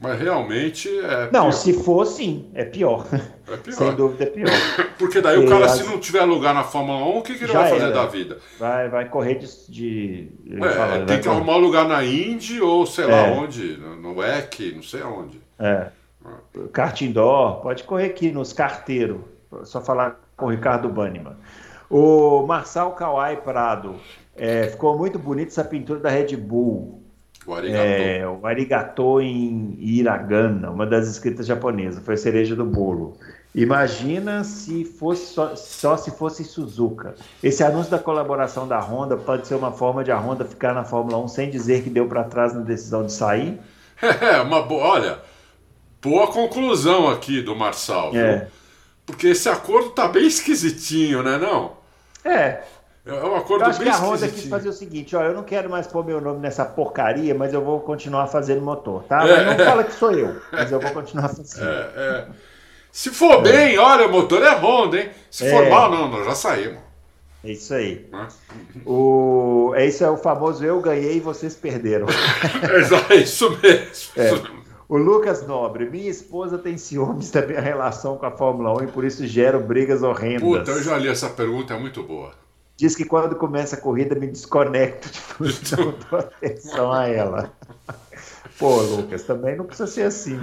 Mas 0.00 0.20
realmente 0.20 0.88
é. 0.88 1.30
Não, 1.32 1.42
pior. 1.42 1.52
se 1.52 1.72
for 1.72 2.04
sim, 2.04 2.50
é 2.54 2.64
pior. 2.64 3.06
É 3.46 3.56
pior. 3.56 3.74
Sem 3.74 3.94
dúvida 3.94 4.24
é 4.24 4.26
pior. 4.26 4.50
Porque 4.98 5.20
daí 5.20 5.38
o 5.38 5.48
cara, 5.48 5.68
se 5.68 5.84
não 5.84 6.00
tiver 6.00 6.24
lugar 6.24 6.52
na 6.52 6.64
Fórmula 6.64 7.06
1, 7.06 7.18
o 7.18 7.22
que, 7.22 7.34
que 7.34 7.44
ele 7.44 7.52
vai 7.52 7.70
fazer 7.70 7.84
era. 7.84 7.92
da 7.92 8.06
vida? 8.06 8.38
Vai, 8.58 8.88
vai 8.88 9.08
correr 9.08 9.36
de. 9.36 9.48
de 9.68 10.28
é, 10.60 11.04
tem 11.04 11.18
que 11.18 11.24
correr. 11.24 11.36
arrumar 11.36 11.56
um 11.56 11.60
lugar 11.60 11.86
na 11.86 12.04
Indy 12.04 12.60
ou 12.60 12.84
sei 12.84 13.06
lá 13.06 13.28
é. 13.28 13.30
onde, 13.30 13.76
no 13.76 14.16
WEC, 14.16 14.72
não 14.74 14.82
sei 14.82 15.02
aonde. 15.02 15.40
É. 15.56 15.86
Kart 16.72 17.00
indoor, 17.02 17.60
pode 17.60 17.84
correr 17.84 18.06
aqui 18.06 18.30
nos 18.30 18.52
carteiros, 18.52 19.20
só 19.64 19.80
falar 19.80 20.20
com 20.36 20.46
o 20.46 20.50
Ricardo 20.50 20.88
Banniman. 20.88 21.36
O 21.90 22.46
Marçal 22.46 22.92
Kawai 22.92 23.36
Prado, 23.36 23.96
é, 24.36 24.64
ficou 24.68 24.96
muito 24.96 25.18
bonito 25.18 25.48
essa 25.48 25.64
pintura 25.64 26.00
da 26.00 26.08
Red 26.08 26.36
Bull. 26.36 27.02
O 27.46 27.54
arigato. 27.54 27.84
É, 27.84 28.26
o 28.26 28.46
arigato 28.46 29.20
em 29.20 29.76
hiragana, 29.78 30.70
uma 30.70 30.86
das 30.86 31.08
escritas 31.08 31.46
japonesas, 31.46 32.02
foi 32.04 32.14
a 32.14 32.16
cereja 32.16 32.54
do 32.54 32.64
bolo. 32.64 33.16
Imagina 33.54 34.44
se 34.44 34.84
fosse 34.84 35.34
só, 35.34 35.54
só, 35.54 35.96
se 35.96 36.10
fosse 36.12 36.44
Suzuka. 36.44 37.14
Esse 37.42 37.62
anúncio 37.62 37.90
da 37.90 37.98
colaboração 37.98 38.66
da 38.66 38.80
Honda 38.80 39.16
pode 39.16 39.46
ser 39.46 39.56
uma 39.56 39.72
forma 39.72 40.02
de 40.02 40.10
a 40.10 40.18
Honda 40.18 40.44
ficar 40.44 40.72
na 40.72 40.84
Fórmula 40.84 41.18
1 41.18 41.28
sem 41.28 41.50
dizer 41.50 41.82
que 41.82 41.90
deu 41.90 42.06
para 42.06 42.24
trás 42.24 42.54
na 42.54 42.60
decisão 42.60 43.04
de 43.04 43.12
sair? 43.12 43.58
É, 44.02 44.40
uma 44.40 44.62
boa. 44.62 44.82
Olha, 44.82 45.18
boa 46.02 46.26
conclusão 46.26 47.08
aqui 47.08 47.40
do 47.40 47.54
Marçal. 47.54 48.14
É. 48.14 48.48
Porque 49.06 49.28
esse 49.28 49.48
acordo 49.48 49.90
tá 49.90 50.08
bem 50.08 50.26
esquisitinho, 50.26 51.22
né? 51.22 51.38
Não? 51.38 51.76
É. 52.24 52.62
É 53.04 53.12
um 53.12 53.34
acordo 53.34 53.64
eu 53.64 53.70
acho 53.70 53.80
bem 53.80 53.88
que 53.88 53.94
a 53.94 53.98
Honda 53.98 54.28
quis 54.28 54.46
fazer 54.46 54.68
o 54.68 54.72
seguinte, 54.72 55.16
ó, 55.16 55.22
eu 55.22 55.34
não 55.34 55.42
quero 55.42 55.68
mais 55.68 55.88
pôr 55.88 56.04
meu 56.04 56.20
nome 56.20 56.38
nessa 56.38 56.64
porcaria, 56.64 57.34
mas 57.34 57.52
eu 57.52 57.60
vou 57.60 57.80
continuar 57.80 58.28
fazendo 58.28 58.62
motor, 58.62 59.02
tá? 59.04 59.26
É, 59.26 59.44
mas 59.44 59.58
não 59.58 59.64
fala 59.64 59.82
que 59.82 59.92
sou 59.92 60.12
eu, 60.12 60.40
mas 60.52 60.70
eu 60.70 60.78
vou 60.78 60.90
continuar 60.92 61.28
fazendo. 61.28 61.62
É, 61.66 61.90
é. 61.96 62.26
Se 62.92 63.10
for 63.10 63.42
bem, 63.42 63.76
olha, 63.78 64.06
o 64.06 64.12
motor 64.12 64.42
é 64.42 64.54
Honda, 64.54 65.00
hein? 65.00 65.10
Se 65.30 65.50
for 65.50 65.64
é. 65.64 65.70
mal, 65.70 65.90
não, 65.90 66.08
nós 66.08 66.26
já 66.26 66.34
saímos. 66.34 66.78
É 67.42 67.50
isso 67.50 67.74
aí. 67.74 68.06
O... 68.86 69.72
É 69.74 69.86
isso 69.86 70.04
é 70.04 70.10
o 70.10 70.16
famoso 70.16 70.64
eu 70.64 70.80
ganhei 70.80 71.16
e 71.16 71.20
vocês 71.20 71.56
perderam. 71.56 72.06
é 73.10 73.16
isso 73.16 73.50
mesmo. 73.60 74.12
É. 74.16 74.61
O 74.92 74.98
Lucas 74.98 75.46
Nobre, 75.46 75.88
minha 75.88 76.10
esposa 76.10 76.58
tem 76.58 76.76
ciúmes 76.76 77.30
da 77.30 77.40
minha 77.46 77.62
relação 77.62 78.18
com 78.18 78.26
a 78.26 78.30
Fórmula 78.30 78.74
1 78.74 78.84
e 78.84 78.86
por 78.88 79.06
isso 79.06 79.26
gero 79.26 79.58
brigas 79.58 80.02
horrendas. 80.02 80.42
Puta, 80.42 80.70
eu 80.70 80.82
já 80.82 80.98
li 80.98 81.08
essa 81.08 81.30
pergunta, 81.30 81.72
é 81.72 81.78
muito 81.78 82.02
boa. 82.02 82.32
Diz 82.76 82.94
que 82.94 83.06
quando 83.06 83.34
começa 83.34 83.74
a 83.74 83.80
corrida 83.80 84.14
me 84.14 84.26
desconecto 84.26 85.08
de 85.10 85.76
não 85.78 85.94
dou 86.10 86.18
atenção 86.18 86.92
a 86.92 87.08
ela. 87.08 87.50
Pô, 88.58 88.82
Lucas, 88.82 89.22
também 89.22 89.56
não 89.56 89.64
precisa 89.64 89.86
ser 89.86 90.02
assim. 90.02 90.38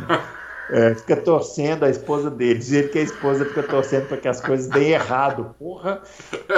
É, 0.72 0.96
fica 0.96 1.18
torcendo 1.18 1.86
a 1.86 1.90
esposa 1.92 2.32
dele. 2.32 2.58
Diz 2.58 2.72
ele 2.72 2.88
que 2.88 2.98
a 2.98 3.04
esposa 3.04 3.46
fica 3.46 3.62
torcendo 3.62 4.08
para 4.08 4.18
que 4.18 4.28
as 4.28 4.42
coisas 4.42 4.66
deem 4.66 4.94
errado. 4.94 5.56
Porra, 5.60 6.02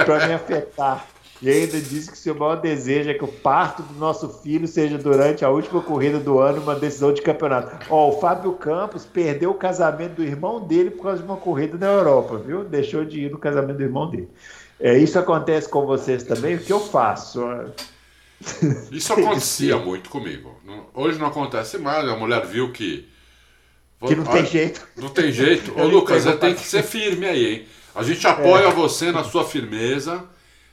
para 0.05 0.27
me 0.27 0.33
afetar. 0.33 1.05
E 1.41 1.49
ainda 1.49 1.81
diz 1.81 2.07
que 2.07 2.17
seu 2.17 2.35
maior 2.35 2.57
desejo 2.57 3.09
é 3.09 3.15
que 3.15 3.23
o 3.23 3.27
parto 3.27 3.81
do 3.81 3.97
nosso 3.97 4.29
filho 4.43 4.67
seja 4.67 4.97
durante 4.97 5.43
a 5.43 5.49
última 5.49 5.81
corrida 5.81 6.19
do 6.19 6.37
ano 6.37 6.61
uma 6.61 6.75
decisão 6.75 7.11
de 7.11 7.21
campeonato. 7.21 7.83
Ó, 7.89 8.09
o 8.09 8.19
Fábio 8.19 8.53
Campos 8.53 9.05
perdeu 9.05 9.49
o 9.49 9.55
casamento 9.55 10.15
do 10.15 10.23
irmão 10.23 10.59
dele 10.59 10.91
por 10.91 11.03
causa 11.03 11.17
de 11.17 11.25
uma 11.25 11.37
corrida 11.37 11.79
na 11.79 11.87
Europa, 11.87 12.37
viu? 12.37 12.63
Deixou 12.63 13.03
de 13.03 13.21
ir 13.21 13.31
no 13.31 13.39
casamento 13.39 13.77
do 13.77 13.83
irmão 13.83 14.07
dele. 14.07 14.29
É, 14.79 14.95
isso 14.97 15.17
acontece 15.17 15.67
com 15.67 15.85
vocês 15.85 16.23
também? 16.23 16.55
O 16.55 16.59
que 16.59 16.71
eu 16.71 16.79
faço? 16.79 17.41
Isso 18.91 19.13
acontecia 19.13 19.77
muito 19.77 20.09
comigo. 20.09 20.55
Hoje 20.93 21.17
não 21.19 21.27
acontece 21.27 21.77
mais. 21.77 22.07
A 22.07 22.15
mulher 22.15 22.45
viu 22.45 22.71
que. 22.71 23.07
Que 24.05 24.15
não 24.15 24.25
tem 24.25 24.45
jeito. 24.45 24.87
Não 24.97 25.09
tem 25.09 25.31
jeito. 25.31 25.73
Ô, 25.79 25.85
Lucas, 25.85 26.23
você 26.23 26.35
tem 26.37 26.55
que 26.55 26.61
ser 26.61 26.83
firme 26.83 27.27
aí, 27.27 27.45
hein? 27.45 27.67
A 27.93 28.03
gente 28.03 28.25
apoia 28.25 28.67
é. 28.67 28.71
você 28.71 29.11
na 29.11 29.23
sua 29.23 29.43
firmeza. 29.43 30.23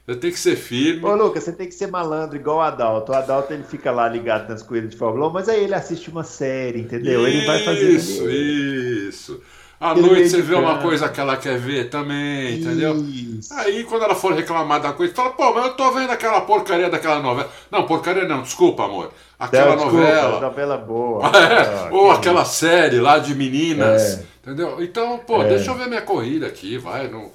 Você 0.09 0.17
tem 0.17 0.31
que 0.31 0.39
ser 0.39 0.57
firme. 0.57 1.05
Ô, 1.05 1.15
Lucas, 1.15 1.45
você 1.45 1.53
tem 1.53 1.67
que 1.67 1.75
ser 1.75 1.89
malandro 1.89 2.35
igual 2.35 2.57
o 2.57 2.61
Adalto. 2.63 3.13
O 3.13 3.15
Adalto 3.15 3.53
ele 3.53 3.63
fica 3.63 3.91
lá 3.91 4.09
ligado 4.09 4.49
nas 4.49 4.63
corridas 4.63 4.89
de 4.89 4.97
Fórmula 4.97 5.29
1, 5.29 5.33
mas 5.35 5.51
aí 5.51 5.65
ele 5.65 5.75
assiste 5.75 6.09
uma 6.09 6.25
série, 6.25 6.81
entendeu? 6.81 7.29
Isso, 7.29 7.37
ele 7.37 7.47
vai 7.47 7.63
fazer. 7.63 7.91
Isso, 7.91 8.31
isso. 8.31 9.43
À 9.79 9.95
noite 9.95 10.31
você 10.31 10.41
vê 10.41 10.55
uma 10.55 10.79
coisa 10.79 11.11
que 11.11 11.21
ela 11.21 11.37
quer 11.37 11.59
ver 11.59 11.91
também, 11.91 12.59
entendeu? 12.59 12.97
Isso. 12.97 13.53
Aí 13.53 13.85
quando 13.85 14.05
ela 14.05 14.15
for 14.15 14.33
reclamar 14.33 14.81
da 14.81 14.95
coisa, 14.95 15.15
fala, 15.15 15.31
pô, 15.31 15.53
mas 15.53 15.67
eu 15.67 15.75
tô 15.75 15.93
vendo 15.93 16.11
aquela 16.11 16.41
porcaria 16.41 16.89
daquela 16.89 17.21
novela. 17.21 17.51
Não, 17.71 17.85
porcaria 17.85 18.27
não, 18.27 18.41
desculpa, 18.41 18.87
amor. 18.87 19.13
Aquela 19.39 19.77
não, 19.77 19.85
desculpa, 19.85 19.99
novela. 19.99 20.41
novela 20.41 20.77
boa. 20.79 21.31
É, 21.37 21.61
ah, 21.61 21.89
ou 21.93 22.11
aquela 22.11 22.47
série 22.47 22.99
lá 22.99 23.19
de 23.19 23.35
meninas. 23.35 24.19
É. 24.19 24.23
Entendeu? 24.43 24.83
Então, 24.83 25.19
pô, 25.19 25.43
é. 25.43 25.49
deixa 25.49 25.71
eu 25.71 25.75
ver 25.75 25.87
minha 25.87 26.01
corrida 26.01 26.47
aqui, 26.47 26.79
vai. 26.79 27.09
Não... 27.09 27.31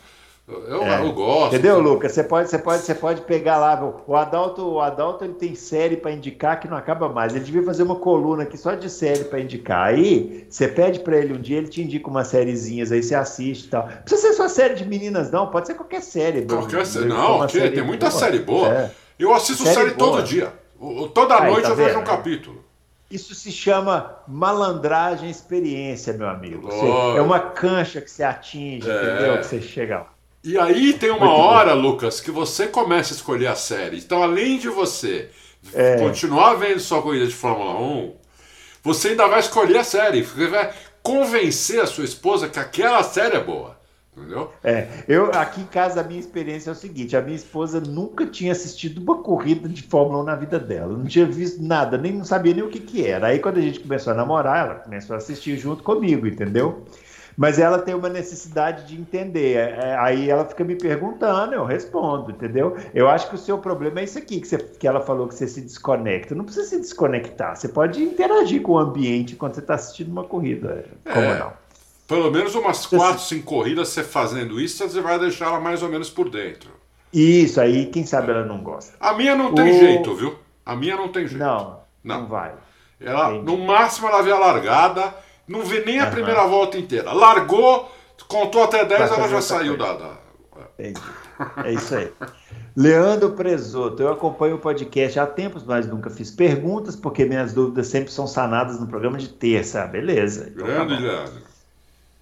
Eu, 0.46 0.84
é. 0.84 1.00
eu 1.02 1.14
gosto. 1.14 1.54
Entendeu, 1.54 1.80
Lucas? 1.80 2.12
Você 2.12 2.24
pode, 2.24 2.50
você, 2.50 2.58
pode, 2.58 2.82
você 2.82 2.94
pode 2.94 3.22
pegar 3.22 3.58
lá. 3.58 3.82
O 4.06 4.16
Adalto, 4.16 4.62
o 4.62 4.82
Adalto 4.82 5.24
ele 5.24 5.36
tem 5.36 5.56
série 5.56 5.96
para 5.96 6.12
indicar 6.12 6.60
que 6.60 6.68
não 6.68 6.76
acaba 6.76 7.08
mais. 7.08 7.34
Ele 7.34 7.46
devia 7.46 7.64
fazer 7.64 7.84
uma 7.84 7.96
coluna 7.96 8.44
aqui 8.44 8.58
só 8.58 8.76
de 8.76 8.90
série 8.90 9.24
para 9.24 9.40
indicar. 9.40 9.88
Aí 9.88 10.46
você 10.50 10.68
pede 10.68 11.00
para 11.00 11.18
ele 11.18 11.34
um 11.34 11.40
dia, 11.40 11.58
ele 11.60 11.70
te 11.70 11.82
indica 11.82 12.10
umas 12.10 12.28
sériezinhas, 12.28 12.92
aí 12.92 13.02
você 13.02 13.16
assiste 13.16 13.68
e 13.68 13.70
tal. 13.70 13.88
Não 13.88 13.98
precisa 14.04 14.22
ser 14.22 14.34
só 14.34 14.50
série 14.50 14.74
de 14.74 14.86
meninas, 14.86 15.32
não. 15.32 15.48
Pode 15.48 15.68
ser 15.68 15.76
qualquer 15.76 16.02
série. 16.02 16.46
Qualquer 16.46 16.86
série. 16.86 17.06
Não, 17.06 17.48
série 17.48 17.72
tem 17.72 17.84
muita 17.84 18.10
boa. 18.10 18.20
série 18.20 18.40
boa. 18.40 18.68
É. 18.68 18.92
Eu 19.18 19.34
assisto 19.34 19.64
série, 19.64 19.76
série 19.76 19.92
todo 19.92 20.22
dia. 20.24 20.52
Toda 21.14 21.42
aí, 21.42 21.52
noite 21.52 21.64
tá 21.64 21.70
eu 21.70 21.76
vejo 21.78 22.00
um 22.00 22.04
capítulo. 22.04 22.62
Isso 23.10 23.34
se 23.34 23.52
chama 23.52 24.18
malandragem 24.28 25.30
experiência, 25.30 26.12
meu 26.12 26.28
amigo. 26.28 26.64
Você, 26.70 27.18
é 27.18 27.22
uma 27.22 27.40
cancha 27.40 28.02
que 28.02 28.12
você 28.12 28.24
atinge, 28.24 28.90
é. 28.90 29.04
entendeu? 29.04 29.38
Que 29.38 29.46
você 29.46 29.62
chega 29.62 30.00
lá. 30.00 30.14
E 30.44 30.58
aí 30.58 30.94
tem 30.94 31.10
uma 31.10 31.26
Muito 31.26 31.40
hora, 31.40 31.74
bom. 31.74 31.82
Lucas, 31.82 32.20
que 32.20 32.30
você 32.30 32.68
começa 32.68 33.14
a 33.14 33.16
escolher 33.16 33.48
a 33.48 33.56
série. 33.56 33.98
Então, 33.98 34.22
além 34.22 34.58
de 34.60 34.68
você 34.68 35.30
é. 35.74 35.98
continuar 35.98 36.56
vendo 36.56 36.80
sua 36.80 37.02
corrida 37.02 37.26
de 37.26 37.34
Fórmula 37.34 37.80
1, 37.80 38.14
você 38.84 39.10
ainda 39.10 39.28
vai 39.28 39.40
escolher 39.40 39.78
a 39.78 39.84
série. 39.84 40.22
Você 40.22 40.48
vai 40.48 40.74
convencer 41.02 41.82
a 41.82 41.88
sua 41.88 42.04
esposa 42.04 42.50
que 42.50 42.60
aquela 42.60 43.02
série 43.04 43.38
é 43.38 43.44
boa. 43.44 43.82
Entendeu? 44.16 44.52
É, 44.64 44.88
eu 45.08 45.32
aqui 45.32 45.62
em 45.62 45.66
casa 45.66 46.00
a 46.02 46.04
minha 46.04 46.20
experiência 46.20 46.70
é 46.70 46.74
o 46.74 46.76
seguinte: 46.76 47.18
a 47.18 47.22
minha 47.22 47.36
esposa 47.36 47.80
nunca 47.80 48.28
tinha 48.28 48.52
assistido 48.52 49.00
uma 49.00 49.24
corrida 49.24 49.68
de 49.68 49.82
Fórmula 49.82 50.22
1 50.22 50.26
na 50.26 50.36
vida 50.36 50.60
dela, 50.60 50.96
não 50.96 51.06
tinha 51.06 51.26
visto 51.26 51.64
nada, 51.64 51.98
nem 51.98 52.14
não 52.14 52.24
sabia 52.24 52.54
nem 52.54 52.64
o 52.64 52.70
que, 52.70 52.80
que 52.80 53.08
era. 53.08 53.28
Aí 53.28 53.40
quando 53.40 53.58
a 53.58 53.62
gente 53.62 53.80
começou 53.80 54.14
a 54.14 54.16
namorar, 54.16 54.68
ela 54.68 54.76
começou 54.76 55.16
a 55.16 55.18
assistir 55.18 55.58
junto 55.58 55.82
comigo, 55.82 56.28
entendeu? 56.28 56.86
Mas 57.38 57.60
ela 57.60 57.80
tem 57.80 57.94
uma 57.94 58.10
necessidade 58.10 58.88
de 58.88 59.00
entender. 59.00 59.58
É, 59.58 59.80
é, 59.82 59.98
aí 59.98 60.30
ela 60.30 60.46
fica 60.46 60.64
me 60.64 60.76
perguntando, 60.76 61.54
eu 61.54 61.66
respondo, 61.66 62.32
entendeu? 62.32 62.78
Eu 62.94 63.10
acho 63.10 63.30
que 63.30 63.36
o 63.36 63.38
seu 63.38 63.58
problema 63.58 64.00
é 64.00 64.04
isso 64.04 64.18
aqui, 64.18 64.40
que, 64.40 64.48
você, 64.48 64.58
que 64.58 64.88
ela 64.88 65.02
falou 65.02 65.28
que 65.28 65.36
você 65.36 65.48
se 65.48 65.62
desconecta. 65.62 66.36
Não 66.36 66.46
precisa 66.46 66.68
se 66.68 66.80
desconectar. 66.80 67.56
Você 67.56 67.68
pode 67.68 68.02
interagir 68.02 68.62
com 68.62 68.74
o 68.74 68.78
ambiente 68.78 69.36
quando 69.36 69.56
você 69.56 69.62
está 69.62 69.76
assistindo 69.76 70.12
uma 70.12 70.24
corrida. 70.24 70.86
Como 71.06 71.26
é, 71.26 71.40
não? 71.40 71.54
Pelo 72.08 72.32
menos 72.32 72.54
umas 72.54 72.86
quatro, 72.86 73.22
cinco 73.22 73.46
corridas 73.46 73.90
você 73.90 74.04
fazendo 74.04 74.60
isso, 74.60 74.88
você 74.88 75.02
vai 75.02 75.18
deixar 75.18 75.48
ela 75.48 75.60
mais 75.60 75.82
ou 75.82 75.90
menos 75.90 76.10
por 76.10 76.30
dentro. 76.30 76.70
Isso, 77.14 77.62
aí 77.62 77.86
quem 77.88 78.06
sabe 78.06 78.32
ela 78.32 78.46
não 78.46 78.60
gosta. 78.60 78.94
A 79.00 79.14
minha 79.14 79.36
não 79.36 79.54
tem 79.54 79.72
o... 79.72 79.80
jeito, 79.80 80.16
viu? 80.16 80.36
A 80.66 80.76
minha 80.76 80.96
não 80.96 81.10
tem 81.10 81.28
jeito. 81.28 81.40
Não, 81.40 81.80
não, 82.04 82.22
não 82.22 82.28
vai. 82.28 82.54
Ela, 83.00 83.32
no 83.34 83.58
máximo 83.58 84.08
ela 84.08 84.22
vê 84.22 84.32
a 84.32 84.38
largada 84.38 85.14
não 85.48 85.64
vê 85.64 85.84
nem 85.86 86.00
a 86.00 86.06
uhum. 86.06 86.12
primeira 86.12 86.46
volta 86.46 86.78
inteira. 86.78 87.12
Largou, 87.12 87.92
contou 88.28 88.64
até 88.64 88.86
10, 88.86 89.12
ela 89.12 89.28
já 89.28 89.42
saiu 89.42 89.78
da. 89.78 89.94
da... 89.94 90.24
É 91.64 91.72
isso 91.72 91.96
aí. 91.96 92.12
Leandro 92.76 93.32
Presoto, 93.34 94.02
eu 94.02 94.12
acompanho 94.12 94.56
o 94.56 94.60
podcast 94.60 95.20
há 95.20 95.28
tempos, 95.28 95.64
mas 95.64 95.88
nunca 95.88 96.10
fiz 96.10 96.32
perguntas, 96.32 96.96
porque 96.96 97.26
minhas 97.26 97.54
dúvidas 97.54 97.88
sempre 97.88 98.12
são 98.12 98.26
sanadas 98.26 98.80
no 98.80 98.88
programa 98.88 99.18
de 99.18 99.30
terça. 99.30 99.86
Beleza. 99.86 100.50
Então 100.50 100.66
tá 100.66 100.74
Grande, 100.74 100.96
tá 100.96 101.00
Leandro. 101.00 101.54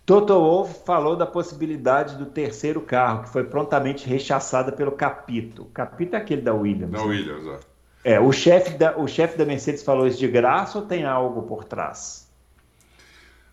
Toto 0.06 0.34
Wolff 0.34 0.82
falou 0.86 1.16
da 1.16 1.26
possibilidade 1.26 2.18
do 2.18 2.26
terceiro 2.26 2.82
carro, 2.82 3.24
que 3.24 3.30
foi 3.30 3.46
prontamente 3.46 4.08
rechaçada 4.08 4.72
pelo 4.72 4.92
Capito. 4.92 5.66
Capito 5.74 6.16
é 6.16 6.18
aquele 6.18 6.42
da 6.42 6.54
Williams. 6.54 6.92
Da 6.92 6.98
né? 6.98 7.06
Williams, 7.06 7.48
é. 7.48 8.14
É, 8.14 8.20
o 8.20 8.32
chefe 8.32 8.78
da, 8.78 8.98
o 8.98 9.08
chefe 9.08 9.38
da 9.38 9.46
Mercedes 9.46 9.84
falou 9.84 10.08
isso 10.08 10.18
de 10.18 10.28
graça 10.28 10.80
ou 10.80 10.86
tem 10.86 11.06
algo 11.06 11.44
por 11.44 11.64
trás? 11.64 12.21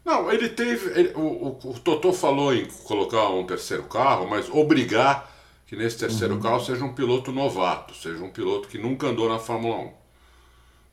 Não, 0.09 0.33
ele 0.33 0.49
teve. 0.49 0.99
Ele, 0.99 1.13
o, 1.15 1.21
o, 1.21 1.71
o 1.71 1.79
Totô 1.81 2.15
falou 2.15 2.55
em 2.55 2.65
colocar 2.65 3.29
um 3.29 3.45
terceiro 3.45 3.83
carro, 3.83 4.27
mas 4.27 4.49
obrigar 4.49 5.31
que 5.67 5.77
nesse 5.77 5.99
terceiro 5.99 6.37
uhum. 6.37 6.41
carro 6.41 6.65
seja 6.65 6.83
um 6.83 6.95
piloto 6.95 7.31
novato, 7.31 7.95
seja 7.95 8.25
um 8.25 8.31
piloto 8.31 8.69
que 8.69 8.79
nunca 8.79 9.09
andou 9.09 9.29
na 9.29 9.39
Fórmula 9.39 9.77
1. 9.77 9.93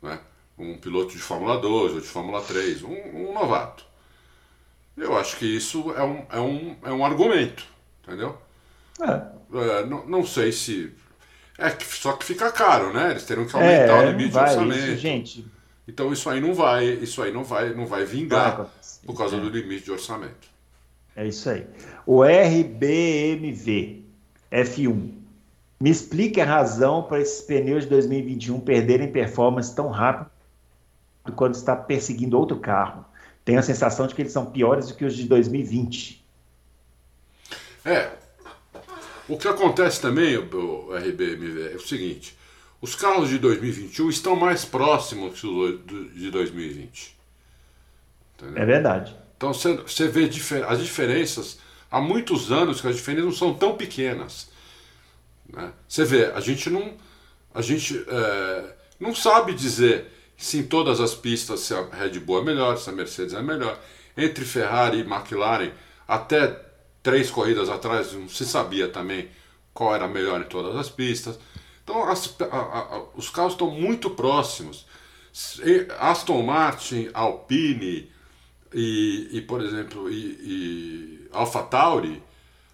Né? 0.02 0.20
Um 0.58 0.78
piloto 0.78 1.14
de 1.14 1.20
Fórmula 1.20 1.58
2 1.58 1.94
ou 1.94 2.02
de 2.02 2.08
Fórmula 2.08 2.42
3, 2.42 2.84
um, 2.84 2.92
um 3.14 3.34
novato. 3.34 3.86
Eu 4.98 5.18
acho 5.18 5.38
que 5.38 5.46
isso 5.46 5.94
é 5.96 6.04
um, 6.04 6.26
é 6.30 6.40
um, 6.42 6.76
é 6.84 6.92
um 6.92 7.06
argumento, 7.06 7.66
entendeu? 8.04 8.38
É. 9.00 9.36
É, 9.58 9.86
não, 9.86 10.06
não 10.06 10.26
sei 10.26 10.52
se. 10.52 10.92
É 11.58 11.70
só 11.70 12.12
que 12.12 12.26
fica 12.26 12.52
caro, 12.52 12.92
né? 12.92 13.12
Eles 13.12 13.24
teriam 13.24 13.48
que 13.48 13.56
aumentar 13.56 14.04
é, 14.04 14.08
o 14.08 14.12
limite 14.12 14.32
de 14.32 14.38
orçamento. 14.40 14.88
Isso, 14.88 14.98
gente. 14.98 15.55
Então 15.88 16.12
isso 16.12 16.30
aí 16.30 16.42
não 16.42 16.54
vai, 16.54 16.86
isso 16.86 17.22
aí 17.22 17.32
não 17.32 17.44
vai, 17.44 17.74
não 17.74 17.86
vai 17.86 18.06
vingar. 18.06 18.70
Por 19.06 19.16
causa 19.16 19.38
do 19.38 19.50
limite 19.50 19.86
de 19.86 19.92
orçamento. 19.92 20.48
É 21.16 21.28
isso 21.28 21.50
aí. 21.50 21.66
O 22.06 22.24
RBMV 22.24 24.04
F1. 24.52 25.12
Me 25.80 25.90
explique 25.90 26.40
a 26.40 26.46
razão 26.46 27.04
para 27.04 27.20
esses 27.20 27.42
pneus 27.42 27.84
de 27.84 27.90
2021 27.90 28.60
perderem 28.62 29.12
performance 29.12 29.76
tão 29.76 29.90
rápido 29.90 30.32
quando 31.36 31.56
está 31.56 31.76
perseguindo 31.76 32.38
outro 32.38 32.58
carro. 32.60 33.06
Tenho 33.44 33.60
a 33.60 33.64
sensação 33.64 34.08
de 34.08 34.16
que 34.16 34.22
eles 34.22 34.32
são 34.32 34.46
piores 34.46 34.88
do 34.88 34.96
que 34.96 35.06
os 35.06 35.16
de 35.16 35.28
2020. 35.28 36.26
É. 37.84 38.12
O 39.28 39.38
que 39.38 39.48
acontece 39.48 40.02
também, 40.02 40.38
o 40.38 40.96
RBMV, 40.96 41.74
é 41.74 41.76
o 41.76 41.80
seguinte: 41.80 42.38
os 42.86 42.94
carros 42.94 43.30
de 43.30 43.40
2021 43.40 44.10
estão 44.12 44.36
mais 44.36 44.64
próximos 44.64 45.42
de 46.14 46.30
2020. 46.30 47.18
Entendeu? 48.36 48.62
É 48.62 48.66
verdade. 48.66 49.16
Então 49.36 49.52
você 49.52 50.08
vê 50.08 50.30
as 50.68 50.80
diferenças 50.80 51.58
há 51.90 52.00
muitos 52.00 52.52
anos 52.52 52.80
que 52.80 52.88
as 52.88 52.96
diferenças 52.96 53.26
não 53.26 53.34
são 53.34 53.56
tão 53.56 53.76
pequenas. 53.76 54.50
Né? 55.52 55.74
Você 55.88 56.06
vê, 56.06 56.26
a 56.26 56.40
gente 56.40 56.70
não, 56.70 56.94
a 57.56 57.62
gente 57.64 58.06
é, 58.08 58.76
não 59.00 59.16
sabe 59.16 59.56
dizer 59.56 60.06
se 60.38 60.60
em 60.60 60.64
todas 60.64 61.02
as 61.02 61.16
pistas 61.16 61.62
se 61.62 61.74
a 61.74 61.82
Red 61.92 62.20
Bull 62.20 62.42
é 62.42 62.44
melhor, 62.44 62.78
se 62.78 62.88
a 62.88 62.94
Mercedes 62.94 63.34
é 63.34 63.42
melhor. 63.42 63.80
Entre 64.16 64.46
Ferrari 64.46 65.00
e 65.00 65.02
McLaren, 65.02 65.72
até 66.08 66.62
três 67.02 67.32
corridas 67.32 67.68
atrás 67.68 68.14
não 68.14 68.30
se 68.30 68.46
sabia 68.46 68.88
também 68.90 69.28
qual 69.74 69.96
era 69.96 70.08
melhor 70.08 70.40
em 70.40 70.46
todas 70.48 70.76
as 70.76 70.88
pistas. 70.88 71.40
Então 71.86 72.04
as, 72.10 72.36
a, 72.42 72.58
a, 72.58 73.04
os 73.16 73.30
carros 73.30 73.54
estão 73.54 73.70
muito 73.70 74.10
próximos. 74.10 74.86
Aston 76.00 76.42
Martin, 76.42 77.10
Alpine, 77.14 78.12
e, 78.74 79.30
e 79.32 79.42
por 79.42 79.62
exemplo, 79.62 80.10
e, 80.10 80.16
e 80.16 81.28
AlphaTauri, 81.32 82.22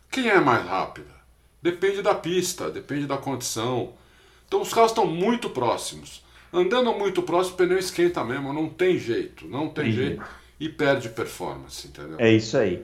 quem 0.09 0.29
é 0.29 0.39
mais 0.39 0.65
rápida? 0.65 1.11
Depende 1.61 2.01
da 2.01 2.15
pista, 2.15 2.71
depende 2.71 3.05
da 3.05 3.17
condição. 3.17 3.93
Então 4.47 4.61
os 4.61 4.73
carros 4.73 4.91
estão 4.91 5.05
muito 5.05 5.49
próximos. 5.49 6.23
Andando 6.53 6.93
muito 6.93 7.21
próximo, 7.21 7.55
o 7.55 7.57
pneu 7.57 7.77
esquenta 7.77 8.23
mesmo, 8.23 8.53
não 8.53 8.69
tem 8.69 8.97
jeito, 8.97 9.47
não 9.47 9.69
tem 9.69 9.91
jeito. 9.91 10.23
E 10.59 10.69
perde 10.69 11.09
performance, 11.09 11.87
entendeu? 11.87 12.15
É 12.19 12.31
isso 12.31 12.57
aí. 12.57 12.83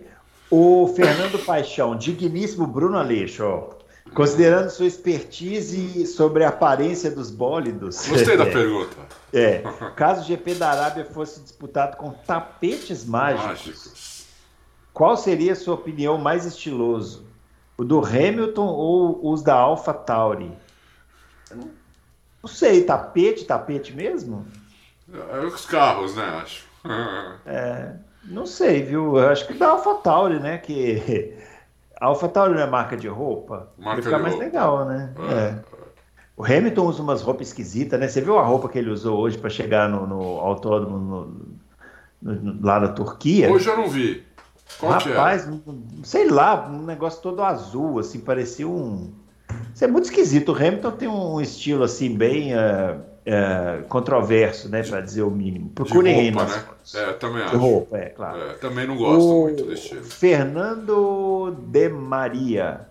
O 0.49 0.93
Fernando 0.95 1.37
Paixão, 1.45 1.95
digníssimo 1.95 2.65
Bruno 2.65 2.97
Aleixo, 2.97 3.43
ó. 3.43 3.76
Considerando 4.13 4.69
sua 4.69 4.85
expertise 4.87 6.05
sobre 6.07 6.43
a 6.43 6.49
aparência 6.49 7.11
dos 7.11 7.29
bólidos. 7.29 8.07
Gostei 8.07 8.37
da 8.37 8.45
pergunta. 8.47 8.95
É. 9.33 9.61
Caso 9.95 10.21
o 10.21 10.23
GP 10.23 10.55
da 10.55 10.71
Arábia 10.71 11.05
fosse 11.05 11.39
disputado 11.41 11.97
com 11.97 12.11
tapetes 12.11 13.05
mágicos, 13.05 13.45
mágicos, 13.45 14.25
qual 14.93 15.15
seria 15.15 15.53
a 15.53 15.55
sua 15.55 15.75
opinião 15.75 16.17
mais 16.17 16.45
estiloso? 16.45 17.25
O 17.77 17.83
do 17.83 18.03
Hamilton 18.03 18.65
ou 18.65 19.31
os 19.31 19.43
da 19.43 19.53
Alpha 19.53 19.93
Tauri? 19.93 20.51
Não 21.53 22.49
sei, 22.49 22.83
tapete, 22.83 23.45
tapete 23.45 23.93
mesmo? 23.95 24.45
É, 25.13 25.39
os 25.39 25.65
carros, 25.65 26.15
né? 26.15 26.23
Acho. 26.41 26.65
é, 27.45 27.93
não 28.23 28.45
sei, 28.45 28.81
viu? 28.81 29.17
Eu 29.17 29.29
acho 29.29 29.45
que 29.47 29.53
da 29.53 29.69
Alpha 29.69 29.95
Tauri, 29.95 30.39
né? 30.39 30.57
Que 30.57 31.37
a 31.99 32.05
AlphaTauri 32.05 32.53
não 32.53 32.61
é 32.61 32.67
marca 32.67 32.95
de 32.95 33.07
roupa? 33.07 33.69
Marca 33.77 34.01
Vai 34.01 34.03
ficar 34.03 34.19
mais 34.19 34.33
roupa. 34.33 34.45
legal, 34.45 34.85
né? 34.85 35.13
É. 35.29 35.33
é. 35.33 35.59
O 36.35 36.45
Hamilton 36.45 36.85
usa 36.85 37.01
umas 37.01 37.21
roupas 37.21 37.47
esquisitas, 37.47 37.99
né? 37.99 38.07
Você 38.07 38.21
viu 38.21 38.37
a 38.37 38.43
roupa 38.43 38.69
que 38.69 38.77
ele 38.77 38.91
usou 38.91 39.17
hoje 39.17 39.37
para 39.37 39.49
chegar 39.49 39.89
no, 39.89 40.05
no 40.05 40.21
autódromo 40.39 40.97
no, 42.21 42.33
no, 42.33 42.65
lá 42.65 42.79
na 42.79 42.89
Turquia? 42.89 43.51
Hoje 43.51 43.67
eu 43.67 43.77
não 43.77 43.89
vi. 43.89 44.23
Qual 44.79 44.91
Rapaz, 44.91 45.47
é? 45.47 45.51
sei 46.03 46.29
lá, 46.29 46.67
um 46.67 46.83
negócio 46.83 47.21
todo 47.21 47.41
azul, 47.41 47.97
assim, 47.99 48.19
parecia 48.19 48.67
um. 48.67 49.11
Isso 49.73 49.83
é 49.83 49.87
muito 49.87 50.05
esquisito. 50.05 50.51
O 50.51 50.55
Hamilton 50.55 50.91
tem 50.91 51.07
um 51.07 51.41
estilo 51.41 51.83
assim 51.83 52.15
bem. 52.15 52.53
Uh 52.53 53.16
é, 53.27 53.81
controverso, 53.89 54.69
né, 54.69 54.81
para 54.83 55.01
dizer 55.01 55.21
o 55.21 55.29
mínimo. 55.29 55.69
Procurem 55.71 56.31
roupa, 56.31 56.43
aí. 56.43 56.49
Né? 56.49 56.63
É, 56.95 57.13
também 57.13 57.43
acho. 57.43 57.57
Roupa, 57.57 57.97
é, 57.97 58.05
claro. 58.05 58.41
É, 58.41 58.53
também 58.53 58.87
não 58.87 58.95
gosto 58.95 59.29
o 59.29 59.41
muito 59.41 59.65
desse 59.65 59.83
estilo. 59.83 60.03
Fernando 60.05 61.53
de 61.67 61.89
Maria. 61.89 62.87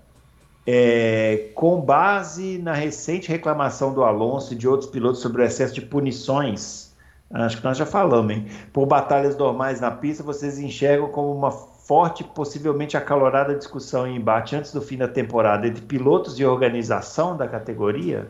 É, 0.68 1.50
com 1.54 1.80
base 1.80 2.58
na 2.58 2.74
recente 2.74 3.28
reclamação 3.28 3.94
do 3.94 4.02
Alonso 4.02 4.52
e 4.52 4.56
de 4.56 4.68
outros 4.68 4.90
pilotos 4.90 5.20
sobre 5.20 5.40
o 5.40 5.44
excesso 5.44 5.72
de 5.72 5.80
punições, 5.80 6.92
acho 7.30 7.58
que 7.58 7.64
nós 7.64 7.78
já 7.78 7.86
falamos, 7.86 8.34
hein? 8.34 8.46
Por 8.72 8.84
batalhas 8.84 9.36
normais 9.36 9.80
na 9.80 9.92
pista, 9.92 10.24
vocês 10.24 10.58
enxergam 10.58 11.08
como 11.08 11.32
uma 11.32 11.52
forte, 11.52 12.24
possivelmente 12.24 12.96
acalorada 12.96 13.54
discussão 13.54 14.08
e 14.08 14.16
embate 14.16 14.56
antes 14.56 14.72
do 14.72 14.82
fim 14.82 14.98
da 14.98 15.06
temporada 15.06 15.68
entre 15.68 15.82
pilotos 15.82 16.38
e 16.38 16.44
organização 16.44 17.36
da 17.36 17.46
categoria? 17.46 18.28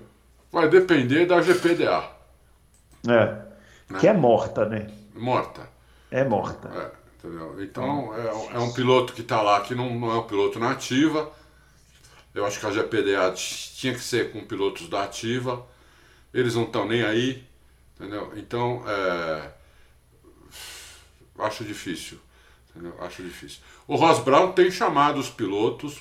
Vai 0.57 0.71
depender 0.71 1.27
da 1.27 1.43
GPDA. 1.43 2.11
É. 3.07 3.43
Né? 3.91 4.01
Que 4.01 4.09
é 4.09 4.15
morta, 4.15 4.65
né? 4.65 4.87
Morta. 5.15 5.69
É 6.11 6.25
morta. 6.25 6.69
É, 6.69 6.93
entendeu? 7.15 7.63
Então, 7.63 8.15
é, 8.17 8.57
é, 8.57 8.59
um 8.59 8.73
piloto 8.73 9.13
que 9.13 9.21
está 9.21 9.43
lá 9.43 9.61
que 9.61 9.75
não, 9.75 9.95
não 9.95 10.11
é 10.11 10.15
um 10.15 10.23
piloto 10.23 10.59
na 10.59 10.71
ativa. 10.71 11.31
Eu 12.35 12.47
acho 12.47 12.59
que 12.59 12.65
a 12.65 12.71
GPDA 12.71 13.35
tinha 13.35 13.93
que 13.93 14.01
ser 14.01 14.33
com 14.33 14.47
pilotos 14.47 14.89
da 14.89 15.05
ativa. 15.05 15.63
Eles 16.33 16.55
não 16.55 16.63
estão 16.63 16.89
nem 16.89 17.05
aí. 17.05 17.47
Entendeu? 17.95 18.33
Então, 18.35 18.83
é, 18.89 19.51
acho 21.39 21.65
difícil. 21.65 22.19
Entendeu? 22.71 22.95
Acho 23.03 23.23
difícil. 23.23 23.61
O 23.87 23.95
Ross 23.97 24.21
Brown 24.21 24.53
tem 24.53 24.71
chamado 24.71 25.21
os 25.21 25.29
pilotos 25.29 26.01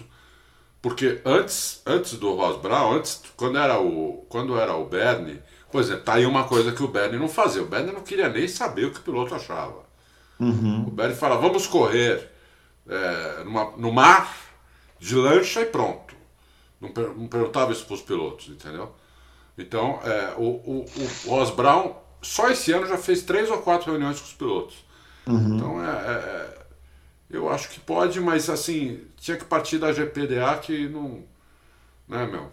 porque 0.85 1.19
antes, 1.25 1.81
antes 1.83 2.13
do 2.13 2.35
Ross 2.35 2.61
Brown, 2.61 2.93
antes, 2.93 3.19
quando 3.35 3.57
era 3.57 3.81
o, 3.81 4.23
quando 4.29 4.55
era 4.55 4.75
o 4.75 4.85
Bernie, 4.85 5.41
por 5.71 5.81
exemplo, 5.81 6.03
tá 6.03 6.13
aí 6.13 6.27
uma 6.27 6.43
coisa 6.43 6.71
que 6.71 6.83
o 6.83 6.87
Bernie 6.87 7.17
não 7.17 7.27
fazia. 7.27 7.63
O 7.63 7.65
Bernie 7.65 7.91
não 7.91 8.01
queria 8.01 8.29
nem 8.29 8.47
saber 8.47 8.85
o 8.85 8.91
que 8.91 8.99
o 8.99 9.01
piloto 9.01 9.33
achava. 9.33 9.81
Uhum. 10.39 10.85
O 10.87 10.91
Bernie 10.91 11.15
fala, 11.15 11.37
vamos 11.37 11.65
correr 11.65 12.29
é, 12.87 13.43
numa, 13.43 13.71
no 13.75 13.91
mar, 13.91 14.31
de 14.99 15.15
lancha 15.15 15.61
e 15.61 15.65
pronto. 15.65 16.13
Não, 16.79 16.89
não 17.15 17.27
perguntava 17.27 17.71
isso 17.71 17.87
para 17.87 17.95
os 17.95 18.01
pilotos, 18.03 18.49
entendeu? 18.49 18.93
Então, 19.57 19.99
é, 20.03 20.35
o, 20.37 20.43
o, 20.43 20.85
o 21.25 21.29
Ross 21.31 21.49
Brown, 21.49 21.95
só 22.21 22.47
esse 22.51 22.71
ano 22.71 22.85
já 22.85 22.99
fez 22.99 23.23
três 23.23 23.49
ou 23.49 23.57
quatro 23.57 23.89
reuniões 23.89 24.19
com 24.19 24.27
os 24.27 24.33
pilotos. 24.33 24.85
Uhum. 25.25 25.55
Então, 25.55 25.83
é, 25.83 25.89
é, 25.89 26.11
é 26.11 26.64
eu 27.35 27.49
acho 27.49 27.69
que 27.69 27.79
pode, 27.79 28.19
mas 28.19 28.49
assim, 28.49 29.01
tinha 29.17 29.37
que 29.37 29.45
partir 29.45 29.77
da 29.77 29.91
GPDA 29.91 30.57
que 30.57 30.87
não. 30.87 31.23
Né, 32.07 32.25
meu? 32.27 32.51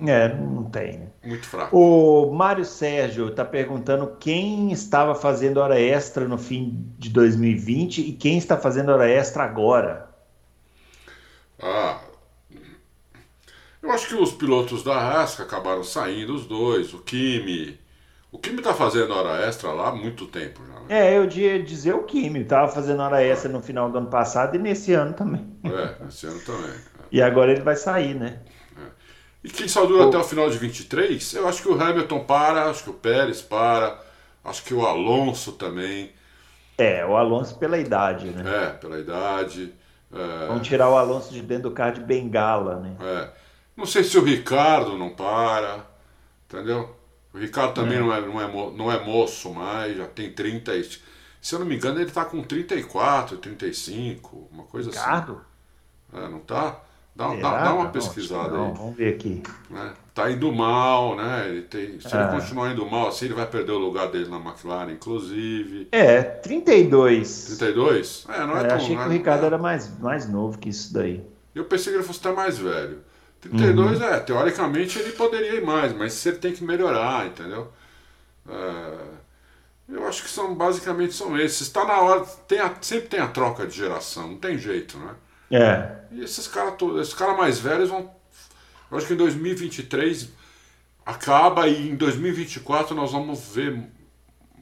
Não, 0.00 0.12
é, 0.12 0.34
não 0.34 0.64
tem. 0.64 1.10
Muito 1.24 1.46
fraco. 1.46 1.76
O 1.76 2.30
Mário 2.32 2.64
Sérgio 2.64 3.28
está 3.28 3.44
perguntando 3.44 4.16
quem 4.20 4.70
estava 4.70 5.14
fazendo 5.14 5.58
hora 5.58 5.80
extra 5.80 6.28
no 6.28 6.36
fim 6.36 6.92
de 6.98 7.08
2020 7.08 8.02
e 8.02 8.12
quem 8.12 8.36
está 8.36 8.58
fazendo 8.58 8.92
hora 8.92 9.08
extra 9.08 9.44
agora. 9.44 10.10
Ah. 11.60 12.00
Eu 13.82 13.90
acho 13.90 14.08
que 14.08 14.14
os 14.14 14.32
pilotos 14.32 14.84
da 14.84 14.98
Rasca 14.98 15.42
acabaram 15.42 15.82
saindo, 15.82 16.34
os 16.34 16.46
dois, 16.46 16.92
o 16.92 16.98
Kimi, 16.98 17.80
o 18.32 18.38
Kimi 18.38 18.62
tá 18.62 18.72
fazendo 18.72 19.12
hora 19.12 19.46
extra 19.46 19.70
lá 19.72 19.88
há 19.88 19.94
muito 19.94 20.26
tempo 20.26 20.62
já. 20.66 20.80
Né? 20.80 20.86
É, 20.88 21.18
eu 21.18 21.28
ia 21.28 21.62
dizer 21.62 21.94
o 21.94 22.04
Kimi, 22.04 22.42
tava 22.44 22.72
fazendo 22.72 23.02
hora 23.02 23.22
extra 23.22 23.52
no 23.52 23.60
final 23.60 23.90
do 23.90 23.98
ano 23.98 24.08
passado 24.08 24.56
e 24.56 24.58
nesse 24.58 24.94
ano 24.94 25.12
também. 25.12 25.54
É, 25.62 26.02
nesse 26.02 26.26
ano 26.26 26.40
também. 26.40 26.70
É. 26.70 26.74
E 27.12 27.20
agora 27.20 27.52
ele 27.52 27.60
vai 27.60 27.76
sair, 27.76 28.14
né? 28.14 28.40
É. 28.74 28.86
E 29.44 29.50
quem 29.50 29.68
só 29.68 29.84
dura 29.84 30.06
o... 30.06 30.08
até 30.08 30.16
o 30.16 30.24
final 30.24 30.48
de 30.48 30.56
23, 30.56 31.34
eu 31.34 31.46
acho 31.46 31.60
que 31.60 31.68
o 31.68 31.80
Hamilton 31.80 32.24
para, 32.24 32.70
acho 32.70 32.84
que 32.84 32.90
o 32.90 32.94
Pérez 32.94 33.42
para, 33.42 34.00
acho 34.42 34.64
que 34.64 34.72
o 34.72 34.86
Alonso 34.86 35.52
também. 35.52 36.10
É, 36.78 37.04
o 37.04 37.14
Alonso 37.14 37.58
pela 37.58 37.76
idade, 37.76 38.30
né? 38.30 38.42
É, 38.46 38.70
pela 38.70 38.98
idade. 38.98 39.74
É... 40.10 40.46
Vão 40.46 40.60
tirar 40.60 40.88
o 40.88 40.96
Alonso 40.96 41.30
de 41.32 41.42
dentro 41.42 41.68
do 41.68 41.74
carro 41.74 41.92
de 41.92 42.00
bengala, 42.00 42.76
né? 42.76 42.96
É. 42.98 43.28
Não 43.76 43.84
sei 43.84 44.02
se 44.02 44.16
o 44.16 44.24
Ricardo 44.24 44.96
não 44.96 45.10
para, 45.10 45.84
entendeu? 46.46 47.01
O 47.34 47.38
Ricardo 47.38 47.74
também 47.74 47.98
é. 47.98 48.00
Não, 48.00 48.12
é, 48.12 48.20
não, 48.20 48.40
é, 48.40 48.70
não 48.76 48.92
é 48.92 49.04
moço 49.04 49.52
mais, 49.52 49.96
já 49.96 50.06
tem 50.06 50.32
30. 50.32 50.72
Se 51.40 51.54
eu 51.54 51.58
não 51.58 51.66
me 51.66 51.76
engano, 51.76 51.98
ele 51.98 52.08
está 52.08 52.24
com 52.24 52.42
34, 52.42 53.38
35, 53.38 54.48
uma 54.52 54.64
coisa 54.64 54.90
Ricardo? 54.90 55.40
assim. 56.12 56.24
É, 56.24 56.28
não 56.28 56.40
tá? 56.40 56.80
Dá, 57.14 57.34
dá, 57.34 57.64
dá, 57.64 57.74
uma 57.74 57.90
pesquisada 57.90 58.56
não, 58.56 58.68
aí. 58.68 58.72
Vamos 58.74 58.96
ver 58.96 59.14
aqui. 59.14 59.42
Né? 59.68 59.92
Tá 60.14 60.30
indo 60.30 60.50
mal, 60.50 61.14
né? 61.14 61.46
Ele 61.48 61.62
tem, 61.62 62.00
se 62.00 62.14
ele 62.14 62.24
é. 62.24 62.28
continuar 62.28 62.72
indo 62.72 62.86
mal 62.86 63.08
assim, 63.08 63.26
ele 63.26 63.34
vai 63.34 63.46
perder 63.46 63.72
o 63.72 63.78
lugar 63.78 64.10
dele 64.10 64.30
na 64.30 64.38
McLaren, 64.38 64.92
inclusive. 64.92 65.88
É, 65.92 66.22
32. 66.22 67.56
32? 67.58 68.26
É, 68.30 68.46
não 68.46 68.56
é, 68.56 68.60
é 68.60 68.66
tão... 68.66 68.76
Achei 68.76 68.96
que 68.96 69.02
o 69.02 69.10
Ricardo 69.10 69.44
era 69.44 69.58
mais, 69.58 69.98
mais 69.98 70.28
novo 70.28 70.58
que 70.58 70.70
isso 70.70 70.92
daí. 70.94 71.22
Eu 71.54 71.66
pensei 71.66 71.92
que 71.92 71.98
ele 71.98 72.06
fosse 72.06 72.20
até 72.20 72.34
mais 72.34 72.56
velho. 72.58 73.00
32 73.42 73.98
uhum. 73.98 74.06
é, 74.06 74.20
teoricamente 74.20 74.98
ele 74.98 75.12
poderia 75.12 75.56
ir 75.56 75.64
mais, 75.64 75.92
mas 75.92 76.12
você 76.12 76.32
tem 76.32 76.52
que 76.52 76.62
melhorar, 76.62 77.26
entendeu? 77.26 77.72
É, 78.48 78.94
eu 79.88 80.06
acho 80.06 80.22
que 80.22 80.30
são 80.30 80.54
basicamente 80.54 81.12
são 81.12 81.36
esses. 81.38 81.62
Está 81.62 81.84
na 81.84 82.00
hora, 82.00 82.24
tem 82.46 82.60
a, 82.60 82.72
sempre 82.80 83.08
tem 83.08 83.20
a 83.20 83.26
troca 83.26 83.66
de 83.66 83.76
geração, 83.76 84.28
não 84.28 84.38
tem 84.38 84.56
jeito, 84.56 84.96
né? 84.98 85.14
É. 85.50 85.96
E 86.12 86.22
esses 86.22 86.46
caras 86.46 86.74
esses 87.00 87.14
caras 87.14 87.36
mais 87.36 87.58
velhos 87.58 87.90
vão. 87.90 88.10
Eu 88.90 88.96
acho 88.96 89.06
que 89.06 89.14
em 89.14 89.16
2023 89.16 90.28
acaba 91.04 91.66
e 91.66 91.90
em 91.90 91.96
2024 91.96 92.94
nós 92.94 93.10
vamos 93.10 93.54
ver 93.54 93.82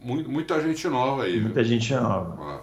muita 0.03 0.61
gente 0.63 0.89
nova 0.89 1.25
aí. 1.25 1.39
Muita 1.39 1.63
viu? 1.63 1.65
gente 1.65 1.95
nova. 1.95 2.39
Ah. 2.41 2.61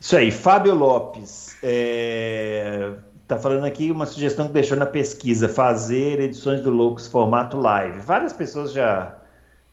Isso 0.00 0.16
aí, 0.16 0.30
Fábio 0.30 0.74
Lopes. 0.74 1.56
É... 1.62 2.92
Tá 3.26 3.36
falando 3.36 3.64
aqui 3.64 3.90
uma 3.90 4.06
sugestão 4.06 4.46
que 4.46 4.52
deixou 4.52 4.76
na 4.76 4.86
pesquisa, 4.86 5.48
fazer 5.48 6.20
edições 6.20 6.60
do 6.60 6.70
Loucos 6.70 7.08
formato 7.08 7.58
live. 7.58 7.98
Várias 8.00 8.32
pessoas 8.32 8.72
já 8.72 9.16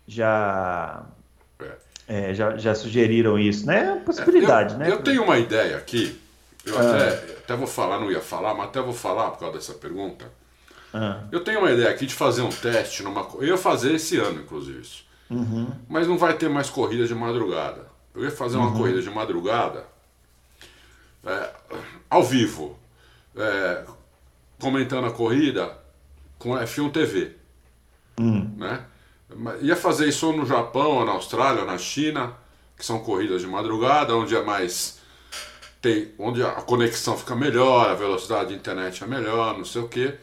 já 0.07 1.03
é, 2.07 2.33
já, 2.33 2.57
já, 2.57 2.75
sugeriram 2.75 3.37
isso, 3.37 3.65
né? 3.65 3.85
É 3.85 3.91
uma 3.93 4.01
possibilidade, 4.01 4.73
eu, 4.73 4.79
né? 4.79 4.91
Eu 4.91 5.01
tenho 5.03 5.23
uma 5.23 5.37
ideia 5.37 5.77
aqui, 5.77 6.19
eu 6.65 6.77
ah. 6.77 6.81
até, 6.81 7.07
até 7.37 7.55
vou 7.55 7.67
falar, 7.67 7.99
não 7.99 8.11
ia 8.11 8.19
falar, 8.19 8.53
mas 8.55 8.67
até 8.67 8.81
vou 8.81 8.93
falar 8.93 9.31
por 9.31 9.39
causa 9.39 9.57
dessa 9.57 9.73
pergunta. 9.73 10.25
Ah. 10.91 11.21
Eu 11.31 11.43
tenho 11.43 11.59
uma 11.59 11.71
ideia 11.71 11.89
aqui 11.89 12.05
de 12.05 12.13
fazer 12.13 12.41
um 12.41 12.49
teste 12.49 13.03
numa. 13.03 13.27
Eu 13.35 13.47
ia 13.47 13.57
fazer 13.57 13.93
esse 13.93 14.17
ano, 14.17 14.41
inclusive, 14.41 14.81
isso. 14.81 15.05
Uhum. 15.29 15.67
Mas 15.87 16.07
não 16.07 16.17
vai 16.17 16.33
ter 16.33 16.49
mais 16.49 16.69
corrida 16.69 17.05
de 17.05 17.15
madrugada. 17.15 17.87
Eu 18.13 18.23
ia 18.23 18.31
fazer 18.31 18.57
uma 18.57 18.67
uhum. 18.67 18.77
corrida 18.77 19.01
de 19.01 19.09
madrugada 19.09 19.85
é, 21.25 21.49
ao 22.09 22.23
vivo 22.23 22.77
é, 23.35 23.83
comentando 24.59 25.05
a 25.07 25.11
corrida 25.11 25.77
com 26.37 26.51
F1 26.51 26.91
TV. 26.91 27.35
Hum. 28.19 28.53
Né? 28.57 28.85
Ia 29.61 29.75
fazer 29.75 30.07
isso 30.07 30.31
no 30.31 30.45
Japão, 30.45 31.05
na 31.05 31.13
Austrália, 31.13 31.65
na 31.65 31.77
China, 31.77 32.35
que 32.77 32.85
são 32.85 32.99
corridas 32.99 33.41
de 33.41 33.47
madrugada, 33.47 34.15
onde 34.15 34.35
é 34.35 34.41
mais. 34.41 35.01
Tem, 35.81 36.13
onde 36.17 36.41
a 36.41 36.53
conexão 36.53 37.17
fica 37.17 37.35
melhor, 37.35 37.89
a 37.89 37.93
velocidade 37.93 38.49
de 38.49 38.55
internet 38.55 39.03
é 39.03 39.07
melhor, 39.07 39.57
não 39.57 39.65
sei 39.65 39.81
o 39.81 39.87
que. 39.89 40.13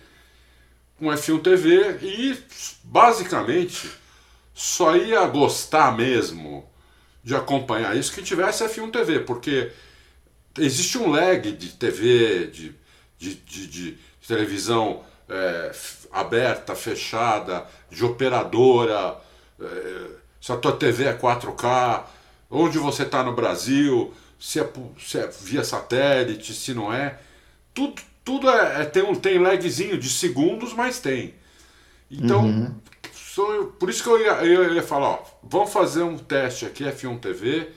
Com 0.98 1.06
F1 1.06 1.42
TV 1.42 1.98
e 2.02 2.38
basicamente 2.82 3.90
só 4.54 4.96
ia 4.96 5.26
gostar 5.26 5.94
mesmo 5.96 6.68
de 7.22 7.34
acompanhar 7.34 7.94
isso 7.94 8.12
que 8.12 8.22
tivesse 8.22 8.64
F1 8.64 8.90
TV, 8.90 9.20
porque 9.20 9.70
existe 10.58 10.96
um 10.96 11.10
lag 11.10 11.52
de 11.52 11.68
TV, 11.72 12.46
de 12.46 12.74
de, 13.20 13.34
de, 13.34 13.66
de 13.66 13.98
televisão 14.26 15.02
é, 15.28 15.70
aberta, 16.10 16.74
fechada, 16.74 17.66
de 17.90 18.04
operadora, 18.04 19.16
é, 19.60 20.06
se 20.40 20.50
a 20.50 20.56
tua 20.56 20.72
TV 20.72 21.04
é 21.04 21.12
4K, 21.16 22.04
onde 22.50 22.78
você 22.78 23.02
está 23.02 23.22
no 23.22 23.34
Brasil, 23.34 24.12
se 24.38 24.58
é, 24.58 24.68
se 24.98 25.18
é, 25.18 25.26
via 25.42 25.62
satélite, 25.62 26.54
se 26.54 26.72
não 26.72 26.92
é. 26.92 27.18
Tudo, 27.74 28.00
tudo 28.24 28.48
é, 28.48 28.82
é, 28.82 28.84
tem 28.86 29.02
um 29.02 29.14
tem 29.14 29.38
lagzinho 29.38 29.98
de 29.98 30.08
segundos, 30.08 30.72
mas 30.72 30.98
tem. 30.98 31.34
Então, 32.10 32.44
uhum. 32.44 32.74
sou, 33.12 33.66
por 33.66 33.90
isso 33.90 34.02
que 34.02 34.08
eu 34.08 34.18
ia, 34.18 34.32
eu 34.44 34.74
ia 34.74 34.82
falar, 34.82 35.10
ó, 35.10 35.24
vamos 35.42 35.70
fazer 35.70 36.02
um 36.02 36.16
teste 36.16 36.64
aqui, 36.64 36.84
F1 36.84 37.20
TV, 37.20 37.70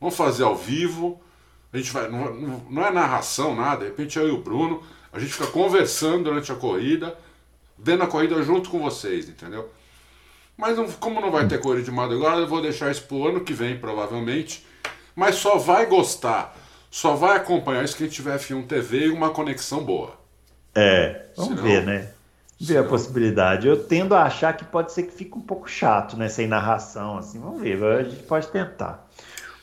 vamos 0.00 0.16
fazer 0.16 0.42
ao 0.42 0.56
vivo. 0.56 1.22
A 1.72 1.76
gente 1.76 1.92
vai, 1.92 2.08
não, 2.08 2.32
não 2.70 2.86
é 2.86 2.90
narração, 2.90 3.54
nada, 3.54 3.84
de 3.84 3.90
repente 3.90 4.18
eu 4.18 4.28
e 4.28 4.30
o 4.30 4.42
Bruno, 4.42 4.82
a 5.12 5.18
gente 5.18 5.32
fica 5.32 5.46
conversando 5.48 6.24
durante 6.24 6.50
a 6.50 6.54
corrida, 6.54 7.16
vendo 7.78 8.02
a 8.02 8.06
corrida 8.06 8.42
junto 8.42 8.70
com 8.70 8.78
vocês, 8.78 9.28
entendeu? 9.28 9.70
Mas 10.56 10.76
não, 10.76 10.90
como 10.92 11.20
não 11.20 11.30
vai 11.30 11.46
ter 11.46 11.60
corrida 11.60 11.84
de 11.84 11.90
madrugada, 11.90 12.40
eu 12.40 12.48
vou 12.48 12.60
deixar 12.60 12.90
isso 12.90 13.04
pro 13.04 13.28
ano 13.28 13.40
que 13.40 13.52
vem, 13.52 13.78
provavelmente. 13.78 14.66
Mas 15.14 15.36
só 15.36 15.56
vai 15.56 15.86
gostar, 15.86 16.56
só 16.90 17.14
vai 17.14 17.36
acompanhar 17.36 17.84
isso 17.84 17.96
quem 17.96 18.08
tiver 18.08 18.38
F1 18.38 18.66
TV 18.66 19.06
e 19.06 19.10
uma 19.10 19.30
conexão 19.30 19.84
boa. 19.84 20.18
É, 20.74 21.26
vamos 21.36 21.52
Senão, 21.52 21.62
ver, 21.62 21.84
né? 21.84 22.10
Ver 22.60 22.66
senão... 22.66 22.80
a 22.80 22.84
possibilidade. 22.88 23.68
Eu 23.68 23.84
tendo 23.84 24.14
a 24.14 24.24
achar 24.24 24.56
que 24.56 24.64
pode 24.64 24.92
ser 24.92 25.04
que 25.04 25.12
fique 25.12 25.36
um 25.36 25.40
pouco 25.40 25.68
chato, 25.68 26.16
né? 26.16 26.28
Sem 26.28 26.48
narração, 26.48 27.18
assim. 27.18 27.38
Vamos 27.38 27.60
ver, 27.62 27.82
a 27.82 28.02
gente 28.02 28.22
pode 28.24 28.48
tentar. 28.48 29.08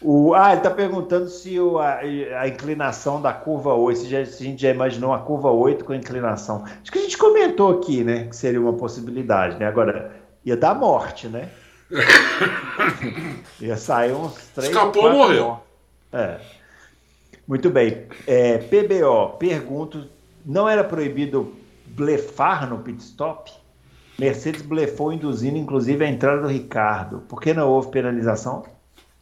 O, 0.02 0.34
ah, 0.34 0.50
ele 0.50 0.58
está 0.58 0.70
perguntando 0.70 1.28
se 1.30 1.60
o, 1.60 1.80
a, 1.80 2.00
a, 2.00 2.48
inclinação 2.48 3.22
da 3.22 3.34
curva 3.34 3.74
8, 3.74 4.00
se, 4.00 4.08
já, 4.08 4.26
se, 4.26 4.44
a 4.44 4.46
gente 4.46 4.62
já 4.62 4.70
imaginou 4.70 5.12
uma 5.12 5.20
curva 5.20 5.50
8 5.50 5.86
com 5.86 5.94
inclinação. 5.94 6.64
Acho 6.66 6.92
que 6.92 7.00
a 7.00 7.02
gente 7.02 7.18
comentou 7.18 7.80
aqui, 7.80 8.04
né? 8.04 8.26
Que 8.26 8.36
seria 8.36 8.60
uma 8.60 8.74
possibilidade, 8.74 9.58
né? 9.58 9.66
Agora, 9.66 10.12
ia 10.44 10.58
dar 10.58 10.76
morte, 10.76 11.28
né? 11.28 11.50
ia 13.60 13.78
sair 13.78 14.14
uns 14.14 14.36
três. 14.54 14.70
Escapou, 14.70 15.12
morreu. 15.12 15.60
É. 16.12 16.40
Muito 17.48 17.70
bem. 17.70 18.06
É, 18.28 18.58
PBO, 18.58 19.38
pergunto: 19.38 20.08
não 20.46 20.68
era 20.68 20.84
proibido 20.84 21.56
blefar 21.88 22.70
no 22.70 22.80
pit 22.80 23.02
stop? 23.02 23.52
Mercedes 24.18 24.62
blefou 24.62 25.12
induzindo 25.12 25.58
inclusive 25.58 26.04
a 26.04 26.10
entrada 26.10 26.42
do 26.42 26.48
Ricardo. 26.48 27.20
Por 27.28 27.42
que 27.42 27.54
não 27.54 27.70
houve 27.70 27.90
penalização? 27.90 28.64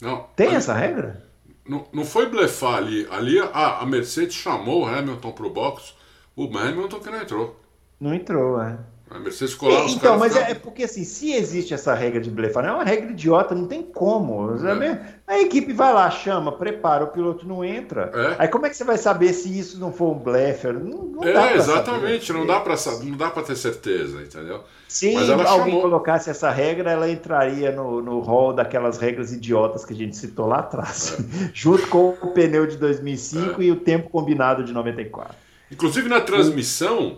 Não. 0.03 0.27
Tem 0.35 0.47
ali, 0.47 0.57
essa 0.57 0.73
regra? 0.73 1.23
Não, 1.65 1.87
não 1.93 2.03
foi 2.03 2.29
blefar 2.29 2.75
ali. 2.75 3.07
Ali 3.09 3.39
a, 3.39 3.79
a 3.79 3.85
Mercedes 3.85 4.35
chamou 4.35 4.83
o 4.83 4.85
Hamilton 4.85 5.31
pro 5.31 5.49
box. 5.49 5.93
O 6.35 6.45
Hamilton 6.57 6.99
que 6.99 7.09
não 7.09 7.21
entrou. 7.21 7.59
Não 7.99 8.13
entrou, 8.13 8.61
é. 8.61 8.77
A 9.13 9.19
Mercedes 9.19 9.53
ficou 9.53 9.69
lá, 9.69 9.85
Então, 9.85 10.17
mas 10.17 10.35
é, 10.35 10.51
é, 10.51 10.53
porque 10.55 10.83
assim, 10.83 11.03
se 11.03 11.31
existe 11.33 11.73
essa 11.73 11.93
regra 11.93 12.19
de 12.19 12.31
blefar, 12.31 12.63
não 12.63 12.71
é 12.71 12.73
uma 12.73 12.83
regra 12.83 13.11
idiota, 13.11 13.53
não 13.53 13.67
tem 13.67 13.83
como. 13.83 14.57
É. 14.67 15.15
A 15.27 15.39
equipe 15.39 15.71
vai 15.71 15.93
lá, 15.93 16.09
chama, 16.09 16.51
prepara, 16.51 17.03
o 17.03 17.07
piloto 17.07 17.47
não 17.47 17.63
entra. 17.63 18.11
É. 18.13 18.35
Aí 18.39 18.47
como 18.47 18.65
é 18.65 18.69
que 18.69 18.75
você 18.75 18.83
vai 18.83 18.97
saber 18.97 19.31
se 19.33 19.57
isso 19.57 19.79
não 19.79 19.93
for 19.93 20.15
um 20.15 20.19
blefe? 20.19 20.67
Não, 20.67 21.03
não 21.05 21.23
é, 21.23 21.55
exatamente, 21.55 22.25
saber. 22.25 22.39
não 22.39 22.47
dá 22.47 22.59
para 22.59 22.75
não 23.03 23.17
dá 23.17 23.29
para 23.29 23.43
ter 23.43 23.55
certeza, 23.55 24.21
entendeu? 24.21 24.63
Se 24.87 25.15
alguém 25.15 25.45
chamou... 25.45 25.81
colocasse 25.81 26.29
essa 26.29 26.49
regra, 26.49 26.91
ela 26.91 27.09
entraria 27.09 27.71
no, 27.71 28.01
no 28.01 28.19
hall 28.19 28.51
daquelas 28.51 28.97
regras 28.97 29.31
idiotas 29.31 29.85
que 29.85 29.93
a 29.93 29.95
gente 29.95 30.17
citou 30.17 30.47
lá 30.47 30.59
atrás, 30.59 31.17
é. 31.19 31.49
junto 31.53 31.87
com 31.87 32.09
o 32.09 32.27
pneu 32.31 32.65
de 32.65 32.77
2005 32.77 33.61
é. 33.61 33.65
e 33.65 33.71
o 33.71 33.75
tempo 33.75 34.09
combinado 34.09 34.63
de 34.63 34.73
94. 34.73 35.35
Inclusive 35.71 36.09
na 36.09 36.21
transmissão, 36.21 37.17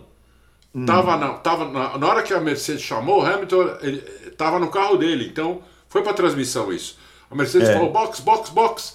Hum. 0.74 0.84
Tava, 0.84 1.16
na, 1.16 1.32
tava 1.34 1.64
na, 1.66 1.96
na, 1.98 2.06
hora 2.06 2.22
que 2.22 2.34
a 2.34 2.40
Mercedes 2.40 2.82
chamou, 2.82 3.22
o 3.22 3.26
Hamilton 3.26 3.76
ele, 3.80 4.00
tava 4.36 4.58
no 4.58 4.70
carro 4.70 4.96
dele, 4.96 5.26
então 5.26 5.62
foi 5.88 6.02
para 6.02 6.12
transmissão 6.12 6.72
isso. 6.72 6.98
A 7.30 7.34
Mercedes 7.34 7.68
é. 7.68 7.72
falou 7.72 7.90
box, 7.90 8.20
box, 8.20 8.50
box. 8.50 8.94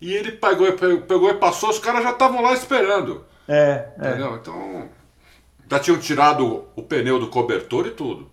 E 0.00 0.12
ele 0.12 0.32
pegou, 0.32 0.72
pegou 0.72 1.30
e 1.30 1.34
passou, 1.34 1.70
os 1.70 1.78
caras 1.78 2.02
já 2.02 2.10
estavam 2.10 2.40
lá 2.40 2.52
esperando. 2.54 3.24
É, 3.46 3.88
é. 3.98 4.08
Entendeu? 4.08 4.34
É. 4.34 4.36
Então. 4.36 4.88
Já 5.70 5.78
tinham 5.78 5.98
tirado 6.00 6.64
o 6.74 6.82
pneu 6.82 7.20
do 7.20 7.28
cobertor 7.28 7.86
e 7.86 7.90
tudo. 7.90 8.28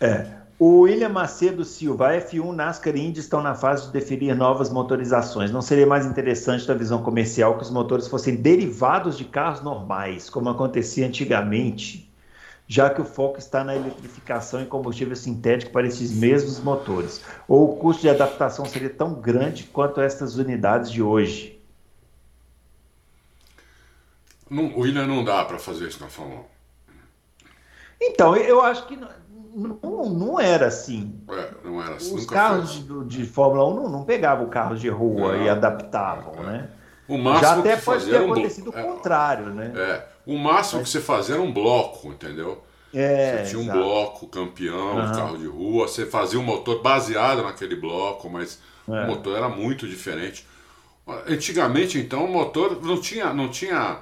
É. 0.00 0.39
O 0.60 0.80
William 0.80 1.08
Macedo 1.08 1.64
Silva, 1.64 2.08
a 2.08 2.20
F1, 2.20 2.54
NASCAR 2.54 2.94
e 2.94 3.00
Indy 3.00 3.18
estão 3.18 3.40
na 3.42 3.54
fase 3.54 3.86
de 3.86 3.92
definir 3.94 4.36
novas 4.36 4.68
motorizações. 4.68 5.50
Não 5.50 5.62
seria 5.62 5.86
mais 5.86 6.04
interessante 6.04 6.66
da 6.66 6.74
visão 6.74 7.02
comercial 7.02 7.56
que 7.56 7.62
os 7.62 7.70
motores 7.70 8.06
fossem 8.06 8.36
derivados 8.36 9.16
de 9.16 9.24
carros 9.24 9.62
normais, 9.62 10.28
como 10.28 10.50
acontecia 10.50 11.06
antigamente, 11.06 12.12
já 12.68 12.90
que 12.90 13.00
o 13.00 13.06
foco 13.06 13.38
está 13.38 13.64
na 13.64 13.74
eletrificação 13.74 14.62
e 14.62 14.66
combustível 14.66 15.16
sintético 15.16 15.72
para 15.72 15.86
esses 15.86 16.12
mesmos 16.12 16.60
motores? 16.60 17.24
Ou 17.48 17.72
o 17.72 17.76
custo 17.76 18.02
de 18.02 18.10
adaptação 18.10 18.66
seria 18.66 18.90
tão 18.90 19.14
grande 19.14 19.64
quanto 19.64 20.02
estas 20.02 20.36
unidades 20.36 20.90
de 20.92 21.02
hoje? 21.02 21.58
Não, 24.50 24.66
o 24.74 24.80
William 24.80 25.06
não 25.06 25.24
dá 25.24 25.42
para 25.42 25.58
fazer 25.58 25.88
isso 25.88 26.02
na 26.02 26.10
Fórmula 26.10 26.42
1. 26.42 26.44
Então, 28.02 28.36
eu 28.36 28.60
acho 28.60 28.86
que 28.86 28.98
não, 29.54 30.10
não 30.10 30.40
era 30.40 30.66
assim. 30.66 31.20
É, 31.28 31.50
não 31.64 31.82
era 31.82 31.96
assim. 31.96 32.14
Os 32.14 32.26
carros 32.26 32.84
de, 32.84 33.04
de, 33.04 33.26
Fórmula 33.26 33.66
1 33.68 33.74
não, 33.74 33.88
não 33.88 34.04
pegavam 34.04 34.48
carros 34.48 34.80
de 34.80 34.88
rua 34.88 35.36
não, 35.36 35.44
e 35.44 35.48
adaptavam, 35.48 36.34
é. 36.38 36.42
né? 36.42 36.68
O 37.08 37.18
máximo 37.18 37.40
Já 37.40 37.58
até 37.58 37.76
pode 37.76 38.06
ter 38.06 38.16
acontecido 38.18 38.70
um... 38.70 38.80
o 38.80 38.84
contrário, 38.84 39.46
né? 39.46 39.72
É, 39.74 40.06
o 40.24 40.38
máximo 40.38 40.82
que 40.82 40.88
você 40.88 41.00
fazia 41.00 41.34
era 41.34 41.42
um 41.42 41.52
bloco, 41.52 42.08
entendeu? 42.08 42.62
É, 42.94 43.44
você 43.44 43.50
tinha 43.50 43.62
um 43.62 43.66
bloco 43.66 44.26
campeão 44.28 44.96
uhum. 44.96 45.12
carro 45.12 45.38
de 45.38 45.46
rua, 45.46 45.86
você 45.86 46.06
fazia 46.06 46.38
um 46.38 46.42
motor 46.42 46.82
baseado 46.82 47.42
naquele 47.42 47.76
bloco, 47.76 48.28
mas 48.28 48.60
é. 48.88 49.04
o 49.04 49.06
motor 49.06 49.36
era 49.36 49.48
muito 49.48 49.88
diferente. 49.88 50.46
Antigamente, 51.26 51.98
então, 51.98 52.24
o 52.24 52.28
motor 52.28 52.80
não 52.82 53.00
tinha, 53.00 53.32
não 53.32 53.48
tinha 53.48 53.98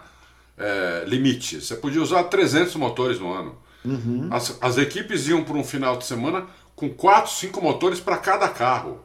é, 0.59 1.05
limite. 1.07 1.61
Você 1.61 1.77
podia 1.77 2.03
usar 2.03 2.25
300 2.25 2.75
motores 2.77 3.19
no 3.19 3.33
ano. 3.33 3.57
Uhum. 3.89 4.28
As, 4.31 4.59
as 4.60 4.77
equipes 4.77 5.28
iam 5.28 5.43
para 5.43 5.56
um 5.56 5.65
final 5.65 5.97
de 5.97 6.05
semana 6.05 6.47
com 6.77 6.90
4, 6.90 7.32
5 7.32 7.62
motores 7.62 8.01
para 8.01 8.19
cada 8.19 8.48
carro. 8.48 9.01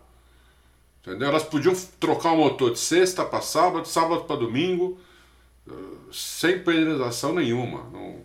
Entendeu? 1.02 1.30
Elas 1.30 1.44
podiam 1.44 1.74
trocar 2.00 2.34
o 2.34 2.38
motor 2.38 2.72
de 2.72 2.80
sexta 2.80 3.24
para 3.24 3.42
sábado, 3.42 3.88
sábado 3.88 4.24
para 4.24 4.36
domingo, 4.36 5.00
eh, 5.68 5.74
sem 6.12 6.60
penalização 6.60 7.34
nenhuma. 7.34 7.90
Não, 7.92 8.18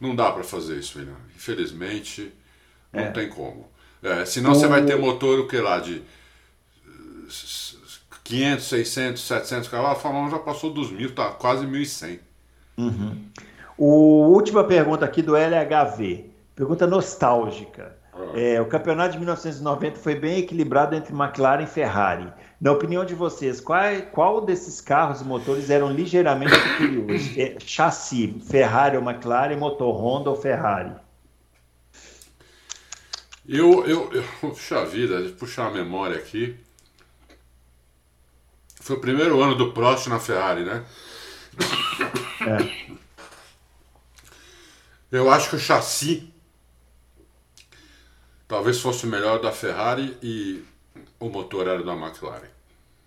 não 0.00 0.14
dá 0.14 0.30
para 0.30 0.44
fazer 0.44 0.78
isso, 0.78 0.98
William. 0.98 1.16
Infelizmente, 1.34 2.32
não 2.92 3.04
é. 3.04 3.10
tem 3.10 3.28
como. 3.28 3.68
É, 4.02 4.24
senão 4.24 4.52
o... 4.52 4.54
você 4.54 4.66
vai 4.66 4.84
ter 4.84 4.96
motor, 4.96 5.40
o 5.40 5.48
que 5.48 5.56
lá, 5.58 5.78
de 5.80 6.02
500, 8.24 8.64
600, 8.64 9.22
700 9.22 9.68
cavalos. 9.68 9.98
A 9.98 10.00
Fórmula 10.00 10.26
1 10.26 10.30
já 10.30 10.38
passou 10.38 10.72
dos 10.72 10.90
mil, 10.90 11.14
tá 11.14 11.30
quase 11.30 11.66
1.100. 11.66 12.18
Uhum. 12.76 13.24
O 13.76 14.28
última 14.28 14.64
pergunta 14.64 15.04
aqui 15.04 15.20
do 15.20 15.36
LHV. 15.36 16.30
Pergunta 16.54 16.86
nostálgica. 16.86 17.96
Ah. 18.12 18.32
É, 18.34 18.60
o 18.60 18.66
campeonato 18.66 19.12
de 19.12 19.18
1990 19.18 19.98
foi 19.98 20.14
bem 20.14 20.38
equilibrado 20.38 20.94
entre 20.94 21.12
McLaren 21.12 21.64
e 21.64 21.66
Ferrari. 21.66 22.32
Na 22.60 22.70
opinião 22.70 23.04
de 23.04 23.14
vocês, 23.14 23.60
qual, 23.60 23.82
qual 24.12 24.40
desses 24.40 24.80
carros 24.80 25.20
e 25.20 25.24
motores 25.24 25.68
eram 25.70 25.90
ligeiramente 25.90 26.54
superiores? 26.54 27.34
É, 27.36 27.56
chassi, 27.58 28.40
Ferrari 28.48 28.96
ou 28.96 29.02
McLaren, 29.02 29.56
motor 29.56 29.94
Honda 29.96 30.30
ou 30.30 30.36
Ferrari? 30.36 30.92
Eu, 33.46 33.84
eu, 33.86 34.10
eu 34.12 34.24
puxa 34.40 34.84
vida, 34.86 35.20
puxar 35.38 35.66
a 35.66 35.70
memória 35.70 36.16
aqui. 36.16 36.56
Foi 38.80 38.96
o 38.96 39.00
primeiro 39.00 39.42
ano 39.42 39.54
do 39.54 39.72
Prost 39.72 40.06
na 40.06 40.18
Ferrari, 40.18 40.64
né? 40.64 40.84
É. 42.40 42.83
Eu 45.14 45.30
acho 45.30 45.50
que 45.50 45.54
o 45.54 45.58
chassi 45.60 46.34
talvez 48.48 48.80
fosse 48.80 49.06
o 49.06 49.08
melhor 49.08 49.40
da 49.40 49.52
Ferrari 49.52 50.18
e 50.20 50.64
o 51.20 51.28
motor 51.28 51.68
era 51.68 51.84
da 51.84 51.92
McLaren. 51.92 52.48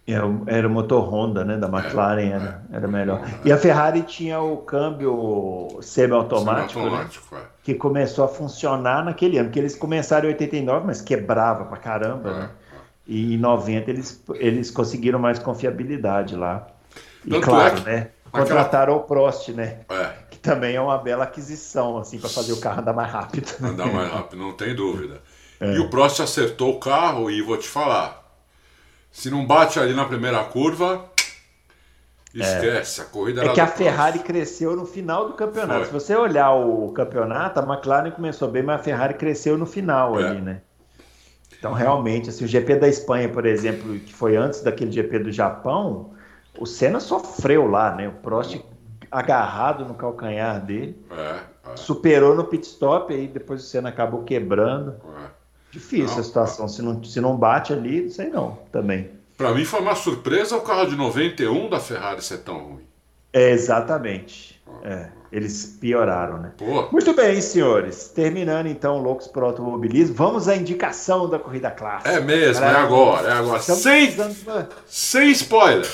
Era, 0.08 0.26
era 0.46 0.68
o 0.68 0.72
motor 0.72 1.02
Honda, 1.14 1.44
né? 1.44 1.58
Da 1.58 1.68
McLaren 1.68 2.30
era, 2.30 2.66
é, 2.72 2.78
era 2.78 2.88
melhor. 2.88 3.22
E 3.44 3.52
a 3.52 3.58
Ferrari 3.58 4.04
tinha 4.04 4.40
o 4.40 4.56
câmbio 4.58 5.80
semi-automático, 5.82 6.80
semi 6.80 6.96
né? 6.96 7.10
é. 7.34 7.38
que 7.62 7.74
começou 7.76 8.24
a 8.24 8.30
funcionar 8.30 9.04
naquele 9.04 9.38
ano, 9.38 9.50
que 9.50 9.60
eles 9.60 9.76
começaram 9.76 10.30
em 10.30 10.32
89, 10.32 10.88
mas 10.88 11.02
quebrava 11.02 11.66
pra 11.66 11.76
caramba, 11.76 12.30
é, 12.30 12.34
né? 12.34 12.50
E 13.06 13.34
em 13.36 13.38
90 13.38 13.92
eles, 13.92 14.24
eles 14.36 14.72
conseguiram 14.72 15.20
mais 15.20 15.40
confiabilidade 15.40 16.38
lá. 16.38 16.68
E 17.26 17.32
Tanto 17.32 17.44
claro, 17.44 17.82
né? 17.82 18.12
Contrataram 18.32 18.94
aquela... 18.94 18.98
o 18.98 19.08
Prost, 19.08 19.50
né? 19.50 19.80
É 19.90 20.27
também 20.38 20.76
é 20.76 20.82
uma 20.82 20.98
bela 20.98 21.24
aquisição, 21.24 21.98
assim, 21.98 22.20
para 22.20 22.30
fazer 22.30 22.54
o 22.54 22.60
carro 22.60 22.82
andar 22.82 22.94
mais 22.94 23.12
rápido. 23.12 23.52
Andar 23.62 23.92
mais 23.92 24.12
rápido, 24.12 24.38
não 24.38 24.54
tem 24.54 24.76
dúvida. 24.76 25.22
É. 25.60 25.74
E 25.74 25.80
o 25.80 25.90
Prost 25.90 26.20
acertou 26.20 26.76
o 26.76 26.80
carro 26.80 27.32
e 27.32 27.42
vou 27.42 27.58
te 27.58 27.68
falar, 27.68 28.24
se 29.12 29.30
não 29.30 29.46
bate 29.46 29.80
ali 29.80 29.94
na 29.94 30.06
primeira 30.06 30.44
curva, 30.44 31.10
Esquece, 32.34 33.02
é. 33.02 33.04
a 33.04 33.08
corrida 33.08 33.46
É 33.46 33.50
que 33.54 33.62
a 33.62 33.68
Ferrari 33.68 34.20
cresceu 34.20 34.76
no 34.76 34.86
final 34.86 35.28
do 35.28 35.34
campeonato. 35.34 35.86
Foi. 35.86 35.86
Se 35.86 35.94
você 35.94 36.16
olhar 36.16 36.54
o 36.54 36.92
campeonato, 36.92 37.60
a 37.60 37.64
McLaren 37.64 38.12
começou 38.12 38.48
bem, 38.50 38.62
mas 38.62 38.80
a 38.80 38.84
Ferrari 38.84 39.16
cresceu 39.16 39.58
no 39.58 39.66
final 39.66 40.20
é. 40.20 40.24
ali, 40.24 40.42
né? 40.42 40.62
Então, 41.58 41.74
realmente, 41.74 42.30
assim, 42.30 42.46
o 42.46 42.48
GP 42.48 42.76
da 42.76 42.88
Espanha, 42.88 43.30
por 43.30 43.46
exemplo, 43.46 43.98
que 44.00 44.14
foi 44.14 44.36
antes 44.36 44.62
daquele 44.62 44.92
GP 44.92 45.20
do 45.20 45.32
Japão, 45.32 46.12
o 46.60 46.68
Senna 46.68 47.00
sofreu 47.00 47.68
lá, 47.68 47.96
né? 47.96 48.08
O 48.08 48.12
Prost 48.12 48.60
agarrado 49.12 49.86
no 49.86 49.94
calcanhar 49.94 50.64
dele. 50.64 50.98
É, 51.12 51.40
é. 51.72 51.76
Superou 51.76 52.36
no 52.36 52.44
pit 52.44 52.66
stop, 52.68 53.14
aí 53.14 53.28
depois 53.28 53.64
o 53.64 53.66
Senna 53.66 53.90
acabou 53.90 54.24
quebrando. 54.24 54.96
É. 55.24 55.28
Difícil 55.72 56.16
não, 56.16 56.20
a 56.20 56.24
situação. 56.24 56.68
Se 56.68 56.82
não, 56.82 57.04
se 57.04 57.22
não 57.22 57.36
bate 57.36 57.74
ali, 57.74 58.04
não 58.04 58.10
sei 58.10 58.30
não, 58.30 58.58
também. 58.72 59.12
Para 59.38 59.54
mim 59.54 59.66
foi 59.66 59.80
uma 59.82 59.96
surpresa 59.96 60.58
o 60.58 60.62
carro 60.62 60.88
de 60.88 60.96
91 60.96 61.70
da 61.70 61.80
Ferrari 61.80 62.24
ser 62.24 62.40
tão 62.40 62.58
ruim. 62.58 62.88
É, 63.32 63.52
exatamente. 63.52 64.60
É, 64.84 65.10
eles 65.32 65.78
pioraram, 65.80 66.40
né? 66.40 66.52
Pô. 66.58 66.88
Muito 66.92 67.14
bem, 67.14 67.40
senhores. 67.42 68.10
Terminando 68.10 68.68
então 68.68 68.98
Loucos 69.02 69.28
pro 69.28 69.46
Automobilismo, 69.46 70.16
vamos 70.16 70.48
à 70.48 70.56
indicação 70.56 71.30
da 71.30 71.38
corrida 71.38 71.70
clássica. 71.70 72.10
É 72.10 72.20
mesmo, 72.20 72.64
é 72.64 72.70
agora, 72.70 73.28
é 73.28 73.34
agora. 73.34 73.60
Sem, 73.60 74.16
sem 74.88 75.32
spoiler. 75.32 75.88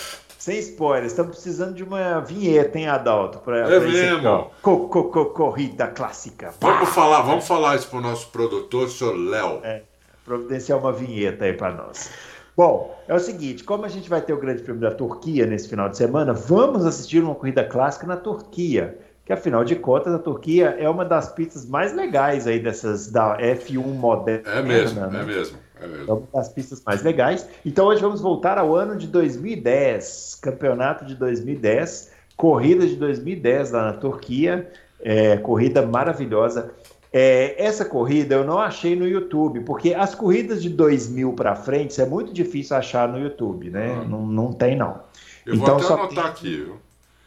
Sem 0.44 0.60
spoiler, 0.60 1.06
estamos 1.06 1.38
precisando 1.38 1.74
de 1.74 1.86
uma 1.86 2.20
vinheta, 2.20 2.78
hein, 2.78 2.90
Adalto? 2.90 3.40
Pra, 3.40 3.60
é 3.60 3.80
pra 3.80 3.80
mesmo. 3.80 4.52
Co, 4.62 4.90
co, 4.90 5.06
co, 5.06 5.26
corrida 5.28 5.88
clássica. 5.88 6.54
Vamos 6.60 6.90
falar, 6.90 7.22
vamos 7.22 7.48
falar 7.48 7.78
isso 7.78 7.88
para 7.88 8.00
o 8.00 8.02
nosso 8.02 8.28
produtor, 8.28 8.90
senhor 8.90 9.16
Léo. 9.16 9.62
É, 9.64 9.84
providenciar 10.26 10.78
uma 10.78 10.92
vinheta 10.92 11.46
aí 11.46 11.54
para 11.54 11.72
nós. 11.72 12.12
Bom, 12.58 12.94
é 13.08 13.14
o 13.14 13.20
seguinte, 13.20 13.64
como 13.64 13.86
a 13.86 13.88
gente 13.88 14.10
vai 14.10 14.20
ter 14.20 14.34
o 14.34 14.38
Grande 14.38 14.62
Prêmio 14.62 14.82
da 14.82 14.92
Turquia 14.92 15.46
nesse 15.46 15.70
final 15.70 15.88
de 15.88 15.96
semana, 15.96 16.34
vamos 16.34 16.86
assistir 16.86 17.24
uma 17.24 17.36
corrida 17.36 17.64
clássica 17.64 18.06
na 18.06 18.18
Turquia, 18.18 18.98
que 19.24 19.32
afinal 19.32 19.64
de 19.64 19.78
contas 19.78 20.14
a 20.14 20.20
Turquia 20.20 20.76
é 20.78 20.90
uma 20.90 21.06
das 21.06 21.32
pistas 21.32 21.66
mais 21.66 21.96
legais 21.96 22.48
aí 22.48 22.60
dessas 22.60 23.10
da 23.10 23.38
F1 23.38 23.82
moderna. 23.82 24.50
É 24.50 24.62
mesmo, 24.62 25.00
né? 25.08 25.22
é 25.22 25.24
mesmo. 25.24 25.58
É, 25.84 26.12
uma 26.12 26.28
das 26.34 26.50
pistas 26.50 26.82
mais 26.86 27.04
legais. 27.04 27.48
Então 27.66 27.88
hoje 27.88 28.02
vamos 28.02 28.22
voltar 28.22 28.58
ao 28.58 28.76
ano 28.76 28.96
de 28.96 29.08
2010, 29.08 30.40
campeonato 30.42 31.06
de 31.06 31.16
2010, 31.16 32.12
corrida 32.36 32.88
de 32.88 32.96
2010 32.96 33.72
lá 33.72 33.86
na 33.86 33.94
Turquia, 33.94 34.70
é, 35.02 35.38
corrida 35.38 35.86
maravilhosa. 35.86 36.72
É, 37.12 37.64
essa 37.64 37.86
corrida 37.86 38.36
eu 38.36 38.44
não 38.44 38.58
achei 38.58 38.96
no 38.96 39.08
YouTube, 39.08 39.60
porque 39.62 39.94
as 39.94 40.16
corridas 40.16 40.64
de 40.64 40.70
2000 40.70 41.34
para 41.34 41.56
frente 41.56 42.02
é 42.02 42.06
muito 42.06 42.34
difícil 42.34 42.76
achar 42.76 43.08
no 43.08 43.20
YouTube, 43.20 43.70
né? 43.70 43.92
Hum. 43.92 44.08
Não, 44.08 44.26
não 44.26 44.54
tem 44.54 44.76
não. 44.76 45.02
Eu 45.46 45.56
então, 45.56 45.78
vou 45.78 45.94
até 45.94 46.02
anotar 46.02 46.24
tem... 46.24 46.32
aqui, 46.32 46.56
viu? 46.58 46.78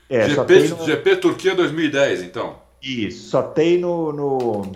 É, 0.09 0.29
GP, 0.29 0.69
no... 0.69 0.85
GP 0.85 1.17
Turquia 1.17 1.55
2010, 1.55 2.23
então. 2.23 2.57
Isso, 2.83 3.31
só 3.31 3.43
tem 3.43 3.79
no, 3.79 4.13
no 4.13 4.73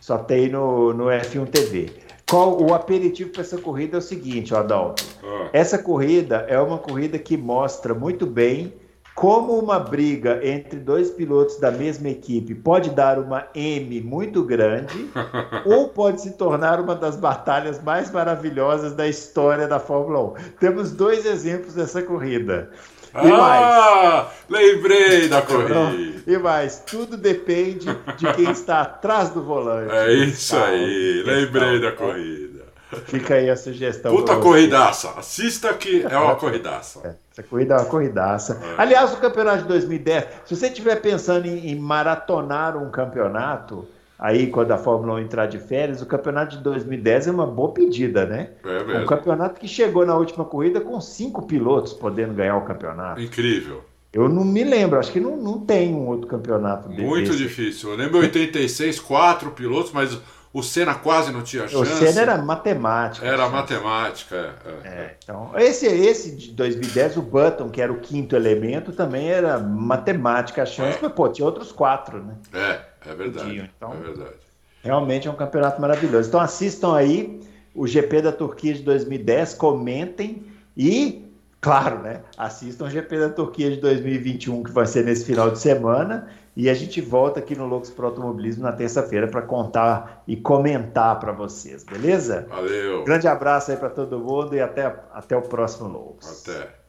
só 0.00 0.18
tem 0.18 0.48
no, 0.48 0.92
no 0.92 1.04
F1 1.04 1.48
TV. 1.48 1.92
Qual, 2.30 2.62
o 2.62 2.72
aperitivo 2.72 3.30
para 3.30 3.40
essa 3.40 3.58
corrida 3.58 3.96
é 3.96 3.98
o 3.98 4.02
seguinte, 4.02 4.54
Adalto. 4.54 5.04
Ah. 5.20 5.48
Essa 5.52 5.76
corrida 5.76 6.46
é 6.48 6.60
uma 6.60 6.78
corrida 6.78 7.18
que 7.18 7.36
mostra 7.36 7.92
muito 7.92 8.24
bem 8.24 8.72
como 9.16 9.58
uma 9.58 9.78
briga 9.78 10.40
entre 10.42 10.78
dois 10.78 11.10
pilotos 11.10 11.58
da 11.58 11.70
mesma 11.70 12.08
equipe 12.08 12.54
pode 12.54 12.90
dar 12.90 13.18
uma 13.18 13.48
M 13.54 14.00
muito 14.00 14.42
grande 14.44 15.10
ou 15.66 15.88
pode 15.88 16.22
se 16.22 16.30
tornar 16.38 16.80
uma 16.80 16.94
das 16.94 17.16
batalhas 17.16 17.82
mais 17.82 18.10
maravilhosas 18.10 18.94
da 18.94 19.08
história 19.08 19.66
da 19.66 19.78
Fórmula 19.78 20.32
1. 20.32 20.34
Temos 20.60 20.92
dois 20.92 21.26
exemplos 21.26 21.74
dessa 21.74 22.00
corrida. 22.00 22.70
E 23.14 23.28
ah, 23.30 24.26
mais, 24.48 24.62
lembrei 24.62 25.28
da 25.28 25.42
corrida. 25.42 26.22
E 26.26 26.38
mais, 26.38 26.82
tudo 26.86 27.16
depende 27.16 27.86
de 28.16 28.32
quem 28.34 28.50
está 28.50 28.82
atrás 28.82 29.30
do 29.30 29.42
volante. 29.42 29.92
É 29.92 30.12
isso 30.12 30.54
tá, 30.54 30.66
aí, 30.66 31.22
lembrei 31.24 31.80
da 31.80 31.92
corrida. 31.92 32.60
Fica 33.06 33.34
aí 33.34 33.48
a 33.48 33.56
sugestão. 33.56 34.14
Puta 34.14 34.36
corridaça. 34.36 35.10
Assista 35.16 35.72
que 35.74 36.04
é 36.08 36.18
uma 36.18 36.34
corridaça. 36.34 37.00
É, 37.04 37.14
essa 37.32 37.42
corrida 37.42 37.74
é 37.74 37.76
uma 37.78 37.86
corridaça. 37.86 38.60
É. 38.62 38.82
Aliás, 38.82 39.12
o 39.12 39.16
campeonato 39.18 39.62
de 39.62 39.68
2010, 39.68 40.26
se 40.44 40.56
você 40.56 40.66
estiver 40.66 40.96
pensando 40.96 41.46
em, 41.46 41.70
em 41.70 41.76
maratonar 41.76 42.76
um 42.76 42.90
campeonato, 42.90 43.86
aí 44.20 44.48
quando 44.48 44.70
a 44.72 44.76
Fórmula 44.76 45.14
1 45.14 45.18
entrar 45.20 45.46
de 45.46 45.58
férias, 45.58 46.02
o 46.02 46.06
campeonato 46.06 46.58
de 46.58 46.62
2010 46.62 47.28
é 47.28 47.30
uma 47.30 47.46
boa 47.46 47.72
pedida, 47.72 48.26
né? 48.26 48.50
É 48.62 48.84
mesmo. 48.84 49.02
Um 49.02 49.06
campeonato 49.06 49.58
que 49.58 49.66
chegou 49.66 50.04
na 50.04 50.14
última 50.14 50.44
corrida 50.44 50.80
com 50.80 51.00
cinco 51.00 51.46
pilotos 51.46 51.94
podendo 51.94 52.34
ganhar 52.34 52.56
o 52.56 52.64
campeonato. 52.64 53.20
Incrível. 53.20 53.82
Eu 54.12 54.28
não 54.28 54.44
me 54.44 54.62
lembro, 54.64 54.98
acho 54.98 55.10
que 55.12 55.20
não, 55.20 55.36
não 55.36 55.60
tem 55.60 55.94
um 55.94 56.06
outro 56.08 56.26
campeonato 56.26 56.88
Muito 56.88 57.30
desse. 57.30 57.38
difícil. 57.38 57.90
Eu 57.90 57.96
lembro 57.96 58.18
86, 58.18 58.98
quatro 58.98 59.52
pilotos, 59.52 59.92
mas 59.92 60.18
o 60.52 60.62
Senna 60.64 60.96
quase 60.96 61.32
não 61.32 61.42
tinha 61.42 61.68
chance. 61.68 61.76
O 61.76 61.96
Senna 61.96 62.20
era 62.20 62.38
matemática. 62.38 63.24
Era 63.24 63.48
matemática, 63.48 64.56
é, 64.64 64.68
é. 64.68 64.88
é. 64.88 65.16
então, 65.22 65.52
esse, 65.56 65.86
esse 65.86 66.34
de 66.34 66.50
2010, 66.50 67.18
o 67.18 67.22
Button, 67.22 67.70
que 67.70 67.80
era 67.80 67.92
o 67.92 68.00
quinto 68.00 68.34
elemento, 68.34 68.90
também 68.92 69.30
era 69.30 69.60
matemática 69.60 70.64
a 70.64 70.66
chance, 70.66 70.98
é. 70.98 71.02
mas 71.02 71.12
pô, 71.12 71.28
tinha 71.28 71.46
outros 71.46 71.70
quatro, 71.70 72.20
né? 72.20 72.34
É, 72.52 72.80
é 73.06 73.14
verdade. 73.14 73.70
Então, 73.76 73.92
é 73.92 73.96
verdade. 73.96 74.50
Realmente 74.82 75.28
é 75.28 75.30
um 75.30 75.36
campeonato 75.36 75.80
maravilhoso. 75.80 76.28
Então 76.28 76.40
assistam 76.40 76.94
aí 76.94 77.40
o 77.74 77.86
GP 77.86 78.22
da 78.22 78.32
Turquia 78.32 78.74
de 78.74 78.82
2010, 78.82 79.54
comentem 79.54 80.46
e, 80.76 81.24
claro, 81.60 82.00
né? 82.00 82.22
Assistam 82.36 82.86
o 82.86 82.90
GP 82.90 83.18
da 83.18 83.28
Turquia 83.28 83.70
de 83.70 83.76
2021, 83.76 84.62
que 84.62 84.70
vai 84.70 84.86
ser 84.86 85.04
nesse 85.04 85.24
final 85.24 85.50
de 85.50 85.58
semana. 85.58 86.28
E 86.56 86.68
a 86.68 86.74
gente 86.74 87.00
volta 87.00 87.38
aqui 87.38 87.54
no 87.54 87.66
Loucos 87.66 87.90
Pro 87.90 88.06
Automobilismo 88.06 88.64
na 88.64 88.72
terça-feira 88.72 89.28
para 89.28 89.40
contar 89.40 90.22
e 90.26 90.36
comentar 90.36 91.18
para 91.20 91.32
vocês, 91.32 91.84
beleza? 91.84 92.46
Valeu. 92.48 93.04
Grande 93.04 93.28
abraço 93.28 93.70
aí 93.70 93.76
para 93.76 93.88
todo 93.88 94.18
mundo 94.18 94.54
e 94.54 94.60
até, 94.60 94.84
até 95.12 95.36
o 95.36 95.42
próximo 95.42 95.88
Loucos. 95.88 96.42
Até. 96.42 96.79